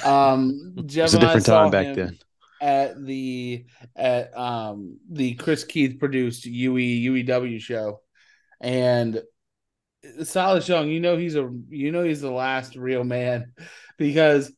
Um, 0.05 0.75
Jeff 0.85 1.05
It's 1.07 1.13
a 1.15 1.17
and 1.17 1.25
I 1.25 1.27
different 1.27 1.45
saw 1.45 1.61
time 1.63 1.71
back 1.71 1.95
then. 1.95 2.17
at 2.61 3.03
the 3.05 3.65
at 3.97 4.37
um 4.37 4.97
the 5.11 5.33
Chris 5.35 5.65
Keith 5.65 5.99
produced 5.99 6.45
UE 6.45 7.11
UEW 7.11 7.59
show, 7.59 7.99
and 8.61 9.21
Silas 10.23 10.67
Young, 10.67 10.87
you 10.89 10.99
know 10.99 11.17
he's 11.17 11.35
a 11.35 11.49
you 11.69 11.91
know 11.91 12.03
he's 12.03 12.21
the 12.21 12.31
last 12.31 12.75
real 12.75 13.03
man 13.03 13.51
because 13.97 14.51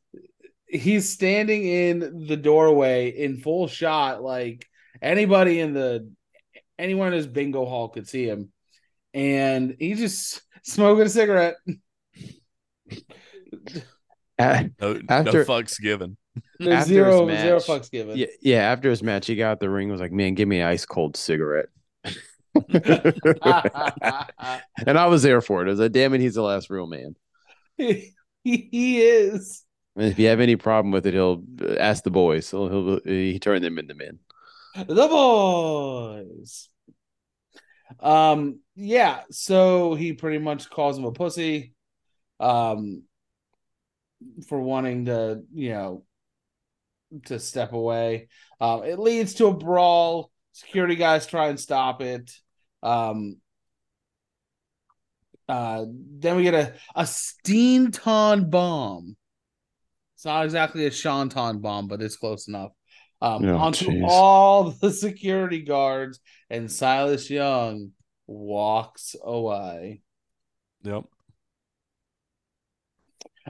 he's 0.68 1.10
standing 1.10 1.66
in 1.66 2.26
the 2.28 2.38
doorway 2.38 3.10
in 3.10 3.38
full 3.38 3.68
shot, 3.68 4.22
like 4.24 4.68
anybody 5.02 5.60
in 5.60 5.74
the 5.74 6.10
anyone 6.78 7.08
in 7.08 7.14
his 7.14 7.28
bingo 7.28 7.66
hall 7.66 7.90
could 7.90 8.08
see 8.08 8.26
him, 8.26 8.52
and 9.14 9.76
he's 9.80 10.00
just 10.00 10.42
smoking 10.64 11.06
a 11.06 11.10
cigarette. 11.10 11.56
A- 14.40 14.70
No, 14.80 14.94
no 14.94 15.02
After- 15.10 15.46
fucks 15.46 15.80
given. 15.80 16.18
There's 16.60 16.74
After 16.84 16.88
zero 16.94 17.28
his 17.28 17.42
zero 17.42 17.60
fucks 17.60 17.92
given. 17.92 18.18
yeah, 18.18 18.28
yeah. 18.42 18.58
After 18.72 18.90
his 18.90 19.04
match, 19.04 19.28
he 19.28 19.36
got 19.36 19.52
out 19.52 19.60
the 19.60 19.70
ring. 19.70 19.90
Was 19.90 20.00
like, 20.00 20.12
man, 20.14 20.34
give 20.36 20.48
me 20.48 20.60
an 20.62 20.68
ice 20.68 20.86
cold 20.86 21.18
cigarette. 21.18 21.68
and 24.86 24.98
I 24.98 25.06
was 25.08 25.24
there 25.24 25.42
for 25.42 25.62
it. 25.62 25.68
I 25.68 25.72
was 25.72 25.80
like, 25.80 25.92
damn 25.92 26.14
it, 26.14 26.22
he's 26.22 26.36
the 26.36 26.42
last 26.42 26.70
real 26.70 26.88
man. 26.88 27.16
he, 27.78 29.02
is. 29.02 29.64
And 29.96 30.06
if 30.06 30.20
you 30.20 30.28
have 30.28 30.40
any 30.40 30.56
problem 30.56 30.92
with 30.92 31.06
it, 31.06 31.14
he'll 31.14 31.44
ask 31.80 32.04
the 32.04 32.12
boys. 32.12 32.48
So 32.48 32.68
he'll 32.68 33.00
he 33.04 33.40
turn 33.40 33.62
them 33.62 33.78
into 33.78 33.94
men. 33.94 34.20
The 34.76 35.08
boys. 35.08 36.70
Um, 38.00 38.60
yeah, 38.76 39.22
so 39.32 39.96
he 39.96 40.14
pretty 40.14 40.38
much 40.38 40.70
calls 40.70 40.98
him 40.98 41.06
a 41.06 41.12
pussy. 41.12 41.74
Um 42.40 43.04
for 44.48 44.60
wanting 44.62 45.06
to, 45.06 45.42
you 45.54 45.70
know, 45.70 46.04
to 47.26 47.40
step 47.40 47.74
away. 47.74 48.28
Um, 48.60 48.84
it 48.84 49.00
leads 49.00 49.36
to 49.36 49.48
a 49.48 49.54
brawl. 49.54 50.31
Security 50.52 50.96
guys 50.96 51.26
try 51.28 51.48
and 51.48 51.60
stop 51.60 52.02
it. 52.02 52.32
Um 52.84 53.38
uh 55.50 55.86
then 55.90 56.36
we 56.36 56.44
get 56.44 56.54
a, 56.54 56.74
a 56.96 57.06
Steenton 57.06 58.50
bomb. 58.50 59.16
It's 60.16 60.26
not 60.26 60.46
exactly 60.46 60.86
a 60.86 60.92
Swanton 60.92 61.60
bomb, 61.60 61.88
but 61.88 62.02
it's 62.02 62.16
close 62.16 62.48
enough. 62.48 62.72
Um, 63.22 63.44
Oh, 63.46 63.58
onto 63.58 63.86
jeez. 63.86 64.06
all 64.08 64.72
the 64.82 64.92
security 64.92 65.62
guards, 65.64 66.20
and 66.50 66.72
Silas 66.72 67.30
Young 67.30 67.92
walks 68.28 69.16
away. 69.24 70.02
Yep. 70.84 71.06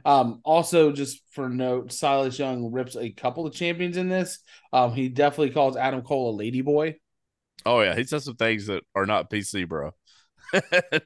Um, 0.05 0.41
also, 0.43 0.91
just 0.91 1.22
for 1.31 1.49
note, 1.49 1.91
Silas 1.91 2.38
Young 2.39 2.72
rips 2.72 2.95
a 2.95 3.11
couple 3.11 3.45
of 3.45 3.53
champions 3.53 3.97
in 3.97 4.09
this. 4.09 4.39
Um, 4.73 4.93
he 4.93 5.09
definitely 5.09 5.51
calls 5.51 5.76
Adam 5.77 6.01
Cole 6.01 6.39
a 6.39 6.43
ladyboy. 6.43 6.95
Oh 7.65 7.81
yeah, 7.81 7.95
he 7.95 8.03
says 8.03 8.26
some 8.26 8.35
things 8.35 8.68
that 8.68 8.84
are 8.95 9.05
not 9.05 9.30
PC, 9.30 9.65
bro. 9.65 9.91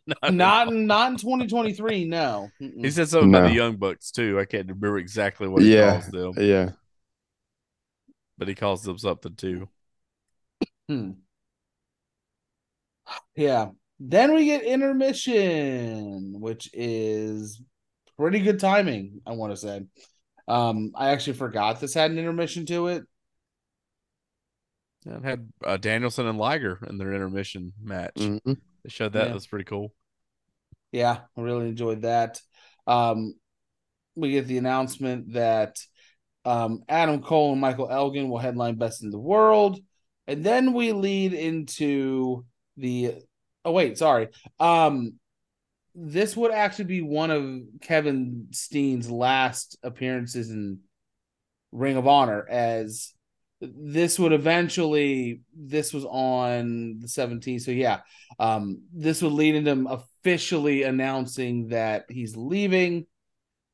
not, 0.08 0.34
Not 0.34 0.68
in, 0.70 0.88
not 0.88 1.12
in 1.12 1.18
2023, 1.18 2.06
no. 2.06 2.50
Mm-mm. 2.62 2.84
He 2.84 2.90
said 2.92 3.10
something 3.10 3.30
about 3.30 3.48
the 3.50 3.54
Young 3.54 3.78
Bucks 3.78 4.12
too. 4.12 4.40
I 4.40 4.46
can't 4.46 4.68
remember 4.68 4.98
exactly 4.98 5.48
what 5.48 5.64
he 5.64 5.70
Yeah. 5.74 5.92
calls 5.92 6.08
them, 6.10 6.34
Yeah. 6.38 6.72
but 8.38 8.48
he 8.48 8.56
calls 8.56 8.84
them 8.84 8.98
something 8.98 9.36
too. 9.36 9.70
Hmm. 10.88 11.26
Yeah. 13.36 13.70
Then 14.00 14.34
we 14.34 14.46
get 14.46 14.64
intermission, 14.64 16.40
which 16.40 16.70
is 16.74 17.62
pretty 18.18 18.40
good 18.40 18.60
timing, 18.60 19.22
I 19.26 19.34
want 19.34 19.54
to 19.54 19.58
say. 19.58 19.82
Um, 20.48 20.92
I 20.96 21.10
actually 21.10 21.34
forgot 21.34 21.80
this 21.80 21.94
had 21.94 22.12
an 22.12 22.20
intermission 22.20 22.66
to 22.68 22.88
it. 22.88 23.04
And 25.06 25.24
had 25.24 25.48
uh, 25.64 25.78
Danielson 25.78 26.28
and 26.28 26.38
Liger 26.38 26.80
in 26.90 26.98
their 26.98 27.14
intermission 27.14 27.74
match. 27.82 28.16
Mhm. 28.16 28.42
They 28.84 28.90
showed 28.90 29.14
that. 29.14 29.28
Yeah. 29.28 29.34
That's 29.34 29.48
pretty 29.48 29.66
cool. 29.66 29.94
Yeah, 30.92 31.20
I 31.38 31.42
really 31.42 31.68
enjoyed 31.68 32.04
that. 32.04 32.40
Um, 32.88 33.36
we 34.16 34.32
get 34.32 34.48
the 34.48 34.58
announcement 34.58 35.34
that 35.34 35.78
um, 36.46 36.84
Adam 36.88 37.22
Cole 37.22 37.52
and 37.52 37.62
Michael 37.62 37.90
Elgin 37.90 38.30
will 38.30 38.38
headline 38.38 38.76
Best 38.76 39.04
in 39.04 39.10
the 39.10 39.20
World. 39.20 39.80
And 40.28 40.44
then 40.44 40.74
we 40.74 40.92
lead 40.92 41.34
into 41.34 42.46
the 42.78 43.16
oh 43.64 43.72
wait, 43.72 43.98
sorry. 43.98 44.30
Um 44.60 45.20
this 45.96 46.36
would 46.36 46.52
actually 46.52 46.86
be 46.86 47.02
one 47.02 47.32
of 47.32 47.62
Kevin 47.82 48.48
Steen's 48.52 49.10
last 49.10 49.78
appearances 49.82 50.50
in 50.50 50.80
Ring 51.72 51.96
of 51.96 52.08
Honor 52.08 52.46
as 52.50 53.14
this 53.62 54.20
would 54.20 54.34
eventually 54.34 55.42
this 55.58 55.94
was 55.94 56.06
on 56.06 57.00
the 57.00 57.08
17th. 57.08 57.62
So 57.62 57.72
yeah, 57.72 58.02
um 58.40 58.82
this 58.94 59.22
would 59.22 59.32
lead 59.32 59.56
into 59.56 59.72
him 59.72 59.88
officially 59.88 60.84
announcing 60.84 61.70
that 61.70 62.06
he's 62.10 62.36
leaving. 62.36 63.08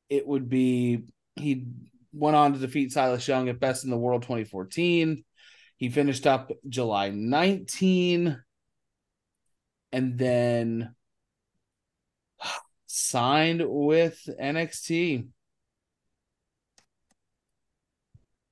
It 0.08 0.26
would 0.26 0.48
be 0.48 1.02
he 1.34 1.66
went 2.12 2.36
on 2.36 2.52
to 2.52 2.58
defeat 2.60 2.92
Silas 2.92 3.26
Young 3.26 3.48
at 3.48 3.58
Best 3.58 3.84
in 3.84 3.90
the 3.90 3.96
World 3.96 4.22
2014. 4.22 5.24
He 5.76 5.88
finished 5.88 6.26
up 6.28 6.52
July 6.68 7.10
19 7.10 8.40
and 9.90 10.18
then 10.18 10.94
signed 12.94 13.62
with 13.66 14.20
NXT 14.38 15.26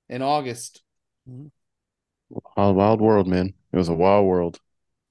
in 0.08 0.22
August. 0.22 0.82
Wild, 2.56 2.76
wild 2.76 3.00
world, 3.02 3.26
man. 3.26 3.52
It 3.72 3.76
was 3.76 3.90
a 3.90 3.94
wild 3.94 4.26
world. 4.26 4.58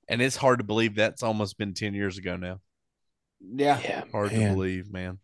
And 0.08 0.20
it's 0.20 0.36
hard 0.36 0.58
to 0.60 0.66
believe 0.66 0.96
that's 0.96 1.22
almost 1.22 1.60
been 1.60 1.76
10 1.76 1.94
years 1.94 2.18
ago 2.18 2.38
now. 2.38 2.60
Yeah, 3.40 3.80
Yeah. 3.80 4.04
Hard 4.12 4.32
to 4.32 4.54
believe, 4.54 4.92
man. 4.92 5.20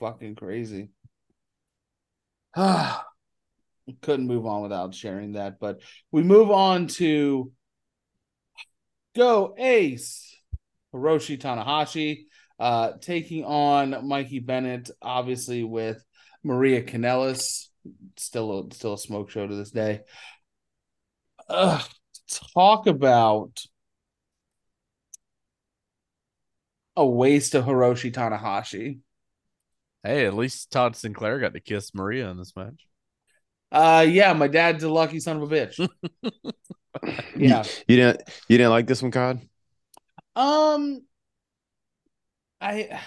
fucking 0.00 0.34
crazy. 0.36 0.88
Couldn't 2.56 2.96
move 4.26 4.46
on 4.46 4.62
without 4.62 4.94
sharing 4.94 5.32
that, 5.32 5.60
but 5.60 5.82
we 6.10 6.22
move 6.22 6.50
on 6.50 6.86
to 6.86 7.52
Go 9.14 9.54
Ace 9.58 10.34
Hiroshi 10.94 11.38
Tanahashi 11.38 12.24
uh 12.64 12.92
taking 12.98 13.44
on 13.44 14.08
Mikey 14.08 14.38
Bennett, 14.38 14.90
obviously 15.02 15.62
with 15.64 16.02
Maria 16.42 16.82
Kanellis. 16.82 17.66
Still 18.16 18.60
a 18.70 18.74
still 18.74 18.94
a 18.94 18.98
smoke 18.98 19.28
show 19.28 19.46
to 19.46 19.54
this 19.54 19.70
day. 19.70 20.00
Ugh, 21.50 21.82
talk 22.54 22.86
about 22.86 23.60
a 26.96 27.04
waste 27.04 27.54
of 27.54 27.66
Hiroshi 27.66 28.10
Tanahashi. 28.10 29.00
Hey, 30.02 30.24
at 30.24 30.32
least 30.32 30.70
Todd 30.70 30.96
Sinclair 30.96 31.40
got 31.40 31.52
to 31.52 31.60
kiss 31.60 31.94
Maria 31.94 32.30
in 32.30 32.38
this 32.38 32.56
match. 32.56 32.86
Uh 33.70 34.06
yeah, 34.08 34.32
my 34.32 34.48
dad's 34.48 34.84
a 34.84 34.88
lucky 34.90 35.20
son 35.20 35.36
of 35.36 35.52
a 35.52 35.54
bitch. 35.54 35.86
Yeah. 37.36 37.64
You, 37.64 37.70
you 37.88 37.96
didn't 37.96 38.22
you 38.48 38.56
didn't 38.56 38.70
like 38.70 38.86
this 38.86 39.02
one, 39.02 39.10
Cod? 39.10 39.40
Um 40.34 41.02
I 42.64 42.98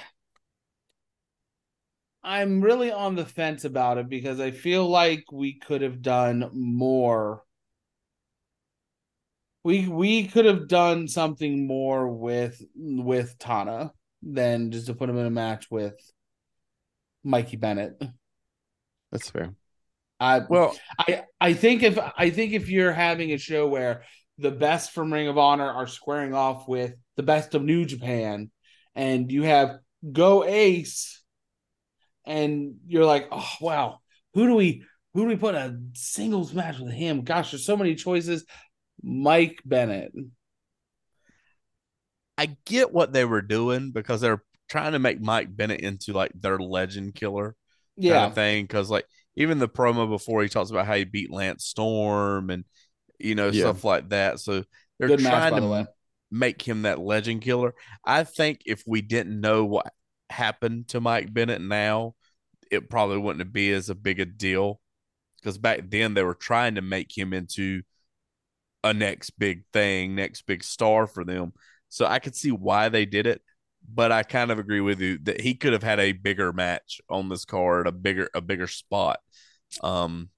I'm 2.23 2.61
really 2.61 2.91
on 2.91 3.15
the 3.15 3.25
fence 3.25 3.65
about 3.65 3.97
it 3.97 4.07
because 4.07 4.39
I 4.39 4.51
feel 4.51 4.88
like 4.88 5.25
we 5.31 5.57
could 5.57 5.81
have 5.81 6.01
done 6.01 6.51
more. 6.53 7.41
We 9.63 9.88
we 9.88 10.27
could 10.27 10.45
have 10.45 10.67
done 10.67 11.07
something 11.07 11.65
more 11.65 12.07
with 12.07 12.61
with 12.75 13.35
Tana 13.39 13.93
than 14.21 14.71
just 14.71 14.88
to 14.88 14.93
put 14.93 15.09
him 15.09 15.17
in 15.17 15.25
a 15.25 15.31
match 15.31 15.71
with 15.71 15.95
Mikey 17.23 17.57
Bennett. 17.57 17.99
That's 19.11 19.31
fair. 19.31 19.55
I 20.19 20.41
Well, 20.47 20.77
I 20.99 21.23
I 21.41 21.53
think 21.53 21.81
if 21.81 21.97
I 22.15 22.29
think 22.29 22.53
if 22.53 22.69
you're 22.69 22.93
having 22.93 23.31
a 23.31 23.38
show 23.39 23.67
where 23.67 24.03
the 24.38 24.51
best 24.51 24.91
from 24.91 25.11
Ring 25.11 25.27
of 25.27 25.39
Honor 25.39 25.71
are 25.71 25.88
squaring 25.88 26.35
off 26.35 26.67
with 26.67 26.93
the 27.15 27.23
best 27.23 27.55
of 27.55 27.63
New 27.63 27.85
Japan, 27.85 28.51
and 28.98 29.32
you 29.32 29.44
have 29.44 29.80
Go 30.11 30.45
Ace, 30.45 31.24
and 32.26 32.76
you're 32.88 33.06
like, 33.06 33.28
oh 33.32 33.49
wow, 33.61 33.99
who 34.34 34.48
do 34.48 34.56
we 34.56 34.84
who 35.14 35.22
do 35.24 35.28
we 35.28 35.36
put 35.36 35.56
a 35.56 35.80
singles 35.94 36.53
match 36.53 36.80
with 36.80 36.94
him? 36.94 37.24
Gosh, 37.24 37.52
there's 37.52 37.65
so 37.65 37.78
many 37.78 37.95
choices. 37.95 38.45
Mike 39.03 39.61
Bennett. 39.65 40.14
I 42.38 42.57
get 42.65 42.94
what 42.94 43.14
they 43.14 43.26
were 43.26 43.41
doing 43.41 43.91
because 43.91 44.22
they're 44.22 44.44
trying 44.69 44.91
to 44.94 44.99
make 44.99 45.22
Mike 45.22 45.56
Bennett 45.56 45.82
into 45.82 46.14
like 46.14 46.32
their 46.36 46.60
legend 46.60 47.15
killer 47.15 47.56
kind 48.06 48.24
Yeah, 48.24 48.26
of 48.26 48.34
thing. 48.34 48.64
Because 48.65 48.90
like 48.90 49.06
even 49.36 49.60
the 49.60 49.68
promo 49.69 50.10
before 50.10 50.44
he 50.44 50.49
talks 50.49 50.69
about 50.69 50.86
how 50.86 50.95
he 50.95 51.03
beat 51.03 51.32
Lance 51.32 51.65
Storm 51.65 52.49
and 52.49 52.64
you 53.19 53.36
know 53.36 53.52
Yeah. 53.52 53.52
stuff 53.52 53.84
like 53.84 54.10
that. 54.10 54.40
So 54.40 54.64
they're 54.99 55.10
Good 55.10 55.22
match, 55.22 55.48
trying 55.48 55.48
by 55.49 55.57
to 55.57 55.61
the 55.61 55.68
way. 55.68 55.86
m- 55.86 55.90
make 56.32 56.62
him 56.62 56.84
that 56.84 56.99
legend 56.99 57.41
killer. 57.41 57.74
I 58.06 58.24
think 58.24 58.62
if 58.66 58.84
we 58.86 59.02
didn't 59.02 59.40
know 59.40 59.66
what 59.66 59.94
happened 60.30 60.90
to 60.90 61.02
Mike 61.02 61.34
Bennett 61.34 61.62
now, 61.62 62.16
it 62.70 62.90
probably 62.90 63.18
wouldn't 63.18 63.54
be 63.54 63.72
as 63.72 63.90
a 63.90 63.95
big 63.95 64.20
a 64.20 64.26
deal. 64.26 64.80
Because 65.40 65.58
back 65.58 65.90
then 65.90 66.14
they 66.14 66.24
were 66.24 66.34
trying 66.34 66.76
to 66.76 66.82
make 66.82 67.16
him 67.16 67.32
into 67.32 67.82
a 68.84 68.94
next 68.94 69.32
big 69.32 69.64
thing, 69.72 70.16
next 70.16 70.44
big 70.45 70.64
star 70.64 71.08
for 71.08 71.24
them. 71.24 71.54
So 71.90 72.06
I 72.06 72.20
could 72.20 72.36
see 72.36 72.52
why 72.52 72.90
they 72.90 73.06
did 73.06 73.28
it, 73.28 73.41
but 73.88 74.12
I 74.12 74.24
kind 74.24 74.52
of 74.52 74.60
agree 74.60 74.82
with 74.82 74.99
you 74.99 75.20
that 75.24 75.41
he 75.41 75.56
could 75.56 75.74
have 75.74 75.84
had 75.84 75.99
a 75.99 76.12
bigger 76.12 76.52
match 76.52 76.99
on 77.10 77.30
this 77.30 77.45
card, 77.45 77.88
a 77.88 77.91
bigger 77.91 78.30
a 78.34 78.41
bigger 78.41 78.68
spot. 78.68 79.20
Um, 79.82 80.30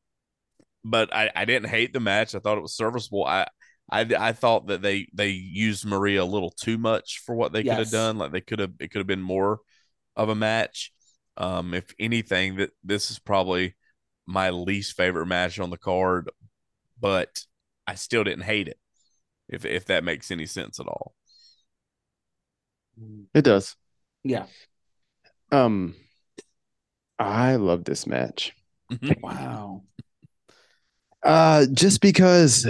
but 0.83 1.13
I, 1.13 1.31
I 1.35 1.45
didn't 1.45 1.69
hate 1.69 1.93
the 1.93 1.99
match. 1.99 2.35
I 2.35 2.39
thought 2.39 2.57
it 2.57 2.61
was 2.61 2.75
serviceable. 2.75 3.25
I 3.25 3.47
I 3.91 4.01
I 4.17 4.31
thought 4.33 4.67
that 4.67 4.81
they 4.81 5.07
they 5.13 5.29
used 5.29 5.85
Maria 5.85 6.23
a 6.23 6.25
little 6.25 6.51
too 6.51 6.77
much 6.77 7.21
for 7.25 7.35
what 7.35 7.53
they 7.53 7.63
could 7.63 7.73
have 7.73 7.91
done. 7.91 8.17
Like 8.17 8.31
they 8.31 8.41
could 8.41 8.59
have 8.59 8.73
it 8.79 8.91
could 8.91 8.99
have 8.99 9.07
been 9.07 9.21
more 9.21 9.59
of 10.15 10.29
a 10.29 10.35
match. 10.35 10.91
Um, 11.37 11.73
if 11.73 11.93
anything, 11.99 12.57
that 12.57 12.71
this 12.83 13.11
is 13.11 13.19
probably 13.19 13.75
my 14.25 14.49
least 14.49 14.95
favorite 14.95 15.25
match 15.25 15.59
on 15.59 15.69
the 15.69 15.77
card, 15.77 16.29
but 16.99 17.43
I 17.87 17.95
still 17.95 18.23
didn't 18.23 18.43
hate 18.43 18.67
it. 18.67 18.77
If 19.47 19.65
if 19.65 19.85
that 19.85 20.03
makes 20.03 20.31
any 20.31 20.45
sense 20.45 20.79
at 20.79 20.87
all. 20.87 21.15
It 23.33 23.43
does. 23.43 23.75
Yeah. 24.23 24.45
Um, 25.51 25.95
I 27.17 27.55
love 27.55 27.83
this 27.85 28.05
match. 28.05 28.53
Wow. 29.21 29.83
Uh, 31.23 31.65
just 31.73 32.01
because 32.01 32.67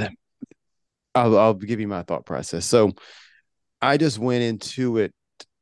I'll, 1.20 1.38
I'll 1.38 1.54
give 1.54 1.80
you 1.80 1.88
my 1.88 2.04
thought 2.04 2.26
process. 2.26 2.66
So 2.66 2.94
I 3.82 3.98
just 3.98 4.20
went 4.20 4.44
into 4.44 4.98
it, 4.98 5.14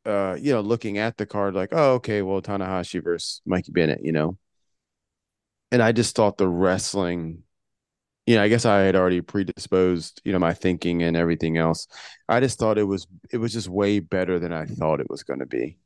uh, 0.06 0.38
you 0.40 0.54
know, 0.54 0.62
looking 0.62 0.98
at 0.98 1.18
the 1.18 1.26
card 1.26 1.54
like, 1.54 1.70
oh, 1.72 1.96
okay, 1.96 2.22
well, 2.22 2.42
Tanahashi 2.42 3.04
versus 3.04 3.42
Mikey 3.46 3.72
Bennett, 3.72 4.02
you 4.04 4.12
know, 4.12 4.38
and 5.72 5.82
I 5.82 5.92
just 5.92 6.16
thought 6.16 6.38
the 6.38 6.48
wrestling, 6.48 7.44
you 8.26 8.36
know, 8.36 8.44
I 8.44 8.48
guess 8.48 8.66
I 8.66 8.80
had 8.80 8.96
already 8.96 9.22
predisposed, 9.22 10.22
you 10.24 10.32
know, 10.32 10.40
my 10.40 10.54
thinking 10.54 11.04
and 11.04 11.16
everything 11.16 11.58
else. 11.58 11.88
I 12.28 12.40
just 12.40 12.60
thought 12.60 12.78
it 12.78 12.84
was, 12.84 13.08
it 13.32 13.38
was 13.38 13.54
just 13.54 13.70
way 13.70 14.00
better 14.00 14.40
than 14.40 14.54
I 14.54 14.66
thought 14.66 15.00
it 15.00 15.10
was 15.10 15.24
going 15.24 15.40
to 15.40 15.46
be. 15.46 15.78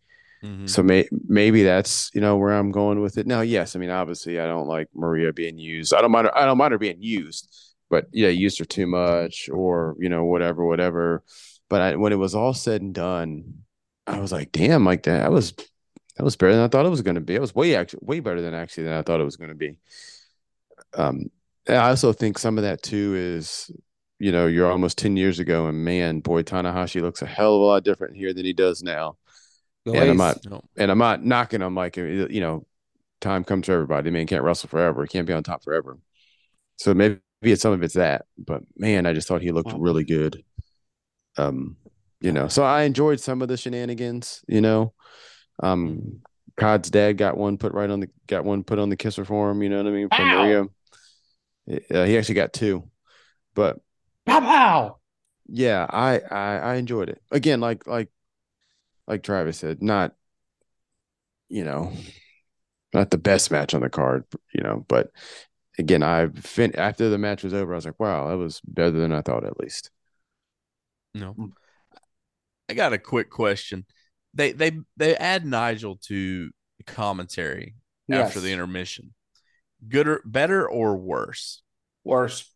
Mhm. 0.43 0.67
So 0.67 0.81
may, 0.81 1.07
maybe 1.27 1.63
that's 1.63 2.09
you 2.15 2.21
know 2.21 2.37
where 2.37 2.53
I'm 2.53 2.71
going 2.71 2.99
with 2.99 3.17
it. 3.19 3.27
Now, 3.27 3.41
yes, 3.41 3.75
I 3.75 3.79
mean 3.79 3.91
obviously 3.91 4.39
I 4.39 4.47
don't 4.47 4.67
like 4.67 4.87
Maria 4.95 5.31
being 5.33 5.59
used. 5.59 5.93
I 5.93 6.01
don't 6.01 6.11
mind. 6.11 6.25
Her, 6.25 6.35
I 6.35 6.45
don't 6.45 6.57
mind 6.57 6.71
her 6.71 6.79
being 6.79 7.01
used, 7.01 7.70
but 7.91 8.07
yeah, 8.11 8.29
used 8.29 8.57
her 8.57 8.65
too 8.65 8.87
much 8.87 9.49
or 9.53 9.95
you 9.99 10.09
know 10.09 10.23
whatever, 10.25 10.65
whatever. 10.65 11.23
But 11.69 11.81
I, 11.81 11.95
when 11.97 12.11
it 12.11 12.17
was 12.17 12.33
all 12.33 12.55
said 12.55 12.81
and 12.81 12.93
done, 12.95 13.59
I 14.07 14.19
was 14.19 14.31
like, 14.31 14.51
damn, 14.51 14.83
like 14.85 15.03
that, 15.03 15.19
that 15.19 15.31
was 15.31 15.51
that 16.17 16.23
was 16.23 16.35
better 16.35 16.53
than 16.53 16.63
I 16.63 16.67
thought 16.67 16.87
it 16.87 16.89
was 16.89 17.03
going 17.03 17.15
to 17.15 17.21
be. 17.21 17.35
It 17.35 17.41
was 17.41 17.53
way 17.53 17.75
actually 17.75 17.99
way 18.01 18.19
better 18.19 18.41
than 18.41 18.55
actually 18.55 18.85
than 18.85 18.93
I 18.93 19.03
thought 19.03 19.21
it 19.21 19.25
was 19.25 19.37
going 19.37 19.49
to 19.49 19.55
be. 19.55 19.77
Um, 20.93 21.25
I 21.67 21.75
also 21.89 22.11
think 22.13 22.39
some 22.39 22.57
of 22.57 22.63
that 22.63 22.81
too 22.81 23.13
is. 23.15 23.69
You 24.23 24.31
know, 24.31 24.45
you're 24.45 24.71
almost 24.71 24.99
10 24.99 25.17
years 25.17 25.39
ago, 25.39 25.65
and 25.65 25.83
man, 25.83 26.19
boy, 26.19 26.43
Tanahashi 26.43 27.01
looks 27.01 27.23
a 27.23 27.25
hell 27.25 27.55
of 27.55 27.61
a 27.61 27.63
lot 27.63 27.83
different 27.83 28.15
here 28.15 28.35
than 28.35 28.45
he 28.45 28.53
does 28.53 28.83
now. 28.83 29.17
Go 29.83 29.93
And 29.93 30.11
I'm 30.11 30.17
not- 30.17 30.45
No. 30.45 30.61
and 30.77 30.91
I'm 30.91 30.99
not 30.99 31.25
knocking 31.25 31.59
him 31.63 31.73
like 31.73 31.97
you 31.97 32.39
know, 32.39 32.67
time 33.19 33.43
comes 33.43 33.65
for 33.65 33.71
everybody. 33.71 34.11
Man 34.11 34.27
can't 34.27 34.43
wrestle 34.43 34.69
forever. 34.69 35.01
He 35.01 35.07
can't 35.07 35.25
be 35.25 35.33
on 35.33 35.41
top 35.41 35.63
forever. 35.63 35.97
So 36.77 36.93
maybe 36.93 37.17
it's 37.41 37.61
some 37.61 37.73
of 37.73 37.81
it's 37.83 37.95
that, 37.95 38.25
but 38.37 38.61
man, 38.77 39.05
I 39.05 39.13
just 39.13 39.27
thought 39.27 39.41
he 39.41 39.51
looked 39.51 39.73
really 39.73 40.03
good. 40.03 40.43
Um, 41.37 41.77
you 42.19 42.31
know, 42.31 42.47
so 42.47 42.63
I 42.63 42.83
enjoyed 42.83 43.19
some 43.19 43.41
of 43.41 43.47
the 43.47 43.57
shenanigans. 43.57 44.43
You 44.47 44.61
know, 44.61 44.93
um, 45.61 46.21
Cod's 46.57 46.89
dad 46.91 47.17
got 47.17 47.37
one 47.37 47.57
put 47.57 47.73
right 47.73 47.89
on 47.89 48.01
the 48.01 48.09
got 48.27 48.45
one 48.45 48.63
put 48.63 48.77
on 48.79 48.89
the 48.89 48.95
kisser 48.97 49.25
for 49.25 49.49
him. 49.49 49.63
You 49.63 49.69
know 49.69 49.77
what 49.77 49.87
I 49.87 49.91
mean? 49.91 50.09
From 50.09 50.27
Ow! 50.29 50.69
Uh, 51.69 52.03
he 52.05 52.17
actually 52.17 52.35
got 52.35 52.53
two, 52.53 52.89
but 53.55 53.79
Pow 54.25 54.39
pow. 54.39 54.97
yeah, 55.47 55.85
I, 55.89 56.19
I 56.19 56.57
I 56.57 56.75
enjoyed 56.75 57.09
it. 57.09 57.21
Again, 57.31 57.59
like 57.59 57.87
like 57.87 58.09
like 59.07 59.23
Travis 59.23 59.57
said, 59.57 59.81
not 59.81 60.13
you 61.49 61.63
know, 61.63 61.91
not 62.93 63.11
the 63.11 63.17
best 63.17 63.51
match 63.51 63.73
on 63.73 63.81
the 63.81 63.89
card, 63.89 64.25
you 64.53 64.63
know, 64.63 64.85
but 64.87 65.11
again, 65.77 66.03
I 66.03 66.27
fin- 66.27 66.75
after 66.75 67.09
the 67.09 67.17
match 67.17 67.43
was 67.43 67.53
over, 67.53 67.73
I 67.73 67.75
was 67.75 67.85
like, 67.85 67.99
wow, 67.99 68.29
that 68.29 68.37
was 68.37 68.61
better 68.61 68.91
than 68.91 69.11
I 69.11 69.21
thought 69.21 69.45
at 69.45 69.59
least. 69.59 69.91
No. 71.13 71.33
Mm. 71.33 71.51
I 72.69 72.73
got 72.73 72.93
a 72.93 72.97
quick 72.97 73.29
question. 73.29 73.85
They 74.33 74.53
they 74.53 74.71
they 74.95 75.15
add 75.15 75.45
Nigel 75.45 75.97
to 76.03 76.51
commentary 76.85 77.75
after 78.09 78.39
the 78.39 78.51
intermission. 78.51 79.13
Good 79.87 80.07
or 80.07 80.21
better 80.25 80.67
or 80.67 80.95
worse? 80.95 81.61
Worse. 82.03 82.49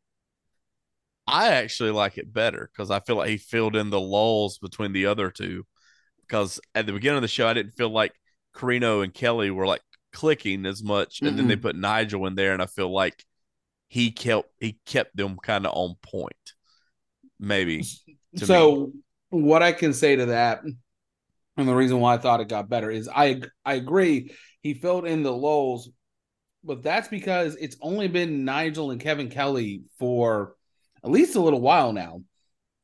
I 1.28 1.54
actually 1.54 1.92
like 1.92 2.18
it 2.18 2.32
better 2.32 2.70
because 2.72 2.92
I 2.92 3.00
feel 3.00 3.18
like 3.18 3.30
he 3.30 3.38
filled 3.38 3.76
in 3.76 3.90
the 3.90 4.00
lulls 4.00 4.58
between 4.58 4.94
the 4.94 5.08
other 5.08 5.32
two. 5.32 5.66
Because 6.22 6.60
at 6.74 6.86
the 6.86 6.94
beginning 6.94 7.18
of 7.18 7.22
the 7.24 7.28
show, 7.28 7.48
I 7.48 7.54
didn't 7.54 7.76
feel 7.76 7.90
like 7.90 8.14
Corino 8.56 9.04
and 9.04 9.14
Kelly 9.14 9.52
were 9.52 9.68
like 9.68 9.82
clicking 10.16 10.66
as 10.66 10.82
much, 10.82 11.22
and 11.22 11.38
then 11.38 11.48
they 11.48 11.56
mm-hmm. 11.56 11.62
put 11.62 11.76
Nigel 11.76 12.26
in 12.26 12.36
there, 12.36 12.54
and 12.54 12.62
I 12.62 12.66
feel 12.66 12.92
like 12.92 13.24
he 13.88 14.12
kept 14.12 14.50
he 14.60 14.80
kept 14.86 15.16
them 15.16 15.38
kind 15.38 15.68
of 15.68 15.74
on 15.76 15.96
point. 16.02 16.54
Maybe 17.40 17.84
so 18.38 18.92
what 19.30 19.62
I 19.62 19.72
can 19.72 19.94
say 19.94 20.16
to 20.16 20.28
that, 20.28 20.62
and 21.58 21.68
the 21.68 21.76
reason 21.76 22.00
why 22.00 22.16
I 22.16 22.18
thought 22.18 22.42
it 22.42 22.48
got 22.48 22.70
better 22.70 22.90
is 22.90 23.10
I 23.14 23.42
I 23.64 23.76
agree 23.76 24.32
he 24.62 24.74
filled 24.74 25.06
in 25.06 25.24
the 25.24 25.34
lulls, 25.34 25.90
but 26.64 26.82
that's 26.82 27.08
because 27.08 27.56
it's 27.56 27.78
only 27.82 28.08
been 28.08 28.46
Nigel 28.46 28.92
and 28.92 29.02
Kevin 29.02 29.30
Kelly 29.30 29.84
for 30.00 30.56
at 31.04 31.12
least 31.12 31.36
a 31.36 31.42
little 31.42 31.62
while 31.62 31.94
now. 31.94 32.22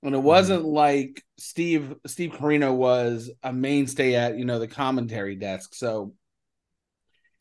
And 0.03 0.13
it 0.13 0.17
mm-hmm. 0.17 0.27
wasn't 0.27 0.65
like 0.65 1.23
Steve 1.37 1.95
Steve 2.05 2.31
Corino 2.31 2.75
was 2.75 3.31
a 3.43 3.53
mainstay 3.53 4.15
at 4.15 4.37
you 4.37 4.45
know 4.45 4.59
the 4.59 4.67
commentary 4.67 5.35
desk. 5.35 5.75
So 5.75 6.13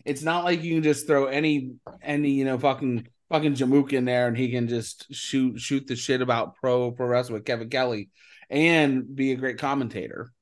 it's 0.05 0.23
not 0.23 0.45
like 0.45 0.63
you 0.63 0.75
can 0.75 0.83
just 0.83 1.07
throw 1.07 1.27
any 1.27 1.73
any 2.03 2.31
you 2.31 2.45
know 2.45 2.59
fucking 2.59 3.07
fucking 3.31 3.55
Jamook 3.55 3.93
in 3.93 4.05
there 4.05 4.27
and 4.27 4.37
he 4.37 4.51
can 4.51 4.69
just 4.69 5.13
shoot 5.15 5.61
shoot 5.61 5.87
the 5.87 5.97
shit 5.97 6.21
about 6.21 6.57
pro 6.57 6.91
pro 6.91 7.07
wrestling 7.07 7.35
with 7.35 7.45
Kevin 7.45 7.69
Kelly 7.71 8.11
and 8.49 9.15
be 9.15 9.33
a 9.33 9.37
great 9.37 9.59
commentator. 9.59 10.33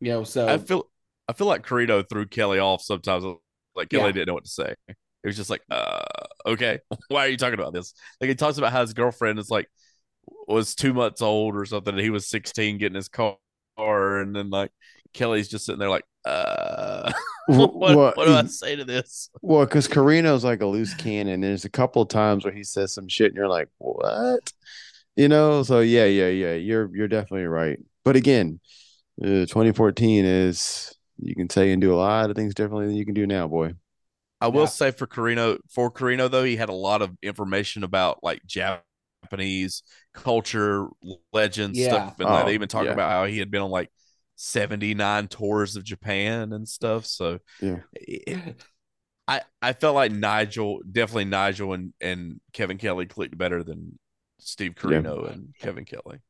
You 0.00 0.12
know, 0.12 0.24
so 0.24 0.48
I 0.48 0.58
feel 0.58 0.88
I 1.28 1.32
feel 1.32 1.46
like 1.46 1.66
Corino 1.66 2.08
threw 2.08 2.26
Kelly 2.26 2.58
off 2.58 2.82
sometimes. 2.82 3.24
Like 3.74 3.90
Kelly 3.90 4.06
Yeah. 4.06 4.12
didn't 4.12 4.28
know 4.28 4.34
what 4.34 4.44
to 4.44 4.50
say. 4.50 4.74
It 4.88 5.26
was 5.26 5.36
just 5.36 5.50
like, 5.50 5.62
uh, 5.70 6.04
okay, 6.46 6.78
why 7.08 7.26
are 7.26 7.28
you 7.28 7.36
talking 7.36 7.58
about 7.58 7.72
this? 7.72 7.92
Like 8.20 8.28
he 8.28 8.34
talks 8.34 8.58
about 8.58 8.72
how 8.72 8.80
his 8.80 8.94
girlfriend 8.94 9.38
is 9.38 9.50
like 9.50 9.68
was 10.46 10.74
two 10.74 10.94
months 10.94 11.22
old 11.22 11.56
or 11.56 11.64
something, 11.64 11.94
and 11.94 12.02
he 12.02 12.10
was 12.10 12.28
sixteen 12.28 12.78
getting 12.78 12.96
his 12.96 13.08
car, 13.08 13.36
and 13.76 14.34
then 14.34 14.50
like 14.50 14.70
Kelly's 15.12 15.48
just 15.48 15.66
sitting 15.66 15.78
there 15.78 15.90
like, 15.90 16.04
uh, 16.28 17.12
what, 17.46 17.74
what, 17.74 18.26
do 18.26 18.34
I 18.34 18.44
say 18.44 18.76
to 18.76 18.84
this? 18.84 19.30
Well, 19.40 19.64
because 19.64 19.88
Corino's 19.88 20.44
like 20.44 20.60
a 20.60 20.66
loose 20.66 20.94
cannon. 20.94 21.40
There's 21.40 21.64
a 21.64 21.70
couple 21.70 22.02
of 22.02 22.08
times 22.08 22.44
where 22.44 22.52
he 22.52 22.64
says 22.64 22.92
some 22.92 23.08
shit, 23.08 23.28
and 23.28 23.36
you're 23.36 23.48
like, 23.48 23.68
"What?" 23.78 24.52
You 25.16 25.28
know. 25.28 25.62
So 25.62 25.80
yeah, 25.80 26.04
yeah, 26.04 26.28
yeah. 26.28 26.54
You're 26.54 26.94
you're 26.94 27.08
definitely 27.08 27.46
right. 27.46 27.78
But 28.04 28.16
again, 28.16 28.60
uh, 29.22 29.46
2014 29.46 30.24
is 30.24 30.94
you 31.18 31.34
can 31.34 31.50
say 31.50 31.72
and 31.72 31.80
do 31.80 31.94
a 31.94 31.96
lot 31.96 32.30
of 32.30 32.36
things 32.36 32.54
differently 32.54 32.86
than 32.86 32.96
you 32.96 33.04
can 33.04 33.14
do 33.14 33.26
now, 33.26 33.48
boy. 33.48 33.74
I 34.40 34.48
will 34.48 34.62
Yeah. 34.62 34.66
say 34.66 34.90
for 34.92 35.06
Corino, 35.06 35.58
for 35.68 35.90
Corino 35.90 36.30
though, 36.30 36.44
he 36.44 36.56
had 36.56 36.68
a 36.68 36.74
lot 36.74 37.02
of 37.02 37.16
information 37.22 37.82
about 37.82 38.22
like 38.22 38.40
Japanese 38.46 39.82
culture, 40.14 40.86
legends, 41.32 41.78
Yeah. 41.78 41.88
stuff, 41.88 42.20
and 42.20 42.28
like, 42.28 42.44
Oh, 42.44 42.46
they 42.46 42.54
even 42.54 42.68
talk 42.68 42.84
yeah. 42.84 42.92
about 42.92 43.10
how 43.10 43.24
he 43.24 43.38
had 43.38 43.50
been 43.50 43.62
on 43.62 43.70
like 43.70 43.90
seventy 44.40 44.94
nine 44.94 45.26
tours 45.26 45.74
of 45.74 45.82
Japan 45.82 46.52
and 46.52 46.66
stuff. 46.66 47.04
So 47.06 47.40
Yeah. 47.60 47.80
it- 47.92 48.62
I 49.26 49.42
I 49.60 49.72
felt 49.74 49.94
like 49.94 50.12
Nigel, 50.12 50.80
definitely 50.90 51.26
Nigel 51.26 51.74
and 51.74 51.92
and 52.00 52.40
Kevin 52.52 52.78
Kelly 52.78 53.04
clicked 53.04 53.36
better 53.36 53.62
than 53.62 53.98
Steve 54.38 54.74
Corino 54.74 55.30
and 55.30 55.54
Kevin 55.58 55.84
Kelly. 55.84 56.20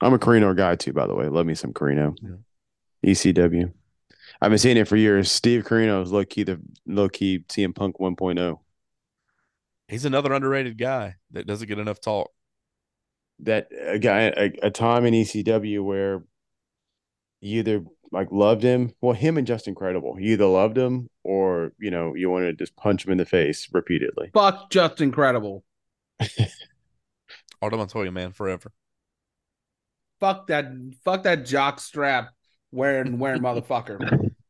I'm 0.00 0.12
a 0.12 0.18
Corino 0.18 0.54
guy 0.54 0.74
too, 0.74 0.92
by 0.92 1.06
the 1.06 1.14
way. 1.14 1.28
Love 1.28 1.46
me 1.46 1.54
some 1.54 1.72
Corino. 1.72 2.16
Yeah. 2.20 3.10
ECW. 3.12 3.72
I've 4.40 4.50
been 4.50 4.58
seeing 4.58 4.76
it 4.76 4.86
for 4.88 4.96
years. 4.96 5.30
Steve 5.30 5.64
Corino 5.64 6.02
is 6.02 6.12
low 6.12 6.24
key 6.24 6.42
the 6.42 6.60
low 6.84 7.08
key 7.08 7.38
CM 7.48 7.74
Punk 7.74 7.96
oh. 8.00 8.10
1.0. 8.10 8.58
He's 9.86 10.04
another 10.04 10.32
underrated 10.32 10.76
guy 10.76 11.16
that 11.30 11.46
doesn't 11.46 11.68
get 11.68 11.78
enough 11.78 12.00
talk. 12.00 12.30
That 13.40 13.68
a 13.72 13.98
guy 13.98 14.32
a, 14.36 14.52
a 14.64 14.70
time 14.70 15.06
in 15.06 15.14
ECW 15.14 15.82
where 15.82 16.22
you 17.40 17.58
either 17.60 17.84
like 18.10 18.28
loved 18.30 18.62
him, 18.62 18.92
well, 19.00 19.12
him 19.14 19.36
and 19.36 19.46
Justin 19.46 19.74
Credible. 19.74 20.18
You 20.18 20.32
either 20.32 20.46
loved 20.46 20.76
him 20.76 21.08
or 21.24 21.72
you 21.78 21.90
know 21.90 22.14
you 22.14 22.30
wanted 22.30 22.58
to 22.58 22.64
just 22.64 22.76
punch 22.76 23.04
him 23.04 23.12
in 23.12 23.18
the 23.18 23.26
face 23.26 23.68
repeatedly. 23.72 24.30
fuck 24.32 24.70
Justin 24.70 25.12
Credible. 25.12 25.64
Aldo 27.62 27.76
Montoya, 27.76 28.10
man, 28.12 28.32
forever. 28.32 28.72
Fuck 30.20 30.48
that 30.48 30.66
fuck 31.04 31.22
that 31.24 31.44
jock 31.44 31.80
strap 31.80 32.30
wearing 32.72 33.18
wearing 33.18 33.42
motherfucker. 33.42 34.30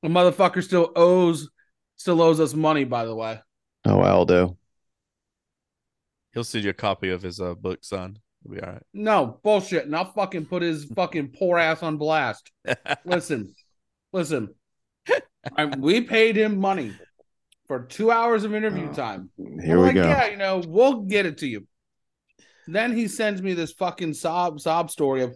The 0.00 0.08
motherfucker 0.08 0.62
still 0.62 0.92
owes 0.94 1.50
still 1.96 2.22
owes 2.22 2.38
us 2.38 2.54
money, 2.54 2.84
by 2.84 3.04
the 3.04 3.16
way. 3.16 3.40
Oh, 3.84 4.00
Aldo. 4.00 4.56
He'll 6.32 6.44
send 6.44 6.62
you 6.62 6.70
a 6.70 6.74
copy 6.74 7.10
of 7.10 7.22
his 7.22 7.40
uh, 7.40 7.54
book 7.54 7.80
signed. 7.82 8.20
It'll 8.48 8.60
be 8.60 8.66
all 8.66 8.72
right. 8.72 8.82
No, 8.94 9.40
bullshit. 9.42 9.84
And 9.84 9.94
I'll 9.94 10.12
fucking 10.12 10.46
put 10.46 10.62
his 10.62 10.84
fucking 10.84 11.32
poor 11.38 11.58
ass 11.58 11.82
on 11.82 11.96
blast. 11.98 12.50
listen, 13.04 13.54
listen. 14.12 14.48
I, 15.56 15.66
we 15.66 16.02
paid 16.02 16.36
him 16.36 16.58
money 16.58 16.92
for 17.66 17.84
two 17.84 18.10
hours 18.10 18.44
of 18.44 18.54
interview 18.54 18.88
Oh, 18.90 18.94
time. 18.94 19.30
Here 19.36 19.76
We're 19.76 19.78
we 19.78 19.86
like, 19.86 19.94
go. 19.94 20.02
Yeah, 20.02 20.28
you 20.28 20.36
know, 20.36 20.62
we'll 20.66 21.02
get 21.02 21.26
it 21.26 21.38
to 21.38 21.46
you. 21.46 21.66
Then 22.66 22.94
he 22.94 23.08
sends 23.08 23.40
me 23.40 23.54
this 23.54 23.72
fucking 23.72 24.14
sob 24.14 24.60
sob 24.60 24.90
story 24.90 25.22
of, 25.22 25.34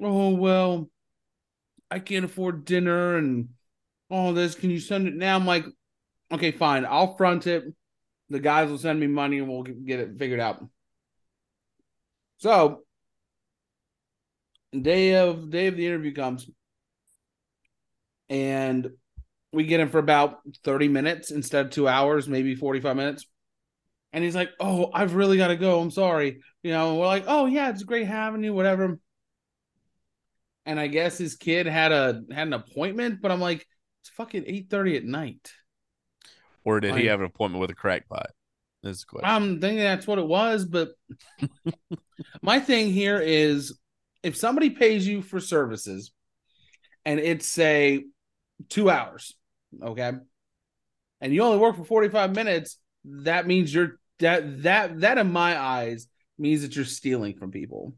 oh 0.00 0.34
well, 0.34 0.88
I 1.90 1.98
can't 1.98 2.24
afford 2.24 2.64
dinner 2.64 3.16
and 3.16 3.48
all 4.10 4.32
this. 4.32 4.54
Can 4.54 4.70
you 4.70 4.78
send 4.78 5.08
it 5.08 5.14
now? 5.14 5.34
I'm 5.34 5.46
like, 5.46 5.64
okay, 6.32 6.52
fine. 6.52 6.84
I'll 6.84 7.16
front 7.16 7.46
it. 7.46 7.64
The 8.30 8.38
guys 8.38 8.70
will 8.70 8.78
send 8.78 9.00
me 9.00 9.06
money 9.06 9.38
and 9.38 9.48
we'll 9.48 9.64
get 9.64 9.84
get 9.84 10.00
it 10.00 10.18
figured 10.18 10.40
out. 10.40 10.64
So, 12.38 12.84
day 14.78 15.14
of 15.16 15.50
day 15.50 15.66
of 15.66 15.76
the 15.76 15.86
interview 15.86 16.12
comes, 16.14 16.48
and 18.28 18.90
we 19.52 19.64
get 19.64 19.80
him 19.80 19.88
for 19.88 19.98
about 19.98 20.40
30 20.64 20.88
minutes 20.88 21.30
instead 21.30 21.66
of 21.66 21.72
two 21.72 21.88
hours, 21.88 22.28
maybe 22.28 22.54
45 22.54 22.96
minutes. 22.96 23.26
And 24.12 24.24
he's 24.24 24.34
like, 24.34 24.50
Oh, 24.60 24.90
I've 24.92 25.14
really 25.14 25.36
got 25.36 25.48
to 25.48 25.56
go. 25.56 25.80
I'm 25.80 25.90
sorry. 25.90 26.40
You 26.62 26.72
know, 26.72 26.96
we're 26.96 27.06
like, 27.06 27.24
Oh, 27.26 27.46
yeah, 27.46 27.70
it's 27.70 27.82
great 27.82 28.06
having 28.06 28.44
you, 28.44 28.54
whatever. 28.54 28.98
And 30.66 30.78
I 30.78 30.86
guess 30.86 31.16
his 31.16 31.36
kid 31.36 31.66
had 31.66 31.92
a 31.92 32.22
had 32.30 32.46
an 32.46 32.52
appointment, 32.52 33.20
but 33.22 33.30
I'm 33.30 33.40
like, 33.40 33.66
it's 34.02 34.10
fucking 34.10 34.44
8:30 34.46 34.96
at 34.96 35.04
night. 35.04 35.52
Or 36.64 36.80
did 36.80 36.94
he 36.94 37.06
have 37.06 37.20
an 37.20 37.26
appointment 37.26 37.60
with 37.60 37.70
a 37.70 37.74
crackpot? 37.74 38.30
That's 38.88 39.00
the 39.00 39.06
question. 39.06 39.30
I'm 39.30 39.60
thinking 39.60 39.78
that's 39.78 40.06
what 40.06 40.18
it 40.18 40.26
was, 40.26 40.64
but 40.64 40.90
my 42.42 42.58
thing 42.60 42.90
here 42.90 43.20
is 43.20 43.78
if 44.22 44.36
somebody 44.36 44.70
pays 44.70 45.06
you 45.06 45.22
for 45.22 45.40
services 45.40 46.10
and 47.04 47.20
it's 47.20 47.46
say 47.46 48.04
two 48.68 48.90
hours, 48.90 49.34
okay, 49.82 50.12
and 51.20 51.34
you 51.34 51.42
only 51.42 51.58
work 51.58 51.76
for 51.76 51.84
45 51.84 52.34
minutes, 52.34 52.78
that 53.04 53.46
means 53.46 53.72
you're 53.72 53.98
that 54.18 54.62
that 54.62 55.00
that 55.00 55.18
in 55.18 55.30
my 55.30 55.58
eyes 55.58 56.08
means 56.38 56.62
that 56.62 56.74
you're 56.74 56.84
stealing 56.84 57.34
from 57.34 57.50
people. 57.50 57.94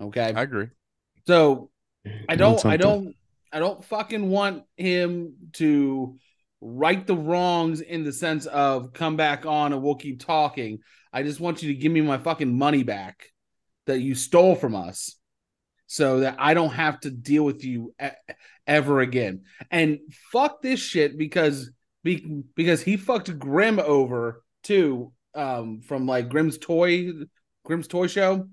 Okay. 0.00 0.32
I 0.34 0.42
agree. 0.42 0.68
So 1.26 1.70
I 2.28 2.36
don't 2.36 2.64
I 2.64 2.76
don't 2.76 3.14
I 3.52 3.58
don't 3.58 3.84
fucking 3.84 4.28
want 4.30 4.64
him 4.76 5.34
to 5.54 6.16
right 6.60 7.06
the 7.06 7.16
wrongs 7.16 7.80
in 7.80 8.04
the 8.04 8.12
sense 8.12 8.46
of 8.46 8.92
come 8.92 9.16
back 9.16 9.46
on 9.46 9.72
and 9.72 9.82
we'll 9.82 9.94
keep 9.94 10.20
talking. 10.24 10.78
I 11.12 11.22
just 11.22 11.40
want 11.40 11.62
you 11.62 11.72
to 11.72 11.80
give 11.80 11.90
me 11.92 12.00
my 12.00 12.18
fucking 12.18 12.56
money 12.56 12.82
back 12.82 13.26
that 13.86 14.00
you 14.00 14.14
stole 14.14 14.54
from 14.54 14.74
us 14.74 15.16
so 15.86 16.20
that 16.20 16.36
I 16.38 16.54
don't 16.54 16.72
have 16.72 17.00
to 17.00 17.10
deal 17.10 17.44
with 17.44 17.64
you 17.64 17.94
ever 18.66 19.00
again. 19.00 19.42
And 19.70 19.98
fuck 20.30 20.62
this 20.62 20.78
shit 20.80 21.18
because 21.18 21.70
be, 22.04 22.42
because 22.54 22.82
he 22.82 22.96
fucked 22.96 23.36
Grim 23.38 23.78
over 23.78 24.42
too 24.62 25.12
um 25.34 25.80
from 25.80 26.06
like 26.06 26.28
Grim's 26.28 26.58
toy 26.58 27.12
Grim's 27.64 27.88
toy 27.88 28.06
show. 28.06 28.48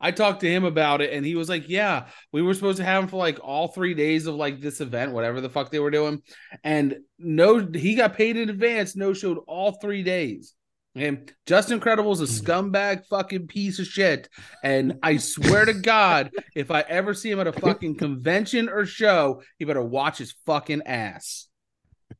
I 0.00 0.10
talked 0.10 0.40
to 0.40 0.50
him 0.50 0.64
about 0.64 1.00
it 1.00 1.12
and 1.12 1.24
he 1.24 1.34
was 1.34 1.48
like, 1.48 1.68
Yeah, 1.68 2.06
we 2.32 2.42
were 2.42 2.54
supposed 2.54 2.78
to 2.78 2.84
have 2.84 3.02
him 3.02 3.08
for 3.08 3.16
like 3.16 3.38
all 3.42 3.68
three 3.68 3.94
days 3.94 4.26
of 4.26 4.34
like 4.34 4.60
this 4.60 4.80
event, 4.80 5.12
whatever 5.12 5.40
the 5.40 5.50
fuck 5.50 5.70
they 5.70 5.80
were 5.80 5.90
doing. 5.90 6.22
And 6.64 6.98
no, 7.18 7.58
he 7.58 7.94
got 7.94 8.14
paid 8.14 8.36
in 8.36 8.50
advance, 8.50 8.96
no 8.96 9.12
showed 9.12 9.38
all 9.46 9.72
three 9.72 10.02
days. 10.02 10.54
And 10.94 11.32
Justin 11.46 11.80
Credible's 11.80 12.20
a 12.20 12.26
hmm. 12.26 12.46
scumbag 12.46 13.06
fucking 13.06 13.46
piece 13.46 13.78
of 13.78 13.86
shit. 13.86 14.28
And 14.62 14.98
I 15.02 15.18
swear 15.18 15.64
to 15.64 15.74
God, 15.74 16.30
if 16.54 16.70
I 16.70 16.80
ever 16.80 17.14
see 17.14 17.30
him 17.30 17.40
at 17.40 17.46
a 17.46 17.52
fucking 17.52 17.96
convention 17.98 18.68
or 18.68 18.86
show, 18.86 19.42
he 19.58 19.64
better 19.64 19.82
watch 19.82 20.18
his 20.18 20.34
fucking 20.46 20.82
ass. 20.86 21.46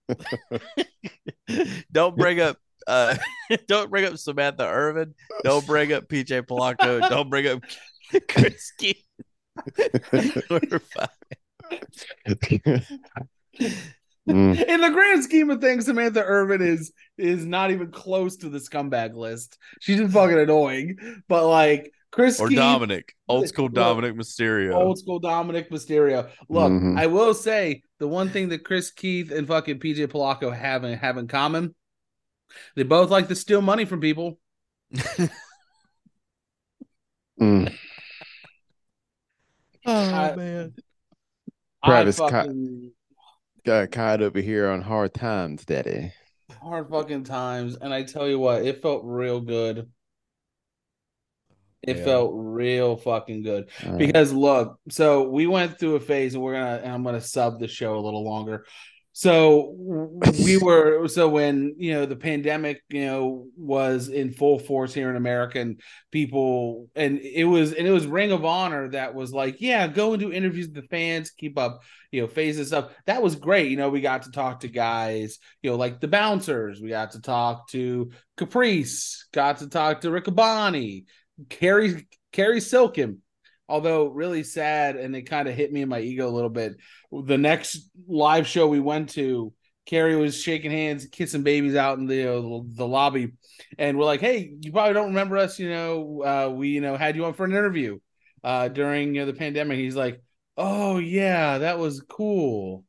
don't 1.93 2.17
bring 2.17 2.41
up 2.41 2.57
uh 2.89 3.17
don't 3.69 3.91
bring 3.91 4.05
up 4.07 4.17
Samantha 4.19 4.67
Irvin. 4.67 5.15
Don't 5.45 5.65
bring 5.67 5.93
up 5.93 6.09
PJ 6.09 6.43
Polaco. 6.47 7.09
Don't 7.09 7.31
bring 7.31 7.47
up 7.47 7.63
Chris 8.29 8.73
Keith. 8.79 9.05
We're 10.51 10.81
fine. 10.81 11.09
Mm. 14.29 14.63
In 14.63 14.81
the 14.83 14.91
grand 14.91 15.25
scheme 15.25 15.49
of 15.51 15.61
things, 15.61 15.87
Samantha 15.87 16.23
Irvin 16.23 16.61
is 16.61 16.93
is 17.17 17.47
not 17.47 17.71
even 17.71 17.91
close 17.91 18.37
to 18.39 18.49
the 18.51 18.59
scumbag 18.59 19.15
list. 19.15 19.57
She's 19.81 19.99
just 19.99 20.13
fucking 20.13 20.39
annoying. 20.39 20.99
But 21.29 21.49
like 21.49 21.91
Chris 22.11 22.39
Or 22.41 22.49
Keith, 22.49 22.59
Dominic. 22.59 23.15
Old 23.27 23.49
school 23.49 23.67
Look, 23.67 23.75
Dominik 23.75 24.13
Mysterio. 24.17 24.75
old 24.75 24.99
school 24.99 25.21
Dominik 25.21 25.71
Mysterio. 25.71 26.29
Look, 26.49 26.71
Mhm. 26.73 26.99
I 26.99 27.07
will 27.07 27.33
say 27.35 27.83
the 27.99 28.09
one 28.09 28.29
thing 28.29 28.51
that 28.51 28.65
Chris 28.65 28.91
Keith 28.91 29.31
and 29.31 29.47
fucking 29.47 29.79
PJ 29.81 30.07
Polaco 30.09 30.55
have 30.55 30.85
in, 30.85 30.97
have 30.99 31.17
in 31.17 31.27
common, 31.27 31.75
they 32.77 32.83
both 32.83 33.11
like 33.11 33.29
to 33.29 33.35
steal 33.35 33.61
money 33.61 33.85
from 33.85 34.01
people. 34.01 34.39
Mm. 37.41 37.73
oh 39.87 39.93
I- 40.15 40.35
man. 40.37 40.75
Travis, 41.85 42.19
I 42.21 42.31
fucking 42.31 42.93
Got 43.65 43.93
caught 43.93 44.23
over 44.23 44.41
here 44.41 44.69
on 44.71 44.83
hard 44.83 45.15
times, 45.15 45.65
Daddy. 45.65 46.13
hard 46.61 46.89
fucking 46.91 47.25
times, 47.25 47.77
and 47.77 47.95
I 47.95 48.03
tell 48.03 48.27
you 48.27 48.39
what, 48.39 48.65
it 48.65 48.83
felt 48.83 49.03
real 49.05 49.41
good. 49.41 49.89
It 51.83 51.99
Yeah. 51.99 52.05
felt 52.05 52.33
real 52.35 52.97
fucking 52.97 53.43
good. 53.45 53.69
All 53.85 53.91
right. 53.91 53.99
because 53.99 54.33
look 54.33 54.81
so 54.91 55.29
we 55.29 55.47
went 55.47 55.79
through 55.79 55.95
a 55.95 56.01
phase 56.01 56.35
and 56.35 56.43
we're 56.43 56.55
gonna 56.55 56.81
and 56.83 56.93
i'm 56.93 57.05
gonna 57.05 57.21
sub 57.21 57.61
the 57.61 57.69
show 57.69 57.97
a 57.97 58.01
little 58.01 58.25
longer 58.25 58.67
so 59.19 59.75
we 60.45 60.59
were 60.59 61.09
so 61.09 61.29
when 61.29 61.75
you 61.77 61.93
know 61.93 62.07
the 62.07 62.15
pandemic 62.15 62.81
you 62.89 63.05
know 63.05 63.49
was 63.57 64.07
in 64.07 64.31
full 64.33 64.61
force 64.61 64.95
here 64.95 65.11
in 65.11 65.17
america 65.17 65.59
and 65.59 65.81
people 66.13 66.89
and 66.95 67.19
it 67.19 67.43
was 67.43 67.73
and 67.73 67.85
it 67.85 67.91
was 67.91 68.07
ring 68.07 68.31
of 68.31 68.45
honor 68.45 68.89
that 68.89 69.17
was 69.17 69.33
like 69.33 69.61
yeah 69.61 69.89
go 69.89 70.13
and 70.13 70.21
do 70.21 70.31
interviews 70.31 70.69
with 70.69 70.77
the 70.77 70.89
fans 70.89 71.33
keep 71.33 71.59
up 71.59 71.81
you 72.13 72.21
know 72.21 72.29
phases 72.29 72.69
stuff. 72.69 72.93
That 73.07 73.21
was 73.21 73.35
great 73.35 73.73
you 73.73 73.77
know 73.77 73.89
we 73.89 74.01
got 74.01 74.23
to 74.23 74.31
talk 74.31 74.61
to 74.61 74.69
guys 74.69 75.41
you 75.63 75.71
know 75.71 75.77
like 75.77 75.99
the 75.99 76.07
bouncers 76.07 76.81
we 76.81 76.89
got 76.89 77.11
to 77.13 77.21
talk 77.21 77.69
to 77.71 78.13
caprice 78.37 79.27
got 79.33 79.59
to 79.59 79.69
talk 79.69 80.03
to 80.03 80.11
riccaboni 80.11 81.07
carrie 81.49 82.07
cary 82.31 82.61
silkin 82.61 83.21
although 83.69 84.07
really 84.07 84.43
sad 84.43 84.97
and 84.97 85.15
it 85.15 85.23
kind 85.23 85.49
of 85.49 85.55
hit 85.55 85.73
me 85.73 85.83
in 85.83 85.89
my 85.89 86.01
ego 86.01 86.29
a 86.29 86.31
little 86.31 86.51
bit 86.51 86.77
the 87.13 87.39
next 87.39 87.91
live 88.09 88.47
show 88.47 88.67
we 88.67 88.81
went 88.81 89.11
to 89.11 89.53
cary 89.87 90.17
was 90.17 90.41
shaking 90.41 90.71
hands 90.71 91.07
kissing 91.07 91.43
babies 91.43 91.75
out 91.75 91.99
in 91.99 92.07
the 92.07 92.29
uh, 92.29 92.61
the 92.75 92.87
lobby. 92.87 93.33
And 93.79 93.99
we're 93.99 94.05
like 94.05 94.21
hey 94.21 94.53
you 94.61 94.71
probably 94.71 94.93
don't 94.93 95.09
remember 95.09 95.37
us 95.39 95.59
you 95.59 95.71
know 95.71 96.23
uh, 96.23 96.53
we 96.53 96.69
you 96.69 96.81
know 96.81 96.97
had 96.97 97.17
you 97.17 97.25
on 97.25 97.35
for 97.35 97.45
an 97.45 97.53
interview 97.53 97.99
uh, 98.45 98.69
during 98.69 99.15
you 99.15 99.23
know 99.23 99.27
the 99.27 99.33
pandemic. 99.39 99.79
He's 99.79 99.97
like 99.97 100.23
oh 100.57 100.99
yeah 100.99 101.59
that 101.59 101.79
was 101.79 102.01
cool. 102.03 102.85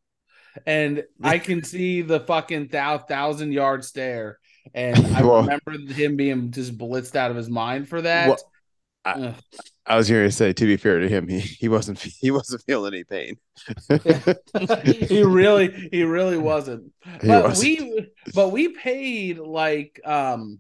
And 0.66 1.04
i 1.24 1.40
can 1.40 1.64
see 1.64 2.02
the 2.02 2.20
fucking 2.20 2.68
thou- 2.68 2.98
thousand 2.98 3.54
yard 3.54 3.86
stare. 3.86 4.40
And 4.74 4.98
i 5.16 5.24
Well- 5.24 5.42
remember 5.42 5.94
him 5.94 6.18
being 6.18 6.52
just 6.52 6.78
blitzed 6.78 7.16
out 7.16 7.32
of 7.32 7.38
his 7.38 7.50
mind 7.50 7.88
for 7.88 8.02
that. 8.02 8.28
Well, 8.28 8.38
I-. 9.06 9.36
I 9.90 9.96
was 9.96 10.08
going 10.08 10.24
to 10.24 10.32
say, 10.32 10.54
to 10.54 10.66
be 10.66 10.78
fair 10.78 11.00
to 11.00 11.10
him, 11.10 11.28
he, 11.28 11.40
he 11.40 11.68
wasn't 11.68 12.00
he 12.20 12.30
wasn't 12.30 12.62
feeling 12.64 12.94
any 12.94 13.04
pain. 13.04 13.38
he 14.86 15.24
really 15.24 15.90
he 15.92 16.04
really 16.04 16.38
wasn't. 16.52 16.94
He 17.22 17.28
but 17.28 17.44
wasn't. 17.44 17.80
we 17.80 18.08
but 18.36 18.52
we 18.52 18.70
paid 18.70 19.40
like 19.40 20.00
um 20.06 20.60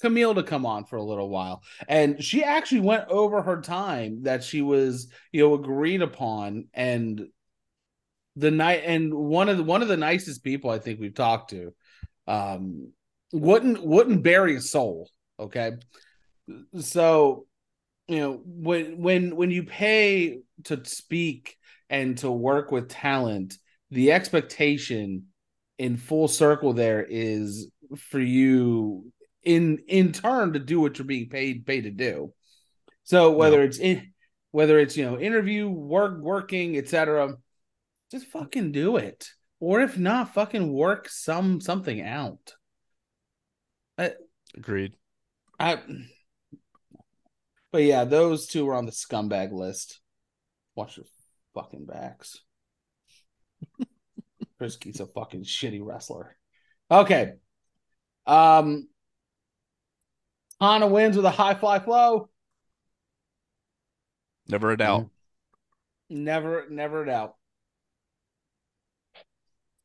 Camille 0.00 0.34
to 0.34 0.42
come 0.42 0.64
on 0.64 0.86
for 0.86 0.96
a 0.96 1.02
little 1.02 1.28
while. 1.28 1.62
And 1.86 2.24
she 2.24 2.42
actually 2.42 2.80
went 2.80 3.06
over 3.08 3.42
her 3.42 3.60
time 3.60 4.22
that 4.22 4.42
she 4.42 4.62
was 4.62 5.08
you 5.30 5.46
know 5.46 5.54
agreed 5.54 6.00
upon. 6.00 6.68
And 6.72 7.28
the 8.36 8.50
night 8.50 8.84
and 8.86 9.12
one 9.12 9.50
of 9.50 9.58
the 9.58 9.62
one 9.62 9.82
of 9.82 9.88
the 9.88 9.98
nicest 9.98 10.42
people 10.42 10.70
I 10.70 10.78
think 10.78 11.00
we've 11.00 11.14
talked 11.14 11.50
to 11.50 11.74
um 12.26 12.92
wouldn't 13.30 13.84
wouldn't 13.84 14.22
bury 14.22 14.56
a 14.56 14.60
soul. 14.62 15.10
Okay. 15.38 15.72
So 16.80 17.46
you 18.10 18.20
know 18.20 18.40
when 18.44 18.98
when 18.98 19.36
when 19.36 19.50
you 19.50 19.64
pay 19.64 20.40
to 20.64 20.84
speak 20.84 21.56
and 21.88 22.18
to 22.18 22.30
work 22.30 22.70
with 22.70 22.88
talent 22.88 23.56
the 23.90 24.12
expectation 24.12 25.26
in 25.78 25.96
full 25.96 26.28
circle 26.28 26.72
there 26.72 27.04
is 27.08 27.70
for 27.96 28.20
you 28.20 29.10
in 29.42 29.78
in 29.88 30.12
turn 30.12 30.52
to 30.52 30.58
do 30.58 30.80
what 30.80 30.98
you're 30.98 31.06
being 31.06 31.28
paid 31.28 31.66
paid 31.66 31.82
to 31.82 31.90
do. 31.90 32.32
So 33.04 33.32
whether 33.32 33.62
it's 33.62 33.78
in 33.78 34.12
whether 34.50 34.78
it's 34.78 34.96
you 34.96 35.04
know 35.04 35.18
interview 35.18 35.68
work 35.68 36.20
working 36.20 36.76
etc 36.76 37.34
just 38.10 38.26
fucking 38.26 38.72
do 38.72 38.96
it. 38.96 39.30
Or 39.60 39.80
if 39.80 39.98
not 39.98 40.34
fucking 40.34 40.72
work 40.72 41.08
some 41.08 41.60
something 41.60 42.00
out. 42.00 42.54
I, 43.98 44.12
Agreed. 44.56 44.94
I 45.58 45.80
But 47.72 47.82
yeah, 47.82 48.04
those 48.04 48.46
two 48.46 48.64
were 48.64 48.74
on 48.74 48.86
the 48.86 48.92
scumbag 48.92 49.52
list. 49.52 50.00
Watch 50.74 50.96
your 50.96 51.06
fucking 51.54 51.86
backs. 51.86 52.40
Keith's 54.80 55.00
a 55.00 55.06
fucking 55.06 55.44
shitty 55.44 55.80
wrestler. 55.82 56.36
Okay. 56.90 57.34
Um 58.26 58.88
Tana 60.60 60.86
wins 60.86 61.16
with 61.16 61.24
a 61.24 61.30
high 61.30 61.54
fly 61.54 61.78
flow. 61.78 62.28
Never 64.48 64.72
a 64.72 64.76
doubt. 64.76 65.08
Never, 66.10 66.66
never 66.68 67.02
a 67.02 67.06
doubt. 67.06 67.36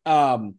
Um, 0.06 0.56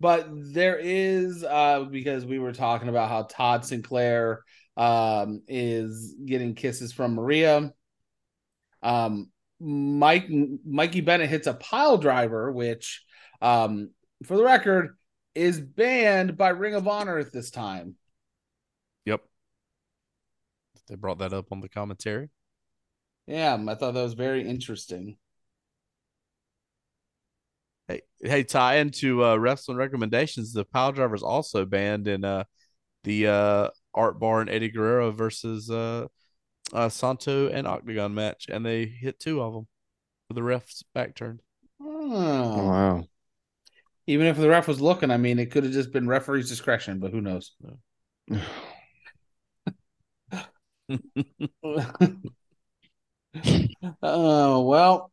but 0.00 0.28
there 0.30 0.78
is 0.78 1.42
uh 1.42 1.84
because 1.90 2.24
we 2.24 2.38
were 2.38 2.52
talking 2.52 2.88
about 2.88 3.08
how 3.08 3.22
Todd 3.24 3.64
Sinclair 3.64 4.44
um 4.78 5.42
is 5.48 6.14
getting 6.24 6.54
kisses 6.54 6.92
from 6.92 7.14
Maria. 7.14 7.72
Um 8.82 9.30
Mike 9.60 10.28
Mikey 10.30 11.00
Bennett 11.00 11.28
hits 11.28 11.46
a 11.46 11.54
pile 11.54 11.98
driver, 11.98 12.50
which 12.52 13.04
um 13.42 13.90
for 14.24 14.36
the 14.36 14.44
record 14.44 14.96
is 15.34 15.60
banned 15.60 16.36
by 16.36 16.48
Ring 16.48 16.74
of 16.74 16.88
Honor 16.88 17.18
at 17.18 17.32
this 17.32 17.50
time. 17.50 17.96
Yep. 19.04 19.20
They 20.88 20.94
brought 20.94 21.18
that 21.18 21.32
up 21.32 21.52
on 21.52 21.60
the 21.60 21.68
commentary. 21.68 22.30
Yeah, 23.26 23.54
I 23.68 23.74
thought 23.74 23.92
that 23.94 24.02
was 24.02 24.14
very 24.14 24.48
interesting. 24.48 25.16
Hey, 27.88 28.02
hey, 28.20 28.42
tie 28.42 28.76
into 28.76 29.24
uh, 29.24 29.36
wrestling 29.36 29.76
recommendations. 29.76 30.52
The 30.52 30.64
pile 30.64 30.92
driver 30.92 31.14
is 31.14 31.22
also 31.22 31.64
banned 31.64 32.08
in 32.08 32.24
uh, 32.24 32.44
the 33.04 33.26
uh, 33.28 33.68
Art 33.98 34.20
Barr 34.20 34.40
and 34.40 34.48
Eddie 34.48 34.70
Guerrero 34.70 35.10
versus 35.10 35.70
uh, 35.70 36.06
uh, 36.72 36.88
Santo 36.88 37.48
and 37.48 37.66
Octagon 37.66 38.14
match, 38.14 38.46
and 38.48 38.64
they 38.64 38.86
hit 38.86 39.18
two 39.18 39.42
of 39.42 39.52
them 39.52 39.66
with 40.28 40.36
the 40.36 40.42
ref's 40.42 40.84
back 40.94 41.14
turned. 41.14 41.40
Oh. 41.80 42.66
Wow. 42.66 43.04
Even 44.06 44.26
if 44.26 44.36
the 44.36 44.48
ref 44.48 44.68
was 44.68 44.80
looking, 44.80 45.10
I 45.10 45.18
mean, 45.18 45.38
it 45.38 45.50
could 45.50 45.64
have 45.64 45.72
just 45.72 45.92
been 45.92 46.08
referee's 46.08 46.48
discretion, 46.48 46.98
but 46.98 47.10
who 47.10 47.20
knows? 47.20 47.54
Oh, 54.02 54.62
well, 54.62 55.10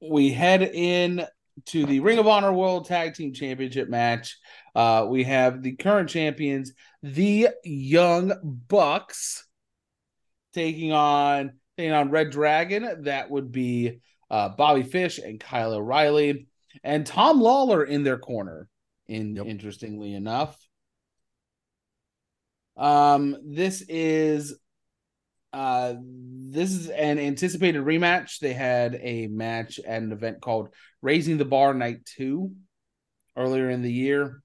we 0.00 0.30
head 0.30 0.62
in 0.62 1.26
to 1.66 1.84
the 1.84 2.00
Ring 2.00 2.18
of 2.18 2.26
Honor 2.26 2.52
World 2.52 2.86
Tag 2.86 3.14
Team 3.14 3.34
Championship 3.34 3.88
match. 3.88 4.38
Uh, 4.74 5.06
we 5.08 5.24
have 5.24 5.62
the 5.62 5.76
current 5.76 6.08
champions, 6.08 6.72
the 7.02 7.48
Young 7.64 8.32
Bucks, 8.68 9.46
taking 10.54 10.92
on 10.92 11.52
taking 11.76 11.92
on 11.92 12.10
Red 12.10 12.30
Dragon. 12.30 13.04
That 13.04 13.30
would 13.30 13.50
be 13.50 14.00
uh, 14.30 14.50
Bobby 14.50 14.82
Fish 14.82 15.18
and 15.18 15.40
Kyle 15.40 15.72
O'Reilly, 15.74 16.46
and 16.84 17.06
Tom 17.06 17.40
Lawlor 17.40 17.86
in 17.86 18.04
their 18.04 18.18
corner. 18.18 18.68
In 19.08 19.34
Yep. 19.34 19.46
interestingly 19.46 20.14
enough, 20.14 20.56
um, 22.76 23.36
this 23.44 23.82
is 23.88 24.56
uh, 25.52 25.94
this 25.98 26.72
is 26.72 26.88
an 26.88 27.18
anticipated 27.18 27.82
rematch. 27.82 28.38
They 28.38 28.52
had 28.52 28.98
a 29.02 29.26
match 29.26 29.80
at 29.80 30.02
an 30.02 30.12
event 30.12 30.40
called 30.40 30.68
Raising 31.02 31.38
the 31.38 31.44
Bar 31.44 31.74
Night 31.74 32.04
2 32.16 32.52
earlier 33.36 33.68
in 33.68 33.82
the 33.82 33.92
year. 33.92 34.42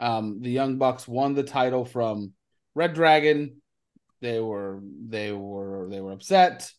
Um, 0.00 0.40
the 0.40 0.50
Young 0.50 0.78
Bucks 0.78 1.06
won 1.06 1.34
the 1.34 1.42
title 1.44 1.84
from 1.84 2.32
Red 2.74 2.94
Dragon. 2.94 3.60
They 4.20 4.40
were 4.40 4.80
they 5.08 5.32
were 5.32 5.88
they 5.90 6.00
were 6.00 6.12
upset. 6.12 6.72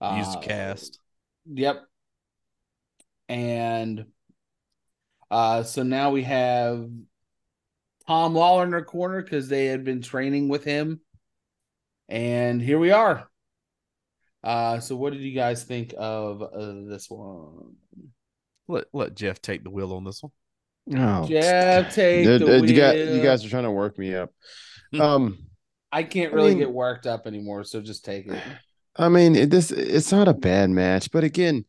Used 0.00 0.38
Uh, 0.38 0.40
cast. 0.40 0.98
Yep. 1.46 1.82
And 3.28 4.06
uh 5.30 5.62
so 5.62 5.82
now 5.82 6.10
we 6.10 6.22
have 6.24 6.88
Tom 8.06 8.34
Lawlor 8.34 8.64
in 8.64 8.70
their 8.70 8.84
corner 8.84 9.22
because 9.22 9.48
they 9.48 9.66
had 9.66 9.84
been 9.84 10.02
training 10.02 10.48
with 10.48 10.64
him. 10.64 11.00
And 12.08 12.60
here 12.60 12.78
we 12.78 12.90
are. 12.90 13.28
Uh 14.42 14.80
so 14.80 14.96
what 14.96 15.12
did 15.12 15.22
you 15.22 15.34
guys 15.34 15.64
think 15.64 15.94
of 15.96 16.42
uh, 16.42 16.88
this 16.88 17.08
one? 17.08 17.76
Let 18.66 18.86
let 18.92 19.14
Jeff 19.14 19.40
take 19.40 19.62
the 19.64 19.70
wheel 19.70 19.92
on 19.92 20.04
this 20.04 20.22
one. 20.22 20.32
Oh, 20.92 21.26
Jeff, 21.26 21.94
take 21.94 22.24
Dude, 22.24 22.42
the 22.42 22.58
uh, 22.58 22.62
you 22.62 22.74
guys, 22.74 22.94
wheel. 22.94 23.16
you 23.16 23.22
guys 23.22 23.44
are 23.44 23.48
trying 23.48 23.64
to 23.64 23.70
work 23.70 23.98
me 23.98 24.14
up. 24.14 24.32
Um, 24.98 25.38
I 25.92 26.02
can't 26.02 26.32
I 26.32 26.36
really 26.36 26.50
mean- 26.50 26.58
get 26.58 26.72
worked 26.72 27.06
up 27.06 27.26
anymore, 27.26 27.64
so 27.64 27.80
just 27.80 28.04
take 28.04 28.26
it. 28.26 28.42
I 28.96 29.08
mean, 29.08 29.36
it, 29.36 29.50
this 29.50 29.70
it's 29.70 30.10
not 30.10 30.28
a 30.28 30.34
bad 30.34 30.70
match, 30.70 31.10
but 31.12 31.22
again, 31.22 31.64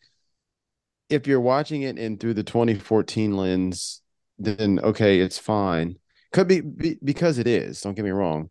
if 1.10 1.28
you're 1.28 1.42
watching 1.42 1.84
it 1.84 1.98
in 1.98 2.18
through 2.18 2.34
the 2.34 2.44
2014 2.44 3.38
lens, 3.38 4.02
then 4.40 4.80
okay, 4.80 5.20
it's 5.20 5.38
fine. 5.38 5.98
Could 6.34 6.48
be, 6.48 6.62
be 6.62 6.98
because 7.04 7.38
it 7.38 7.48
is. 7.48 7.82
Don't 7.82 7.94
get 7.94 8.06
me 8.06 8.12
wrong. 8.12 8.50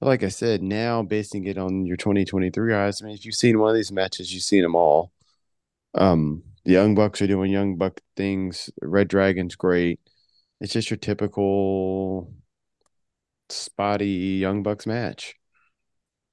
But 0.00 0.06
like 0.06 0.22
I 0.22 0.28
said, 0.28 0.62
now 0.62 1.02
basing 1.02 1.46
it 1.46 1.58
on 1.58 1.84
your 1.86 1.96
2023 1.96 2.74
eyes, 2.74 3.02
I 3.02 3.06
mean, 3.06 3.14
if 3.14 3.24
you've 3.24 3.34
seen 3.34 3.58
one 3.58 3.70
of 3.70 3.76
these 3.76 3.92
matches, 3.92 4.32
you've 4.32 4.42
seen 4.42 4.62
them 4.62 4.76
all. 4.76 5.12
Um, 5.94 6.42
the 6.66 6.72
Young 6.72 6.96
Bucks 6.96 7.22
are 7.22 7.28
doing 7.28 7.52
Young 7.52 7.76
Buck 7.76 8.00
things. 8.16 8.70
Red 8.82 9.06
Dragon's 9.06 9.54
great. 9.54 10.00
It's 10.60 10.72
just 10.72 10.90
your 10.90 10.96
typical 10.96 12.32
spotty 13.48 14.40
Young 14.40 14.64
Bucks 14.64 14.84
match. 14.84 15.36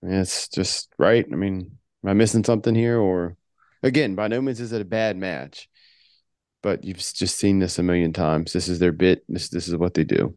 It's 0.01 0.49
just 0.49 0.91
right. 0.97 1.23
I 1.31 1.35
mean, 1.35 1.77
am 2.03 2.09
I 2.09 2.13
missing 2.13 2.43
something 2.43 2.73
here? 2.73 2.99
Or 2.99 3.37
again, 3.83 4.15
by 4.15 4.27
no 4.27 4.41
means 4.41 4.59
is 4.59 4.73
it 4.73 4.81
a 4.81 4.85
bad 4.85 5.17
match, 5.17 5.69
but 6.63 6.83
you've 6.83 6.97
just 6.97 7.37
seen 7.37 7.59
this 7.59 7.77
a 7.77 7.83
million 7.83 8.11
times. 8.11 8.53
This 8.53 8.67
is 8.67 8.79
their 8.79 8.91
bit. 8.91 9.23
This 9.29 9.49
this 9.49 9.67
is 9.67 9.75
what 9.75 9.93
they 9.93 10.03
do. 10.03 10.35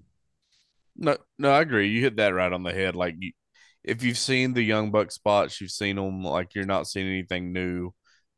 No, 0.94 1.16
no, 1.38 1.50
I 1.50 1.62
agree. 1.62 1.88
You 1.88 2.02
hit 2.02 2.16
that 2.16 2.34
right 2.34 2.52
on 2.52 2.62
the 2.62 2.72
head. 2.72 2.96
Like, 2.96 3.16
you, 3.18 3.32
if 3.82 4.02
you've 4.02 4.18
seen 4.18 4.52
the 4.52 4.62
Young 4.62 4.90
Buck 4.90 5.10
spots, 5.10 5.58
you've 5.58 5.70
seen 5.70 5.96
them. 5.96 6.22
Like, 6.22 6.54
you're 6.54 6.66
not 6.66 6.86
seeing 6.86 7.06
anything 7.06 7.54
new. 7.54 7.92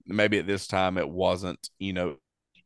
Maybe 0.09 0.39
at 0.39 0.47
this 0.47 0.66
time 0.66 0.98
it 0.98 1.09
wasn't, 1.09 1.68
you 1.78 1.93
know, 1.93 2.16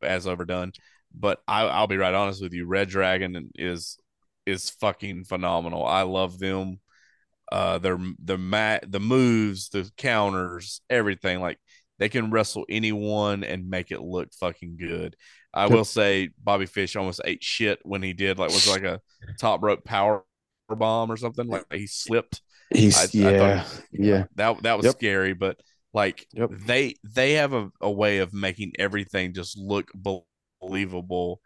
as 0.03 0.27
overdone. 0.27 0.73
But 1.15 1.41
I, 1.47 1.63
I'll 1.65 1.87
be 1.87 1.97
right 1.99 2.15
honest 2.15 2.43
with 2.43 2.53
you. 2.53 2.67
Red 2.67 2.89
Dragon 2.89 3.51
is 3.57 3.99
is 4.47 4.71
fucking 4.71 5.25
phenomenal. 5.25 5.85
I 5.85 6.03
love 6.03 6.39
them. 6.39 6.81
Uh, 7.51 7.77
their 7.79 7.99
the 8.25 8.39
mat, 8.39 8.91
the 8.91 9.01
moves, 9.01 9.69
the 9.69 9.91
counters, 9.99 10.81
everything. 10.89 11.41
Like 11.41 11.59
they 11.99 12.09
can 12.09 12.31
wrestle 12.31 12.65
anyone 12.69 13.45
and 13.45 13.69
make 13.69 13.91
it 13.91 14.01
look 14.01 14.33
fucking 14.33 14.79
good. 14.79 15.17
I 15.53 15.67
will 15.67 15.85
say 15.85 16.31
Bobby 16.43 16.65
Fish 16.65 16.97
almost 16.97 17.21
ate 17.27 17.45
shit 17.45 17.79
when 17.83 18.03
he 18.03 18.15
did 18.15 18.39
like 18.39 18.49
was 18.51 18.67
like 18.69 18.85
a 18.85 19.01
top 19.39 19.63
rope 19.63 19.85
power 19.85 20.25
bomb 20.71 21.13
or 21.13 21.19
something. 21.19 21.47
Like 21.47 21.67
he 21.71 21.87
slipped. 21.87 22.41
He's 22.71 22.97
I- 22.97 23.03
I 23.03 23.09
yeah, 23.13 23.65
he- 23.93 24.09
yeah. 24.09 24.25
That 24.37 24.63
that 24.63 24.77
was 24.79 24.87
Yep. 24.87 24.95
scary, 24.95 25.35
but 25.35 25.61
like 25.93 26.27
Yep. 26.33 26.51
they 26.51 26.97
they 27.05 27.35
have 27.35 27.53
a, 27.53 27.71
a 27.81 27.91
way 27.91 28.19
of 28.19 28.33
making 28.33 28.73
everything 28.79 29.35
just 29.35 29.59
look 29.59 29.91
believable 30.61 31.41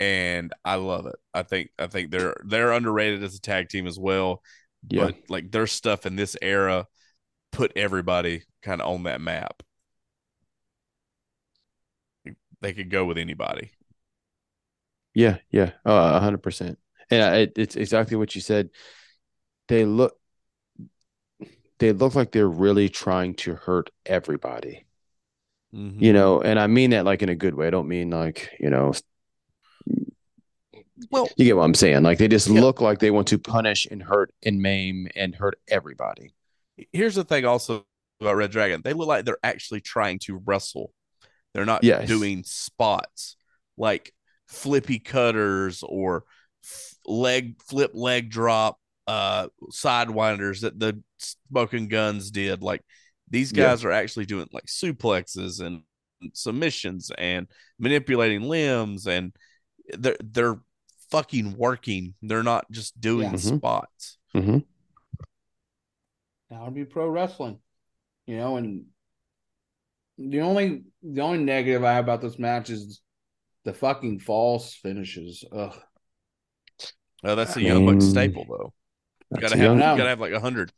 and 0.00 0.52
I 0.64 0.76
love 0.76 1.06
it. 1.06 1.16
I 1.32 1.42
think 1.42 1.70
I 1.78 1.86
think 1.86 2.10
they're 2.10 2.36
they're 2.46 2.72
underrated 2.72 3.22
as 3.22 3.36
a 3.36 3.40
tag 3.40 3.68
team 3.68 3.86
as 3.86 3.98
well. 3.98 4.42
Yeah. 4.88 5.06
But 5.06 5.16
like 5.28 5.50
their 5.52 5.66
stuff 5.66 6.06
in 6.06 6.16
this 6.16 6.36
era 6.42 6.86
put 7.52 7.72
everybody 7.76 8.44
kind 8.62 8.80
of 8.82 8.88
on 8.88 9.04
that 9.04 9.20
map. 9.20 9.62
They 12.60 12.72
could 12.72 12.90
go 12.90 13.04
with 13.04 13.18
anybody. 13.18 13.70
Yeah, 15.14 15.38
yeah, 15.50 15.72
uh, 15.86 16.12
a 16.14 16.20
hundred 16.20 16.42
percent. 16.42 16.78
And 17.10 17.22
I, 17.22 17.36
it, 17.36 17.52
it's 17.56 17.76
exactly 17.76 18.16
what 18.16 18.34
you 18.34 18.40
said. 18.40 18.70
They 19.68 19.84
look, 19.84 20.16
they 21.78 21.92
look 21.92 22.14
like 22.14 22.32
they're 22.32 22.48
really 22.48 22.88
trying 22.88 23.34
to 23.34 23.54
hurt 23.54 23.90
everybody. 24.06 24.86
Mhm. 25.74 26.00
You 26.00 26.12
know, 26.12 26.40
and 26.40 26.58
I 26.58 26.66
mean 26.68 26.90
that 26.90 27.04
like 27.04 27.22
in 27.22 27.28
a 27.28 27.34
good 27.34 27.54
way. 27.54 27.66
I 27.66 27.70
don't 27.70 27.88
mean 27.88 28.10
like 28.10 28.50
you 28.60 28.70
know, 28.70 28.92
Well, 31.10 31.28
you 31.36 31.44
get 31.44 31.56
what 31.56 31.64
I'm 31.64 31.74
saying. 31.74 32.02
Like 32.02 32.18
they 32.18 32.28
just 32.28 32.48
Yeah. 32.48 32.60
look 32.60 32.80
like 32.80 32.98
they 33.00 33.10
want 33.10 33.28
to 33.28 33.38
punish 33.38 33.86
and 33.86 34.02
hurt 34.02 34.32
and 34.44 34.60
maim 34.62 35.08
and 35.16 35.34
hurt 35.34 35.58
everybody. 35.68 36.34
here's 36.92 37.14
the 37.14 37.22
thing 37.22 37.44
also 37.44 37.86
about 38.20 38.34
Red 38.34 38.50
Dragon. 38.50 38.82
They 38.82 38.94
look 38.94 39.06
like 39.06 39.24
they're 39.24 39.38
actually 39.44 39.80
trying 39.80 40.18
to 40.20 40.38
wrestle. 40.44 40.92
They're 41.52 41.64
not 41.64 41.84
Yes. 41.84 42.08
doing 42.08 42.42
spots 42.42 43.36
like 43.76 44.12
flippy 44.48 44.98
cutters 44.98 45.84
or 45.84 46.24
f- 46.64 46.94
leg 47.06 47.62
flip 47.62 47.92
leg 47.94 48.28
drop 48.28 48.80
uh 49.06 49.48
sidewinders 49.72 50.60
that 50.62 50.78
the 50.78 51.00
smoking 51.18 51.88
guns 51.88 52.30
did. 52.30 52.62
Like 52.62 52.82
these 53.30 53.52
Yeah. 53.52 53.64
guys 53.64 53.84
are 53.84 53.90
actually 53.92 54.26
doing 54.26 54.48
like 54.52 54.66
suplexes 54.66 55.60
and 55.60 55.82
submissions 56.32 57.10
and 57.18 57.46
manipulating 57.78 58.42
limbs 58.42 59.06
and 59.06 59.32
they're 59.98 60.16
they're 60.22 60.60
fucking 61.10 61.56
working. 61.56 62.14
They're 62.22 62.42
not 62.42 62.70
just 62.70 62.98
doing 63.00 63.30
Yeah. 63.32 63.32
Mhm. 63.36 63.56
spots. 63.58 64.18
hmm 64.32 64.58
that 66.50 66.62
would 66.62 66.74
be 66.74 66.84
pro 66.84 67.08
wrestling. 67.08 67.58
You 68.26 68.36
know, 68.38 68.56
and 68.56 68.86
the 70.18 70.40
only 70.40 70.84
the 71.02 71.20
only 71.20 71.38
negative 71.38 71.84
I 71.84 71.94
have 71.94 72.04
about 72.04 72.20
this 72.20 72.38
match 72.38 72.70
is 72.70 73.00
the 73.64 73.74
fucking 73.74 74.20
false 74.20 74.74
finishes. 74.74 75.44
Ugh. 75.52 75.74
Uh, 77.22 77.34
that's 77.34 77.56
a 77.56 77.60
I 77.60 77.62
Young 77.64 77.86
Bucks 77.86 78.04
mean, 78.04 78.10
staple, 78.10 78.46
though. 78.48 78.72
You 79.34 79.40
gotta 79.40 79.56
have, 79.56 79.64
young, 79.64 79.76
you 79.76 79.82
gotta 79.82 80.08
have 80.08 80.20
like 80.20 80.32
a 80.32 80.40
hundred. 80.40 80.72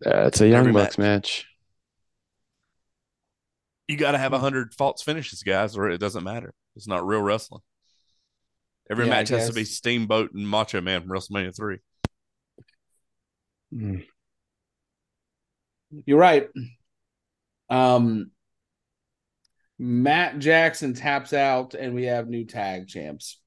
it's 0.00 0.40
a 0.40 0.48
young 0.48 0.72
bucks 0.72 0.98
match. 0.98 1.46
You 3.88 3.96
gotta 3.96 4.18
have 4.18 4.32
a 4.32 4.38
hundred 4.38 4.74
false 4.74 5.02
finishes, 5.02 5.42
guys, 5.42 5.76
or 5.76 5.90
it 5.90 5.98
doesn't 5.98 6.24
matter. 6.24 6.52
It's 6.76 6.88
not 6.88 7.06
real 7.06 7.20
wrestling. 7.22 7.62
Every 8.90 9.04
Yeah, 9.06 9.10
match 9.10 9.28
has 9.30 9.48
to 9.48 9.54
be. 9.54 9.64
Steamboat 9.64 10.32
and 10.32 10.48
Macho 10.48 10.80
Man 10.80 11.02
from 11.02 11.10
WrestleMania 11.10 11.56
three. 11.56 11.78
Mm. 13.74 14.04
You're 16.04 16.18
right. 16.18 16.48
Um 17.68 18.30
Matt 19.78 20.38
Jackson 20.38 20.94
taps 20.94 21.32
out 21.32 21.74
and 21.74 21.94
we 21.94 22.04
have 22.04 22.28
new 22.28 22.44
tag 22.44 22.88
champs. 22.88 23.40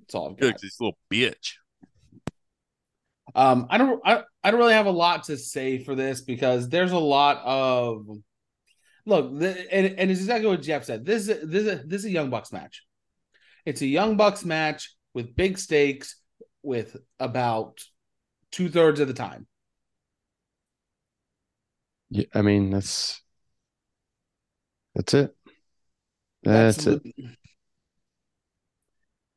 That's 0.00 0.14
all 0.14 0.30
I've 0.30 0.36
Good, 0.36 0.52
got. 0.52 0.54
'cause 0.54 0.62
he's 0.62 0.76
a 0.80 0.84
little 0.84 0.98
bitch. 1.12 1.54
Um, 3.34 3.66
I 3.70 3.78
don't, 3.78 4.00
I, 4.04 4.22
I 4.42 4.50
don't 4.50 4.60
really 4.60 4.74
have 4.74 4.86
a 4.86 4.90
lot 4.90 5.24
to 5.24 5.36
say 5.36 5.78
for 5.78 5.94
this 5.94 6.20
because 6.20 6.68
there's 6.68 6.92
a 6.92 6.98
lot 6.98 7.40
of 7.44 8.06
look, 9.06 9.38
the, 9.38 9.74
and 9.74 9.98
and 9.98 10.10
it's 10.10 10.20
exactly 10.20 10.48
what 10.48 10.62
Jeff 10.62 10.84
said. 10.84 11.04
This 11.04 11.28
is 11.28 11.50
this 11.50 11.64
is 11.64 11.86
this 11.86 12.00
is 12.00 12.06
a 12.06 12.10
Young 12.10 12.30
Bucks 12.30 12.52
match. 12.52 12.84
It's 13.66 13.82
a 13.82 13.86
Young 13.86 14.16
Bucks 14.16 14.44
match 14.44 14.94
with 15.14 15.34
big 15.34 15.58
stakes, 15.58 16.16
with 16.62 16.96
about 17.18 17.80
two 18.50 18.68
thirds 18.68 19.00
of 19.00 19.08
the 19.08 19.14
time. 19.14 19.46
Yeah, 22.10 22.26
I 22.34 22.42
mean 22.42 22.70
that's 22.70 23.20
that's 24.94 25.14
it. 25.14 25.34
That's, 26.44 26.86
it. 26.86 27.04
le- 27.04 27.24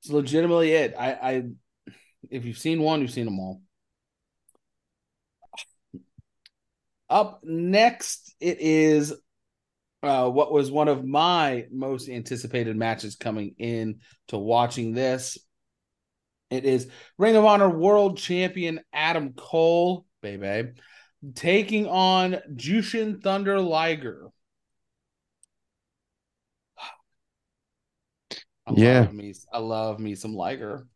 It's 0.02 0.10
legitimately 0.10 0.74
it. 0.74 0.94
I, 0.98 1.12
I, 1.14 1.44
if 2.30 2.46
you've 2.46 2.58
seen 2.58 2.82
one, 2.82 3.02
you've 3.02 3.12
seen 3.12 3.26
them 3.26 3.40
all. 3.40 3.62
Up 7.10 7.42
next, 7.44 8.36
it 8.40 8.58
is 8.60 9.14
uh, 10.04 10.30
what 10.30 10.52
was 10.52 10.70
one 10.72 10.88
of 10.88 11.06
my 11.06 11.66
most 11.72 12.10
anticipated 12.10 12.76
matches 12.76 13.16
coming 13.16 13.56
in 13.58 14.00
to 14.28 14.38
watching 14.38 14.94
this. 14.94 15.38
It 16.50 16.66
is 16.66 16.90
Ring 17.18 17.36
of 17.36 17.46
Honor 17.46 17.70
World 17.70 18.18
Champion 18.18 18.80
Adam 18.94 19.34
Cole, 19.34 20.06
baby, 20.22 20.72
taking 21.36 21.88
on 21.88 22.38
Jushin 22.56 23.22
Thunder 23.22 23.60
Liger. 23.60 24.30
I 28.66 28.74
Yeah. 28.76 29.00
love 29.02 29.14
me. 29.14 29.34
I 29.52 29.60
love 29.60 30.00
me 30.00 30.16
some 30.16 30.34
Liger. 30.36 30.88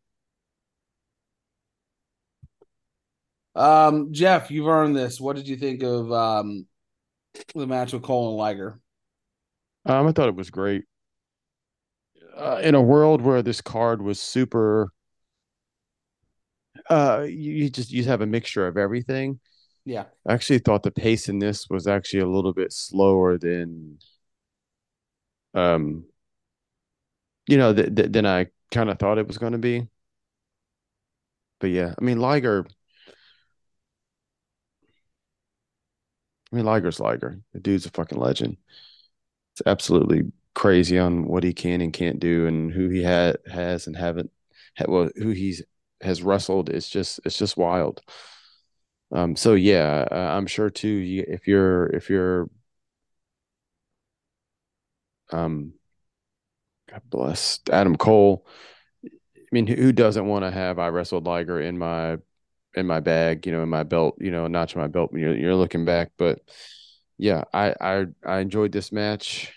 Um, 3.54 4.12
Jeff, 4.12 4.50
you've 4.50 4.66
earned 4.66 4.96
this. 4.96 5.20
What 5.20 5.36
did 5.36 5.48
you 5.48 5.56
think 5.56 5.82
of 5.82 6.10
um 6.12 6.66
the 7.54 7.66
match 7.66 7.92
with 7.92 8.02
Cole 8.02 8.30
and 8.30 8.38
Liger? 8.38 8.80
Um, 9.84 10.06
I 10.06 10.12
thought 10.12 10.28
it 10.28 10.34
was 10.36 10.50
great. 10.50 10.84
Uh, 12.36 12.60
in 12.62 12.74
a 12.74 12.80
world 12.82 13.20
where 13.22 13.42
this 13.42 13.60
card 13.60 14.02
was 14.02 14.20
super, 14.20 14.92
uh, 16.90 17.24
you, 17.26 17.52
you 17.52 17.70
just 17.70 17.90
you 17.90 18.04
have 18.04 18.20
a 18.20 18.26
mixture 18.26 18.66
of 18.66 18.76
everything. 18.76 19.40
Yeah, 19.84 20.06
I 20.26 20.34
actually 20.34 20.60
thought 20.60 20.82
the 20.82 20.90
pace 20.90 21.28
in 21.28 21.38
this 21.38 21.68
was 21.68 21.86
actually 21.86 22.20
a 22.20 22.28
little 22.28 22.52
bit 22.52 22.72
slower 22.72 23.38
than, 23.38 23.98
um, 25.54 26.04
you 27.46 27.56
know, 27.56 27.72
th 27.74 27.94
th 27.94 28.12
than 28.12 28.26
I 28.26 28.46
kind 28.70 28.90
of 28.90 28.98
thought 28.98 29.18
it 29.18 29.26
was 29.26 29.38
going 29.38 29.52
to 29.52 29.58
be. 29.58 29.88
But 31.60 31.68
yeah, 31.70 31.94
I 31.98 32.04
mean, 32.04 32.18
Liger. 32.18 32.66
I 36.52 36.56
mean, 36.56 36.64
Liger's 36.64 37.00
Liger. 37.00 37.38
The 37.52 37.60
dude's 37.60 37.86
a 37.86 37.90
fucking 37.90 38.18
legend. 38.18 38.58
It's 39.54 39.62
absolutely 39.66 40.32
crazy 40.54 40.98
on 40.98 41.26
what 41.26 41.44
he 41.44 41.52
can 41.54 41.80
and 41.80 41.92
can't 41.92 42.20
do, 42.20 42.46
and 42.46 42.72
who 42.72 42.88
he 42.88 43.02
had 43.02 43.38
has 43.50 43.86
and 43.86 43.96
haven't, 43.96 44.30
ha 44.78 44.84
well, 44.88 45.10
who 45.16 45.30
he's 45.30 45.62
has 46.02 46.22
wrestled. 46.22 46.68
It's 46.70 46.88
just 46.88 47.20
it's 47.24 47.38
just 47.38 47.56
wild. 47.56 48.02
Um, 49.12 49.36
so 49.36 49.54
yeah, 49.54 50.06
uh, 50.10 50.14
I'm 50.36 50.46
sure 50.46 50.70
too. 50.70 51.24
If 51.28 51.46
you're 51.46 51.86
if 51.88 52.08
you're, 52.10 52.48
um, 55.30 55.72
God 56.90 57.02
bless 57.10 57.60
Adam 57.70 57.96
Cole. 57.96 58.46
I 59.04 59.10
mean, 59.52 59.66
who 59.66 59.92
doesn't 59.92 60.26
want 60.26 60.44
to 60.44 60.50
have 60.50 60.78
I 60.78 60.88
wrestled 60.88 61.26
Liger 61.26 61.60
in 61.60 61.78
my 61.78 62.18
in 62.74 62.86
my 62.86 63.00
bag, 63.00 63.46
you 63.46 63.52
know, 63.52 63.62
in 63.62 63.68
my 63.68 63.82
belt, 63.82 64.16
you 64.20 64.30
know, 64.30 64.46
notch 64.46 64.74
in 64.74 64.80
my 64.80 64.86
belt 64.88 65.12
when 65.12 65.22
you're 65.22 65.36
you're 65.36 65.56
looking 65.56 65.84
back. 65.84 66.12
But 66.16 66.40
yeah, 67.18 67.44
I 67.52 67.74
I 67.80 68.06
I 68.24 68.38
enjoyed 68.40 68.72
this 68.72 68.92
match. 68.92 69.52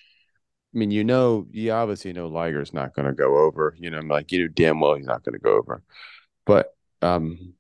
I 0.74 0.78
mean, 0.78 0.92
you 0.92 1.04
know, 1.04 1.48
you 1.52 1.72
obviously 1.72 2.14
know 2.14 2.28
Liger's 2.28 2.74
not 2.74 2.94
going 2.94 3.08
to 3.08 3.14
go 3.14 3.38
over. 3.38 3.76
You 3.80 3.90
know, 3.90 3.98
I'm 3.98 4.08
like 4.08 4.32
you 4.32 4.44
know 4.44 4.48
damn 4.48 4.80
well 4.80 4.96
he's 4.96 5.06
not 5.08 5.24
going 5.24 5.34
to 5.34 5.40
go 5.40 5.58
over. 5.58 5.84
But 6.46 6.76
um, 7.02 7.54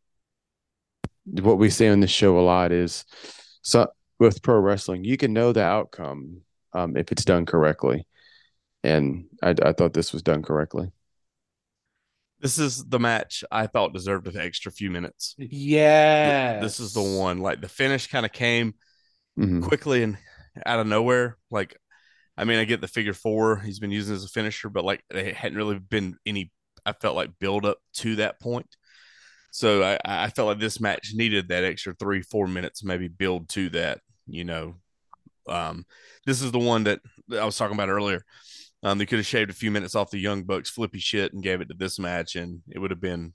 what 1.26 1.58
we 1.58 1.70
say 1.70 1.88
on 1.88 2.02
this 2.02 2.12
show 2.12 2.40
a 2.40 2.42
lot 2.42 2.72
is, 2.72 3.06
so 3.62 3.88
with 4.20 4.44
pro 4.44 4.60
wrestling, 4.60 5.04
you 5.04 5.18
can 5.18 5.34
know 5.34 5.54
the 5.54 5.64
outcome 5.64 6.42
um, 6.74 6.98
if 6.98 7.12
it's 7.12 7.26
done 7.26 7.46
correctly, 7.46 8.06
and 8.84 9.26
I 9.42 9.56
I 9.64 9.74
thought 9.74 9.94
this 9.94 10.14
was 10.14 10.24
done 10.24 10.44
correctly. 10.44 10.92
This 12.42 12.60
is 12.60 12.84
the 12.86 13.00
match 13.00 13.44
I 13.52 13.68
thought 13.68 13.94
deserved 13.94 14.28
an 14.28 14.38
extra 14.38 14.72
few 14.72 14.92
minutes. 14.92 15.36
yeah. 15.38 16.60
This 16.60 16.80
is 16.80 16.94
the 16.94 17.02
one. 17.02 17.40
Like 17.40 17.62
the 17.62 17.70
finish 17.70 18.08
kind 18.08 18.26
of 18.26 18.32
came 18.32 18.76
Mhm. 19.40 19.64
quickly 19.64 20.04
and 20.04 20.18
out 20.66 20.80
of 20.80 20.88
nowhere. 20.88 21.38
Like, 21.50 21.78
I 22.38 22.44
mean, 22.44 22.60
I 22.60 22.66
get 22.66 22.82
the 22.82 22.88
figure 22.88 23.14
four 23.14 23.58
he's 23.58 23.80
been 23.80 23.92
using 23.92 24.16
as 24.16 24.24
a 24.26 24.30
finisher, 24.30 24.70
but 24.70 24.84
like 24.86 25.04
it 25.10 25.36
hadn't 25.36 25.58
really 25.58 25.80
been 25.80 26.18
any. 26.26 26.52
I 26.86 26.94
felt 26.94 27.16
like 27.16 27.40
build 27.40 27.66
up 27.66 27.80
to 27.96 28.18
that 28.18 28.40
point. 28.40 28.68
So 29.52 29.82
I, 29.84 29.98
I 30.06 30.30
felt 30.30 30.48
like 30.50 30.60
this 30.60 30.80
match 30.82 31.12
needed 31.16 31.48
that 31.48 31.64
extra 31.64 31.94
three, 31.96 32.22
four 32.22 32.48
minutes, 32.48 32.84
maybe 32.84 33.08
build 33.08 33.48
to 33.50 33.70
that. 33.70 34.02
You 34.28 34.44
know, 34.44 34.76
um, 35.48 35.86
this 36.26 36.42
is 36.42 36.52
the 36.52 36.60
one 36.60 36.84
that 36.84 37.00
that 37.30 37.42
I 37.42 37.46
was 37.46 37.58
talking 37.58 37.76
about 37.76 37.90
earlier. 37.90 38.24
Um, 38.86 39.00
they 39.00 39.08
could 39.08 39.18
have 39.18 39.26
shaved 39.26 39.50
a 39.50 39.54
few 39.54 39.72
minutes 39.72 39.96
off 39.96 40.12
the 40.12 40.20
Young 40.20 40.44
Bucks 40.44 40.70
flippy 40.70 41.00
shit 41.00 41.34
and 41.34 41.42
gave 41.42 41.60
it 41.60 41.70
to 41.70 41.74
this 41.76 41.98
match, 41.98 42.36
and 42.36 42.62
it 42.70 42.78
would 42.78 42.92
have 42.92 43.02
been 43.02 43.34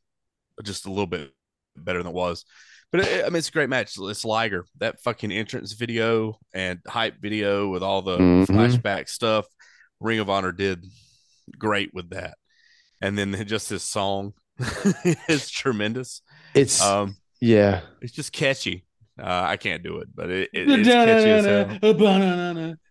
just 0.63 0.87
a 0.87 0.91
little 0.91 1.09
bit 1.09 1.33
better 1.77 1.99
than 1.99 2.07
it 2.07 2.15
was. 2.15 2.45
But 2.93 3.01
it, 3.01 3.25
I 3.25 3.29
mean, 3.31 3.37
it's 3.39 3.49
a 3.49 3.53
great 3.53 3.69
match. 3.69 3.97
It's 3.99 4.25
Liger. 4.25 4.65
That 4.79 5.03
fucking 5.03 5.33
entrance 5.33 5.73
video 5.73 6.39
and 6.55 6.79
hype 6.87 7.21
video 7.21 7.69
with 7.69 7.83
all 7.83 8.01
the 8.01 8.17
Mhm. 8.19 8.47
flashback 8.47 9.09
stuff. 9.09 9.47
Ring 9.99 10.21
of 10.21 10.31
Honor 10.31 10.53
did 10.53 10.87
great 11.59 11.93
with 11.93 12.11
that, 12.11 12.39
and 13.01 13.19
then 13.19 13.33
just 13.47 13.71
his 13.71 13.83
song 13.83 14.35
is 15.29 15.51
tremendous. 15.51 16.23
It's 16.55 16.81
Um, 16.81 17.17
yeah, 17.41 17.81
it's 18.01 18.13
just 18.13 18.33
catchy. 18.33 18.85
Uh, 19.21 19.25
I 19.49 19.57
can't 19.57 19.83
do 19.83 19.99
it, 19.99 20.09
but 20.15 20.31
it, 20.31 20.49
it, 20.53 20.69
it's 20.71 20.89
catchy 21.07 21.29
as 21.31 21.45
hell. 21.45 21.79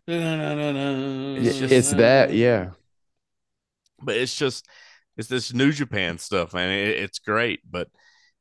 It's, 0.09 1.57
just- 1.57 1.73
it's 1.73 1.91
that 1.91 2.33
yeah. 2.33 2.71
but 4.01 4.15
it's 4.15 4.35
just 4.35 4.67
it's 5.17 5.27
this 5.27 5.53
New 5.53 5.71
Japan 5.71 6.17
stuff, 6.17 6.53
man. 6.53 6.69
It, 6.71 6.89
it's 6.97 7.19
great, 7.19 7.59
but 7.69 7.89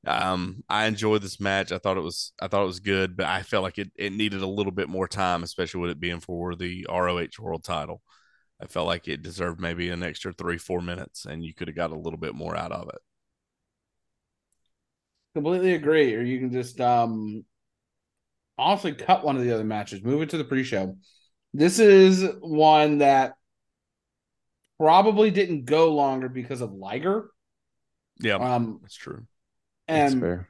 um, 0.06 0.62
I 0.68 0.86
enjoyed 0.86 1.22
this 1.22 1.40
match. 1.40 1.72
I 1.72 1.78
thought 1.78 1.96
it 1.96 2.02
was 2.02 2.32
I 2.40 2.48
thought 2.48 2.62
it 2.62 2.66
was 2.66 2.80
good, 2.80 3.16
but 3.16 3.26
I 3.26 3.42
felt 3.42 3.64
like 3.64 3.78
it, 3.78 3.90
it 3.96 4.12
needed 4.12 4.42
a 4.42 4.46
little 4.46 4.72
bit 4.72 4.88
more 4.88 5.08
time, 5.08 5.42
especially 5.42 5.80
with 5.80 5.90
it 5.90 6.00
being 6.00 6.20
for 6.20 6.54
the 6.54 6.86
ROH 6.88 7.40
World 7.40 7.64
Title. 7.64 8.02
I 8.62 8.66
felt 8.66 8.86
like 8.86 9.08
it 9.08 9.22
deserved 9.22 9.60
maybe 9.60 9.90
an 9.90 10.02
extra 10.02 10.32
three 10.32 10.58
four 10.58 10.80
minutes, 10.82 11.26
and 11.26 11.44
you 11.44 11.54
could 11.54 11.68
have 11.68 11.76
got 11.76 11.92
a 11.92 11.98
little 11.98 12.18
bit 12.18 12.34
more 12.34 12.56
out 12.56 12.72
of 12.72 12.88
it. 12.90 13.00
Completely 15.34 15.72
agree. 15.74 16.14
Or 16.14 16.22
you 16.22 16.38
can 16.38 16.52
just 16.52 16.80
um 16.80 17.44
honestly 18.58 18.92
cut 18.92 19.24
one 19.24 19.36
of 19.36 19.42
the 19.42 19.52
other 19.52 19.64
matches, 19.64 20.02
move 20.02 20.22
it 20.22 20.30
to 20.30 20.38
the 20.38 20.44
pre-show. 20.44 20.96
This 21.59 21.80
is 21.80 22.24
one 22.40 22.98
that 22.98 23.35
probably 24.78 25.32
didn't 25.32 25.64
go 25.64 25.93
longer 25.93 26.28
because 26.28 26.60
of 26.60 26.72
Liger. 26.72 27.30
Yeah, 28.20 28.36
Um 28.36 28.78
that's 28.80 28.94
true. 28.94 29.26
That's 29.89 30.12
and 30.12 30.20
fair. 30.20 30.48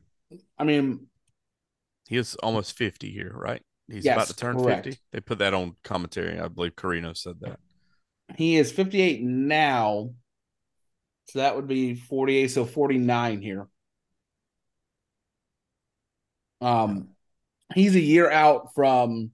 I 0.58 0.64
mean 0.64 1.06
He 2.08 2.18
is 2.18 2.34
almost 2.36 2.76
fifty 2.76 3.10
here, 3.10 3.32
right? 3.34 3.62
He's 3.90 4.04
Yes, 4.04 4.16
about 4.16 4.26
to 4.28 4.36
turn 4.36 4.58
correct. 4.58 4.84
fifty. 4.84 5.00
They 5.12 5.20
put 5.20 5.38
that 5.38 5.54
on 5.54 5.76
commentary. 5.82 6.38
I 6.38 6.48
believe 6.48 6.76
Corino 6.76 7.16
said 7.16 7.40
that. 7.40 7.58
he 8.36 8.56
is 8.56 8.70
58 8.70 9.22
now. 9.22 10.10
So 11.28 11.38
that 11.38 11.56
would 11.56 11.66
be 11.68 11.94
48, 11.94 12.48
so 12.48 12.66
49 12.66 13.40
here. 13.40 13.66
Um 16.60 17.08
he's 17.74 17.94
a 17.94 18.00
year 18.00 18.30
out 18.30 18.74
from 18.74 19.30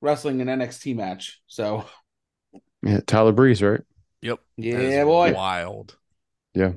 wrestling 0.00 0.40
an 0.40 0.48
NXT 0.48 0.96
match. 0.96 1.40
So 1.46 1.84
Yeah, 2.82 3.00
Tyler 3.06 3.32
Breeze, 3.32 3.62
right? 3.62 3.80
Yep. 4.22 4.40
Yeah, 4.56 5.04
boy. 5.04 5.32
Wild. 5.32 5.96
Yeah. 6.54 6.72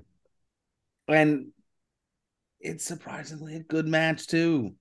And 1.08 1.48
it's 2.60 2.86
surprisingly 2.86 3.56
a 3.56 3.64
good 3.64 3.88
match 3.88 4.28
too. 4.28 4.76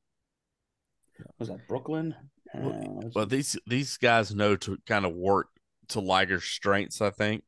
Was 1.39 1.49
that 1.49 1.67
Brooklyn? 1.69 2.15
Well, 2.55 3.03
Uh, 3.05 3.09
But 3.15 3.31
these 3.31 3.57
these 3.67 3.97
guys 3.97 4.35
know 4.35 4.57
to 4.57 4.79
kind 4.87 5.05
of 5.07 5.15
work 5.15 5.49
to 5.89 6.01
Liger's 6.01 6.45
strengths, 6.45 7.01
I 7.01 7.11
think. 7.11 7.45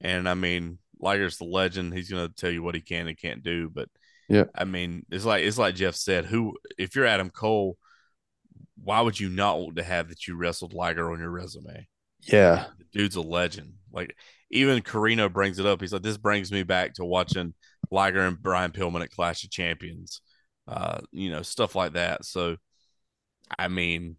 And 0.00 0.28
I 0.28 0.34
mean, 0.34 0.78
Liger's 1.00 1.38
the 1.38 1.44
legend. 1.44 1.94
He's 1.94 2.10
going 2.10 2.26
to 2.28 2.34
tell 2.34 2.50
you 2.50 2.62
what 2.62 2.74
he 2.74 2.80
can 2.80 3.08
and 3.08 3.18
can't 3.18 3.42
do. 3.42 3.70
But 3.70 3.88
Yeah. 4.28 4.44
I 4.54 4.64
mean, 4.64 5.04
it's 5.10 5.24
like 5.24 5.44
it's 5.44 5.58
like 5.58 5.74
Jeff 5.74 5.94
said. 5.94 6.26
Who, 6.26 6.56
if 6.78 6.94
you're 6.94 7.06
Adam 7.06 7.30
Cole, 7.30 7.76
why 8.84 9.00
would 9.00 9.18
you 9.18 9.28
not 9.28 9.58
want 9.58 9.76
to 9.76 9.82
have 9.82 10.08
that 10.08 10.26
you 10.26 10.36
wrestled 10.36 10.74
Liger 10.74 11.10
on 11.10 11.18
your 11.18 11.30
resume? 11.30 11.86
Yeah. 12.22 12.66
The 12.78 12.98
dude's 12.98 13.16
a 13.16 13.20
legend. 13.20 13.74
Like 13.92 14.16
even 14.50 14.82
Corino 14.82 15.32
brings 15.32 15.58
it 15.58 15.66
up. 15.66 15.80
He's 15.80 15.92
like, 15.92 16.02
this 16.02 16.16
brings 16.16 16.52
me 16.52 16.62
back 16.62 16.94
to 16.94 17.04
watching 17.04 17.54
Liger 17.90 18.20
and 18.20 18.40
Brian 18.40 18.70
Pillman 18.70 19.02
at 19.02 19.10
Clash 19.10 19.44
of 19.44 19.50
Champions. 19.50 20.20
Uh, 20.66 21.00
you 21.12 21.30
know, 21.30 21.42
stuff 21.42 21.74
like 21.74 21.92
that. 21.94 22.24
So, 22.24 22.56
I 23.58 23.68
mean, 23.68 24.16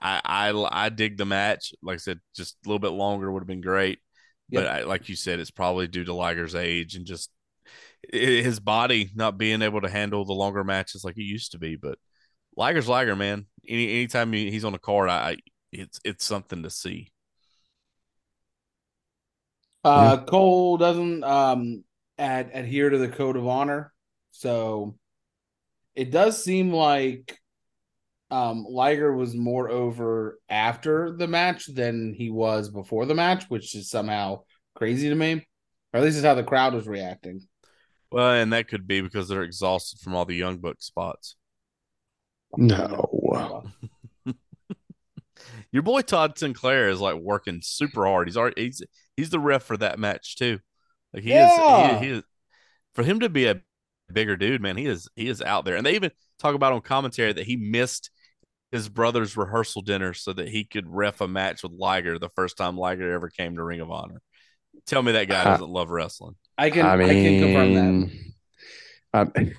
I 0.00 0.20
I 0.24 0.68
I 0.70 0.88
dig 0.88 1.16
the 1.16 1.24
match. 1.24 1.72
Like 1.82 1.94
I 1.94 1.98
said, 1.98 2.20
just 2.34 2.56
a 2.64 2.68
little 2.68 2.80
bit 2.80 2.92
longer 2.92 3.30
would 3.30 3.40
have 3.40 3.48
been 3.48 3.60
great. 3.60 4.00
But 4.50 4.66
I, 4.66 4.82
like 4.82 5.08
you 5.08 5.16
said, 5.16 5.40
it's 5.40 5.50
probably 5.50 5.88
due 5.88 6.04
to 6.04 6.14
Liger's 6.14 6.54
age 6.54 6.94
and 6.94 7.04
just 7.04 7.30
his 8.12 8.60
body 8.60 9.10
not 9.14 9.38
being 9.38 9.62
able 9.62 9.80
to 9.80 9.88
handle 9.88 10.24
the 10.24 10.32
longer 10.32 10.62
matches 10.62 11.04
like 11.04 11.16
he 11.16 11.22
used 11.22 11.52
to 11.52 11.58
be. 11.58 11.76
But 11.76 11.98
Liger's 12.56 12.88
Liger, 12.88 13.16
man. 13.16 13.46
Any 13.68 13.90
anytime 13.90 14.32
he's 14.32 14.64
on 14.64 14.74
a 14.74 14.78
card, 14.78 15.08
I, 15.08 15.30
I 15.30 15.36
it's 15.72 16.00
it's 16.04 16.24
something 16.24 16.62
to 16.62 16.70
see. 16.70 17.08
Uh, 19.84 20.24
Cole 20.24 20.76
doesn't 20.78 21.22
um 21.24 21.84
ad- 22.18 22.50
adhere 22.52 22.90
to 22.90 22.98
the 22.98 23.08
code 23.08 23.36
of 23.36 23.46
honor, 23.46 23.92
so 24.30 24.96
it 25.94 26.10
does 26.10 26.42
seem 26.42 26.72
like 26.72 27.38
um 28.30 28.66
Liger 28.68 29.14
was 29.14 29.34
more 29.34 29.70
over 29.70 30.40
after 30.48 31.16
the 31.16 31.28
match 31.28 31.66
than 31.66 32.14
he 32.14 32.30
was 32.30 32.68
before 32.68 33.06
the 33.06 33.14
match, 33.14 33.44
which 33.48 33.74
is 33.74 33.88
somehow 33.88 34.42
crazy 34.74 35.08
to 35.08 35.14
me. 35.14 35.46
Or 35.92 35.98
at 35.98 36.02
least 36.02 36.18
is 36.18 36.24
how 36.24 36.34
the 36.34 36.42
crowd 36.42 36.74
was 36.74 36.88
reacting. 36.88 37.46
Well, 38.10 38.32
and 38.32 38.52
that 38.52 38.68
could 38.68 38.86
be 38.86 39.00
because 39.00 39.28
they're 39.28 39.42
exhausted 39.42 40.00
from 40.00 40.14
all 40.14 40.24
the 40.24 40.34
young 40.34 40.58
buck 40.58 40.76
spots. 40.80 41.36
No. 42.56 43.15
Your 45.72 45.82
boy 45.82 46.02
Todd 46.02 46.38
Sinclair 46.38 46.88
is 46.88 47.00
like 47.00 47.16
working 47.16 47.60
super 47.62 48.06
hard. 48.06 48.28
He's 48.28 48.36
already 48.36 48.64
he's 48.64 48.82
he's 49.16 49.30
the 49.30 49.40
ref 49.40 49.62
for 49.62 49.76
that 49.76 49.98
match 49.98 50.36
too. 50.36 50.58
Like 51.12 51.22
he 51.22 51.30
Yeah. 51.30 51.46
is 51.46 52.00
he, 52.00 52.06
he 52.06 52.12
is 52.12 52.22
for 52.94 53.02
him 53.02 53.20
to 53.20 53.28
be 53.28 53.46
a 53.46 53.60
bigger 54.12 54.36
dude, 54.36 54.62
man. 54.62 54.76
He 54.76 54.86
is 54.86 55.08
he 55.16 55.28
is 55.28 55.42
out 55.42 55.64
there, 55.64 55.76
and 55.76 55.84
they 55.84 55.94
even 55.94 56.10
talk 56.38 56.54
about 56.54 56.72
on 56.72 56.80
commentary 56.80 57.32
that 57.32 57.46
he 57.46 57.56
missed 57.56 58.10
his 58.72 58.88
brother's 58.88 59.36
rehearsal 59.36 59.82
dinner 59.82 60.12
so 60.14 60.32
that 60.32 60.48
he 60.48 60.64
could 60.64 60.86
ref 60.88 61.20
a 61.20 61.28
match 61.28 61.62
with 61.62 61.72
Liger 61.72 62.18
the 62.18 62.30
first 62.30 62.56
time 62.56 62.76
Liger 62.76 63.12
ever 63.12 63.28
came 63.28 63.56
to 63.56 63.62
Ring 63.62 63.80
of 63.80 63.90
Honor. 63.90 64.20
Tell 64.86 65.02
me 65.02 65.12
that 65.12 65.28
guy 65.28 65.42
Uh, 65.42 65.44
doesn't 65.52 65.70
love 65.70 65.90
wrestling. 65.90 66.36
I 66.58 66.70
can 66.70 66.86
I 66.86 66.94
I, 66.94 67.08
can 67.08 67.38
confirm 67.40 67.74
that. 67.74 68.10
I, 69.36 69.52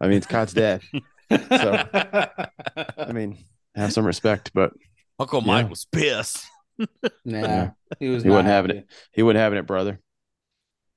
I 0.00 0.06
mean, 0.06 0.18
it's 0.18 0.26
Scott's 0.26 0.52
dad. 1.30 2.50
I 2.98 3.12
mean, 3.12 3.38
have 3.74 3.92
some 3.92 4.04
respect, 4.04 4.50
but 4.54 4.72
Uncle 5.18 5.40
Yeah. 5.40 5.46
Mike 5.46 5.70
was 5.70 5.84
pissed. 5.86 6.44
Nah, 6.78 7.38
Yeah. 7.40 7.70
he 7.98 8.08
was 8.08 8.22
He 8.22 8.28
not 8.28 8.36
wasn't 8.36 8.48
having 8.48 8.70
it. 8.78 8.86
he 9.12 9.22
wasn't 9.22 9.38
having 9.40 9.58
it, 9.58 9.66
brother. 9.66 10.00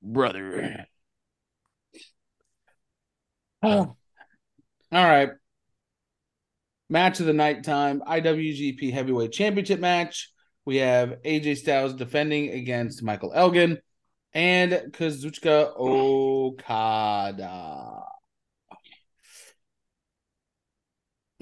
Brother. 0.01 0.85
Oh. 3.61 3.69
All 4.91 5.05
right. 5.05 5.30
Match 6.89 7.19
of 7.19 7.26
the 7.26 7.34
night 7.34 7.64
time 7.64 8.01
IWGP 8.07 8.91
Heavyweight 8.93 9.31
Championship 9.31 9.80
match. 9.80 10.31
We 10.65 10.77
have 10.77 11.15
AJ 11.26 11.57
Styles 11.57 11.93
defending 11.93 12.49
against 12.51 13.01
Michael 13.03 13.34
Elgin 13.34 13.80
and 14.34 14.72
Kazuchika 14.91 15.73
Okada. 15.77 17.23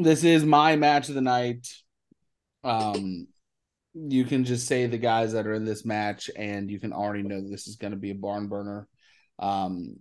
This 0.04 0.24
is 0.24 0.44
my 0.44 0.76
match 0.78 1.10
of 1.10 1.16
the 1.16 1.22
night. 1.22 1.68
Um, 2.64 3.28
you 3.94 4.24
can 4.26 4.46
just 4.46 4.68
say 4.68 4.88
the 4.88 4.98
guys 4.98 5.34
that 5.34 5.46
are 5.46 5.54
in 5.54 5.64
this 5.64 5.86
match, 5.86 6.30
and 6.36 6.72
you 6.72 6.80
can 6.80 6.92
already 6.92 7.22
know 7.22 7.42
this 7.42 7.68
is 7.68 7.76
going 7.76 7.92
to 7.92 7.98
be 7.98 8.10
a 8.10 8.16
barn 8.16 8.48
burner. 8.48 8.88
Um, 9.38 9.98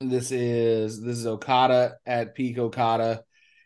this 0.00 0.30
is 0.32 1.00
this 1.00 1.16
is 1.16 1.26
Okada 1.26 1.96
at 2.04 2.34
peak 2.34 2.58
Okada, 2.58 3.22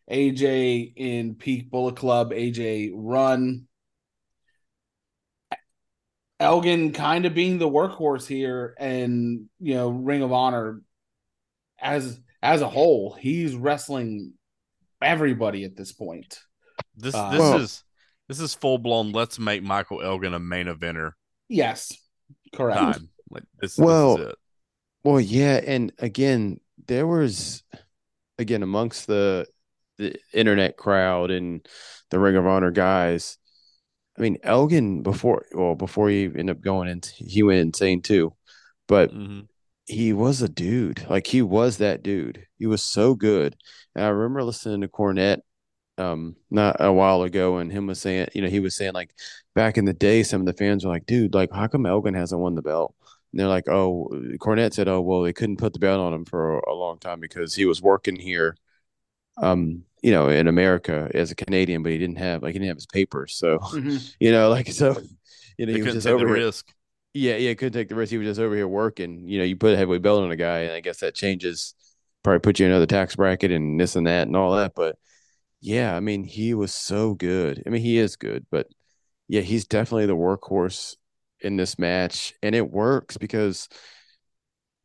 AJ 0.09 0.93
in 0.95 1.35
peak 1.35 1.71
Bullet 1.71 1.97
Club, 1.97 2.31
AJ 2.31 2.93
run. 2.95 3.67
Elgin 6.39 6.93
kind 6.93 7.27
of 7.27 7.35
being 7.35 7.59
the 7.59 7.69
workhorse 7.69 8.27
here, 8.27 8.75
and 8.79 9.47
you 9.59 9.75
know 9.75 9.91
Ring 9.91 10.23
of 10.23 10.33
Honor 10.33 10.81
as 11.81 12.21
as 12.43 12.63
a 12.63 12.69
whole, 12.69 13.15
he's 13.15 13.55
wrestling 13.55 14.35
everybody 15.03 15.65
at 15.65 15.77
this 15.77 15.93
point. 15.93 16.39
This 16.97 17.15
Uh, 17.15 17.31
this 17.31 17.41
Well- 17.41 17.61
is 17.61 17.85
this 18.29 18.41
is 18.41 18.55
full 18.55 18.79
blown. 18.79 19.13
Let's 19.13 19.39
make 19.39 19.63
Michael 19.63 20.03
Elgin 20.03 20.35
a 20.35 20.39
main 20.39 20.67
eventer 20.67 21.13
Yes, 21.49 21.93
correct. 22.55 22.79
time. 22.79 23.11
Like 23.31 23.45
this, 23.61 23.77
Well, 23.79 24.17
this 24.17 24.27
is 24.27 24.33
it. 24.33 24.39
Well, 25.05 25.21
yeah, 25.21 25.61
and 25.67 25.93
again, 25.99 26.61
there 26.87 27.07
was 27.07 27.63
again 28.39 28.63
amongst 28.63 29.07
the 29.07 29.47
the 29.99 30.19
internet 30.33 30.77
crowd 30.77 31.31
and 31.31 31.67
the 32.11 32.19
Ring 32.19 32.37
of 32.37 32.47
Honor 32.47 32.71
guys. 32.71 33.37
I 34.19 34.23
mean, 34.23 34.39
Elgin 34.43 35.03
before 35.03 35.47
well 35.53 35.75
before 35.75 36.09
he 36.09 36.25
ended 36.25 36.51
up 36.51 36.61
going 36.61 36.89
in, 36.89 37.01
he 37.17 37.43
went 37.43 37.61
insane 37.61 38.01
too. 38.03 38.35
But 38.87 39.11
Mhm. 39.13 39.49
He 39.91 40.13
was 40.13 40.43
a 40.43 40.49
dude. 40.49 41.05
Like 41.09 41.27
he 41.27 41.43
was 41.43 41.79
that 41.79 42.03
dude. 42.03 42.47
He 42.59 42.67
was 42.67 42.83
so 42.83 43.15
good. 43.15 43.57
And 43.95 44.05
I 44.05 44.09
remember 44.09 44.43
listening 44.45 44.81
to 44.83 44.89
Cornette 44.89 45.41
um 45.99 46.37
not 46.51 46.77
a 46.81 46.93
while 46.93 47.23
ago 47.23 47.59
and 47.59 47.71
him 47.73 47.87
was 47.87 48.01
saying, 48.01 48.29
you 48.35 48.43
know, 48.43 48.49
he 48.49 48.61
was 48.61 48.77
saying 48.77 48.93
like 48.95 49.13
back 49.55 49.77
in 49.79 49.85
the 49.85 49.93
day, 49.93 50.23
some 50.23 50.41
of 50.43 50.47
the 50.47 50.53
fans 50.55 50.85
were 50.85 50.93
like, 50.93 51.07
dude, 51.07 51.35
like 51.35 51.53
how 51.53 51.67
come 51.67 51.87
Elgin 51.87 52.15
hasn't 52.15 52.41
won 52.41 52.55
the 52.55 52.63
belt? 52.63 52.95
And 53.33 53.41
they're 53.41 53.49
like, 53.49 53.69
oh, 53.69 54.09
Cornette 54.41 54.73
said, 54.75 54.89
oh, 54.89 55.01
well, 55.03 55.23
they 55.23 55.33
couldn't 55.33 55.59
put 55.59 55.73
the 55.73 55.79
belt 55.79 56.01
on 56.01 56.13
him 56.15 56.25
for 56.25 56.59
a, 56.61 56.75
long 56.75 56.99
time 56.99 57.21
because 57.21 57.55
he 57.55 57.65
was 57.65 57.81
working 57.83 58.17
here, 58.17 58.57
um, 59.39 59.85
you 60.03 60.13
know, 60.13 60.29
in 60.29 60.49
America 60.49 61.11
as 61.15 61.31
a 61.31 61.35
Canadian, 61.37 61.83
but 61.83 61.93
he 61.93 61.99
didn't 61.99 62.19
have 62.19 62.43
like 62.43 62.53
he 62.53 62.59
didn't 62.59 62.69
have 62.69 62.77
his 62.77 62.87
papers. 62.87 63.35
So, 63.35 63.59
Mhm. 63.59 64.15
you 64.21 64.33
know, 64.33 64.49
like 64.51 64.69
so, 64.73 64.97
you 65.59 65.67
know, 65.67 65.73
They 65.73 65.79
he 65.79 65.83
was 65.83 65.93
couldn't 65.93 65.95
just 65.95 66.07
take 66.07 66.19
the 66.19 66.25
over 66.25 66.29
here. 66.29 66.47
risk. 66.47 66.73
Yeah, 67.13 67.37
yeah, 67.37 67.55
couldn't 67.55 67.73
take 67.73 67.89
the 67.89 67.97
risk. 67.97 68.11
He 68.11 68.19
was 68.19 68.29
just 68.29 68.41
over 68.41 68.55
here 68.55 68.69
working. 68.69 69.27
You 69.27 69.39
know, 69.39 69.45
you 69.45 69.57
put 69.57 69.75
a 69.75 69.77
heavyweight 69.77 70.03
belt 70.03 70.23
on 70.23 70.31
a 70.31 70.37
guy, 70.37 70.61
and 70.61 70.73
I 70.73 70.81
guess 70.81 71.01
that 71.01 71.15
changes, 71.15 71.75
probably 72.23 72.39
put 72.41 72.59
you 72.61 72.67
in 72.67 72.73
another 72.73 72.87
tax 72.87 73.17
bracket 73.17 73.51
and 73.51 73.81
this 73.81 73.97
and 73.97 74.07
that 74.07 74.29
and 74.29 74.37
all 74.37 74.55
that. 74.57 74.75
But 74.77 74.97
yeah, 75.61 75.97
I 75.97 76.01
mean, 76.01 76.25
he 76.25 76.55
was 76.55 76.73
so 76.75 77.15
good. 77.15 77.63
I 77.67 77.71
mean, 77.71 77.83
he 77.83 77.99
is 77.99 78.17
good, 78.17 78.47
but 78.51 78.69
yeah, 79.29 79.43
he's 79.43 79.67
definitely 79.67 80.07
the 80.07 80.17
workhorse 80.17 80.97
in 81.41 81.57
this 81.57 81.79
match, 81.79 82.35
and 82.43 82.55
it 82.55 82.71
works 82.71 83.17
because 83.17 83.69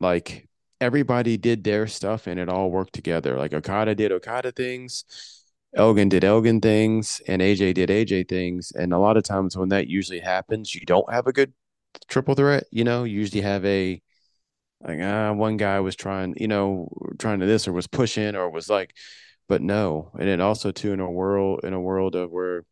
like 0.00 0.48
everybody 0.80 1.36
did 1.36 1.64
their 1.64 1.86
stuff 1.86 2.26
and 2.26 2.38
it 2.38 2.48
all 2.48 2.70
worked 2.70 2.92
together. 2.92 3.36
Like 3.36 3.54
Okada 3.54 3.94
did 3.94 4.12
Okada 4.12 4.52
things, 4.52 5.04
Elgin 5.74 6.08
did 6.08 6.24
Elgin 6.24 6.60
things, 6.60 7.20
and 7.28 7.42
AJ 7.42 7.74
did 7.74 7.90
AJ 7.90 8.24
things. 8.24 8.72
And 8.72 8.92
a 8.92 8.98
lot 8.98 9.16
of 9.16 9.24
times 9.24 9.56
when 9.56 9.70
that 9.70 9.88
usually 9.88 10.20
happens, 10.20 10.74
you 10.74 10.82
don't 10.86 11.12
have 11.12 11.26
a 11.26 11.32
good 11.32 11.52
triple 12.08 12.34
threat. 12.34 12.64
You 12.70 12.84
know, 12.84 13.04
you 13.04 13.18
usually 13.18 13.42
have 13.42 13.64
a 13.64 14.00
like 14.82 15.00
ah, 15.02 15.32
one 15.32 15.56
guy 15.56 15.80
was 15.80 15.96
trying, 15.96 16.34
you 16.38 16.48
know, 16.48 16.88
trying 17.18 17.40
to 17.40 17.46
this 17.46 17.66
or 17.66 17.72
was 17.72 17.86
pushing 17.86 18.36
or 18.36 18.50
was 18.50 18.68
like, 18.68 18.94
but 19.48 19.62
no. 19.62 20.10
And 20.18 20.28
then 20.28 20.40
also 20.40 20.70
too 20.72 20.92
in 20.92 21.00
a 21.00 21.10
world 21.10 21.60
in 21.64 21.72
a 21.72 21.80
world 21.80 22.14
of 22.14 22.30
where 22.30 22.64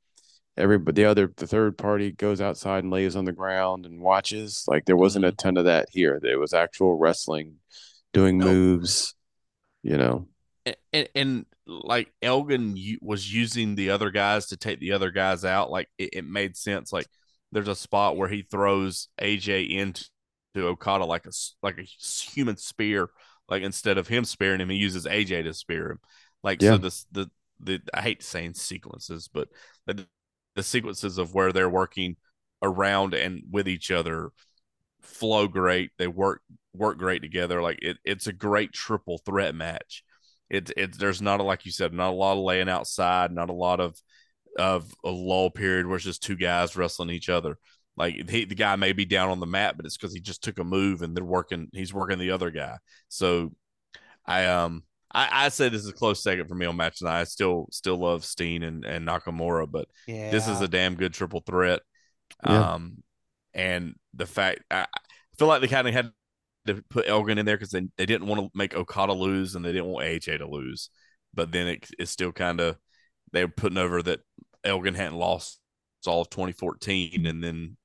everybody 0.57 1.03
the 1.03 1.09
other 1.09 1.33
the 1.37 1.47
third 1.47 1.77
party 1.79 2.13
goes 2.13 2.41
outside 2.41 2.85
and 2.85 2.93
lays 2.93 3.17
on 3.17 3.25
the 3.25 3.33
ground 3.33 3.87
and 3.87 4.01
watches. 4.01 4.65
Like 4.69 4.85
there 4.85 4.97
wasn't 4.97 5.25
a 5.25 5.33
ton 5.33 5.57
of 5.57 5.65
that 5.65 5.89
here. 5.91 6.21
There 6.23 6.39
was 6.39 6.53
actual 6.55 6.97
wrestling, 6.99 7.57
doing 8.13 8.39
No. 8.39 8.47
moves, 8.47 9.15
you 9.83 9.97
know. 9.97 10.29
and, 10.67 10.77
and, 10.93 11.09
and 11.15 11.47
like 11.67 12.13
Elgin 12.23 12.77
was 13.01 13.33
using 13.33 13.75
the 13.75 13.91
other 13.91 14.11
guys 14.11 14.47
to 14.47 14.57
take 14.57 14.81
the 14.81 14.93
other 14.93 15.11
guys 15.11 15.45
out. 15.45 15.71
Like 15.71 15.89
it, 15.99 16.11
it 16.13 16.25
made 16.25 16.57
sense. 16.57 16.93
Like 16.93 17.07
there's 17.55 17.69
a 17.69 17.77
spot 17.77 18.19
where 18.19 18.29
he 18.29 18.43
throws 18.43 19.09
AJ 19.23 19.71
into 19.71 20.05
Okada 20.57 21.07
like 21.07 21.27
a 21.27 21.33
like 21.63 21.79
a 21.79 21.83
human 21.83 22.59
spear. 22.59 23.11
Like 23.49 23.63
instead 23.63 23.99
of 23.99 24.09
him 24.09 24.25
spearing 24.25 24.61
him, 24.61 24.71
he 24.71 24.77
uses 24.77 25.07
AJ 25.07 25.45
to 25.45 25.55
spear 25.55 25.93
him. 25.93 26.01
Like 26.43 26.61
Yeah. 26.61 26.71
so 26.71 26.79
this 26.79 27.07
the 27.13 27.31
the 27.61 27.81
I 27.95 28.03
hate 28.03 28.23
saying 28.23 28.55
sequences, 28.55 29.29
but 29.33 29.49
the, 29.87 30.07
the 30.57 30.63
sequences 30.65 31.17
of 31.19 31.35
where 31.35 31.53
they're 31.53 31.71
working 31.71 32.17
around 32.63 33.15
and 33.15 33.43
with 33.51 33.69
each 33.69 33.91
other 33.93 34.31
flow 35.03 35.47
great. 35.49 35.93
They 35.99 36.09
work 36.09 36.43
work 36.75 36.99
great 36.99 37.23
together. 37.23 37.63
Like 37.63 37.79
it, 37.83 37.99
it's 38.05 38.27
a 38.27 38.33
great 38.33 38.73
triple 38.73 39.19
threat 39.19 39.55
match. 39.55 40.05
It's 40.51 40.73
it's 40.77 40.99
there's 40.99 41.23
not 41.23 41.41
a 41.41 41.45
like 41.45 41.67
you 41.67 41.73
said, 41.73 41.93
not 41.93 42.11
a 42.11 42.17
lot 42.17 42.35
of 42.37 42.45
laying 42.45 42.69
outside, 42.69 43.33
not 43.33 43.51
a 43.51 43.55
lot 43.55 43.81
of 43.81 43.97
of 44.59 44.93
a 45.05 45.11
lull 45.11 45.51
period 45.51 45.87
where 45.87 45.97
it's 45.97 46.05
just 46.05 46.23
two 46.23 46.37
guys 46.37 46.77
wrestling 46.77 47.11
each 47.11 47.29
other. 47.29 47.59
Like 47.97 48.29
he, 48.29 48.45
the 48.45 48.55
guy 48.55 48.77
may 48.77 48.93
be 48.93 49.05
down 49.05 49.31
on 49.31 49.41
the 49.41 49.47
mat, 49.47 49.77
but 49.77 49.87
it's 49.87 49.97
because 49.97 50.13
he 50.15 50.21
just 50.21 50.43
took 50.43 50.59
a 50.59 50.65
move 50.65 51.03
and 51.03 51.17
they're 51.17 51.25
working. 51.25 51.69
He's 51.73 51.95
working 51.95 52.19
the 52.19 52.33
other 52.33 52.51
guy. 52.51 52.79
So 53.09 53.53
I 54.27 54.47
um 54.47 54.83
I, 55.13 55.47
I 55.47 55.49
say 55.51 55.69
this 55.69 55.83
is 55.83 55.89
a 55.89 55.93
close 55.95 56.23
second 56.23 56.49
for 56.49 56.57
me 56.57 56.67
on 56.67 56.77
match 56.77 57.01
night. 57.03 57.21
I 57.21 57.25
still 57.25 57.69
still 57.71 57.97
love 57.97 58.25
Steen 58.25 58.63
and, 58.65 58.85
and 58.85 59.07
Nakamura, 59.07 59.71
but 59.71 59.87
Yeah. 60.09 60.31
this 60.31 60.49
is 60.49 60.61
a 60.61 60.69
damn 60.69 60.97
good 60.97 61.15
triple 61.15 61.41
threat. 61.41 61.81
Yeah. 62.45 62.75
Um, 62.75 63.03
and 63.53 63.95
the 64.13 64.27
fact 64.27 64.63
I, 64.71 64.83
I 64.83 65.37
feel 65.39 65.47
like 65.49 65.61
they 65.61 65.69
kind 65.69 65.87
of 65.87 65.95
had 65.95 66.11
to 66.67 66.83
put 66.91 67.09
Elgin 67.09 67.39
in 67.39 67.47
there 67.47 67.57
because 67.57 67.71
they, 67.71 67.83
they 67.97 68.07
didn't 68.07 68.27
want 68.27 68.41
to 68.41 68.51
make 68.59 68.75
Okada 68.75 69.13
lose 69.13 69.55
and 69.55 69.65
they 69.65 69.73
didn't 69.73 69.87
want 69.87 70.07
AJ 70.07 70.39
to 70.39 70.49
lose. 70.49 70.91
But 71.33 71.53
then 71.53 71.69
it, 71.69 71.89
it's 71.99 72.11
still 72.11 72.33
kind 72.33 72.61
of 72.61 72.77
they 73.35 73.45
were 73.45 73.51
putting 73.51 73.79
over 73.79 74.03
that 74.03 74.21
Elgin 74.65 74.95
hadn't 74.95 75.19
lost 75.19 75.61
all 76.07 76.23
of 76.23 76.31
2014, 76.31 77.27
and 77.27 77.43
then 77.43 77.77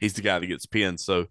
he's 0.00 0.14
the 0.14 0.22
guy 0.22 0.38
that 0.38 0.46
gets 0.46 0.66
pinned. 0.66 1.00
So 1.00 1.26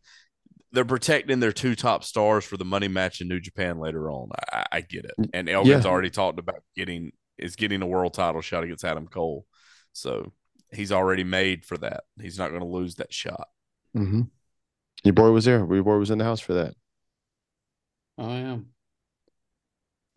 they're 0.71 0.85
protecting 0.85 1.39
their 1.39 1.51
two 1.51 1.75
top 1.75 2.03
stars 2.03 2.43
for 2.45 2.57
the 2.57 2.65
money 2.65 2.87
match 2.87 3.21
in 3.21 3.27
New 3.27 3.39
Japan 3.39 3.79
later 3.79 4.09
on. 4.09 4.29
I, 4.51 4.65
I 4.71 4.81
get 4.81 5.05
it, 5.05 5.15
and 5.33 5.49
Elgin's 5.49 5.85
Yeah. 5.85 5.91
already 5.91 6.09
talked 6.09 6.39
about 6.39 6.63
getting 6.75 7.11
is 7.37 7.55
getting 7.55 7.81
a 7.81 7.87
world 7.87 8.13
title 8.13 8.41
shot 8.41 8.63
against 8.63 8.85
Adam 8.85 9.07
Cole, 9.07 9.45
so 9.91 10.31
he's 10.71 10.91
already 10.91 11.23
made 11.23 11.65
for 11.65 11.77
that. 11.79 12.03
He's 12.21 12.37
not 12.37 12.49
going 12.49 12.61
to 12.61 12.67
lose 12.67 12.95
that 12.95 13.13
shot. 13.13 13.47
hmm 13.93 14.21
Your 15.03 15.13
boy 15.13 15.31
was 15.31 15.45
there. 15.45 15.59
Your 15.59 15.83
boy 15.83 15.97
was 15.97 16.11
in 16.11 16.17
the 16.17 16.23
house 16.25 16.39
for 16.39 16.53
that. 16.53 16.75
Oh 18.17 18.29
yeah. 18.35 18.57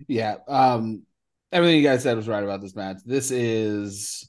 Yeah. 0.09 0.37
Um 0.49 1.06
everything 1.57 1.78
you 1.78 1.83
guys 1.89 2.03
said 2.03 2.16
was 2.16 2.28
right 2.28 2.45
about 2.45 2.61
this 2.61 2.77
match. 2.77 2.99
This 3.05 3.31
is 3.31 4.28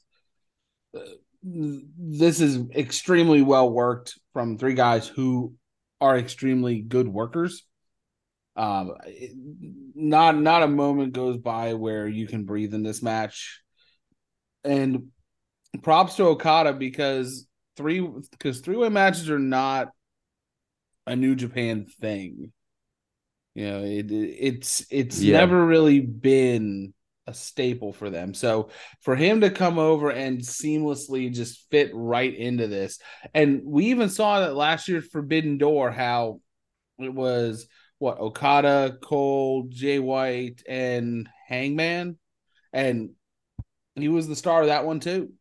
uh, 0.96 1.00
this 1.42 2.40
is 2.40 2.58
extremely 2.74 3.42
well 3.42 3.70
worked 3.70 4.18
from 4.32 4.56
three 4.58 4.74
guys 4.74 5.06
who 5.06 5.54
are 6.00 6.16
extremely 6.18 6.80
good 6.80 7.06
workers. 7.08 7.64
Um 8.56 8.94
it- 9.06 9.36
not 9.94 10.38
not 10.38 10.62
a 10.62 10.68
moment 10.68 11.12
goes 11.12 11.36
by 11.36 11.74
where 11.74 12.06
you 12.08 12.26
can 12.26 12.44
breathe 12.44 12.72
in 12.72 12.82
this 12.82 13.02
match. 13.02 13.60
And 14.64 15.08
props 15.82 16.14
to 16.16 16.24
Okada 16.24 16.72
because 16.72 17.46
three 17.76 18.00
because 18.30 18.60
three-way 18.60 18.88
matches 18.88 19.28
are 19.28 19.38
not 19.38 19.88
a 21.06 21.14
New 21.16 21.34
Japan 21.34 21.86
thing. 22.00 22.52
You 23.54 23.66
know, 23.68 23.82
it, 23.84 24.10
it's 24.12 24.86
it's 24.90 25.20
Yeah. 25.20 25.38
never 25.38 25.66
really 25.66 26.00
been 26.00 26.94
a 27.28 27.34
staple 27.34 27.92
for 27.92 28.08
them. 28.10 28.32
So 28.34 28.70
for 29.02 29.14
him 29.14 29.42
to 29.42 29.50
come 29.50 29.78
over 29.78 30.10
and 30.10 30.40
seamlessly 30.40 31.32
just 31.32 31.70
fit 31.70 31.90
right 31.92 32.34
into 32.34 32.66
this, 32.66 32.98
and 33.34 33.62
we 33.64 33.86
even 33.86 34.08
saw 34.08 34.40
that 34.40 34.56
last 34.56 34.88
year's 34.88 35.06
Forbidden 35.08 35.58
Door, 35.58 35.90
how 35.92 36.40
it 36.98 37.12
was 37.12 37.66
what 37.98 38.18
Okada, 38.18 38.96
Cole, 39.02 39.66
Jay 39.68 39.98
White, 39.98 40.62
and 40.68 41.28
Hangman, 41.48 42.16
and 42.72 43.10
he 43.94 44.08
was 44.08 44.26
the 44.26 44.36
star 44.36 44.62
of 44.62 44.68
that 44.68 44.84
one 44.86 45.00
too. 45.00 45.32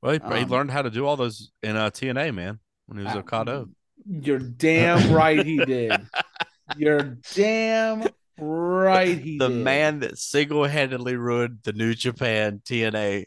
Well, 0.00 0.12
he, 0.12 0.18
he 0.18 0.44
Um, 0.44 0.48
learned 0.50 0.70
how 0.70 0.82
to 0.82 0.90
do 0.90 1.04
all 1.04 1.16
those 1.16 1.50
in 1.62 1.76
uh, 1.76 1.90
TNA, 1.90 2.34
man, 2.34 2.60
when 2.86 2.98
he 2.98 3.04
was 3.04 3.14
Uh, 3.14 3.18
Okada. 3.18 3.66
You're 4.08 4.38
damn 4.38 5.12
right 5.12 5.44
he 5.44 5.58
did. 5.64 5.92
You're 6.76 7.18
damn 7.34 8.08
right 8.38 9.18
he 9.22 9.38
the 9.38 9.48
did. 9.48 9.64
man 9.64 10.00
that 10.00 10.18
single-handedly 10.18 11.16
ruined 11.16 11.58
the 11.64 11.72
New 11.72 11.94
Japan 11.94 12.60
TNA 12.64 13.26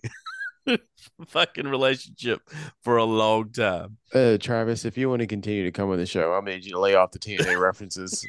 fucking 1.27 1.67
relationship 1.67 2.41
for 2.83 2.97
a 2.97 3.03
long 3.03 3.51
time. 3.51 3.97
Uh, 4.13 4.37
Travis, 4.37 4.85
if 4.85 4.97
you 4.97 5.09
want 5.09 5.21
to 5.21 5.27
continue 5.27 5.63
to 5.63 5.71
come 5.71 5.89
on 5.89 5.97
the 5.97 6.05
show, 6.05 6.33
I'm 6.33 6.45
need 6.45 6.65
you 6.65 6.71
to 6.71 6.79
lay 6.79 6.95
off 6.95 7.11
the 7.11 7.19
TNA 7.19 7.59
references. 7.61 8.25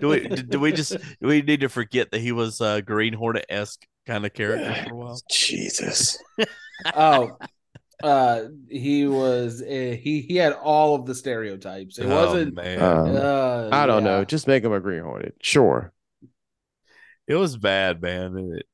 Do 0.00 0.08
we 0.08 0.28
do 0.28 0.60
we 0.60 0.72
just 0.72 0.96
do 1.20 1.26
we 1.28 1.42
need 1.42 1.60
to 1.60 1.68
forget 1.68 2.10
that 2.10 2.20
he 2.20 2.32
was 2.32 2.60
a 2.60 2.82
Green 2.82 3.12
Hornet 3.12 3.46
esque 3.48 3.86
kind 4.06 4.24
of 4.24 4.32
character 4.32 4.74
for 4.84 4.94
a 4.94 4.96
while? 4.96 5.20
Jesus. 5.30 6.18
oh, 6.94 7.36
uh, 8.02 8.44
he 8.68 9.06
was 9.06 9.62
uh, 9.62 9.96
he 10.00 10.20
he 10.22 10.36
had 10.36 10.52
all 10.54 10.94
of 10.94 11.06
the 11.06 11.14
stereotypes. 11.14 11.98
It 11.98 12.06
Oh, 12.06 12.08
wasn't. 12.08 12.54
man. 12.54 12.80
Um, 12.80 13.16
Uh, 13.16 13.68
I 13.72 13.86
don't 13.86 14.04
yeah. 14.04 14.10
know. 14.10 14.24
Just 14.24 14.46
make 14.46 14.64
him 14.64 14.72
a 14.72 14.80
Green 14.80 15.02
Hornet. 15.02 15.34
Sure. 15.42 15.92
It 17.26 17.34
was 17.36 17.56
bad, 17.56 18.02
man. 18.02 18.36
It- 18.56 18.66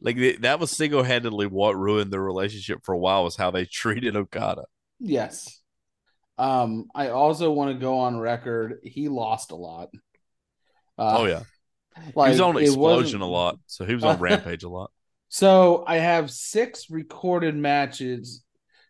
like 0.00 0.16
th- 0.16 0.40
that 0.42 0.60
was 0.60 0.70
single 0.70 1.02
handedly 1.02 1.46
what 1.46 1.76
ruined 1.76 2.12
their 2.12 2.22
relationship 2.22 2.84
for 2.84 2.92
a 2.94 2.98
while 2.98 3.24
was 3.24 3.36
how 3.36 3.50
they 3.50 3.64
treated 3.66 4.16
Okada. 4.16 4.64
Yes. 5.00 5.60
Um, 6.38 6.86
I 6.94 7.08
also 7.08 7.50
want 7.50 7.72
to 7.72 7.80
go 7.80 7.98
on 8.00 8.18
record. 8.18 8.78
He 8.84 9.08
lost 9.08 9.50
a 9.50 9.56
lot. 9.56 9.88
Uh, 10.96 11.16
oh 11.18 11.24
yeah, 11.26 11.42
like, 12.14 12.28
he 12.28 12.32
was 12.32 12.40
on 12.40 12.56
Explosion 12.58 13.20
a 13.22 13.26
lot, 13.26 13.58
so 13.66 13.84
he 13.84 13.94
was 13.94 14.04
on 14.04 14.18
Rampage 14.20 14.62
a 14.64 14.68
lot. 14.68 14.90
So 15.28 15.84
I 15.86 15.96
have 15.96 16.30
six 16.30 16.90
recorded 16.90 17.56
matches. 17.56 18.42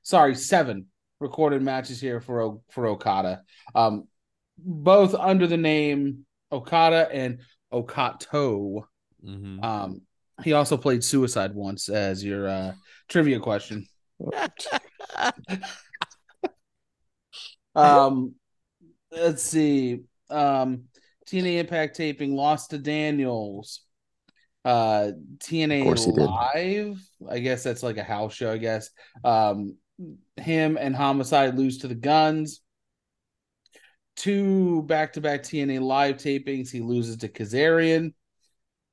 Sorry, 0.09 0.35
seven 0.35 0.87
recorded 1.21 1.61
matches 1.61 2.01
here 2.01 2.19
for 2.19 2.61
for 2.71 2.87
Okada. 2.87 3.43
Um, 3.75 4.09
both 4.57 5.15
under 5.15 5.47
the 5.47 5.59
name 5.59 6.25
Okada 6.51 7.11
and 7.13 7.41
Okato. 7.71 8.85
hmm 9.23 9.63
Um, 9.63 10.01
he 10.43 10.55
also 10.55 10.79
played 10.79 11.05
Suicide 11.05 11.55
once 11.55 11.91
as 11.91 12.25
your 12.25 12.49
uh, 12.49 12.73
trivia 13.11 13.39
question. 13.39 13.87
Um, 17.75 18.35
let's 19.13 19.43
see. 19.43 20.05
Um, 20.31 20.85
TNA 21.27 21.59
Impact 21.59 21.97
taping 21.97 22.35
lost 22.35 22.71
to 22.71 22.79
Daniels. 22.79 23.83
Uh, 24.65 25.11
Of 25.11 25.85
course 25.85 26.07
TNA 26.07 26.15
did. 26.15 26.25
Live. 26.25 26.99
I 27.29 27.41
guess 27.41 27.63
that's 27.63 27.83
like 27.83 27.99
a 27.99 28.03
house 28.03 28.33
show. 28.33 28.51
I 28.51 28.57
guess. 28.57 28.89
Um, 29.23 29.77
him 30.37 30.79
and 30.79 30.95
Homicide 30.95 31.57
lose 31.57 31.79
to 31.79 31.89
the 31.89 31.95
Guns. 31.95 32.61
Two 34.17 34.83
back-to-back 34.83 35.43
TNA 35.43 35.81
Live 35.81 36.17
tapings. 36.17 36.71
He 36.71 36.81
loses 36.81 37.19
to 37.19 37.29
Kazarian. 37.29 38.15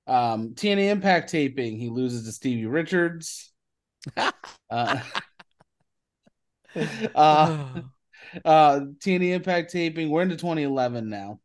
Um, 0.07 0.49
TNA 0.53 0.91
Impact 0.91 1.31
taping. 1.31 1.77
He 1.77 1.89
loses 1.89 2.25
to 2.25 2.31
Stevie 2.31 2.65
Richards. 2.65 3.51
Uh, 4.69 4.99
uh, 7.15 7.67
uh 8.45 8.79
TNA 8.99 9.33
Impact 9.33 9.71
taping. 9.71 10.09
We're 10.09 10.23
into 10.23 10.35
2011 10.35 11.09
now. 11.09 11.39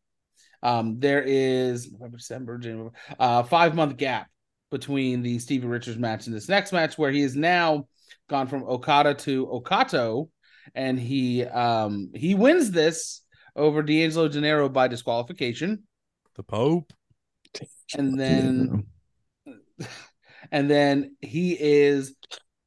Um, 0.62 1.00
there 1.00 1.22
is 1.22 1.90
November, 1.90 2.16
December, 2.16 2.58
January, 2.58 2.90
uh, 3.18 3.42
five 3.42 3.74
month 3.74 3.96
gap 3.96 4.28
between 4.70 5.22
the 5.22 5.38
Stevie 5.38 5.66
Richards 5.66 5.98
match 5.98 6.26
and 6.26 6.36
this 6.36 6.48
next 6.48 6.72
match, 6.72 6.98
where 6.98 7.10
he 7.10 7.22
is 7.22 7.36
now 7.36 7.86
gone 8.30 8.46
from 8.46 8.62
Okada 8.64 9.12
to 9.14 9.46
Okato, 9.48 10.30
and 10.74 10.98
he 10.98 11.44
um 11.44 12.10
he 12.14 12.34
wins 12.34 12.70
this 12.70 13.20
over 13.56 13.82
D'Angelo 13.82 14.28
Dinero 14.28 14.68
by 14.70 14.88
disqualification, 14.88 15.82
the 16.36 16.42
Pope. 16.44 16.92
and 17.98 18.18
then 18.18 18.86
and 20.52 20.70
then 20.70 21.16
he 21.20 21.52
is 21.60 22.14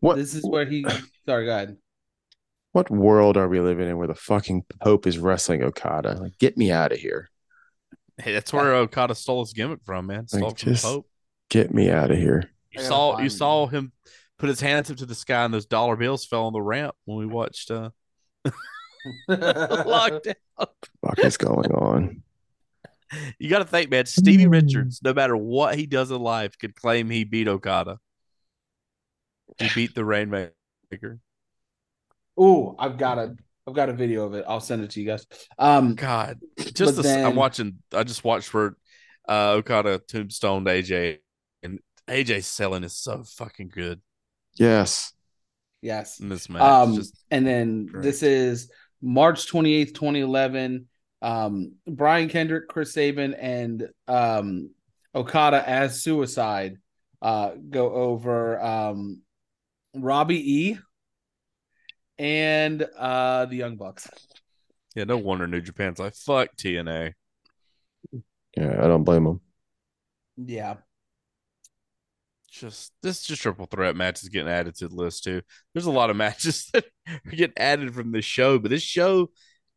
what? 0.02 0.18
this 0.18 0.36
is 0.36 0.44
where 0.46 0.66
he 0.66 0.86
sorry, 1.26 1.46
go 1.46 1.52
ahead. 1.56 1.78
What 2.74 2.90
world 2.90 3.38
are 3.38 3.48
we 3.48 3.60
living 3.62 3.88
in 3.88 3.98
where 3.98 4.08
the 4.08 4.16
fucking 4.16 4.64
Pope 4.82 5.08
is 5.08 5.18
wrestling 5.18 5.64
Okada? 5.64 6.16
Like, 6.20 6.38
get 6.40 6.58
me 6.58 6.72
out 6.72 6.92
of 6.92 6.98
here. 6.98 7.30
Hey, 8.18 8.34
that's 8.34 8.52
where 8.52 8.74
Okada 8.76 9.16
stole 9.16 9.44
his 9.46 9.54
gimmick 9.54 9.80
from, 9.86 10.08
man. 10.08 10.28
Stole 10.28 10.42
Like, 10.50 10.60
from 10.60 10.72
just- 10.74 10.84
the 10.84 10.90
Pope. 10.90 11.08
Get 11.50 11.72
me 11.74 11.90
out 11.92 12.10
of 12.10 12.18
here. 12.18 12.50
You 12.72 12.82
saw 12.82 13.12
you 13.12 13.18
find- 13.18 13.32
saw 13.32 13.68
him 13.68 13.92
put 14.44 14.50
his 14.50 14.60
hands 14.60 14.92
up 14.92 14.98
to 14.98 15.06
the 15.06 15.16
sky, 15.16 15.46
and 15.46 15.54
those 15.54 15.66
dollar 15.66 15.96
bills 15.96 16.26
fell 16.26 16.48
on 16.48 16.52
the 16.52 16.62
ramp 16.62 16.94
when 17.06 17.18
we 17.18 17.26
watched 17.26 17.72
uh, 17.72 17.92
Lockdown. 19.30 20.36
Fuck 20.58 21.20
is 21.20 21.38
going 21.38 21.72
on? 21.72 22.24
You 23.40 23.50
got 23.50 23.60
to 23.60 23.66
think, 23.66 23.90
man. 23.90 24.06
Stevie 24.06 24.48
Richards, 24.48 25.00
no 25.02 25.14
matter 25.14 25.38
what 25.38 25.76
he 25.76 25.86
does 25.86 26.12
in 26.12 26.20
life, 26.20 26.58
could 26.58 26.76
claim 26.76 27.10
he 27.10 27.24
beat 27.24 27.48
Okada. 27.48 28.00
He 29.60 29.70
beat 29.74 29.96
the 29.96 30.04
Rainmaker. 30.04 31.20
Oh, 32.38 32.76
I've 32.78 32.98
got 32.98 33.20
a 33.20 33.38
I've 33.66 33.76
got 33.76 33.88
a 33.88 33.94
video 33.94 34.26
of 34.26 34.34
it. 34.34 34.44
I'll 34.46 34.60
send 34.60 34.84
it 34.84 34.90
to 34.92 35.00
you 35.00 35.08
guys. 35.08 35.26
Um, 35.58 35.96
God, 35.96 36.42
just 36.58 36.80
But 36.80 36.96
this, 36.98 37.06
then- 37.06 37.26
I'm 37.26 37.36
watching. 37.38 37.78
I 37.94 38.04
just 38.04 38.26
watched 38.26 38.54
where 38.54 38.76
uh, 39.30 39.52
Okada 39.52 40.02
tombstoned 40.06 40.68
AJ, 40.68 41.20
and 41.62 41.80
AJ 42.10 42.44
selling 42.44 42.84
is 42.84 42.98
so 42.98 43.24
fucking 43.24 43.70
good 43.74 44.02
Yes. 44.56 45.14
Yes. 45.82 46.20
in 46.20 46.30
this 46.30 46.50
match. 46.50 46.62
Um, 46.62 47.02
and 47.30 47.46
then 47.46 47.86
great. 47.88 48.04
this 48.04 48.24
is 48.24 48.72
March 49.02 49.52
28th, 49.52 49.94
2011. 49.94 50.88
Um, 51.22 51.74
Brian 51.88 52.30
Kendrick, 52.30 52.68
Chris 52.68 52.94
Sabin, 52.94 53.34
and 53.34 53.90
um, 54.08 54.72
Okada 55.16 55.68
as 55.68 56.02
Suicide 56.02 56.78
uh, 57.22 57.52
go 57.70 57.92
over 57.94 58.62
um, 58.62 59.22
Robbie 59.96 60.54
E 60.54 60.78
and 62.18 62.86
uh, 62.98 63.46
the 63.46 63.56
Young 63.56 63.78
Bucks. 63.78 64.08
yeah, 64.96 65.06
no 65.06 65.18
wonder 65.18 65.48
New 65.48 65.62
Japan's 65.62 66.00
like 66.00 66.16
fuck 66.16 66.50
TNA. 66.58 67.14
Yeah, 68.58 68.84
I 68.84 68.88
don't 68.88 69.04
blame 69.04 69.24
them. 69.24 69.42
Yeah. 70.38 70.76
Just 72.54 72.92
this 73.02 73.24
just 73.24 73.42
triple 73.42 73.66
threat 73.66 73.96
match 73.96 74.22
is 74.22 74.30
getting 74.30 74.48
added 74.48 74.76
to 74.76 74.88
the 74.88 74.94
list 74.96 75.24
too. 75.24 75.42
There's 75.74 75.88
a 75.88 75.92
lot 75.92 76.10
of 76.12 76.16
matches 76.26 76.70
that 76.74 76.86
are 77.26 77.32
getting 77.32 77.58
added 77.58 77.94
from 77.96 78.12
this 78.12 78.26
show, 78.26 78.60
but 78.60 78.70
this 78.70 78.84
show, 78.84 79.32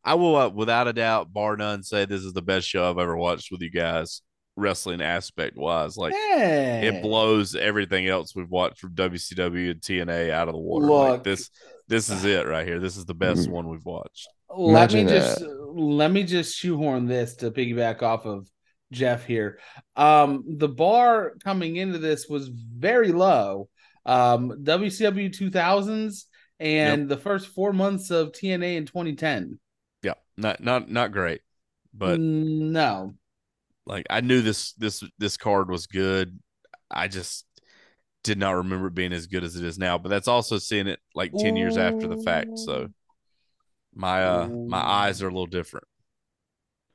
I 0.05 0.15
will 0.15 0.37
uh, 0.37 0.49
without 0.51 0.87
a 0.87 0.93
doubt, 0.93 1.33
bar 1.33 1.57
none, 1.57 1.83
say 1.83 2.05
this 2.05 2.23
is 2.23 2.35
the 2.35 2.43
best 2.43 2.69
show 2.69 2.89
I've 2.89 2.99
ever 2.99 3.17
watched 3.17 3.51
with 3.51 3.63
you 3.63 3.71
guys, 3.71 4.21
wrestling 4.57 5.01
aspect 5.01 5.57
wise. 5.57 5.97
Like 5.97 6.13
Hey. 6.13 6.87
it 6.89 7.03
blows 7.03 7.55
everything 7.55 8.09
else 8.09 8.37
we've 8.37 8.51
watched 8.51 8.79
from 8.81 8.95
WCW 8.95 9.71
and 9.71 9.81
TNA 9.81 10.31
out 10.31 10.49
of 10.49 10.55
the 10.55 10.61
water. 10.61 10.87
Like, 10.87 11.11
Look. 11.13 11.25
this 11.25 11.51
this 11.89 12.11
is 12.11 12.25
it 12.25 12.47
right 12.47 12.67
here. 12.67 12.79
This 12.79 12.99
is 12.99 13.07
the 13.07 13.15
best 13.15 13.49
Mhm. 13.49 13.53
one 13.53 13.69
we've 13.69 13.85
watched. 13.87 14.29
let 14.51 14.93
me 14.93 15.01
Imagine 15.01 15.09
just 15.09 15.45
let 15.75 16.11
me 16.11 16.25
just 16.25 16.55
shoehorn 16.57 17.07
this 17.07 17.37
to 17.37 17.51
piggyback 17.51 18.03
off 18.03 18.27
of 18.27 18.49
Jeff 18.93 19.25
here. 19.25 19.59
Um, 19.97 20.45
the 20.59 20.69
bar 20.69 21.35
coming 21.43 21.77
into 21.77 21.99
this 21.99 22.29
was 22.29 22.49
very 22.49 23.13
low. 23.13 23.69
Um, 24.05 24.63
WCW 24.63 25.37
2000s 25.37 26.25
and 26.61 27.09
the 27.09 27.17
first 27.17 27.49
four 27.49 27.73
months 27.73 28.11
of 28.11 28.33
TNA 28.33 28.77
in 28.77 28.87
2010. 28.87 29.59
Yeah, 30.03 30.15
not 30.37 30.63
not 30.63 30.91
not 30.91 31.13
great, 31.13 31.43
but 31.93 32.21
no, 32.21 33.15
like 33.87 34.07
I 34.09 34.21
knew 34.21 34.41
this 34.43 34.73
this 34.75 35.03
this 35.19 35.37
card 35.37 35.69
was 35.69 35.87
good. 35.87 36.39
I 36.91 37.09
just 37.09 37.45
did 38.23 38.39
not 38.39 38.53
remember 38.53 38.89
it 38.89 38.95
being 38.95 39.13
as 39.13 39.27
good 39.27 39.45
as 39.45 39.57
it 39.57 39.65
is 39.65 39.79
now. 39.79 39.99
But 39.99 40.09
that's 40.09 40.29
also 40.29 40.59
seeing 40.59 40.87
it 40.87 41.01
like 41.15 41.33
ten 41.37 41.57
years 41.57 41.77
after 41.77 42.07
the 42.07 42.17
fact. 42.17 42.59
So 42.59 42.89
my 43.95 44.25
uh 44.25 44.49
my 44.49 44.79
eyes 44.79 45.23
are 45.23 45.29
a 45.29 45.33
little 45.33 45.47
different. 45.47 45.87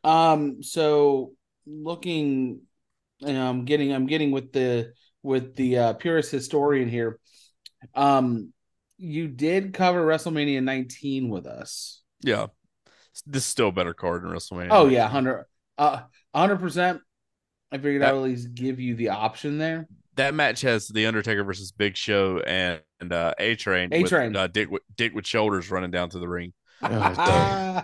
Um, 0.03 0.63
so 0.63 1.34
looking, 1.66 2.62
and 3.26 3.38
I'm 3.38 3.66
getting, 3.66 3.94
I'm 3.94 4.08
getting 4.08 4.32
with 4.32 4.52
the 4.52 4.94
with 5.24 5.56
the 5.56 5.78
uh, 5.78 5.94
purist 5.94 6.32
historian 6.32 6.90
here. 6.90 7.20
Um, 7.96 8.54
you 8.98 9.28
did 9.28 9.74
cover 9.74 10.06
WrestleMania 10.06 10.64
19 10.64 11.30
with 11.30 11.46
us. 11.48 12.02
Yeah, 12.22 12.48
this 13.26 13.44
is 13.44 13.50
still 13.50 13.70
a 13.70 13.72
better 13.72 13.94
card 13.94 14.24
than 14.24 14.32
WrestleMania. 14.32 14.68
Oh 14.72 14.88
yeah, 14.88 15.08
hundred, 15.08 15.46
uh, 15.78 16.02
hundred 16.34 16.60
percent. 16.60 17.02
I 17.72 17.78
figured 17.78 18.02
That- 18.02 18.14
I'd 18.14 18.18
at 18.18 18.22
least 18.24 18.54
give 18.54 18.80
you 18.80 18.96
the 18.96 19.10
option 19.10 19.58
there. 19.58 19.88
that 20.16 20.34
match 20.34 20.62
has 20.62 20.88
the 20.90 21.06
Undertaker 21.06 21.44
versus 21.44 21.72
Big 21.72 21.96
Show 21.98 22.40
and 22.40 22.82
and 23.00 23.14
uh, 23.14 23.34
A 23.40 23.56
Train. 23.56 23.90
A-Train. 23.94 24.36
uh, 24.36 24.48
Dick 24.48 24.70
with 24.70 24.84
Dick 24.96 25.14
with 25.16 25.26
shoulders 25.26 25.72
running 25.72 25.92
down 25.92 26.10
to 26.10 26.20
the 26.20 26.28
ring. 26.28 26.54
Oh, 26.84 27.84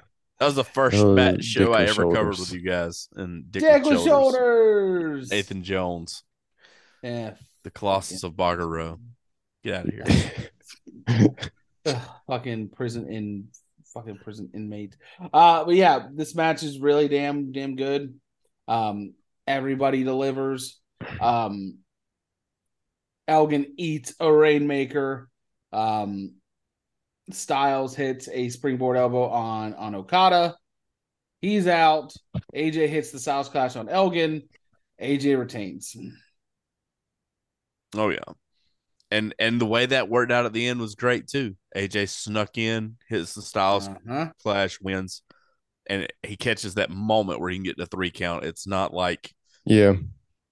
That 0.44 0.48
was 0.48 0.56
the 0.56 0.64
first 0.64 1.02
match 1.02 1.36
Dick 1.36 1.42
show 1.44 1.72
I 1.72 1.84
with 1.84 1.90
ever 1.98 2.12
covered 2.12 2.38
with 2.38 2.52
you 2.52 2.60
guys. 2.60 3.08
And 3.16 3.50
Dick, 3.50 3.62
Dick 3.62 3.82
with 3.82 3.94
with 3.94 4.04
shoulders. 4.04 4.34
shoulders. 4.34 5.30
Nathan 5.30 5.62
Jones, 5.62 6.22
Yeah, 7.02 7.32
the 7.62 7.70
Colossus 7.70 8.24
of 8.24 8.34
Boggo 8.34 8.68
Road. 8.68 9.00
Get 9.62 9.74
out 9.74 9.88
of 9.88 9.94
here. 11.06 11.34
Ugh, 11.86 11.96
fucking 12.26 12.68
prison 12.68 13.08
in 13.10 13.48
fucking 13.94 14.18
prison 14.18 14.50
inmate. 14.52 14.98
Uh, 15.32 15.64
but 15.64 15.76
yeah, 15.76 16.08
this 16.12 16.34
match 16.34 16.62
is 16.62 16.78
really 16.78 17.08
damn 17.08 17.50
damn 17.50 17.74
good. 17.74 18.20
Um, 18.68 19.14
everybody 19.46 20.04
delivers. 20.04 20.78
Um, 21.22 21.78
Elgin 23.26 23.72
eats 23.78 24.12
a 24.20 24.30
rainmaker. 24.30 25.30
Um, 25.72 26.34
Styles 27.30 27.94
hits 27.94 28.28
a 28.28 28.48
springboard 28.48 28.96
elbow 28.96 29.28
on 29.28 29.74
on 29.74 29.94
Okada. 29.94 30.56
He's 31.40 31.66
out. 31.66 32.14
AJ 32.54 32.88
hits 32.88 33.10
the 33.10 33.18
Styles 33.18 33.48
Clash 33.48 33.76
on 33.76 33.88
Elgin. 33.88 34.42
AJ 35.00 35.38
retains. 35.38 35.96
Oh 37.96 38.08
yeah. 38.10 38.18
And 39.10 39.34
and 39.38 39.60
the 39.60 39.66
way 39.66 39.86
that 39.86 40.08
worked 40.08 40.32
out 40.32 40.46
at 40.46 40.52
the 40.52 40.66
end 40.66 40.80
was 40.80 40.94
great 40.94 41.28
too. 41.28 41.56
AJ 41.76 42.08
snuck 42.08 42.58
in, 42.58 42.96
hits 43.08 43.34
the 43.34 43.42
Styles 43.42 43.88
Uh-huh. 43.88 44.30
Clash, 44.42 44.80
wins, 44.80 45.22
and 45.86 46.08
he 46.22 46.36
catches 46.36 46.74
that 46.74 46.90
moment 46.90 47.40
where 47.40 47.50
he 47.50 47.56
can 47.56 47.64
get 47.64 47.76
the 47.76 47.86
three 47.86 48.10
count. 48.10 48.44
It's 48.44 48.66
not 48.66 48.92
like 48.92 49.32
yeah. 49.64 49.94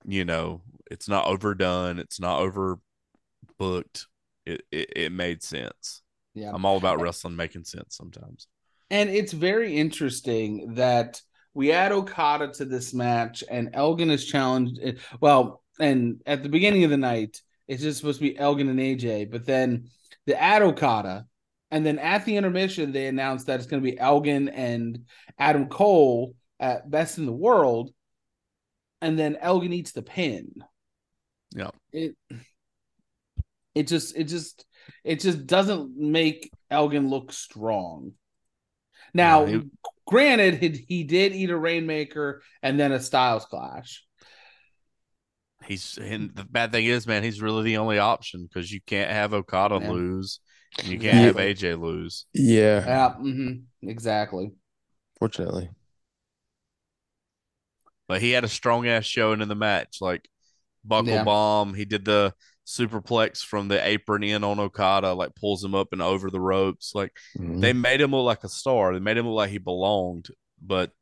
you 0.07 0.25
know, 0.25 0.63
it's 0.91 1.09
not 1.09 1.27
overdone, 1.27 1.99
it's 1.99 2.21
not 2.21 2.41
overbooked. 2.41 4.07
It 4.47 4.63
it, 4.71 4.93
it 4.97 5.13
made 5.13 5.43
sense. 5.43 6.03
Yeah. 6.35 6.51
I'm 6.53 6.65
all 6.65 6.77
about 6.77 7.01
wrestling 7.01 7.37
making 7.37 7.65
sense 7.65 7.97
sometimes. 7.97 8.47
And 8.91 9.11
it's 9.11 9.33
very 9.33 9.77
interesting 9.77 10.75
that 10.75 11.21
we 11.55 11.73
add 11.73 11.93
Okada 11.93 12.49
to 12.55 12.65
this 12.65 12.95
match, 12.95 13.45
and 13.51 13.71
Elgin 13.75 14.11
is 14.11 14.25
challenged. 14.25 14.79
Eh, 14.83 14.93
well, 15.21 15.63
and 15.79 16.23
at 16.27 16.43
the 16.43 16.49
beginning 16.49 16.85
of 16.85 16.91
the 16.91 16.97
night, 16.97 17.41
it's 17.69 17.83
just 17.83 17.99
supposed 17.99 18.21
to 18.21 18.29
be 18.29 18.39
Elgin 18.39 18.69
and 18.69 18.79
AJ, 18.79 19.31
but 19.31 19.47
then 19.47 19.89
the 20.27 20.41
add 20.41 20.63
Okada, 20.63 21.27
and 21.71 21.85
then 21.85 21.99
at 21.99 22.25
the 22.25 22.37
intermission, 22.37 22.93
they 22.93 23.07
announced 23.07 23.47
that 23.47 23.61
it's 23.61 23.67
going 23.67 23.83
to 23.83 23.91
be 23.91 23.99
Elgin 23.99 24.49
and 24.49 25.07
Adam 25.39 25.69
Cole 25.69 26.35
at 26.61 26.91
Best 26.91 27.19
in 27.19 27.27
the 27.27 27.33
World, 27.33 27.93
and 29.01 29.19
then 29.19 29.37
Elgin 29.37 29.73
eats 29.73 29.93
the 29.93 30.03
pin. 30.03 30.53
Yeah. 31.55 31.71
It 31.93 32.15
it 33.75 33.89
just 33.89 34.17
it 34.17 34.25
just 34.25 34.65
it 35.05 35.21
just 35.21 35.47
doesn't 35.47 35.97
make 35.97 36.51
Elgin 36.71 37.09
look 37.09 37.33
strong. 37.33 38.13
Now, 39.15 39.47
Yeah, 39.47 39.59
he- 39.59 39.71
granted, 40.07 40.55
he, 40.55 40.85
he 40.89 41.05
did 41.05 41.35
eat 41.35 41.51
a 41.51 41.57
rainmaker 41.57 42.43
and 42.63 42.79
then 42.79 42.93
a 42.93 43.01
Styles 43.01 43.45
clash. 43.45 44.05
He's 45.65 45.97
and 45.97 46.35
the 46.35 46.45
bad 46.45 46.73
thing 46.73 46.87
is, 46.87 47.07
man, 47.07 47.23
he's 47.23 47.41
really 47.41 47.63
the 47.63 47.77
only 47.77 47.99
option 47.99 48.43
because 48.49 48.73
you 48.73 48.81
can't 48.85 49.11
have 49.11 49.33
Okada 49.33 49.79
Yeah. 49.81 49.91
lose, 49.91 50.41
and 50.79 50.89
you 50.89 50.99
can't 50.99 51.15
Yeah. 51.15 51.23
have 51.27 51.37
AJ 51.37 51.75
lose. 51.77 52.27
Yeah. 52.35 52.85
Yeah, 52.85 53.15
mhm, 53.21 53.65
exactly. 53.83 54.53
Fortunately. 55.19 55.71
But 58.09 58.21
he 58.21 58.33
had 58.33 58.45
a 58.45 58.49
strong 58.49 58.87
ass 58.89 59.05
showing 59.05 59.41
in 59.41 59.49
the 59.49 59.55
match, 59.55 59.99
like 60.01 60.29
buckle 60.85 61.13
Yeah. 61.13 61.25
bomb. 61.25 61.75
He 61.75 61.85
did 61.85 62.05
the 62.05 62.35
superplex 62.67 63.39
from 63.45 63.69
the 63.69 63.85
apron 63.87 64.23
in 64.23 64.45
on 64.45 64.61
Okada, 64.61 65.13
like 65.15 65.35
pulls 65.35 65.65
him 65.65 65.75
up 65.75 65.89
and 65.93 66.03
over 66.03 66.31
the 66.31 66.41
ropes. 66.41 66.93
Like 66.95 67.13
Mhm. 67.39 67.61
they 67.61 67.73
made 67.73 68.01
him 68.01 68.13
look 68.13 68.25
like 68.25 68.45
a 68.45 68.49
star. 68.49 68.93
They 68.93 69.01
made 69.01 69.17
him 69.17 69.27
look 69.27 69.37
like 69.37 69.51
he 69.51 69.59
belonged. 69.59 70.29
But 70.61 70.93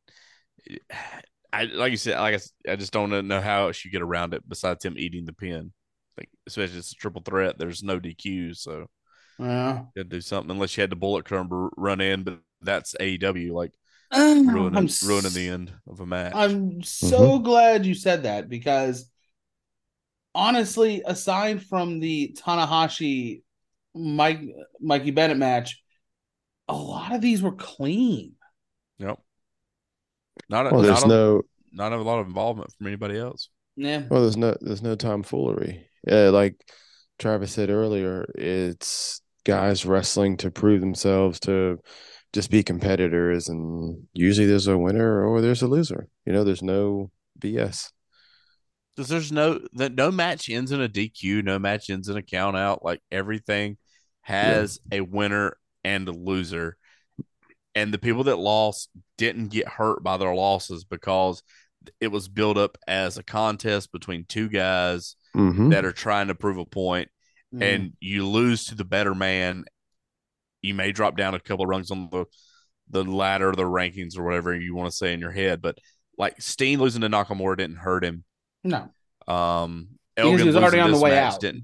I, 1.53 1.65
like 1.65 1.91
you 1.91 1.97
said, 1.97 2.17
like 2.19 2.41
I, 2.67 2.71
I 2.71 2.75
just 2.77 2.93
don't 2.93 3.27
know 3.27 3.41
how 3.41 3.67
else 3.67 3.83
you 3.83 3.91
get 3.91 4.01
around 4.01 4.33
it 4.33 4.47
besides 4.47 4.85
him 4.85 4.95
eating 4.97 5.25
the 5.25 5.33
pin. 5.33 5.73
Like 6.17 6.29
especially 6.47 6.77
it's 6.79 6.93
a 6.93 6.95
triple 6.95 7.21
threat. 7.21 7.57
There's 7.57 7.83
no 7.83 7.99
DQ, 7.99 8.53
so 8.55 8.87
Yeah. 9.37 9.79
you 9.79 10.01
had 10.01 10.09
to 10.09 10.15
do 10.17 10.21
something 10.21 10.51
unless 10.51 10.77
you 10.77 10.81
had 10.81 10.89
the 10.91 10.95
Bullet 10.95 11.25
Club 11.25 11.47
run 11.51 11.99
in. 11.99 12.23
But 12.23 12.39
that's 12.61 12.95
AEW, 12.99 13.51
like 13.53 13.73
I'm 14.11 14.47
ruining 14.49 14.85
s- 14.85 15.03
ruining 15.03 15.31
the 15.33 15.49
end 15.49 15.73
of 15.87 15.99
a 15.99 16.05
match. 16.05 16.33
I'm 16.35 16.83
so 16.83 17.39
glad 17.39 17.85
you 17.85 17.95
said 17.95 18.23
that 18.23 18.47
because 18.49 19.10
honestly, 20.33 21.01
aside 21.05 21.63
from 21.63 21.99
the 21.99 22.35
Tanahashi 22.39 23.43
Mike 23.93 24.41
Mikey 24.79 25.11
Bennett 25.11 25.37
match, 25.37 25.81
a 26.67 26.75
lot 26.75 27.13
of 27.13 27.21
these 27.21 27.41
were 27.41 27.51
clean. 27.51 28.33
Yep. 28.99 29.19
Not 30.49 30.67
a, 30.67 30.69
Well, 30.71 30.81
there's 30.81 31.01
not, 31.01 31.05
a, 31.05 31.07
no 31.07 31.41
not 31.71 31.93
a 31.93 31.97
lot 31.97 32.19
of 32.19 32.27
involvement 32.27 32.71
from 32.77 32.87
anybody 32.87 33.17
else. 33.17 33.49
Yeah. 33.75 34.03
well, 34.09 34.21
there's 34.21 34.37
no 34.37 34.55
there's 34.61 34.81
no 34.81 34.95
tomfoolery. 34.95 35.87
Yeah, 36.07 36.29
like 36.29 36.55
Travis 37.19 37.51
said 37.51 37.69
earlier, 37.69 38.25
it's 38.35 39.21
guys 39.43 39.85
wrestling 39.85 40.37
to 40.37 40.51
prove 40.51 40.81
themselves 40.81 41.39
to 41.41 41.79
just 42.33 42.49
be 42.49 42.63
competitors, 42.63 43.49
and 43.49 44.07
usually 44.13 44.47
there's 44.47 44.67
a 44.67 44.77
winner 44.77 45.25
or 45.25 45.41
there's 45.41 45.61
a 45.61 45.67
loser. 45.67 46.07
You 46.25 46.33
know, 46.33 46.43
there's 46.43 46.63
no 46.63 47.11
BS. 47.39 47.91
Because 48.95 49.09
there's 49.09 49.31
no 49.31 49.59
that 49.73 49.95
no 49.95 50.11
match 50.11 50.49
ends 50.49 50.71
in 50.71 50.81
a 50.81 50.89
DQ, 50.89 51.43
no 51.43 51.57
match 51.59 51.89
ends 51.89 52.09
in 52.09 52.17
a 52.17 52.21
count 52.21 52.57
out. 52.57 52.83
Like 52.83 53.01
everything 53.11 53.77
has 54.21 54.79
a 54.91 55.01
winner 55.01 55.57
and 55.83 56.07
a 56.07 56.11
loser. 56.11 56.77
And 57.73 57.93
the 57.93 57.97
people 57.97 58.25
that 58.25 58.35
lost 58.37 58.89
didn't 59.17 59.47
get 59.47 59.67
hurt 59.67 60.03
by 60.03 60.17
their 60.17 60.35
losses 60.35 60.83
because 60.83 61.41
it 61.99 62.09
was 62.09 62.27
built 62.27 62.57
up 62.57 62.77
as 62.87 63.17
a 63.17 63.23
contest 63.23 63.91
between 63.91 64.25
two 64.25 64.49
guys 64.49 65.15
Mhm. 65.35 65.71
that 65.71 65.85
are 65.85 65.93
trying 65.93 66.27
to 66.27 66.35
prove 66.35 66.57
a 66.57 66.65
point, 66.65 67.09
Mm. 67.53 67.63
and 67.63 67.93
you 68.01 68.27
lose 68.27 68.65
to 68.65 68.75
the 68.75 68.83
better 68.85 69.15
man. 69.15 69.63
You 70.61 70.73
may 70.73 70.91
drop 70.91 71.15
down 71.17 71.33
a 71.33 71.39
couple 71.39 71.63
of 71.65 71.69
rungs 71.69 71.89
on 71.91 72.09
the 72.11 72.25
the 72.89 73.05
ladder, 73.05 73.53
the 73.53 73.63
rankings, 73.63 74.17
or 74.17 74.23
whatever 74.23 74.53
you 74.53 74.75
want 74.75 74.91
to 74.91 74.95
say 74.95 75.13
in 75.13 75.21
your 75.21 75.31
head. 75.31 75.61
But 75.61 75.77
like 76.17 76.41
Steen 76.41 76.77
losing 76.77 76.99
to 77.01 77.07
Nakamura 77.09 77.55
didn't 77.57 77.77
hurt 77.77 78.03
him. 78.03 78.25
No, 78.63 78.89
Um, 79.27 79.89
Elgin 80.17 80.39
he 80.39 80.45
was 80.45 80.55
already 80.55 80.77
losing 80.77 80.81
on 80.81 80.91
the 80.91 80.95
this 80.97 81.03
way 81.03 81.09
match 81.11 81.33
out. 81.33 81.39
didn't. 81.41 81.63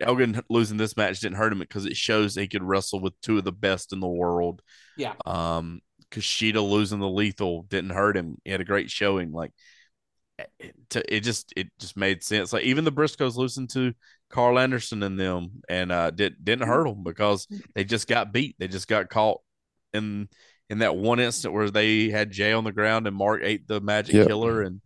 Elgin 0.00 0.40
losing 0.48 0.76
this 0.78 0.96
match 0.96 1.20
didn't 1.20 1.36
hurt 1.36 1.52
him 1.52 1.58
because 1.58 1.84
it 1.86 1.96
shows 1.96 2.34
he 2.34 2.48
could 2.48 2.62
wrestle 2.62 3.00
with 3.00 3.12
two 3.20 3.38
of 3.38 3.44
the 3.44 3.52
best 3.52 3.92
in 3.92 4.00
the 4.00 4.08
world. 4.08 4.62
Yeah. 4.96 5.12
Um, 5.26 5.80
Kushida 6.10 6.66
losing 6.66 6.98
the 7.00 7.08
lethal 7.08 7.62
didn't 7.64 7.90
hurt 7.90 8.16
him. 8.16 8.38
He 8.44 8.50
had 8.50 8.60
a 8.60 8.64
great 8.64 8.90
showing. 8.90 9.30
Like 9.30 9.52
it, 10.58 10.74
to- 10.90 11.14
it 11.14 11.20
just 11.20 11.52
it 11.54 11.68
just 11.78 11.96
made 11.96 12.24
sense. 12.24 12.52
Like 12.52 12.64
even 12.64 12.84
the 12.84 12.92
Briscoes 12.92 13.36
losing 13.36 13.68
to 13.68 13.92
Karl 14.30 14.58
Anderson 14.58 15.02
and 15.02 15.20
them 15.20 15.62
and 15.68 15.92
uh 15.92 16.10
did 16.10 16.42
didn't 16.42 16.66
hurt 16.66 16.84
them 16.88 17.02
because 17.04 17.46
they 17.74 17.84
just 17.84 18.08
got 18.08 18.32
beat. 18.32 18.56
They 18.58 18.68
just 18.68 18.88
got 18.88 19.10
caught 19.10 19.40
in 19.92 20.28
in 20.70 20.78
that 20.78 20.96
one 20.96 21.20
instant 21.20 21.52
where 21.52 21.68
they 21.70 22.08
had 22.08 22.30
Jay 22.30 22.52
on 22.52 22.64
the 22.64 22.72
ground 22.72 23.06
and 23.06 23.14
Mark 23.16 23.42
ate 23.44 23.68
the 23.68 23.80
magic 23.80 24.14
Yep. 24.14 24.28
killer 24.28 24.62
and 24.62 24.80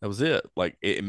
that 0.00 0.08
was 0.08 0.20
it. 0.20 0.44
Like 0.56 0.76
it 0.82 1.04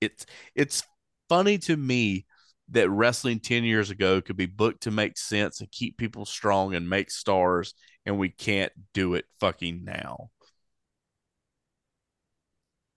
it's 0.00 0.26
it's 0.54 0.82
funny 1.28 1.58
to 1.58 1.76
me 1.76 2.26
that 2.70 2.90
wrestling 2.90 3.40
10 3.40 3.64
years 3.64 3.90
ago 3.90 4.20
could 4.20 4.36
be 4.36 4.46
booked 4.46 4.82
to 4.82 4.90
make 4.90 5.18
sense 5.18 5.60
and 5.60 5.70
keep 5.70 5.96
people 5.96 6.24
strong 6.24 6.74
and 6.74 6.88
make 6.88 7.10
stars 7.10 7.74
and 8.04 8.18
we 8.18 8.28
can't 8.28 8.72
do 8.94 9.14
it 9.14 9.24
fucking 9.40 9.84
now. 9.84 10.30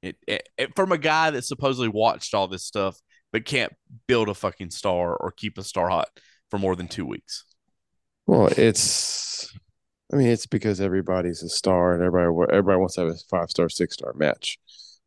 It, 0.01 0.15
it, 0.27 0.47
it- 0.57 0.75
from 0.75 0.91
a 0.91 0.97
guy 0.97 1.31
that 1.31 1.43
supposedly 1.43 1.89
watched 1.89 2.33
all 2.33 2.47
this 2.47 2.63
stuff 2.65 2.97
but 3.31 3.45
can't 3.45 3.73
build 4.07 4.27
a 4.29 4.33
fucking 4.33 4.71
star 4.71 5.15
or 5.15 5.31
keep 5.31 5.57
a 5.57 5.63
star 5.63 5.89
hot 5.89 6.09
for 6.49 6.57
more 6.57 6.75
than 6.75 6.87
2 6.87 7.05
weeks. 7.05 7.45
Well, 8.25 8.47
it's, 8.57 9.51
I 10.13 10.17
mean, 10.17 10.27
it's 10.27 10.45
because 10.45 10.81
everybody's 10.81 11.43
a 11.43 11.49
star 11.49 11.93
and 11.93 12.03
everybody 12.03 12.53
everybody 12.53 12.79
wants 12.79 12.95
to 12.95 13.01
have 13.01 13.09
a 13.11 13.17
five 13.29 13.49
star, 13.49 13.69
six 13.69 13.95
star 13.95 14.13
match. 14.13 14.59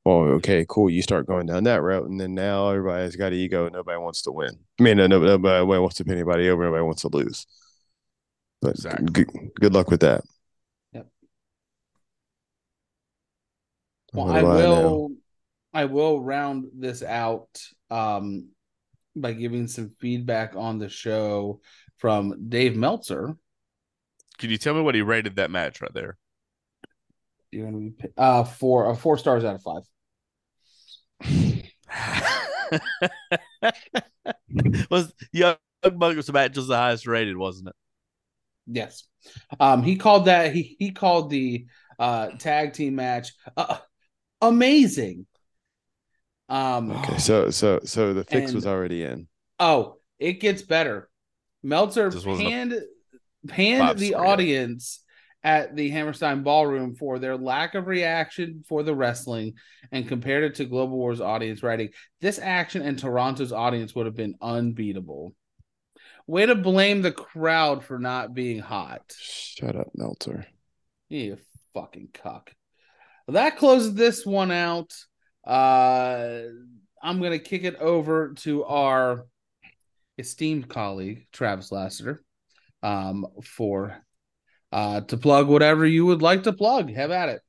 Well, 0.04 0.16
okay, 0.34 0.66
cool. 0.68 0.90
You 0.90 1.00
start 1.00 1.26
going 1.26 1.46
down 1.46 1.64
that 1.64 1.80
route, 1.80 2.08
and 2.08 2.20
then 2.20 2.34
now 2.34 2.70
everybody's 2.70 3.14
got 3.14 3.32
an 3.32 3.38
ego. 3.38 3.68
Nobody 3.68 3.98
wants 3.98 4.22
to 4.22 4.32
win. 4.32 4.58
I 4.80 4.82
mean, 4.82 4.96
no, 4.96 5.06
no- 5.06 5.20
nobody 5.20 5.64
wants 5.64 5.96
to 5.96 6.04
put 6.04 6.12
anybody 6.12 6.48
over. 6.48 6.64
Nobody 6.64 6.82
wants 6.82 7.02
to 7.02 7.08
lose. 7.08 7.46
But 8.60 8.72
Exactly. 8.72 9.06
good, 9.06 9.28
good 9.60 9.74
luck 9.74 9.90
with 9.90 10.00
that. 10.00 10.22
Yep. 10.92 11.06
Well, 14.12 14.26
What 14.26 14.36
I 14.36 14.40
do 14.40 14.48
know? 14.48 14.56
will. 14.56 15.12
I 15.74 15.84
will 15.86 16.20
round 16.20 16.66
this 16.76 17.02
out 17.02 17.48
um, 17.90 18.48
by 19.16 19.32
giving 19.32 19.68
some 19.68 19.92
feedback 20.00 20.54
on 20.54 20.78
the 20.78 20.88
show 20.88 21.60
from 21.96 22.48
Dave 22.48 22.76
Meltzer. 22.76 23.36
Can 24.38 24.50
you 24.50 24.58
tell 24.58 24.74
me 24.74 24.82
what 24.82 24.94
he 24.94 25.02
rated 25.02 25.36
that 25.36 25.50
match 25.50 25.80
right 25.80 25.94
there? 25.94 26.18
You're 27.52 27.66
gonna 27.66 27.78
be 27.78 27.92
uh 28.16 28.44
for 28.44 28.90
uh, 28.90 28.94
four 28.94 29.16
stars 29.16 29.44
out 29.44 29.54
of 29.54 29.62
five. 29.62 29.82
Was 34.90 35.12
Young 35.32 35.56
Buck 35.82 35.98
Bucks 35.98 36.30
match 36.32 36.56
was 36.56 36.68
the 36.68 36.76
highest 36.76 37.06
rated, 37.06 37.36
wasn't 37.36 37.68
it? 37.68 37.74
Yes. 38.66 39.04
Um, 39.58 39.82
he 39.82 39.96
called 39.96 40.26
that 40.26 40.54
he 40.54 40.76
he 40.78 40.92
called 40.92 41.30
the 41.30 41.66
uh 41.98 42.28
tag 42.38 42.72
team 42.72 42.94
match 42.96 43.32
uh, 43.56 43.78
amazing. 44.40 45.26
Um 46.48 46.90
Okay, 46.90 47.18
so 47.18 47.50
so 47.50 47.80
so 47.84 48.14
the 48.14 48.24
fix 48.24 48.52
was 48.52 48.66
already 48.66 49.02
in. 49.04 49.28
oh, 49.58 49.98
it 50.18 50.34
gets 50.34 50.62
better. 50.62 51.08
Meltzer 51.62 52.10
This 52.10 52.24
wasn't 52.24 52.48
a 52.48 52.50
panned 52.50 52.74
panned 53.48 53.98
the 53.98 54.08
star 54.08 54.26
yet. 54.26 54.32
audience 54.32 55.00
at 55.44 55.74
the 55.74 55.90
Hammerstein 55.90 56.42
Ballroom 56.42 56.94
for 56.94 57.18
their 57.18 57.36
lack 57.36 57.74
of 57.74 57.86
reaction 57.86 58.62
for 58.68 58.82
the 58.82 58.94
wrestling 58.94 59.54
and 59.90 60.06
compared 60.06 60.44
it 60.44 60.54
to 60.56 60.64
Global 60.64 60.96
Wars 60.96 61.20
audience 61.20 61.62
writing. 61.62 61.90
This 62.20 62.38
action 62.38 62.82
and 62.82 62.98
Toronto's 62.98 63.52
audience 63.52 63.94
would 63.94 64.06
have 64.06 64.14
been 64.14 64.36
unbeatable. 64.40 65.34
Way 66.26 66.46
to 66.46 66.54
blame 66.54 67.02
the 67.02 67.12
crowd 67.12 67.84
for 67.84 67.98
not 67.98 68.34
being 68.34 68.60
hot. 68.60 69.12
Shut 69.18 69.74
up, 69.74 69.88
Meltzer. 69.94 70.46
You 71.08 71.38
fucking 71.74 72.10
cuck. 72.14 72.52
That 73.28 73.56
closes 73.56 73.94
this 73.94 74.24
one 74.24 74.50
out. 74.50 74.92
Uh, 75.44 76.42
I'm 77.02 77.18
going 77.18 77.32
to 77.32 77.38
kick 77.38 77.64
it 77.64 77.76
over 77.76 78.34
to 78.34 78.64
our 78.64 79.26
esteemed 80.18 80.68
colleague, 80.68 81.26
Travis 81.32 81.72
Lassiter, 81.72 82.22
um, 82.82 83.26
for 83.42 83.96
uh, 84.72 85.02
to 85.02 85.16
plug 85.16 85.48
whatever 85.48 85.86
you 85.86 86.06
would 86.06 86.22
like 86.22 86.44
to 86.44 86.52
plug. 86.52 86.90
Have 86.92 87.10
at 87.10 87.28
it. 87.28 87.40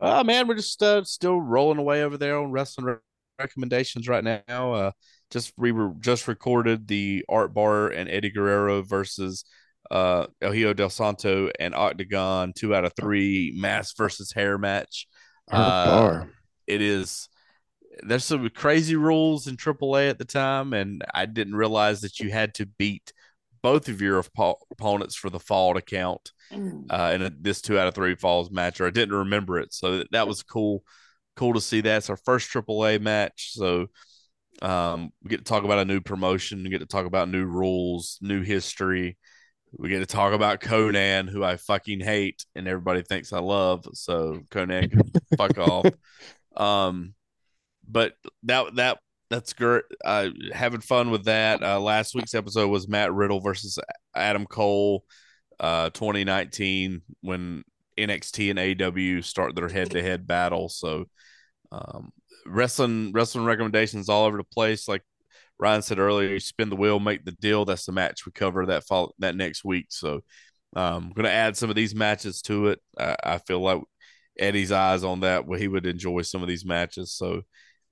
Oh 0.00 0.24
man, 0.24 0.48
we're 0.48 0.54
just 0.54 0.82
uh, 0.82 1.04
still 1.04 1.40
rolling 1.40 1.78
away 1.78 2.02
over 2.02 2.16
there 2.16 2.38
on 2.38 2.50
wrestling 2.52 2.86
re- 2.86 2.94
recommendations 3.38 4.08
right 4.08 4.24
now. 4.24 4.72
Uh, 4.72 4.90
just 5.30 5.52
we 5.56 5.72
were 5.72 5.92
just 6.00 6.28
recorded 6.28 6.88
the 6.88 7.24
Art 7.28 7.52
Barr 7.52 7.88
and 7.88 8.08
Eddie 8.08 8.30
Guerrero 8.30 8.82
versus 8.82 9.44
uh 9.90 10.26
El 10.40 10.52
Hijo 10.52 10.72
del 10.72 10.90
Santo 10.90 11.50
and 11.58 11.74
Octagon 11.74 12.52
two 12.54 12.74
out 12.74 12.84
of 12.84 12.92
three 12.98 13.52
mask 13.56 13.96
versus 13.96 14.32
hair 14.32 14.56
match. 14.58 15.06
Art 15.50 15.60
Uh, 15.60 15.84
bar. 15.90 16.30
It 16.66 16.80
is 16.80 17.28
there's 18.02 18.24
some 18.24 18.48
crazy 18.50 18.96
rules 18.96 19.46
in 19.46 19.56
AAA 19.56 20.08
at 20.08 20.18
the 20.18 20.24
time, 20.24 20.72
and 20.72 21.04
I 21.14 21.26
didn't 21.26 21.54
realize 21.56 22.00
that 22.00 22.20
you 22.20 22.30
had 22.30 22.54
to 22.54 22.66
beat 22.66 23.12
both 23.62 23.88
of 23.88 24.00
your 24.00 24.22
oppo- 24.22 24.56
opponents 24.70 25.14
for 25.14 25.30
the 25.30 25.40
fall 25.40 25.74
to 25.74 25.82
count 25.82 26.32
uh, 26.90 27.12
in 27.14 27.36
this 27.40 27.60
two 27.60 27.78
out 27.78 27.86
of 27.86 27.94
three 27.94 28.14
falls 28.14 28.50
match, 28.50 28.80
or 28.80 28.86
I 28.86 28.90
didn't 28.90 29.14
remember 29.14 29.58
it. 29.58 29.72
So 29.72 29.98
that, 29.98 30.12
that 30.12 30.28
was 30.28 30.42
cool. 30.42 30.82
Cool 31.36 31.54
to 31.54 31.60
see 31.60 31.80
that. 31.82 31.98
It's 31.98 32.10
our 32.10 32.16
first 32.16 32.52
AAA 32.52 33.00
match. 33.00 33.52
So 33.52 33.86
um, 34.62 35.10
we 35.22 35.30
get 35.30 35.38
to 35.38 35.44
talk 35.44 35.64
about 35.64 35.78
a 35.78 35.84
new 35.84 36.00
promotion. 36.00 36.62
We 36.62 36.70
get 36.70 36.80
to 36.80 36.86
talk 36.86 37.06
about 37.06 37.28
new 37.28 37.44
rules, 37.44 38.18
new 38.20 38.42
history. 38.42 39.16
We 39.72 39.88
get 39.88 40.00
to 40.00 40.06
talk 40.06 40.32
about 40.32 40.60
Konnan, 40.60 41.28
who 41.30 41.44
I 41.44 41.56
fucking 41.56 42.00
hate, 42.00 42.44
and 42.56 42.66
everybody 42.66 43.02
thinks 43.02 43.32
I 43.32 43.38
love. 43.38 43.86
So 43.92 44.40
Konnan, 44.50 44.90
can 44.90 45.02
fuck 45.36 45.58
off. 45.58 45.86
Um, 46.56 47.14
but 47.88 48.14
that 48.42 48.74
that 48.74 48.98
that's 49.30 49.52
great. 49.52 49.84
Uh, 50.04 50.30
having 50.52 50.80
fun 50.80 51.10
with 51.10 51.24
that. 51.24 51.62
Uh, 51.62 51.80
last 51.80 52.14
week's 52.14 52.34
episode 52.34 52.68
was 52.68 52.88
Matt 52.88 53.12
Riddle 53.12 53.40
versus 53.40 53.78
Adam 54.14 54.46
Cole 54.46 55.04
uh 55.60 55.90
2019 55.90 57.02
when 57.20 57.62
NXT 57.98 58.48
and 58.50 58.58
AEW 58.58 59.22
start 59.22 59.54
their 59.54 59.68
head 59.68 59.90
to 59.90 60.02
head 60.02 60.26
battle. 60.26 60.68
So 60.68 61.04
um 61.72 62.12
wrestling 62.46 63.12
wrestling 63.12 63.44
recommendations 63.44 64.08
all 64.08 64.26
over 64.26 64.38
the 64.38 64.44
place. 64.44 64.88
Like 64.88 65.02
Ryan 65.58 65.82
said 65.82 65.98
earlier, 65.98 66.30
you 66.30 66.40
spin 66.40 66.70
the 66.70 66.76
wheel, 66.76 66.98
make 66.98 67.24
the 67.24 67.32
deal. 67.32 67.64
That's 67.66 67.86
the 67.86 67.92
match 67.92 68.24
we 68.26 68.32
cover 68.32 68.66
that 68.66 68.84
fall 68.84 69.14
that 69.18 69.36
next 69.36 69.64
week. 69.64 69.86
So 69.90 70.22
um 70.76 71.06
I'm 71.08 71.12
gonna 71.12 71.28
add 71.28 71.56
some 71.56 71.70
of 71.70 71.76
these 71.76 71.94
matches 71.94 72.42
to 72.42 72.68
it. 72.68 72.80
I, 72.98 73.16
I 73.22 73.38
feel 73.38 73.60
like 73.60 73.82
Eddie's 74.38 74.72
eyes 74.72 75.04
on 75.04 75.20
that 75.20 75.46
where 75.46 75.58
he 75.58 75.68
would 75.68 75.86
enjoy 75.86 76.22
some 76.22 76.42
of 76.42 76.48
these 76.48 76.64
matches. 76.64 77.12
So 77.12 77.42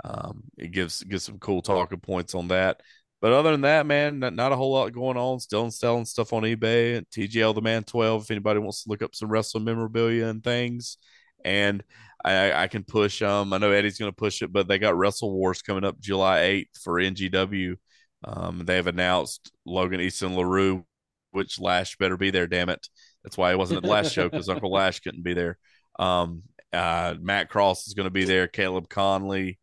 um 0.05 0.45
it 0.57 0.71
gives 0.71 1.03
gives 1.03 1.25
some 1.25 1.39
cool 1.39 1.63
talking 1.63 2.01
points 2.01 2.35
on 2.35 2.49
that. 2.49 2.81
But 3.21 3.33
other 3.33 3.51
than 3.51 3.63
that, 3.63 3.87
man, 3.87 4.21
not, 4.21 4.35
not 4.35 4.53
a 4.53 4.57
whole 4.57 4.73
lot 4.73 4.93
going 4.93 5.17
on. 5.17 5.41
Still 5.41 5.71
selling 5.71 6.05
stuff 6.05 6.33
on 6.33 6.45
eBay. 6.45 6.97
And 6.97 7.11
TGL 7.11 7.55
the 7.55 7.61
Man 7.61 7.83
12. 7.83 8.23
If 8.23 8.31
anybody 8.31 8.61
wants 8.61 8.85
to 8.85 8.91
look 8.91 9.03
up 9.03 9.15
some 9.15 9.29
wrestling 9.29 9.65
memorabilia 9.65 10.27
and 10.27 10.43
things. 10.43 10.99
And 11.45 11.83
I, 12.25 12.53
I 12.65 12.69
can 12.69 12.85
push 12.85 13.23
um 13.23 13.53
I 13.53 13.59
know 13.59 13.71
Eddie's 13.71 13.99
gonna 13.99 14.13
push 14.13 14.43
it, 14.43 14.53
but 14.53 14.69
they 14.69 14.79
got 14.79 14.97
Wrestle 14.97 15.33
Wars 15.33 15.63
coming 15.63 15.85
up 15.85 16.01
July 16.01 16.39
8th 16.41 16.83
for 16.83 16.95
NGW. 16.95 17.77
Um 18.25 18.65
they 18.65 18.77
have 18.77 18.87
announced 18.89 19.53
Logan 19.65 20.01
Easton 20.01 20.35
Laroux, 20.35 20.85
which 21.31 21.61
Lash 21.61 21.97
better 21.97 22.17
be 22.17 22.31
there, 22.31 22.47
damn 22.47 22.71
it. 22.71 22.87
That's 23.23 23.37
why 23.39 23.51
he 23.51 23.57
wasn't 23.57 23.79
at 23.79 23.83
the 23.85 23.89
last 23.89 24.13
show 24.13 24.29
because 24.29 24.49
Uncle 24.49 24.73
Lash 24.73 25.01
couldn't 25.01 25.23
be 25.23 25.35
there. 25.35 25.59
Um 25.99 26.43
uh 26.73 27.15
Matt 27.21 27.51
Cross 27.51 27.87
is 27.87 27.95
gonna 27.95 28.11
be 28.11 28.25
there, 28.27 28.49
Caleb 28.49 28.89
Conley. 28.89 29.59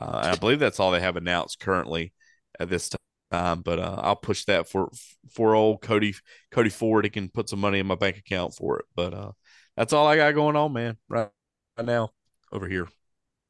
Uh, 0.00 0.32
I 0.32 0.36
believe 0.36 0.58
that's 0.58 0.80
all 0.80 0.90
they 0.90 1.00
have 1.00 1.16
announced 1.16 1.60
currently 1.60 2.12
at 2.58 2.68
this 2.68 2.88
time. 2.88 3.62
But 3.62 3.78
uh, 3.78 3.96
I'll 4.02 4.16
push 4.16 4.44
that 4.46 4.68
for 4.68 4.90
for 5.32 5.54
old 5.54 5.80
Cody 5.80 6.14
Cody 6.50 6.70
Ford. 6.70 7.04
He 7.04 7.10
can 7.10 7.28
put 7.28 7.48
some 7.48 7.60
money 7.60 7.78
in 7.78 7.86
my 7.86 7.94
bank 7.94 8.18
account 8.18 8.54
for 8.54 8.78
it. 8.80 8.84
But 8.94 9.14
uh, 9.14 9.32
that's 9.76 9.92
all 9.92 10.06
I 10.06 10.16
got 10.16 10.34
going 10.34 10.56
on, 10.56 10.72
man. 10.72 10.96
Right, 11.08 11.30
right 11.78 11.86
now 11.86 12.10
over 12.52 12.68
here. 12.68 12.88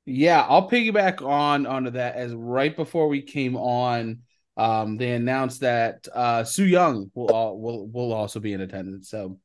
Yeah, 0.05 0.45
I'll 0.49 0.69
piggyback 0.69 1.23
on 1.25 1.67
onto 1.67 1.91
that 1.91 2.17
as 2.17 2.33
right 2.35 2.75
before 2.77 3.09
we 3.09 3.23
came 3.23 3.57
on, 3.57 4.19
um, 4.57 4.97
they 4.97 5.13
announced 5.13 5.61
that 5.61 6.07
uh 6.13 6.45
Su 6.45 6.65
Yung 6.65 7.11
will 7.15 7.29
all 7.33 7.61
will 7.61 7.89
will 7.89 8.13
also 8.13 8.41
be 8.41 8.53
in 8.53 8.61
attendance. 8.61 9.09
So 9.11 9.39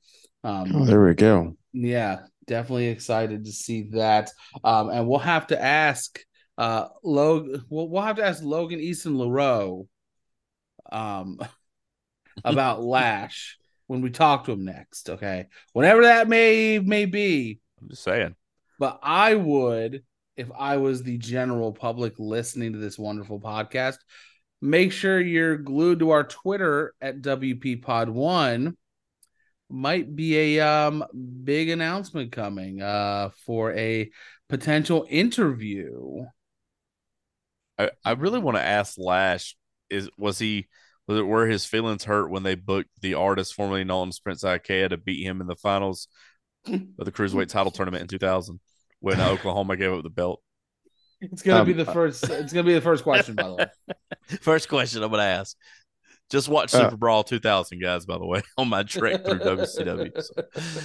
Um, 0.43 0.71
Oh, 0.75 0.85
there 0.85 1.03
we 1.03 1.13
go. 1.15 1.55
yeah, 1.73 2.21
definitely 2.45 2.87
excited 2.87 3.45
to 3.45 3.51
see 3.51 3.89
that. 3.93 4.31
Um, 4.63 4.89
and 4.89 5.07
we'll 5.07 5.19
have 5.19 5.47
to 5.47 5.61
ask 5.61 6.19
uh 6.57 6.87
Logan 7.03 7.65
we'll, 7.69 7.89
we'll 7.89 8.01
have 8.01 8.17
to 8.17 8.25
ask 8.25 8.43
Logan 8.43 8.79
Easton 8.79 9.17
Laroux 9.17 9.87
um 10.91 11.39
about 12.43 12.83
Lash 12.83 13.57
when 13.87 14.01
we 14.01 14.09
talk 14.09 14.45
to 14.45 14.51
him 14.51 14.65
next, 14.65 15.09
okay? 15.09 15.47
whatever 15.73 16.03
that 16.03 16.27
may 16.27 16.79
may 16.79 17.05
be. 17.05 17.59
I'm 17.81 17.89
just 17.89 18.03
saying. 18.03 18.35
But 18.79 18.99
I 19.01 19.33
would, 19.33 20.03
if 20.35 20.51
I 20.57 20.77
was 20.77 21.01
the 21.01 21.17
general 21.17 21.71
public 21.71 22.13
listening 22.19 22.73
to 22.73 22.79
this 22.79 22.99
wonderful 22.99 23.39
podcast, 23.39 23.97
make 24.61 24.91
sure 24.91 25.19
you're 25.19 25.57
glued 25.57 25.99
to 25.99 26.11
our 26.11 26.23
Twitter 26.23 26.93
at 27.01 27.21
WP 27.21 27.81
Pod 27.81 28.09
One. 28.09 28.77
Might 29.69 30.15
be 30.15 30.57
a 30.57 30.67
um 30.67 31.03
big 31.43 31.69
announcement 31.69 32.31
coming 32.31 32.81
uh 32.81 33.29
for 33.45 33.73
a 33.73 34.09
potential 34.49 35.05
interview. 35.09 36.25
I, 37.77 37.91
I 38.03 38.11
really 38.13 38.39
want 38.39 38.57
to 38.57 38.63
ask 38.63 38.95
Lash 38.97 39.55
is 39.89 40.09
was 40.17 40.39
he 40.39 40.67
was 41.07 41.19
it 41.19 41.23
were 41.25 41.47
his 41.47 41.65
feelings 41.65 42.03
hurt 42.03 42.29
when 42.29 42.43
they 42.43 42.55
booked 42.55 42.89
the 43.01 43.13
artist 43.13 43.53
formerly 43.53 43.83
known 43.83 44.09
as 44.09 44.19
Prince 44.19 44.43
Iaukea 44.43 44.89
to 44.89 44.97
beat 44.97 45.23
him 45.25 45.41
in 45.41 45.47
the 45.47 45.55
finals 45.55 46.07
of 46.67 47.05
the 47.05 47.11
cruiserweight 47.11 47.47
title 47.47 47.71
tournament 47.71 48.01
in 48.01 48.07
2000 48.07 48.59
when 48.99 49.21
Oklahoma 49.21 49.77
gave 49.77 49.93
up 49.93 50.03
the 50.03 50.09
belt? 50.09 50.41
It's 51.21 51.41
gonna 51.41 51.65
be 51.65 51.71
Um, 51.71 51.77
the 51.77 51.85
first. 51.85 52.23
It's 52.29 52.51
gonna 52.53 52.67
be 52.67 52.73
the 52.73 52.81
first 52.81 53.03
question, 53.03 53.35
by 53.35 53.43
the 53.47 53.53
way. 53.55 53.65
First 54.41 54.67
question 54.67 55.01
I'm 55.01 55.09
going 55.09 55.19
to 55.19 55.25
ask. 55.25 55.55
Just 56.29 56.49
watch 56.49 56.73
Uh, 56.75 56.83
Super 56.83 56.97
Brawl 56.97 57.23
2000, 57.23 57.81
guys. 57.81 58.05
By 58.05 58.17
the 58.17 58.25
way, 58.25 58.41
on 58.57 58.67
my 58.67 58.83
trek 58.83 59.23
through 59.23 59.39
WCW. 59.39 60.21
So, 60.21 60.43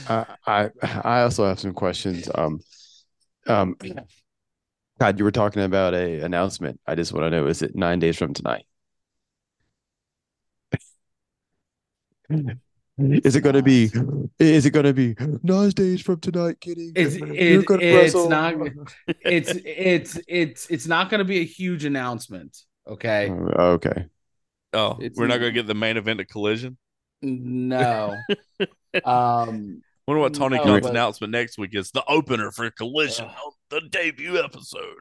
I, 0.08 0.26
I 0.46 0.70
I 1.02 1.22
also 1.22 1.44
have 1.44 1.58
some 1.58 1.74
questions. 1.74 2.30
Um, 2.32 2.60
um, 3.48 3.74
God, 5.02 5.18
you 5.18 5.24
were 5.24 5.32
talking 5.32 5.62
about 5.62 5.94
a 5.94 6.20
announcement. 6.20 6.78
I 6.86 6.94
just 6.94 7.12
want 7.12 7.24
to 7.24 7.30
know: 7.30 7.48
is 7.48 7.60
it 7.60 7.74
nine 7.74 7.98
days 7.98 8.16
from 8.16 8.34
tonight? 8.34 8.64
Is 12.98 13.34
it 13.34 13.40
going 13.40 13.56
to 13.56 13.62
be? 13.64 13.90
Is 14.38 14.64
it 14.64 14.70
going 14.70 14.84
to 14.86 14.92
be 14.92 15.16
nine 15.42 15.70
days 15.70 16.02
from 16.02 16.20
tonight, 16.20 16.60
Kitty? 16.60 16.92
It's 16.94 17.16
it, 17.16 17.22
it's 17.32 17.68
wrestle. 17.68 18.28
not 18.28 18.54
it's 19.24 19.50
it's 19.64 20.20
it's 20.28 20.66
it's 20.70 20.86
not 20.86 21.10
going 21.10 21.18
to 21.18 21.24
be 21.24 21.40
a 21.40 21.44
huge 21.44 21.84
announcement. 21.84 22.56
Okay, 22.86 23.28
Oh, 23.56 23.70
okay. 23.72 24.06
oh, 24.72 24.98
It's- 25.00 25.16
we're 25.16 25.26
not 25.26 25.38
going 25.40 25.52
to 25.52 25.58
get 25.60 25.66
the 25.66 25.74
main 25.74 25.96
event 25.96 26.20
of 26.20 26.28
Collision. 26.28 26.76
no. 27.22 28.14
um, 29.04 29.82
wonder 30.06 30.20
what 30.20 30.34
Tony 30.34 30.58
No, 30.58 30.64
Khan's 30.64 30.82
but- 30.82 30.90
announcement 30.90 31.32
next 31.32 31.58
week 31.58 31.74
is 31.74 31.90
the 31.90 32.04
opener 32.06 32.52
for 32.52 32.70
Collision 32.70 33.24
Ugh. 33.24 33.34
on 33.46 33.52
the 33.72 33.80
debut 33.88 34.38
episode. 34.38 35.00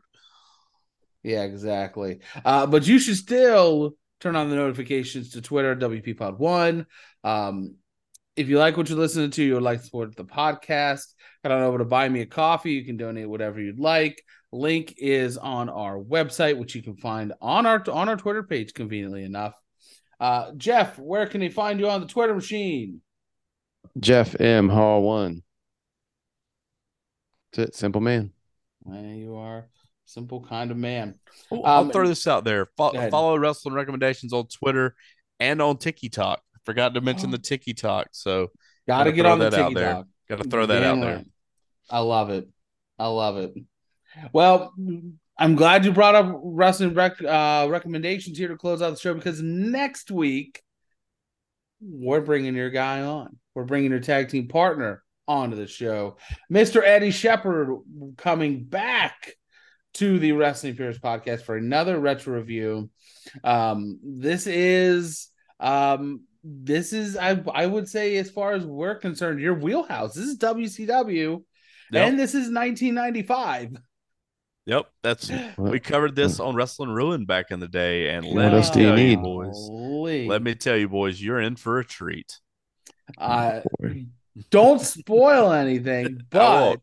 yeah, 1.23 1.43
exactly. 1.43 2.19
Uh, 2.43 2.65
but 2.65 2.88
you 2.88 2.98
should 2.98 3.18
still 3.18 3.91
turn 4.22 4.35
on 4.35 4.49
the 4.49 4.56
notifications 4.56 5.31
to 5.31 5.41
Twitter 5.41 5.76
WP 5.76 6.18
Pod 6.18 6.39
One. 6.39 6.85
Um, 7.23 7.76
if 8.38 8.48
you 8.48 8.57
like 8.57 8.77
what 8.77 8.89
you're 8.89 8.98
listening 8.98 9.30
to, 9.31 9.43
you 9.43 9.56
would 9.56 9.64
like 9.64 9.80
to 9.80 9.85
support 9.85 10.15
the 10.15 10.23
podcast, 10.23 11.14
head 11.43 11.52
on 11.52 11.61
over 11.61 11.80
to 11.80 11.85
Buy 11.85 12.07
Me 12.07 12.22
a 12.22 12.26
Coffee. 12.26 12.72
You 12.72 12.85
can 12.85 12.95
donate 12.95 13.30
whatever 13.30 13.60
you'd 13.60 13.80
like. 13.80 14.23
Link 14.53 14.95
is 14.98 15.38
on 15.38 15.68
our 15.69 15.98
website, 15.99 16.57
which 16.57 16.73
you 16.73 16.81
can 16.81 16.95
find 16.95 17.34
on 17.41 17.65
our 17.65 17.84
on 17.91 18.07
our 18.07 18.18
Twitter 18.18 18.43
page, 18.43 18.73
conveniently 18.73 19.23
enough. 19.26 19.53
Uh, 20.19 20.52
Jeff, 20.56 20.98
where 20.98 21.27
can 21.27 21.41
they 21.41 21.49
find 21.49 21.80
you 21.80 21.89
on 21.89 21.99
the 21.99 22.07
Twitter 22.07 22.34
machine? 22.34 23.02
Jeff 23.99 24.39
M. 24.39 24.69
Hall 24.69 25.02
one. 25.02 25.43
That's 27.52 27.69
it. 27.69 27.76
Simple 27.76 28.02
man. 28.02 28.31
You 28.85 29.35
are, 29.35 29.67
simple 30.05 30.41
kind 30.43 30.71
of 30.71 30.77
man. 30.77 31.15
Oh, 31.51 31.61
I'll 31.63 31.81
Um, 31.83 31.91
throw 31.91 32.07
this 32.07 32.25
out 32.27 32.43
there. 32.43 32.67
Fo- 32.77 33.09
follow 33.09 33.37
wrestling 33.37 33.75
recommendations 33.75 34.33
on 34.33 34.47
Twitter 34.47 34.95
and 35.39 35.61
on 35.61 35.77
TikTok. 35.77 36.41
Forgot 36.65 36.93
to 36.95 37.01
mention 37.01 37.31
the 37.31 37.37
TikTok, 37.37 38.07
so 38.11 38.49
Got 38.87 39.03
to 39.05 39.11
get 39.11 39.25
on 39.25 39.39
the 39.39 39.49
there. 39.49 40.03
Got 40.29 40.43
to 40.43 40.49
throw 40.49 40.65
that 40.65 40.79
Damn 40.79 40.99
out 40.99 41.01
there. 41.01 41.15
right. 41.17 41.27
I 41.89 41.99
love 41.99 42.29
it. 42.29 42.47
I 42.97 43.07
love 43.07 43.37
it. 43.37 43.53
Well, 44.33 44.73
I'm 45.37 45.55
glad 45.55 45.85
you 45.85 45.91
brought 45.91 46.15
up 46.15 46.39
wrestling 46.43 46.93
rec- 46.93 47.23
uh, 47.23 47.67
recommendations 47.69 48.37
here 48.37 48.47
to 48.49 48.57
close 48.57 48.81
out 48.81 48.91
the 48.91 48.99
show 48.99 49.13
because 49.13 49.41
next 49.41 50.11
week 50.11 50.61
we're 51.81 52.21
bringing 52.21 52.55
your 52.55 52.69
guy 52.69 53.01
on. 53.01 53.37
We're 53.55 53.63
bringing 53.65 53.91
your 53.91 53.99
tag 53.99 54.29
team 54.29 54.47
partner 54.47 55.03
onto 55.31 55.55
the 55.55 55.67
show, 55.67 56.17
Mr. 56.51 56.81
Eddie 56.83 57.11
Shepard, 57.11 57.69
coming 58.17 58.63
back 58.65 59.33
to 59.95 60.19
the 60.19 60.31
Wrestling 60.33 60.75
Purist 60.75 61.01
podcast 61.01 61.41
for 61.43 61.55
another 61.55 61.99
retro 61.99 62.35
review. 62.35 62.89
Um, 63.43 63.99
this 64.03 64.45
is 64.47 65.29
um 65.59 66.21
this 66.43 66.91
is 66.91 67.15
I 67.17 67.41
I 67.53 67.65
would 67.65 67.87
say 67.87 68.17
as 68.17 68.29
far 68.31 68.53
as 68.53 68.65
we're 68.65 68.95
concerned, 68.95 69.39
your 69.39 69.53
wheelhouse. 69.53 70.13
This 70.15 70.25
is 70.25 70.37
WCW, 70.37 71.43
Yep. 71.91 72.07
and 72.07 72.19
this 72.19 72.31
is 72.31 72.49
1995. 72.51 73.77
Yep, 74.65 74.85
that's 75.03 75.31
we 75.57 75.79
covered 75.79 76.15
this 76.15 76.39
on 76.39 76.55
Wrestling 76.55 76.89
Ruin 76.91 77.25
back 77.25 77.51
in 77.51 77.59
the 77.59 77.67
day, 77.67 78.09
and 78.09 78.25
What 78.25 78.35
let 78.35 78.51
me 78.51 78.57
else 78.57 78.69
do 78.69 78.79
you 78.79 78.85
tell 78.87 78.95
need? 78.95 79.21
boys. 79.21 79.69
Golly. 79.69 80.27
Let 80.27 80.41
me 80.43 80.55
tell 80.55 80.77
you, 80.77 80.89
boys, 80.89 81.21
you're 81.21 81.39
in 81.41 81.55
for 81.55 81.79
a 81.79 81.85
treat. 81.85 82.39
Uh, 83.17 83.61
Boy. 83.79 84.05
Don't 84.49 84.81
spoil 84.81 85.51
anything, 85.51 86.21
but 86.29 86.79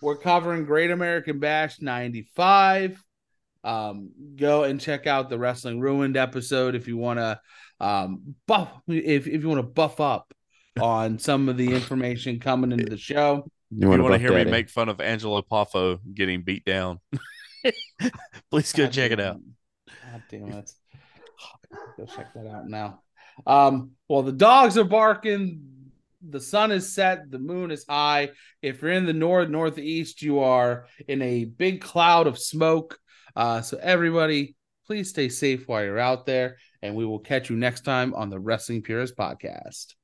we're 0.00 0.16
covering 0.16 0.64
Great 0.64 0.90
American 0.90 1.38
Bash 1.38 1.80
95. 1.80 3.02
Um, 3.64 4.10
go 4.36 4.64
and 4.64 4.80
check 4.80 5.06
out 5.06 5.30
the 5.30 5.38
Wrestling 5.38 5.80
Ruined 5.80 6.16
episode 6.16 6.74
if 6.74 6.88
you 6.88 6.96
want 6.96 7.18
to 7.18 7.40
um 7.80 8.36
buff 8.46 8.70
if, 8.86 9.26
if 9.26 9.42
you 9.42 9.48
want 9.48 9.58
to 9.58 9.66
buff 9.66 10.00
up 10.00 10.32
on 10.80 11.18
some 11.18 11.48
of 11.48 11.56
the 11.56 11.72
information 11.72 12.38
coming 12.40 12.72
into 12.72 12.86
the 12.86 12.96
show. 12.96 13.44
You 13.70 13.78
If 13.78 13.82
you 13.82 13.88
want 13.88 14.02
want 14.02 14.14
to 14.14 14.18
to 14.18 14.34
hear 14.34 14.44
me 14.44 14.50
make 14.50 14.68
fun 14.68 14.88
of 14.88 15.00
Angelo 15.00 15.42
Poffo 15.42 15.98
getting 16.12 16.42
beat 16.42 16.64
down, 16.64 17.00
please 18.50 18.72
go 18.72 18.84
God 18.84 18.92
check 18.92 19.12
it 19.12 19.20
out. 19.20 19.40
God 19.86 20.22
damn 20.30 20.52
it. 20.52 20.72
Go 21.96 22.04
check 22.04 22.34
that 22.34 22.46
out 22.46 22.68
now. 22.68 23.00
Um, 23.46 23.92
well, 24.08 24.22
the 24.22 24.32
dogs 24.32 24.76
are 24.76 24.84
barking. 24.84 25.71
The 26.28 26.40
sun 26.40 26.72
is 26.72 26.94
set. 26.94 27.30
The 27.30 27.38
moon 27.38 27.70
is 27.70 27.84
high. 27.88 28.30
If 28.60 28.82
you're 28.82 28.92
in 28.92 29.06
the 29.06 29.12
north, 29.12 29.48
northeast, 29.48 30.22
you 30.22 30.40
are 30.40 30.86
in 31.08 31.20
a 31.22 31.44
big 31.44 31.80
cloud 31.80 32.26
of 32.26 32.38
smoke. 32.38 32.98
Uh, 33.34 33.60
so 33.62 33.78
everybody, 33.80 34.54
please 34.86 35.08
stay 35.10 35.28
safe 35.28 35.66
while 35.66 35.82
you're 35.82 35.98
out 35.98 36.26
there, 36.26 36.56
and 36.82 36.94
we 36.94 37.06
will 37.06 37.18
catch 37.18 37.50
you 37.50 37.56
next 37.56 37.82
time 37.82 38.14
on 38.14 38.30
the 38.30 38.38
Wrestling 38.38 38.82
Purist 38.82 39.16
podcast. 39.16 39.94